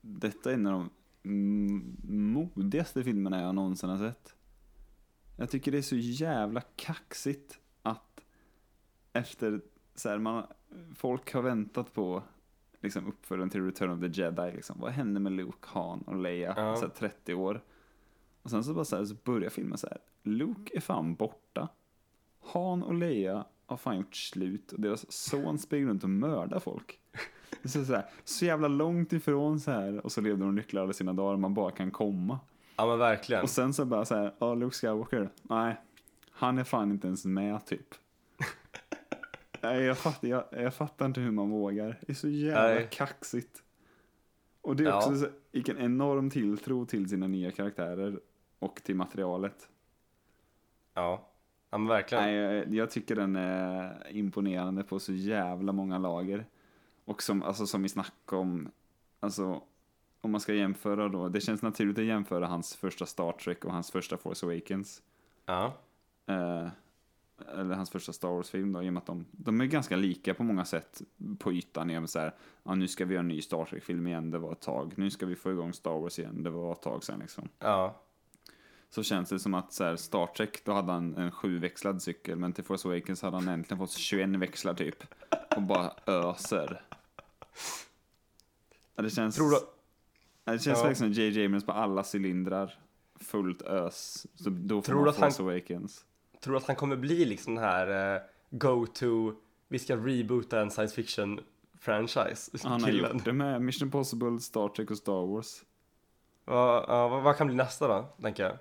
detta 0.00 0.50
är 0.50 0.54
en 0.54 0.66
av 0.66 0.72
de 0.72 0.90
modigaste 2.08 3.04
filmerna 3.04 3.42
jag 3.42 3.54
någonsin 3.54 3.90
har 3.90 3.98
sett. 3.98 4.34
Jag 5.36 5.50
tycker 5.50 5.72
det 5.72 5.78
är 5.78 5.82
så 5.82 5.96
jävla 5.96 6.60
kaxigt 6.76 7.58
att 7.82 8.20
efter 9.12 9.60
så 9.94 10.08
här, 10.08 10.18
man, 10.18 10.46
folk 10.94 11.32
har 11.32 11.42
väntat 11.42 11.92
på 11.92 12.22
liksom 12.80 13.06
uppföljaren 13.06 13.50
till 13.50 13.64
Return 13.64 13.90
of 13.90 14.00
the 14.00 14.20
Jedi. 14.20 14.52
Liksom. 14.52 14.80
Vad 14.80 14.92
hände 14.92 15.20
med 15.20 15.32
Luke, 15.32 15.68
Han 15.68 16.02
och 16.02 16.16
Leia? 16.16 16.54
Ja. 16.56 16.76
Så 16.76 16.82
här, 16.82 16.88
30 16.88 17.34
år. 17.34 17.60
Och 18.42 18.50
sen 18.50 18.64
så 18.64 18.74
bara 18.74 18.84
så, 18.84 18.96
här, 18.96 19.04
så 19.04 19.14
börjar 19.24 19.50
filmen 19.50 19.78
så 19.78 19.86
här. 19.86 19.98
Luke 20.22 20.76
är 20.76 20.80
fan 20.80 21.14
borta. 21.14 21.68
Han 22.52 22.82
och 22.82 22.94
Leia 22.94 23.44
har 23.66 23.76
fan 23.76 23.96
gjort 23.96 24.14
slut 24.16 24.72
och 24.72 24.80
deras 24.80 25.12
son 25.12 25.58
springer 25.58 25.86
runt 25.86 26.04
och 26.04 26.10
mördar 26.10 26.58
folk. 26.58 26.98
Så, 27.64 27.84
så, 27.84 27.92
här, 27.94 28.04
så 28.24 28.44
jävla 28.44 28.68
långt 28.68 29.12
ifrån 29.12 29.60
så 29.60 29.70
här 29.70 30.04
och 30.04 30.12
så 30.12 30.20
levde 30.20 30.44
de 30.44 30.56
lyckliga 30.56 30.82
alla 30.82 30.92
sina 30.92 31.12
dagar 31.12 31.36
man 31.36 31.54
bara 31.54 31.70
kan 31.70 31.90
komma. 31.90 32.38
Ja 32.76 32.86
men 32.86 32.98
verkligen. 32.98 33.42
Och 33.42 33.50
sen 33.50 33.74
så 33.74 33.84
bara 33.84 34.04
så 34.04 34.14
här, 34.14 34.34
ja 34.38 34.54
Luke 34.54 34.76
Skywalker, 34.76 35.30
nej, 35.42 35.76
han 36.30 36.58
är 36.58 36.64
fan 36.64 36.90
inte 36.90 37.06
ens 37.06 37.24
med 37.24 37.66
typ. 37.66 37.94
nej, 39.60 39.82
jag 39.82 39.98
fattar, 39.98 40.28
jag, 40.28 40.44
jag 40.50 40.74
fattar 40.74 41.06
inte 41.06 41.20
hur 41.20 41.30
man 41.30 41.50
vågar. 41.50 41.98
Det 42.00 42.12
är 42.12 42.14
så 42.14 42.28
jävla 42.28 42.74
Nej. 42.74 42.88
kaxigt. 42.92 43.62
Och 44.60 44.76
det 44.76 44.84
är 44.84 44.88
Ja. 44.88 44.96
också 44.96 45.16
så, 45.16 45.26
vilken 45.52 45.78
enorm 45.78 46.30
tilltro 46.30 46.86
till 46.86 47.08
sina 47.08 47.26
nya 47.26 47.50
karaktärer 47.50 48.20
och 48.58 48.80
till 48.84 48.96
materialet. 48.96 49.68
Ja. 50.94 51.28
ja 51.70 51.78
men 51.78 51.88
verkligen. 51.88 52.24
Nej, 52.24 52.34
jag, 52.34 52.74
jag 52.74 52.90
tycker 52.90 53.16
den 53.16 53.36
är 53.36 54.06
imponerande 54.10 54.82
på 54.82 54.98
så 54.98 55.12
jävla 55.12 55.72
många 55.72 55.98
lager. 55.98 56.46
Och 57.04 57.22
som, 57.22 57.42
alltså, 57.42 57.66
som 57.66 57.82
vi 57.82 57.88
snackade 57.88 58.42
om, 58.42 58.70
alltså 59.20 59.62
om 60.20 60.30
man 60.30 60.40
ska 60.40 60.54
jämföra 60.54 61.08
då, 61.08 61.28
det 61.28 61.40
känns 61.40 61.62
naturligt 61.62 61.98
att 61.98 62.04
jämföra 62.04 62.46
hans 62.46 62.76
första 62.76 63.06
Star 63.06 63.32
Trek 63.32 63.64
och 63.64 63.72
hans 63.72 63.90
första 63.90 64.16
Force 64.16 64.46
Awakens. 64.46 65.02
Ja. 65.46 65.72
Eh, 66.26 66.68
eller 67.48 67.74
hans 67.74 67.90
första 67.90 68.12
Star 68.12 68.28
Wars-film 68.28 68.72
då, 68.72 68.82
i 68.82 68.88
och 68.88 68.92
med 68.92 69.00
att 69.00 69.06
de, 69.06 69.26
de 69.30 69.60
är 69.60 69.66
ganska 69.66 69.96
lika 69.96 70.34
på 70.34 70.42
många 70.42 70.64
sätt 70.64 71.02
på 71.38 71.52
ytan. 71.52 71.90
Jag 71.90 72.08
så 72.08 72.18
här, 72.18 72.34
ja, 72.62 72.74
nu 72.74 72.88
ska 72.88 73.04
vi 73.04 73.14
göra 73.14 73.20
en 73.20 73.28
ny 73.28 73.42
Star 73.42 73.64
Trek-film 73.64 74.06
igen, 74.06 74.30
det 74.30 74.38
var 74.38 74.52
ett 74.52 74.60
tag. 74.60 74.92
Nu 74.96 75.10
ska 75.10 75.26
vi 75.26 75.36
få 75.36 75.50
igång 75.50 75.72
Star 75.72 75.98
Wars 75.98 76.18
igen, 76.18 76.42
det 76.42 76.50
var 76.50 76.72
ett 76.72 76.82
tag 76.82 77.04
sedan 77.04 77.18
liksom. 77.18 77.48
Ja. 77.58 78.00
Så 78.90 79.02
känns 79.02 79.28
det 79.28 79.38
som 79.38 79.54
att 79.54 79.72
så 79.72 79.84
här, 79.84 79.96
Star 79.96 80.26
Trek, 80.26 80.64
då 80.64 80.72
hade 80.72 80.92
han 80.92 81.16
en 81.16 81.30
sjuväxlad 81.30 82.02
cykel, 82.02 82.38
men 82.38 82.52
till 82.52 82.64
Force 82.64 82.88
Awakens 82.88 83.22
hade 83.22 83.36
han 83.36 83.48
äntligen 83.48 83.78
fått 83.78 83.90
21 83.92 84.28
växlar 84.28 84.74
typ. 84.74 84.96
Och 85.56 85.62
bara 85.62 85.92
öser. 86.06 86.82
Ja, 88.96 89.02
det 89.02 89.10
känns... 89.10 89.36
Tror 89.36 89.50
du- 89.50 89.56
Ja, 90.44 90.52
det 90.52 90.58
känns 90.58 90.78
Ja. 90.78 90.84
verkligen 90.84 91.14
som 91.14 91.22
J.J. 91.22 91.44
Abrams 91.44 91.66
på 91.66 91.72
alla 91.72 92.04
cylindrar. 92.14 92.78
Fullt 93.20 93.62
ös. 93.62 94.26
Så 94.34 94.50
då 94.50 94.82
får 94.82 94.86
Tror 94.86 95.00
man 95.00 95.08
att 95.08 95.16
han- 95.16 95.32
Force 95.32 95.42
Awakens. 95.42 96.04
Tror 96.40 96.52
du 96.54 96.58
att 96.58 96.66
han 96.66 96.76
kommer 96.76 96.96
bli 96.96 97.24
liksom 97.24 97.54
den 97.54 97.64
här 97.64 98.14
eh, 98.16 98.20
go-to, 98.50 99.32
vi 99.68 99.78
ska 99.78 99.96
reboota 99.96 100.60
en 100.60 100.70
science 100.70 100.94
fiction 100.94 101.40
franchise? 101.80 102.58
Han 102.62 102.82
har 102.82 102.90
gjort 102.90 103.24
det 103.24 103.32
med 103.32 103.62
Mission 103.62 103.86
Impossible, 103.86 104.40
Star 104.40 104.68
Trek 104.68 104.90
och 104.90 104.98
Star 104.98 105.26
Wars. 105.26 105.62
Ja, 106.46 107.08
vad, 107.08 107.22
vad 107.22 107.36
kan 107.36 107.46
bli 107.46 107.56
nästa 107.56 107.88
då, 107.88 108.08
tänker 108.22 108.42
jag? 108.42 108.58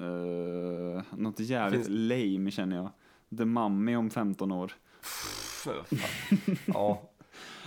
Uh, 0.00 1.02
något 1.16 1.40
jävligt 1.40 1.86
Finns- 1.86 2.08
lame 2.10 2.50
känner 2.50 2.76
jag. 2.76 2.90
The 3.38 3.44
Mummy 3.44 3.96
om 3.96 4.10
15 4.10 4.52
år. 4.52 4.72
Ja, 6.66 7.10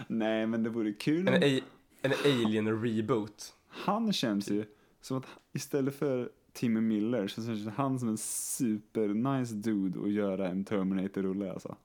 Nej, 0.08 0.48
men 0.48 0.64
det 0.64 0.70
vore 0.70 0.94
kul 0.94 1.28
en, 1.28 1.34
a- 1.44 1.62
en 2.02 2.12
alien 2.26 2.82
reboot. 2.84 3.54
Han 3.68 4.14
känns 4.14 4.52
ju 4.52 4.66
som 5.02 5.18
att 5.18 5.26
istället 5.54 5.95
för 5.95 6.30
Timmy 6.54 6.82
Miller 6.82 7.28
så 7.28 7.41
känns 7.45 7.68
han 7.68 7.99
som 7.99 8.10
en 8.10 8.18
super 8.18 9.08
nice 9.08 9.54
dude 9.56 9.99
att 10.02 10.12
göra 10.12 10.48
en 10.48 10.66
Terminator-rulle 10.66 11.52
alltså. 11.52 11.76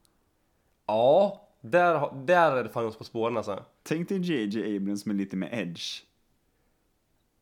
Ja, 0.86 1.48
där, 1.60 2.24
där 2.26 2.56
är 2.56 2.62
det 2.64 2.68
fan 2.70 2.86
oss 2.86 2.96
på 2.96 3.04
spåren 3.04 3.36
alltså. 3.36 3.64
Tänk 3.82 4.08
dig 4.08 4.18
J.J. 4.18 4.76
Abrams 4.76 5.06
med 5.06 5.16
lite 5.16 5.36
med 5.36 5.48
edge. 5.52 6.02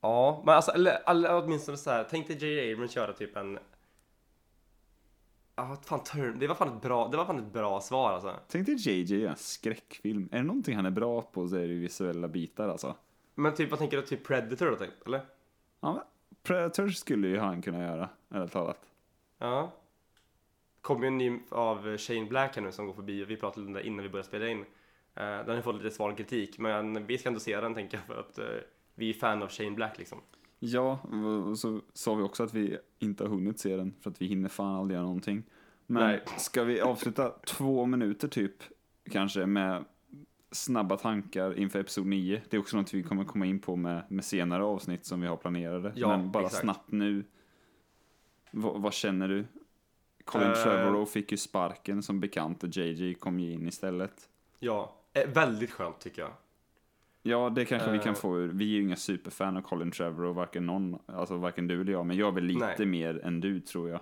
Ja, 0.00 0.42
men 0.46 0.54
alltså, 0.54 0.70
eller, 0.70 1.10
eller 1.10 1.42
åtminstone 1.44 1.76
så 1.78 1.90
här, 1.90 2.06
tänk 2.10 2.26
dig 2.28 2.36
J.J. 2.36 2.72
Abrams 2.72 2.92
köra 2.92 3.12
typ 3.12 3.36
en... 3.36 3.58
Ja, 5.56 5.76
fan, 5.86 6.02
turn. 6.04 6.38
Det 6.38 6.46
var 6.46 6.54
fan 6.54 6.76
ett 6.76 6.82
bra, 6.82 7.08
det 7.08 7.16
var 7.16 7.24
fan 7.24 7.38
ett 7.38 7.52
bra 7.52 7.80
svar 7.80 8.12
alltså. 8.12 8.34
Tänk 8.48 8.66
dig 8.66 8.74
J.J. 8.78 9.16
göra 9.16 9.30
en 9.30 9.36
skräckfilm. 9.36 10.28
Är 10.32 10.36
det 10.36 10.42
någonting 10.44 10.76
han 10.76 10.86
är 10.86 10.90
bra 10.90 11.22
på 11.22 11.48
så 11.48 11.56
är 11.56 11.68
det 11.68 11.74
visuella 11.74 12.28
bitar 12.28 12.68
alltså. 12.68 12.96
Men 13.34 13.54
typ, 13.54 13.70
vad 13.70 13.78
tänker 13.78 13.96
du? 13.96 14.02
Typ 14.02 14.26
Predator 14.26 14.66
då, 14.70 14.76
tänk, 14.76 14.92
eller? 15.06 15.20
Ja, 15.80 15.92
men 15.92 16.02
Predator 16.42 16.88
skulle 16.88 17.28
ju 17.28 17.38
han 17.38 17.62
kunna 17.62 17.82
göra, 17.82 18.08
ärligt 18.30 18.52
talat. 18.52 18.80
Ja. 19.38 19.72
Kommer 20.80 21.00
ju 21.02 21.06
en 21.06 21.18
ny 21.18 21.40
av 21.50 21.96
Shane 21.96 22.24
Black 22.26 22.56
här 22.56 22.62
nu 22.62 22.72
som 22.72 22.86
går 22.86 22.92
förbi 22.94 23.24
och 23.24 23.30
vi 23.30 23.36
pratade 23.36 23.66
om 23.66 23.72
det 23.72 23.86
innan 23.86 24.02
vi 24.02 24.08
började 24.08 24.28
spela 24.28 24.48
in. 24.48 24.60
Eh, 24.60 24.64
Den 25.24 25.48
har 25.54 25.62
fått 25.62 25.82
lite 25.82 25.96
sval 25.96 26.14
kritik, 26.14 26.58
men 26.58 27.06
vi 27.06 27.18
ska 27.18 27.28
ändå 27.28 27.40
se 27.40 27.60
den 27.60 27.74
tänker 27.74 27.96
jag 27.96 28.06
för 28.06 28.20
att 28.20 28.38
eh, 28.38 28.46
vi 29.00 29.10
är 29.10 29.14
fan 29.14 29.42
av 29.42 29.48
Shane 29.48 29.70
Black 29.70 29.98
liksom. 29.98 30.18
Ja, 30.58 30.98
och 31.50 31.58
så 31.58 31.80
sa 31.92 32.14
vi 32.14 32.22
också 32.22 32.42
att 32.42 32.54
vi 32.54 32.78
inte 32.98 33.24
har 33.24 33.28
hunnit 33.30 33.58
se 33.60 33.76
den 33.76 33.94
för 34.00 34.10
att 34.10 34.22
vi 34.22 34.26
hinner 34.26 34.48
fan 34.48 34.74
aldrig 34.74 34.94
göra 34.96 35.06
någonting. 35.06 35.42
Men 35.86 36.02
Nej. 36.02 36.22
ska 36.38 36.64
vi 36.64 36.80
avsluta 36.80 37.28
två 37.46 37.86
minuter 37.86 38.28
typ, 38.28 38.54
kanske 39.10 39.46
med 39.46 39.84
snabba 40.50 40.96
tankar 40.96 41.58
inför 41.58 41.78
episod 41.78 42.06
9? 42.06 42.42
Det 42.50 42.56
är 42.56 42.60
också 42.60 42.76
något 42.76 42.94
vi 42.94 43.02
kommer 43.02 43.24
komma 43.24 43.46
in 43.46 43.58
på 43.60 43.76
med, 43.76 44.02
med 44.08 44.24
senare 44.24 44.62
avsnitt 44.64 45.04
som 45.06 45.20
vi 45.20 45.26
har 45.26 45.36
planerade. 45.36 45.92
Ja, 45.96 46.16
Men 46.16 46.30
bara 46.30 46.44
exakt. 46.44 46.62
snabbt 46.62 46.90
nu. 46.92 47.24
V- 48.50 48.68
vad 48.74 48.92
känner 48.94 49.28
du? 49.28 49.44
Colin 50.24 50.48
Eh. 50.48 50.54
Trevorrow 50.54 51.06
fick 51.06 51.30
ju 51.30 51.36
sparken 51.36 52.02
som 52.02 52.20
bekant 52.20 52.62
och 52.62 52.68
JJ 52.76 53.14
kom 53.14 53.40
ju 53.40 53.52
in 53.52 53.68
istället. 53.68 54.28
Ja, 54.58 54.94
eh, 55.12 55.28
väldigt 55.30 55.70
skönt 55.70 55.98
tycker 56.00 56.22
jag. 56.22 56.32
Ja, 57.22 57.50
det 57.50 57.64
kanske 57.64 57.90
vi 57.90 57.98
kan 57.98 58.08
Eh. 58.08 58.14
få 58.14 58.38
ur. 58.38 58.48
Vi 58.48 58.64
är 58.64 58.68
ju 58.68 58.82
inga 58.82 58.96
superfan 58.96 59.56
av 59.56 59.60
Colin 59.60 59.90
Trevorrow, 59.90 60.34
varken 60.34 60.66
någon, 60.66 60.98
alltså 61.06 61.36
varken 61.36 61.66
du 61.66 61.80
eller 61.80 61.92
jag, 61.92 62.06
men 62.06 62.16
jag 62.16 62.28
är 62.28 62.32
väl 62.32 62.44
lite 62.44 62.74
Nej. 62.78 62.86
mer 62.86 63.24
än 63.24 63.40
du 63.40 63.60
tror 63.60 63.88
jag. 63.90 64.00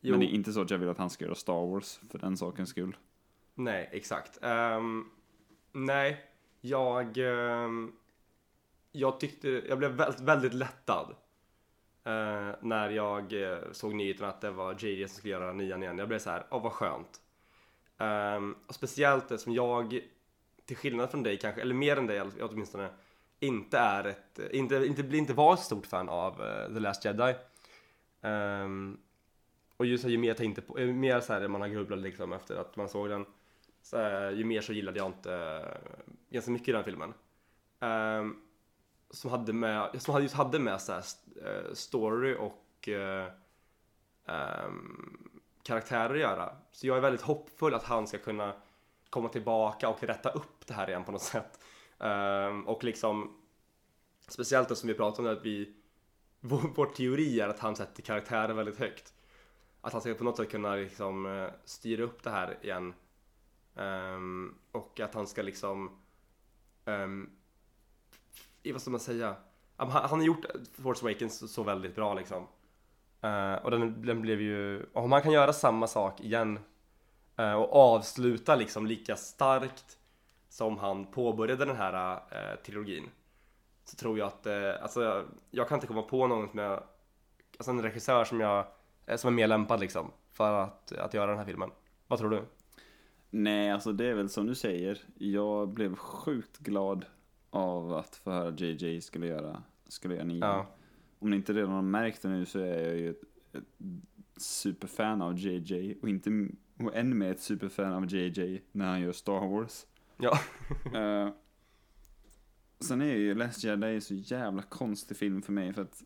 Jo, 0.00 0.10
Men 0.10 0.20
det 0.20 0.26
är 0.26 0.34
inte 0.34 0.52
så 0.52 0.60
att 0.62 0.70
jag 0.70 0.78
vill 0.78 0.88
att 0.88 0.98
han 0.98 1.10
ska 1.10 1.24
göra 1.24 1.34
Star 1.34 1.66
Wars 1.66 2.00
för 2.10 2.18
den 2.18 2.36
sakens 2.36 2.68
skull. 2.70 2.96
Nej, 3.54 3.88
exakt. 3.92 4.38
Ehm, 4.42 5.04
nej, 5.72 6.24
jag... 6.60 7.16
ehm, 7.18 7.92
jag 8.92 9.20
tyckte... 9.20 9.48
Jag 9.68 9.78
blev 9.78 9.90
väldigt, 9.90 10.20
väldigt 10.20 10.54
lättad. 10.54 11.14
eh, 12.04 12.50
när 12.62 12.90
jag 12.90 13.42
eh, 13.52 13.58
såg 13.72 13.94
nyheten 13.94 14.26
att 14.28 14.40
det 14.40 14.50
var 14.50 14.76
JJ 14.84 15.08
som 15.08 15.16
skulle 15.18 15.32
göra 15.32 15.52
nian 15.52 15.82
igen. 15.82 15.98
Jag 15.98 16.08
blev 16.08 16.18
så 16.18 16.30
här, 16.30 16.46
åh 16.50 16.62
vad 16.62 16.72
skönt. 16.72 17.20
Ehm, 17.98 18.56
och 18.66 18.74
speciellt 18.74 19.30
eftersom 19.30 19.52
jag, 19.52 20.00
till 20.68 20.76
skillnad 20.76 21.10
från 21.10 21.22
dig 21.22 21.38
kanske, 21.38 21.60
eller 21.60 21.74
mer 21.74 21.96
än 21.96 22.06
dig 22.06 22.22
åtminstone, 22.40 22.90
inte 23.40 23.78
är 23.78 24.04
ett, 24.04 24.38
inte, 24.38 24.86
inte, 24.86 25.02
inte, 25.02 25.16
inte 25.16 25.32
var 25.32 25.54
ett 25.54 25.60
stort 25.60 25.86
fan 25.86 26.08
av 26.08 26.40
uh, 26.40 26.74
The 26.74 26.80
Last 26.80 27.04
Jedi. 27.04 27.34
Um, 28.20 29.00
och 29.76 29.86
ju, 29.86 29.98
så, 29.98 30.08
ju 30.08 30.18
mer 30.18 30.28
jag 30.28 30.36
tänkte 30.36 30.62
på, 30.62 30.80
ju 30.80 30.92
mer 30.92 31.20
så 31.20 31.32
här 31.32 31.48
man 31.48 31.60
har 31.60 31.68
grubblat 31.68 31.98
liksom 31.98 32.32
efter 32.32 32.56
att 32.56 32.76
man 32.76 32.88
såg 32.88 33.08
den, 33.08 33.26
så, 33.82 33.96
här, 33.96 34.30
ju 34.30 34.44
mer 34.44 34.60
så 34.60 34.72
gillade 34.72 34.98
jag 34.98 35.06
inte 35.06 35.30
uh, 35.30 35.90
ganska 36.30 36.50
mycket 36.50 36.68
i 36.68 36.72
den 36.72 36.84
filmen. 36.84 37.14
Um, 37.80 38.42
som 39.10 39.30
hade 39.30 39.52
med, 39.52 40.02
som 40.02 40.12
hade, 40.14 40.22
just 40.22 40.34
hade 40.34 40.58
med 40.58 40.80
så 40.80 40.92
här, 40.92 40.98
st- 40.98 41.40
eh, 41.44 41.72
story 41.72 42.36
och 42.38 42.88
eh, 42.88 43.28
ehm, 44.26 45.30
karaktärer 45.62 46.14
att 46.14 46.20
göra. 46.20 46.56
Så 46.72 46.86
jag 46.86 46.96
är 46.96 47.00
väldigt 47.00 47.22
hoppfull 47.22 47.74
att 47.74 47.84
han 47.84 48.06
ska 48.06 48.18
kunna 48.18 48.52
komma 49.10 49.28
tillbaka 49.28 49.88
och 49.88 50.02
rätta 50.02 50.30
upp 50.30 50.66
det 50.66 50.74
här 50.74 50.88
igen 50.88 51.04
på 51.04 51.12
något 51.12 51.22
sätt. 51.22 51.60
Um, 51.98 52.68
och 52.68 52.84
liksom, 52.84 53.36
speciellt 54.28 54.70
eftersom 54.70 54.88
vi 54.88 54.94
pratade 54.94 55.28
om 55.28 55.36
att 55.36 55.44
vi, 55.44 55.74
vår, 56.40 56.72
vår 56.76 56.86
teori 56.86 57.40
är 57.40 57.48
att 57.48 57.58
han 57.58 57.76
sätter 57.76 58.02
karaktären 58.02 58.56
väldigt 58.56 58.78
högt. 58.78 59.14
Att 59.80 59.92
han 59.92 60.02
ska 60.02 60.14
på 60.14 60.24
något 60.24 60.36
sätt 60.36 60.50
kunna 60.50 60.74
liksom 60.74 61.26
eh, 61.26 61.50
styra 61.64 62.02
upp 62.02 62.22
det 62.22 62.30
här 62.30 62.58
igen. 62.62 62.94
Um, 63.74 64.58
och 64.72 65.00
att 65.00 65.14
han 65.14 65.26
ska 65.26 65.42
liksom, 65.42 66.00
um, 66.84 67.30
vad 68.72 68.80
ska 68.80 68.90
man 68.90 69.00
säga? 69.00 69.36
Han, 69.76 69.90
han 69.90 70.18
har 70.18 70.26
gjort 70.26 70.44
Force 70.72 71.06
Awakens 71.06 71.38
så, 71.38 71.48
så 71.48 71.62
väldigt 71.62 71.94
bra 71.94 72.14
liksom. 72.14 72.46
Uh, 73.24 73.54
och 73.54 73.70
den, 73.70 74.06
den 74.06 74.22
blev 74.22 74.40
ju, 74.40 74.86
om 74.92 75.10
man 75.10 75.22
kan 75.22 75.32
göra 75.32 75.52
samma 75.52 75.86
sak 75.86 76.20
igen 76.20 76.58
och 77.38 77.76
avsluta 77.76 78.56
liksom 78.56 78.86
lika 78.86 79.16
starkt 79.16 79.98
som 80.48 80.78
han 80.78 81.06
påbörjade 81.06 81.64
den 81.64 81.76
här 81.76 82.14
uh, 82.14 82.62
trilogin 82.64 83.10
så 83.88 83.96
tror 83.96 84.18
jag 84.18 84.26
att, 84.26 84.46
eh, 84.46 84.82
alltså 84.82 85.02
jag, 85.02 85.24
jag 85.50 85.68
kan 85.68 85.76
inte 85.76 85.86
komma 85.86 86.02
på 86.02 86.26
någon 86.26 86.48
som 86.48 86.58
jag, 86.58 86.82
alltså 87.58 87.70
en 87.70 87.82
regissör 87.82 88.24
som 88.24 88.40
jag, 88.40 88.66
eh, 89.06 89.16
som 89.16 89.28
är 89.28 89.36
mer 89.36 89.46
lämpad 89.46 89.80
liksom 89.80 90.10
för 90.32 90.52
att, 90.52 90.92
att 90.92 91.14
göra 91.14 91.26
den 91.26 91.38
här 91.38 91.44
filmen. 91.44 91.70
Vad 92.06 92.18
tror 92.18 92.30
du? 92.30 92.42
Nej, 93.30 93.70
alltså 93.70 93.92
det 93.92 94.06
är 94.06 94.14
väl 94.14 94.28
som 94.28 94.46
du 94.46 94.54
säger. 94.54 95.00
Jag 95.14 95.68
blev 95.68 95.96
sjukt 95.96 96.58
glad 96.58 97.04
av 97.50 97.92
att 97.92 98.16
få 98.16 98.30
höra 98.30 98.50
JJ 98.50 99.00
skulle 99.00 99.26
göra, 99.26 99.62
skulle 99.88 100.14
göra 100.14 100.24
nian. 100.24 100.48
Ja. 100.48 100.66
Om 101.18 101.30
ni 101.30 101.36
inte 101.36 101.52
redan 101.52 101.70
har 101.70 101.82
märkt 101.82 102.22
det 102.22 102.28
nu 102.28 102.46
så 102.46 102.58
är 102.58 102.82
jag 102.88 102.96
ju 102.96 103.10
ett, 103.10 103.22
ett 103.52 103.64
superfan 104.36 105.22
av 105.22 105.38
JJ 105.38 105.98
och 106.02 106.08
inte 106.08 106.30
och 106.78 106.96
än 106.96 107.18
mer 107.18 107.30
ett 107.30 107.40
superfan 107.40 107.92
av 107.92 108.14
JJ 108.14 108.62
när 108.72 108.86
han 108.86 109.00
gör 109.00 109.12
Star 109.12 109.48
Wars. 109.48 109.86
Ja. 110.16 110.38
Eh, 110.94 111.30
sen 112.80 113.00
är 113.00 113.14
ju 113.14 113.34
Last 113.34 113.64
Jedi 113.64 114.00
så 114.00 114.14
jävla 114.14 114.62
konstig 114.62 115.16
film 115.16 115.42
för 115.42 115.52
mig 115.52 115.72
för 115.72 115.82
att 115.82 116.04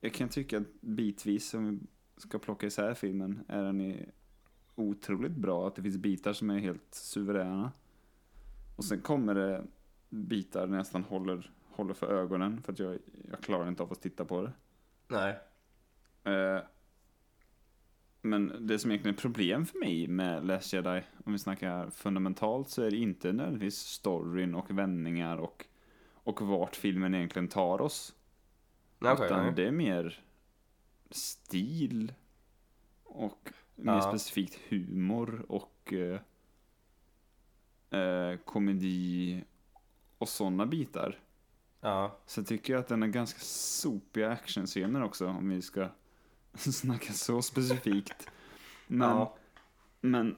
jag 0.00 0.14
kan 0.14 0.28
tycka 0.28 0.58
att 0.58 0.80
bitvis, 0.80 1.54
om 1.54 1.70
vi 1.70 1.80
ska 2.16 2.38
plocka 2.38 2.66
isär 2.66 2.94
filmen, 2.94 3.44
är 3.48 3.62
den 3.62 3.80
är 3.80 4.12
otroligt 4.74 5.32
bra. 5.32 5.66
Att 5.66 5.76
det 5.76 5.82
finns 5.82 5.96
bitar 5.96 6.32
som 6.32 6.50
är 6.50 6.58
helt 6.58 6.94
suveräna. 6.94 7.72
Och 8.76 8.84
sen 8.84 9.00
kommer 9.00 9.34
det 9.34 9.64
bitar 10.08 10.66
nästan 10.66 11.04
håller, 11.04 11.50
håller 11.70 11.94
för 11.94 12.06
ögonen 12.06 12.62
för 12.62 12.72
att 12.72 12.78
jag, 12.78 12.98
jag 13.30 13.40
klarar 13.40 13.68
inte 13.68 13.82
av 13.82 13.92
att 13.92 14.02
titta 14.02 14.24
på 14.24 14.42
det. 14.42 14.52
Nej. 15.08 15.38
Eh, 16.24 16.62
men 18.24 18.66
det 18.66 18.78
som 18.78 18.90
egentligen 18.90 19.14
är 19.14 19.20
problem 19.20 19.66
för 19.66 19.78
mig 19.78 20.08
med 20.08 20.46
Last 20.46 20.72
Jedi, 20.72 21.02
om 21.24 21.32
vi 21.32 21.38
snackar 21.38 21.90
fundamentalt, 21.90 22.68
så 22.68 22.82
är 22.82 22.90
det 22.90 22.96
inte 22.96 23.32
nödvändigtvis 23.32 23.78
storyn 23.78 24.54
och 24.54 24.78
vändningar 24.78 25.36
och, 25.36 25.66
och 26.12 26.40
vart 26.40 26.76
filmen 26.76 27.14
egentligen 27.14 27.48
tar 27.48 27.80
oss. 27.80 28.14
Okej, 28.98 29.26
utan 29.26 29.44
nej. 29.44 29.52
det 29.56 29.66
är 29.66 29.72
mer 29.72 30.24
stil 31.10 32.12
och 33.04 33.52
mer 33.74 33.92
Ja. 33.92 34.00
specifikt 34.00 34.58
humor 34.68 35.44
och 35.48 35.92
eh, 35.92 36.20
eh, 38.00 38.36
komedi 38.36 39.44
och 40.18 40.28
sådana 40.28 40.66
bitar. 40.66 41.18
Ja. 41.80 42.18
Så 42.26 42.44
tycker 42.44 42.72
jag 42.72 42.80
att 42.80 42.88
den 42.88 43.02
är 43.02 43.06
ganska 43.06 43.40
sopiga 43.42 44.30
actionscener 44.30 45.02
också, 45.02 45.26
om 45.26 45.48
vi 45.48 45.62
ska 45.62 45.88
snacka 46.72 47.12
så 47.12 47.42
specifikt. 47.42 48.30
Men, 48.86 49.08
Ja. 49.08 49.34
men 50.00 50.36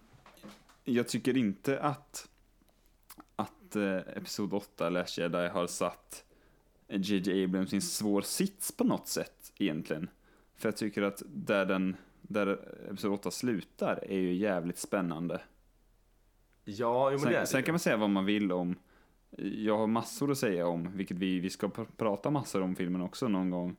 jag 0.85 1.09
tycker 1.09 1.37
inte 1.37 1.81
att, 1.81 2.29
att 3.37 3.77
eh, 3.77 3.97
Episod 3.97 4.55
8, 4.55 4.91
Last 4.91 5.19
Jedi, 5.19 5.49
har 5.49 5.67
satt 5.67 6.25
J.J. 6.89 7.45
Abrams 7.45 7.73
i 7.73 7.77
en 7.77 7.83
svår 7.83 8.23
sits 8.23 8.73
på 8.73 8.85
något 8.85 9.09
sätt 9.09 9.53
egentligen. 9.59 10.11
För 10.57 10.69
jag 10.69 10.77
tycker 10.77 11.03
att 11.03 11.23
där, 11.27 11.67
den, 11.67 11.97
där 12.23 12.49
Episod 12.91 13.13
8 13.13 13.31
slutar 13.31 14.05
är 14.05 14.19
ju 14.19 14.35
jävligt 14.35 14.79
spännande. 14.79 15.41
Ja, 16.65 17.11
jo, 17.11 17.19
men 17.19 17.29
det 17.33 17.39
är 17.39 17.39
Sen, 17.39 17.41
det 17.41 17.47
sen 17.47 17.63
kan 17.63 17.73
man 17.73 17.81
säga 17.81 17.97
vad 17.97 18.11
man 18.11 18.25
vill 18.25 18.53
om, 18.53 18.77
jag 19.39 19.79
har 19.79 19.87
massor 19.87 20.31
att 20.31 20.39
säga 20.39 20.67
om, 20.67 20.97
vilket 20.97 21.17
vi, 21.17 21.41
vi 21.41 21.51
ska 21.51 21.67
pr- 21.67 21.87
prata 21.97 22.31
massor 22.31 22.63
om 22.63 22.77
filmen 22.77 23.01
också 23.01 23.29
någon 23.29 23.51
gång, 23.51 23.77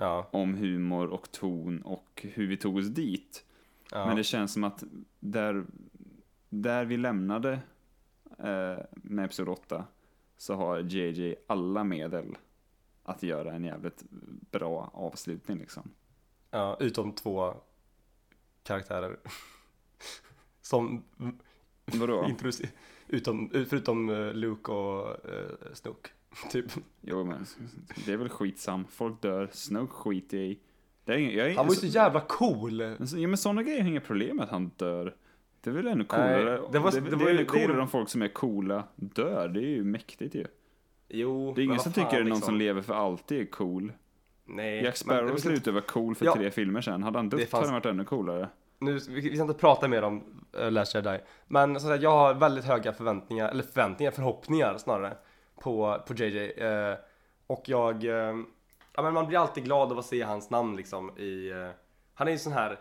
Ja. 0.00 0.28
om 0.30 0.54
humor 0.54 1.06
och 1.06 1.32
ton 1.32 1.82
och 1.82 2.26
hur 2.32 2.46
vi 2.46 2.56
tog 2.56 2.76
oss 2.76 2.86
dit. 2.86 3.44
ja. 3.90 4.06
Men 4.06 4.16
det 4.16 4.24
känns 4.24 4.52
som 4.52 4.64
att 4.64 4.84
där, 5.20 5.64
där 6.48 6.84
vi 6.84 6.96
lämnade 6.96 7.52
eh, 8.38 8.78
med 8.92 9.24
Episod 9.24 9.48
8 9.48 9.84
så 10.36 10.54
har 10.54 10.78
JJ 10.78 11.34
alla 11.46 11.84
medel 11.84 12.36
att 13.02 13.22
göra 13.22 13.52
en 13.52 13.64
jävligt 13.64 14.02
bra 14.50 14.90
avslutning 14.94 15.58
liksom. 15.58 15.90
Ja, 16.50 16.76
utom 16.80 17.12
två 17.12 17.54
karaktärer. 18.62 19.16
Som 20.60 21.04
Vadå? 21.84 22.26
utom, 23.08 23.50
förutom 23.68 24.08
eh, 24.08 24.32
Luke 24.34 24.72
och 24.72 25.16
uh, 25.24 25.74
Snoke. 25.74 26.10
Typ. 26.50 26.64
Jo 27.00 27.24
men 27.24 27.46
det 28.06 28.12
är 28.12 28.16
väl 28.16 28.28
skitsam. 28.28 28.84
Folk 28.90 29.22
dör, 29.22 29.48
Snoke 29.52 29.92
skiter 29.92 30.36
jag 30.36 30.46
i. 30.46 30.58
Det 31.04 31.12
är, 31.14 31.18
jag 31.18 31.50
är, 31.50 31.56
Han 31.56 31.66
var 31.66 31.74
ju 31.74 31.80
så 31.80 31.86
jävla 31.86 32.20
cool! 32.20 32.80
Ja 33.14 33.28
men 33.28 33.36
sådana 33.36 33.62
grejer 33.62 33.80
har 33.82 33.88
inga 33.88 34.00
problem 34.00 34.36
med 34.36 34.44
att 34.44 34.50
han 34.50 34.70
dör. 34.76 35.14
Det 35.60 35.70
är 35.70 35.74
väl 35.74 35.86
ännu 35.86 36.04
coolare. 36.04 36.44
Nej, 36.60 36.68
det 36.72 36.78
var- 36.78 36.90
det, 36.92 37.00
det 37.00 37.10
det, 37.10 37.16
var 37.16 37.24
är 37.26 37.28
ännu 37.30 37.44
det 37.44 37.52
är 37.54 37.58
ju- 37.60 37.66
coolare 37.66 37.82
om 37.82 37.88
folk 37.88 38.08
som 38.08 38.22
är 38.22 38.28
coola 38.28 38.84
dör. 38.96 39.48
Det 39.48 39.60
är 39.60 39.68
ju 39.68 39.84
mäktigt 39.84 40.34
ju. 40.34 40.46
Jo, 41.08 41.52
Det 41.54 41.62
är 41.62 41.64
ingen 41.64 41.78
som 41.78 41.92
fan, 41.92 42.04
tycker 42.04 42.16
att 42.16 42.22
någon 42.22 42.24
liksom. 42.24 42.42
som 42.46 42.56
lever 42.56 42.82
för 42.82 42.94
alltid 42.94 43.40
är 43.40 43.44
cool. 43.46 43.92
Nej. 44.46 44.84
Jack 44.84 44.96
Sparrow 44.96 45.36
slutade 45.36 45.72
vara 45.72 45.84
cool 45.84 46.14
för 46.14 46.24
Ja. 46.26 46.34
tre 46.34 46.50
filmer 46.50 46.80
sedan. 46.80 47.02
Hade 47.02 47.18
han 47.18 47.28
Det 47.28 47.36
dött 47.36 47.48
fanns- 47.48 47.60
hade 47.60 47.66
han 47.66 47.74
varit 47.74 47.86
ännu 47.86 48.04
coolare. 48.04 48.48
Nu, 48.78 48.92
vi, 48.92 49.20
vi 49.20 49.36
ska 49.36 49.42
inte 49.42 49.54
prata 49.58 49.88
mer 49.88 50.02
om 50.02 50.22
uh, 50.60 50.70
Last 50.70 50.94
Jedi. 50.94 51.18
Men 51.46 51.80
så 51.80 51.92
att 51.92 52.02
jag 52.02 52.10
har 52.10 52.34
väldigt 52.34 52.64
höga 52.64 52.92
förväntningar, 52.92 53.48
eller 53.48 53.62
förväntningar, 53.62 54.10
förhoppningar 54.12 54.78
snarare 54.78 55.16
på, 55.60 56.02
på 56.06 56.14
JJ. 56.14 56.50
eh, 56.50 56.94
och 57.46 57.62
jag, 57.66 58.04
eh, 58.04 58.36
ja 58.92 59.02
men 59.02 59.14
man 59.14 59.26
blir 59.26 59.38
alltid 59.38 59.64
glad 59.64 59.92
av 59.92 59.98
att 59.98 60.06
se 60.06 60.22
hans 60.22 60.50
namn 60.50 60.76
liksom 60.76 61.18
i, 61.18 61.50
eh, 61.50 61.70
han 62.14 62.28
är 62.28 62.32
ju 62.32 62.38
sån 62.38 62.52
här, 62.52 62.80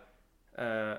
eh, 0.57 0.91
eh, 0.91 0.97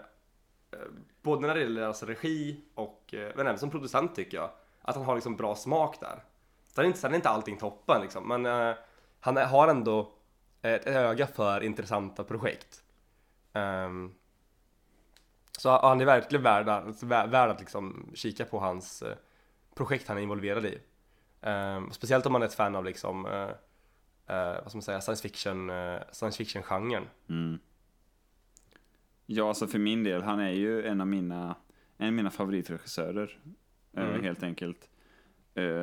både 1.23 1.47
när 1.47 1.55
det 1.55 1.61
gäller 1.61 1.83
alltså 1.83 2.07
regi 2.07 2.61
och, 2.75 3.15
eh, 3.15 3.33
men 3.37 3.47
även 3.47 3.59
som 3.59 3.71
producent 3.71 4.15
tycker 4.15 4.37
jag, 4.37 4.51
att 4.83 4.95
han 4.97 5.05
har 5.05 5.15
liksom 5.15 5.37
bra 5.37 5.55
smak 5.55 6.01
där. 6.01 6.23
Sen 6.67 6.85
är 6.85 6.89
inte, 6.89 6.99
sen 7.01 7.13
är 7.13 7.17
inte 7.17 7.29
allting 7.29 7.59
toppen 7.59 8.01
liksom, 8.03 8.29
men 8.29 8.47
eh, 8.47 8.75
han 9.21 9.37
är, 9.37 9.47
har 9.47 9.69
ändå 9.69 10.13
ett 10.63 10.87
öga 10.87 11.27
för 11.27 11.61
intressanta 11.61 12.25
projekt. 12.25 12.83
Um, 13.53 14.15
så 15.59 15.71
han 15.71 16.01
är 16.01 16.05
verkligen 16.05 16.43
värd, 16.43 16.69
att- 16.69 17.03
värd 17.03 17.51
att 17.51 17.61
liksom 17.61 18.11
kika 18.15 18.45
på 18.45 18.59
hans 18.59 19.03
eh, 19.03 19.17
projekt 19.75 20.09
han 20.09 20.19
är 20.19 20.23
involverad 20.23 20.67
i. 20.67 20.79
Ehm, 21.43 21.91
speciellt 21.91 22.27
om 22.27 22.33
man 22.33 22.43
är 22.43 22.47
ett 22.47 22.55
fan 22.55 22.77
av 22.77 22.85
liksom, 22.85 23.27
eh, 23.27 23.51
eh, 24.37 24.63
vad 24.63 24.69
ska 24.69 24.77
man 24.77 24.83
säga, 24.83 25.01
science 25.01 25.23
fiction, 25.23 25.71
eh, 25.71 26.01
science 26.13 26.39
fiction-genren. 26.39 27.09
Ja, 29.27 29.49
alltså 29.49 29.67
för 29.67 29.79
min 29.79 30.05
del, 30.05 30.23
han 30.23 30.41
är 30.41 30.51
ju 30.51 30.87
en 30.87 31.01
av 31.01 31.07
mina, 31.07 31.55
en 31.97 32.07
av 32.07 32.13
mina 32.13 32.31
favoritregissörer. 32.31 33.39
Mm. 33.93 34.23
helt 34.23 34.43
enkelt. 34.43 34.91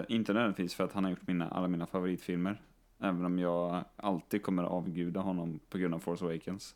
Inte 0.07 0.33
nödvändigtvis 0.33 0.75
för 0.75 0.83
att 0.83 0.93
han 0.93 1.03
har 1.03 1.11
gjort 1.11 1.27
mina, 1.27 1.49
alla 1.49 1.67
mina 1.67 1.85
favoritfilmer. 1.85 2.61
Även 2.99 3.25
om 3.25 3.39
jag 3.39 3.83
alltid 3.95 4.43
kommer 4.43 4.63
att 4.63 4.69
avguda 4.69 5.19
honom 5.19 5.59
på 5.69 5.77
grund 5.77 5.93
av 5.93 5.99
Force 5.99 6.25
Awakens. 6.25 6.75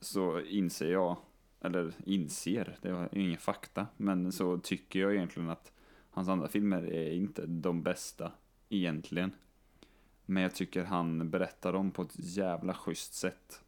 Så 0.00 0.40
inser 0.40 0.92
jag 0.92 1.16
eller 1.60 1.92
inser, 2.04 2.76
det 2.82 2.88
är 2.88 3.18
ingen 3.18 3.38
fakta, 3.38 3.86
men 3.96 4.32
så 4.32 4.58
tycker 4.58 5.00
jag 5.00 5.14
egentligen 5.14 5.50
att 5.50 5.72
hans 6.10 6.28
andra 6.28 6.48
filmer 6.48 6.92
är 6.92 7.12
inte 7.12 7.46
de 7.46 7.82
bästa 7.82 8.32
egentligen. 8.68 9.32
Men 10.26 10.42
jag 10.42 10.54
tycker 10.54 10.84
han 10.84 11.30
berättar 11.30 11.72
dem 11.72 11.90
på 11.90 12.02
ett 12.02 12.14
jävla 12.18 12.74
schysst 12.74 13.14
sätt. 13.14 13.62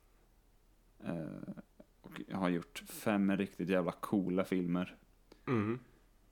Eh, 1.04 1.54
och 2.00 2.20
har 2.32 2.48
gjort 2.48 2.82
fem 2.86 3.36
riktigt 3.36 3.68
jävla 3.68 3.92
coola 3.92 4.44
filmer. 4.44 4.96
Mm. 5.46 5.78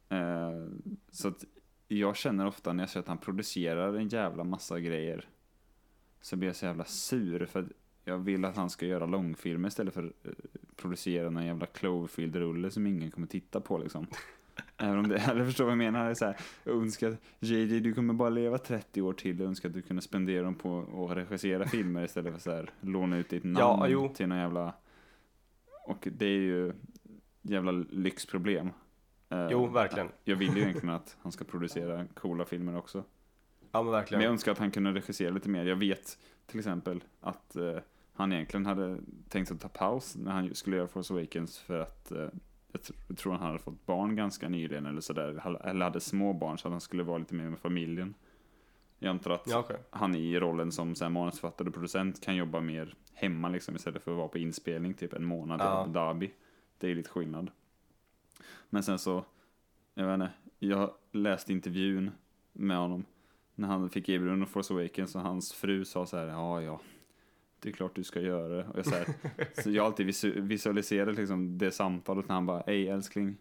Eh, 0.09 0.66
så 1.11 1.28
att 1.28 1.45
jag 1.89 2.16
känner 2.16 2.47
ofta 2.47 2.73
när 2.73 2.82
jag 2.82 2.91
ser 2.91 3.01
att 3.01 3.09
han 3.09 3.19
producerar 3.19 3.95
en 3.95 4.09
jävla 4.09 4.45
massa 4.45 4.81
grejer 4.81 5.28
så 6.20 6.37
blir 6.37 6.49
jag 6.49 6.57
så 6.57 6.66
jävla 6.66 6.85
sur 6.85 7.47
för 7.47 7.61
att 7.61 7.69
jag 8.05 8.19
vill 8.19 8.45
att 8.45 8.57
han 8.57 8.70
ska 8.70 8.87
göra 8.87 9.07
långfilmer 9.07 9.69
istället 9.69 9.95
för 9.95 10.05
att 10.05 10.27
eh, 10.27 10.32
producera 10.77 11.31
någon 11.31 11.47
jävla 11.47 11.66
Cloverfield-rulle 11.66 12.70
som 12.70 12.87
ingen 12.87 13.11
kommer 13.11 13.27
titta 13.27 13.61
på 13.61 13.78
liksom. 13.78 14.07
Även 14.81 14.98
om 14.98 15.09
det, 15.09 15.16
eller 15.31 15.44
förstår 15.44 15.65
vad 15.65 15.70
jag 15.73 15.78
menar? 15.78 16.05
Det 16.05 16.11
är 16.11 16.15
så 16.15 16.24
här, 16.24 16.36
jag 16.65 16.77
önskar 16.77 17.11
att 17.11 17.19
JJ, 17.40 17.81
du 17.81 17.94
kommer 17.94 18.15
bara 18.15 18.28
leva 18.31 18.59
30 18.59 19.02
år 19.02 19.12
till. 19.12 19.39
Jag 19.40 19.48
önskar 19.48 19.69
att 19.69 19.74
du 19.74 19.82
kunde 19.82 20.02
spendera 20.02 20.43
dem 20.44 20.55
på 20.55 21.07
att 21.11 21.16
regissera 21.16 21.66
filmer 21.66 22.05
istället 22.05 22.32
för 22.32 22.40
så 22.40 22.51
här, 22.51 22.70
låna 22.81 23.16
ut 23.16 23.28
ditt 23.28 23.44
namn 23.44 23.59
Ja, 23.59 23.89
jo. 23.89 24.09
till 24.15 24.28
någon 24.28 24.39
jävla... 24.39 24.74
Och 25.86 26.09
det 26.12 26.27
är 26.27 26.39
ju 26.40 26.73
jävla 27.43 27.73
lyxproblem. 27.90 28.70
Eh, 29.28 29.48
Jo, 29.51 29.66
verkligen. 29.66 30.09
Jag 30.24 30.36
vill 30.36 30.57
ju 30.57 30.62
egentligen 30.62 30.94
att 30.94 31.16
han 31.23 31.32
ska 31.32 31.44
producera 31.44 32.07
coola 32.15 32.44
filmer 32.44 32.77
också. 32.77 33.05
Ja 33.73 33.82
men 33.82 33.93
verkligen. 33.93 34.19
Men 34.19 34.24
jag 34.24 34.32
önskar 34.32 34.52
att 34.52 34.59
han 34.59 34.70
kunde 34.70 34.93
regissera 34.93 35.31
lite 35.31 35.48
mer. 35.48 35.65
Jag 35.65 35.77
vet 35.77 36.19
till 36.47 36.59
exempel 36.59 37.05
att 37.20 37.57
eh, 37.57 37.77
han 38.12 38.32
egentligen 38.32 38.66
hade 38.66 38.98
tänkt 39.28 39.51
att 39.51 39.61
ta 39.61 39.69
paus 39.69 40.16
när 40.16 40.31
han 40.32 40.55
skulle 40.55 40.77
göra 40.77 40.89
Force 40.89 41.15
Awakens 41.15 41.59
för 41.59 41.78
att 41.81 42.12
eh, 42.12 42.28
jag, 42.73 42.81
tr- 42.81 42.95
jag 43.09 43.17
tror 43.19 43.33
han 43.33 43.43
hade 43.47 43.59
fått 43.59 43.87
barn 43.87 44.17
ganska 44.17 44.49
nyligen 44.49 44.87
eller 44.87 45.01
sådär. 45.01 45.59
Eller 45.67 45.85
hade 45.85 46.01
små 46.01 46.33
barn 46.33 46.59
så 46.59 46.69
att 46.69 46.73
han 46.73 46.81
skulle 46.81 47.03
vara 47.03 47.19
lite 47.19 47.35
mer 47.35 47.51
med 47.51 47.59
familjen. 47.59 48.15
Jag 48.99 49.11
antar 49.11 49.31
att 49.31 49.45
Ja, 49.51 49.59
okej. 49.59 49.77
han 49.91 50.15
i 50.15 50.41
rollen 50.41 50.73
som 50.73 50.95
så 50.95 51.05
här, 51.05 51.11
manusförfattare 51.11 51.69
och 51.69 51.75
producent 51.75 52.21
kan 52.21 52.37
jobba 52.37 52.61
mer 52.61 52.95
hemma 53.15 53.49
liksom 53.49 53.77
istället 53.77 54.03
för 54.03 54.11
att 54.11 54.17
vara 54.17 54.29
på 54.29 54.39
inspelning 54.39 54.95
typ 54.95 55.13
en 55.13 55.25
månad 55.25 55.61
i 55.61 55.65
Ja. 55.65 55.83
Abu 55.83 55.93
Dhabi. 55.93 56.31
Det 56.79 56.91
är 56.91 56.95
lite 56.95 57.09
skillnad. 57.11 57.51
Men 58.71 58.83
sen 58.83 58.99
så, 58.99 59.25
jag 59.95 60.07
vet 60.07 60.15
inte, 60.15 60.31
jag 60.59 60.91
läste 61.13 61.53
intervjun 61.53 62.11
med 62.53 62.77
honom 62.77 63.05
när 63.55 63.69
han 63.69 63.91
fick 63.91 64.09
erbjudande 64.09 64.43
om 64.43 64.47
Force 64.51 64.75
Awakens 64.75 65.15
och 65.15 65.21
hans 65.21 65.53
fru 65.53 65.85
sa 65.85 66.07
så 66.07 66.17
här, 66.17 66.27
ja 66.27 66.63
ja, 66.63 66.81
det 67.61 67.69
är 67.69 67.73
klart 67.73 67.95
du 67.95 68.05
ska 68.05 68.20
göra 68.20 68.49
det. 68.49 68.65
Och 68.65 68.78
jag, 68.78 68.87
så, 68.87 68.95
här, 68.95 69.07
så 69.62 69.70
jag 69.70 69.87
alltid 69.87 70.07
visu- 70.07 70.41
visualiserat 70.41 71.16
liksom 71.16 71.59
det 71.59 71.73
samtalet 71.73 72.28
när 72.28 72.35
han 72.35 72.47
bara, 72.47 72.61
ej 72.61 72.89
älskling, 72.89 73.37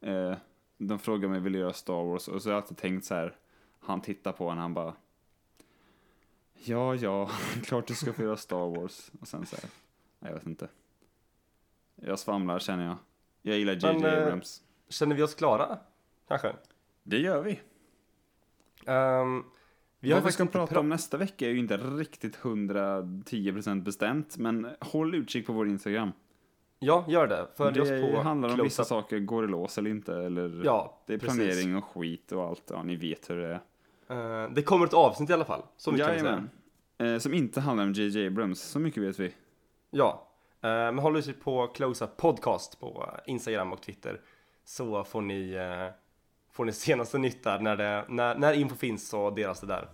eh, 0.00 0.34
de 0.78 0.98
frågar 0.98 1.28
mig 1.28 1.40
vill 1.40 1.54
jag 1.54 1.60
göra 1.60 1.72
Star 1.72 2.04
Wars 2.04 2.28
och 2.28 2.42
så 2.42 2.48
har 2.48 2.54
jag 2.54 2.62
alltid 2.62 2.76
tänkt 2.76 3.04
så 3.04 3.14
här, 3.14 3.36
han 3.80 4.00
tittar 4.02 4.32
på 4.32 4.44
honom 4.44 4.58
han 4.58 4.74
bara, 4.74 4.94
ja 6.54 6.94
ja, 6.94 7.30
klart 7.64 7.86
du 7.86 7.94
ska 7.94 8.12
få 8.12 8.22
göra 8.22 8.36
Star 8.36 8.80
Wars. 8.80 9.10
Och 9.20 9.28
sen 9.28 9.46
så 9.46 9.56
här, 9.56 9.70
nej, 10.18 10.30
jag 10.30 10.38
vet 10.38 10.46
inte. 10.46 10.68
Jag 11.94 12.18
svamlar 12.18 12.58
känner 12.58 12.84
jag. 12.84 12.96
Jag 13.42 13.58
gillar 13.58 13.72
JJ 13.72 14.04
eh, 14.06 14.22
Abrams. 14.22 14.62
Känner 14.88 15.16
vi 15.16 15.22
oss 15.22 15.34
klara? 15.34 15.78
Kanske? 16.28 16.52
Det 17.02 17.18
gör 17.18 17.42
vi. 17.42 17.60
Um, 18.86 19.44
vi 20.00 20.10
har 20.10 20.16
Vad 20.16 20.22
vi 20.22 20.32
faktiskt 20.32 20.50
ska 20.50 20.58
prata 20.58 20.74
pra- 20.74 20.78
om 20.78 20.88
nästa 20.88 21.16
vecka 21.16 21.46
är 21.46 21.50
ju 21.50 21.58
inte 21.58 21.76
riktigt 21.76 22.36
110% 22.36 23.82
bestämt, 23.82 24.36
men 24.38 24.68
håll 24.80 25.14
utkik 25.14 25.46
på 25.46 25.52
vår 25.52 25.68
Instagram. 25.68 26.12
Ja, 26.78 27.04
gör 27.08 27.26
det. 27.26 27.46
Följ 27.56 27.80
oss 27.80 27.88
det 27.88 28.12
på 28.12 28.20
handlar 28.20 28.48
om 28.52 28.60
vissa 28.62 28.84
saker, 28.84 29.18
går 29.18 29.44
i 29.44 29.48
lås 29.48 29.78
eller 29.78 29.90
inte, 29.90 30.14
eller 30.16 30.62
Ja, 30.64 31.02
det 31.06 31.14
är 31.14 31.18
precis. 31.18 31.36
planering 31.36 31.76
och 31.76 31.84
skit 31.84 32.32
och 32.32 32.44
allt. 32.44 32.62
Ja, 32.70 32.82
ni 32.82 32.96
vet 32.96 33.30
hur 33.30 33.36
det 33.36 33.60
är. 34.08 34.42
Eh, 34.44 34.50
det 34.50 34.62
kommer 34.62 34.86
ett 34.86 34.94
avsnitt 34.94 35.30
i 35.30 35.32
alla 35.32 35.44
fall. 35.44 35.62
Så 35.76 35.92
mycket 35.92 36.06
kan 36.06 36.18
säga. 36.98 37.12
Eh, 37.14 37.18
som 37.18 37.34
inte 37.34 37.60
handlar 37.60 37.84
om 37.84 37.92
JJ 37.92 38.26
Abrams, 38.26 38.60
så 38.62 38.78
mycket 38.78 39.02
vet 39.02 39.18
vi. 39.18 39.34
Ja, 39.90 40.28
eh, 40.62 40.68
men 40.68 40.98
håll 40.98 41.16
utkik 41.16 41.40
på 41.42 41.66
Close 41.66 42.04
Up 42.04 42.16
Podcast 42.16 42.80
på 42.80 43.10
Instagram 43.26 43.72
och 43.72 43.82
Twitter. 43.82 44.20
Så 44.64 45.04
får 45.04 45.20
ni, 45.20 45.54
får 46.60 46.64
ni 46.64 46.72
senaste 46.72 47.18
nytt 47.18 47.44
där. 47.44 47.58
När, 47.58 47.76
det, 47.76 48.04
när, 48.08 48.34
när 48.34 48.52
info 48.52 48.76
finns 48.76 49.08
så 49.08 49.30
delas 49.30 49.60
det 49.60 49.66
där. 49.66 49.88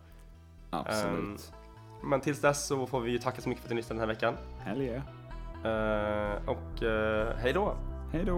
Absolut. 0.71 1.53
Ehm, 1.53 2.09
Men 2.11 2.21
tills 2.21 2.41
dess 2.41 2.67
så 2.67 2.87
får 2.87 3.01
vi 3.01 3.11
ju 3.11 3.19
tacka 3.19 3.41
så 3.41 3.49
mycket 3.49 3.63
för 3.63 3.69
att 3.69 3.71
ni 3.71 3.77
lyssnade 3.77 4.01
den 4.01 4.09
här 4.09 4.15
veckan. 4.15 4.35
Hell 4.59 4.83
yeah. 4.83 5.03
Eh, 5.65 6.49
och 6.49 6.83
eh, 6.83 7.37
hej 7.37 7.53
då! 7.53 7.77
Hej 8.13 8.25
då! 8.25 8.37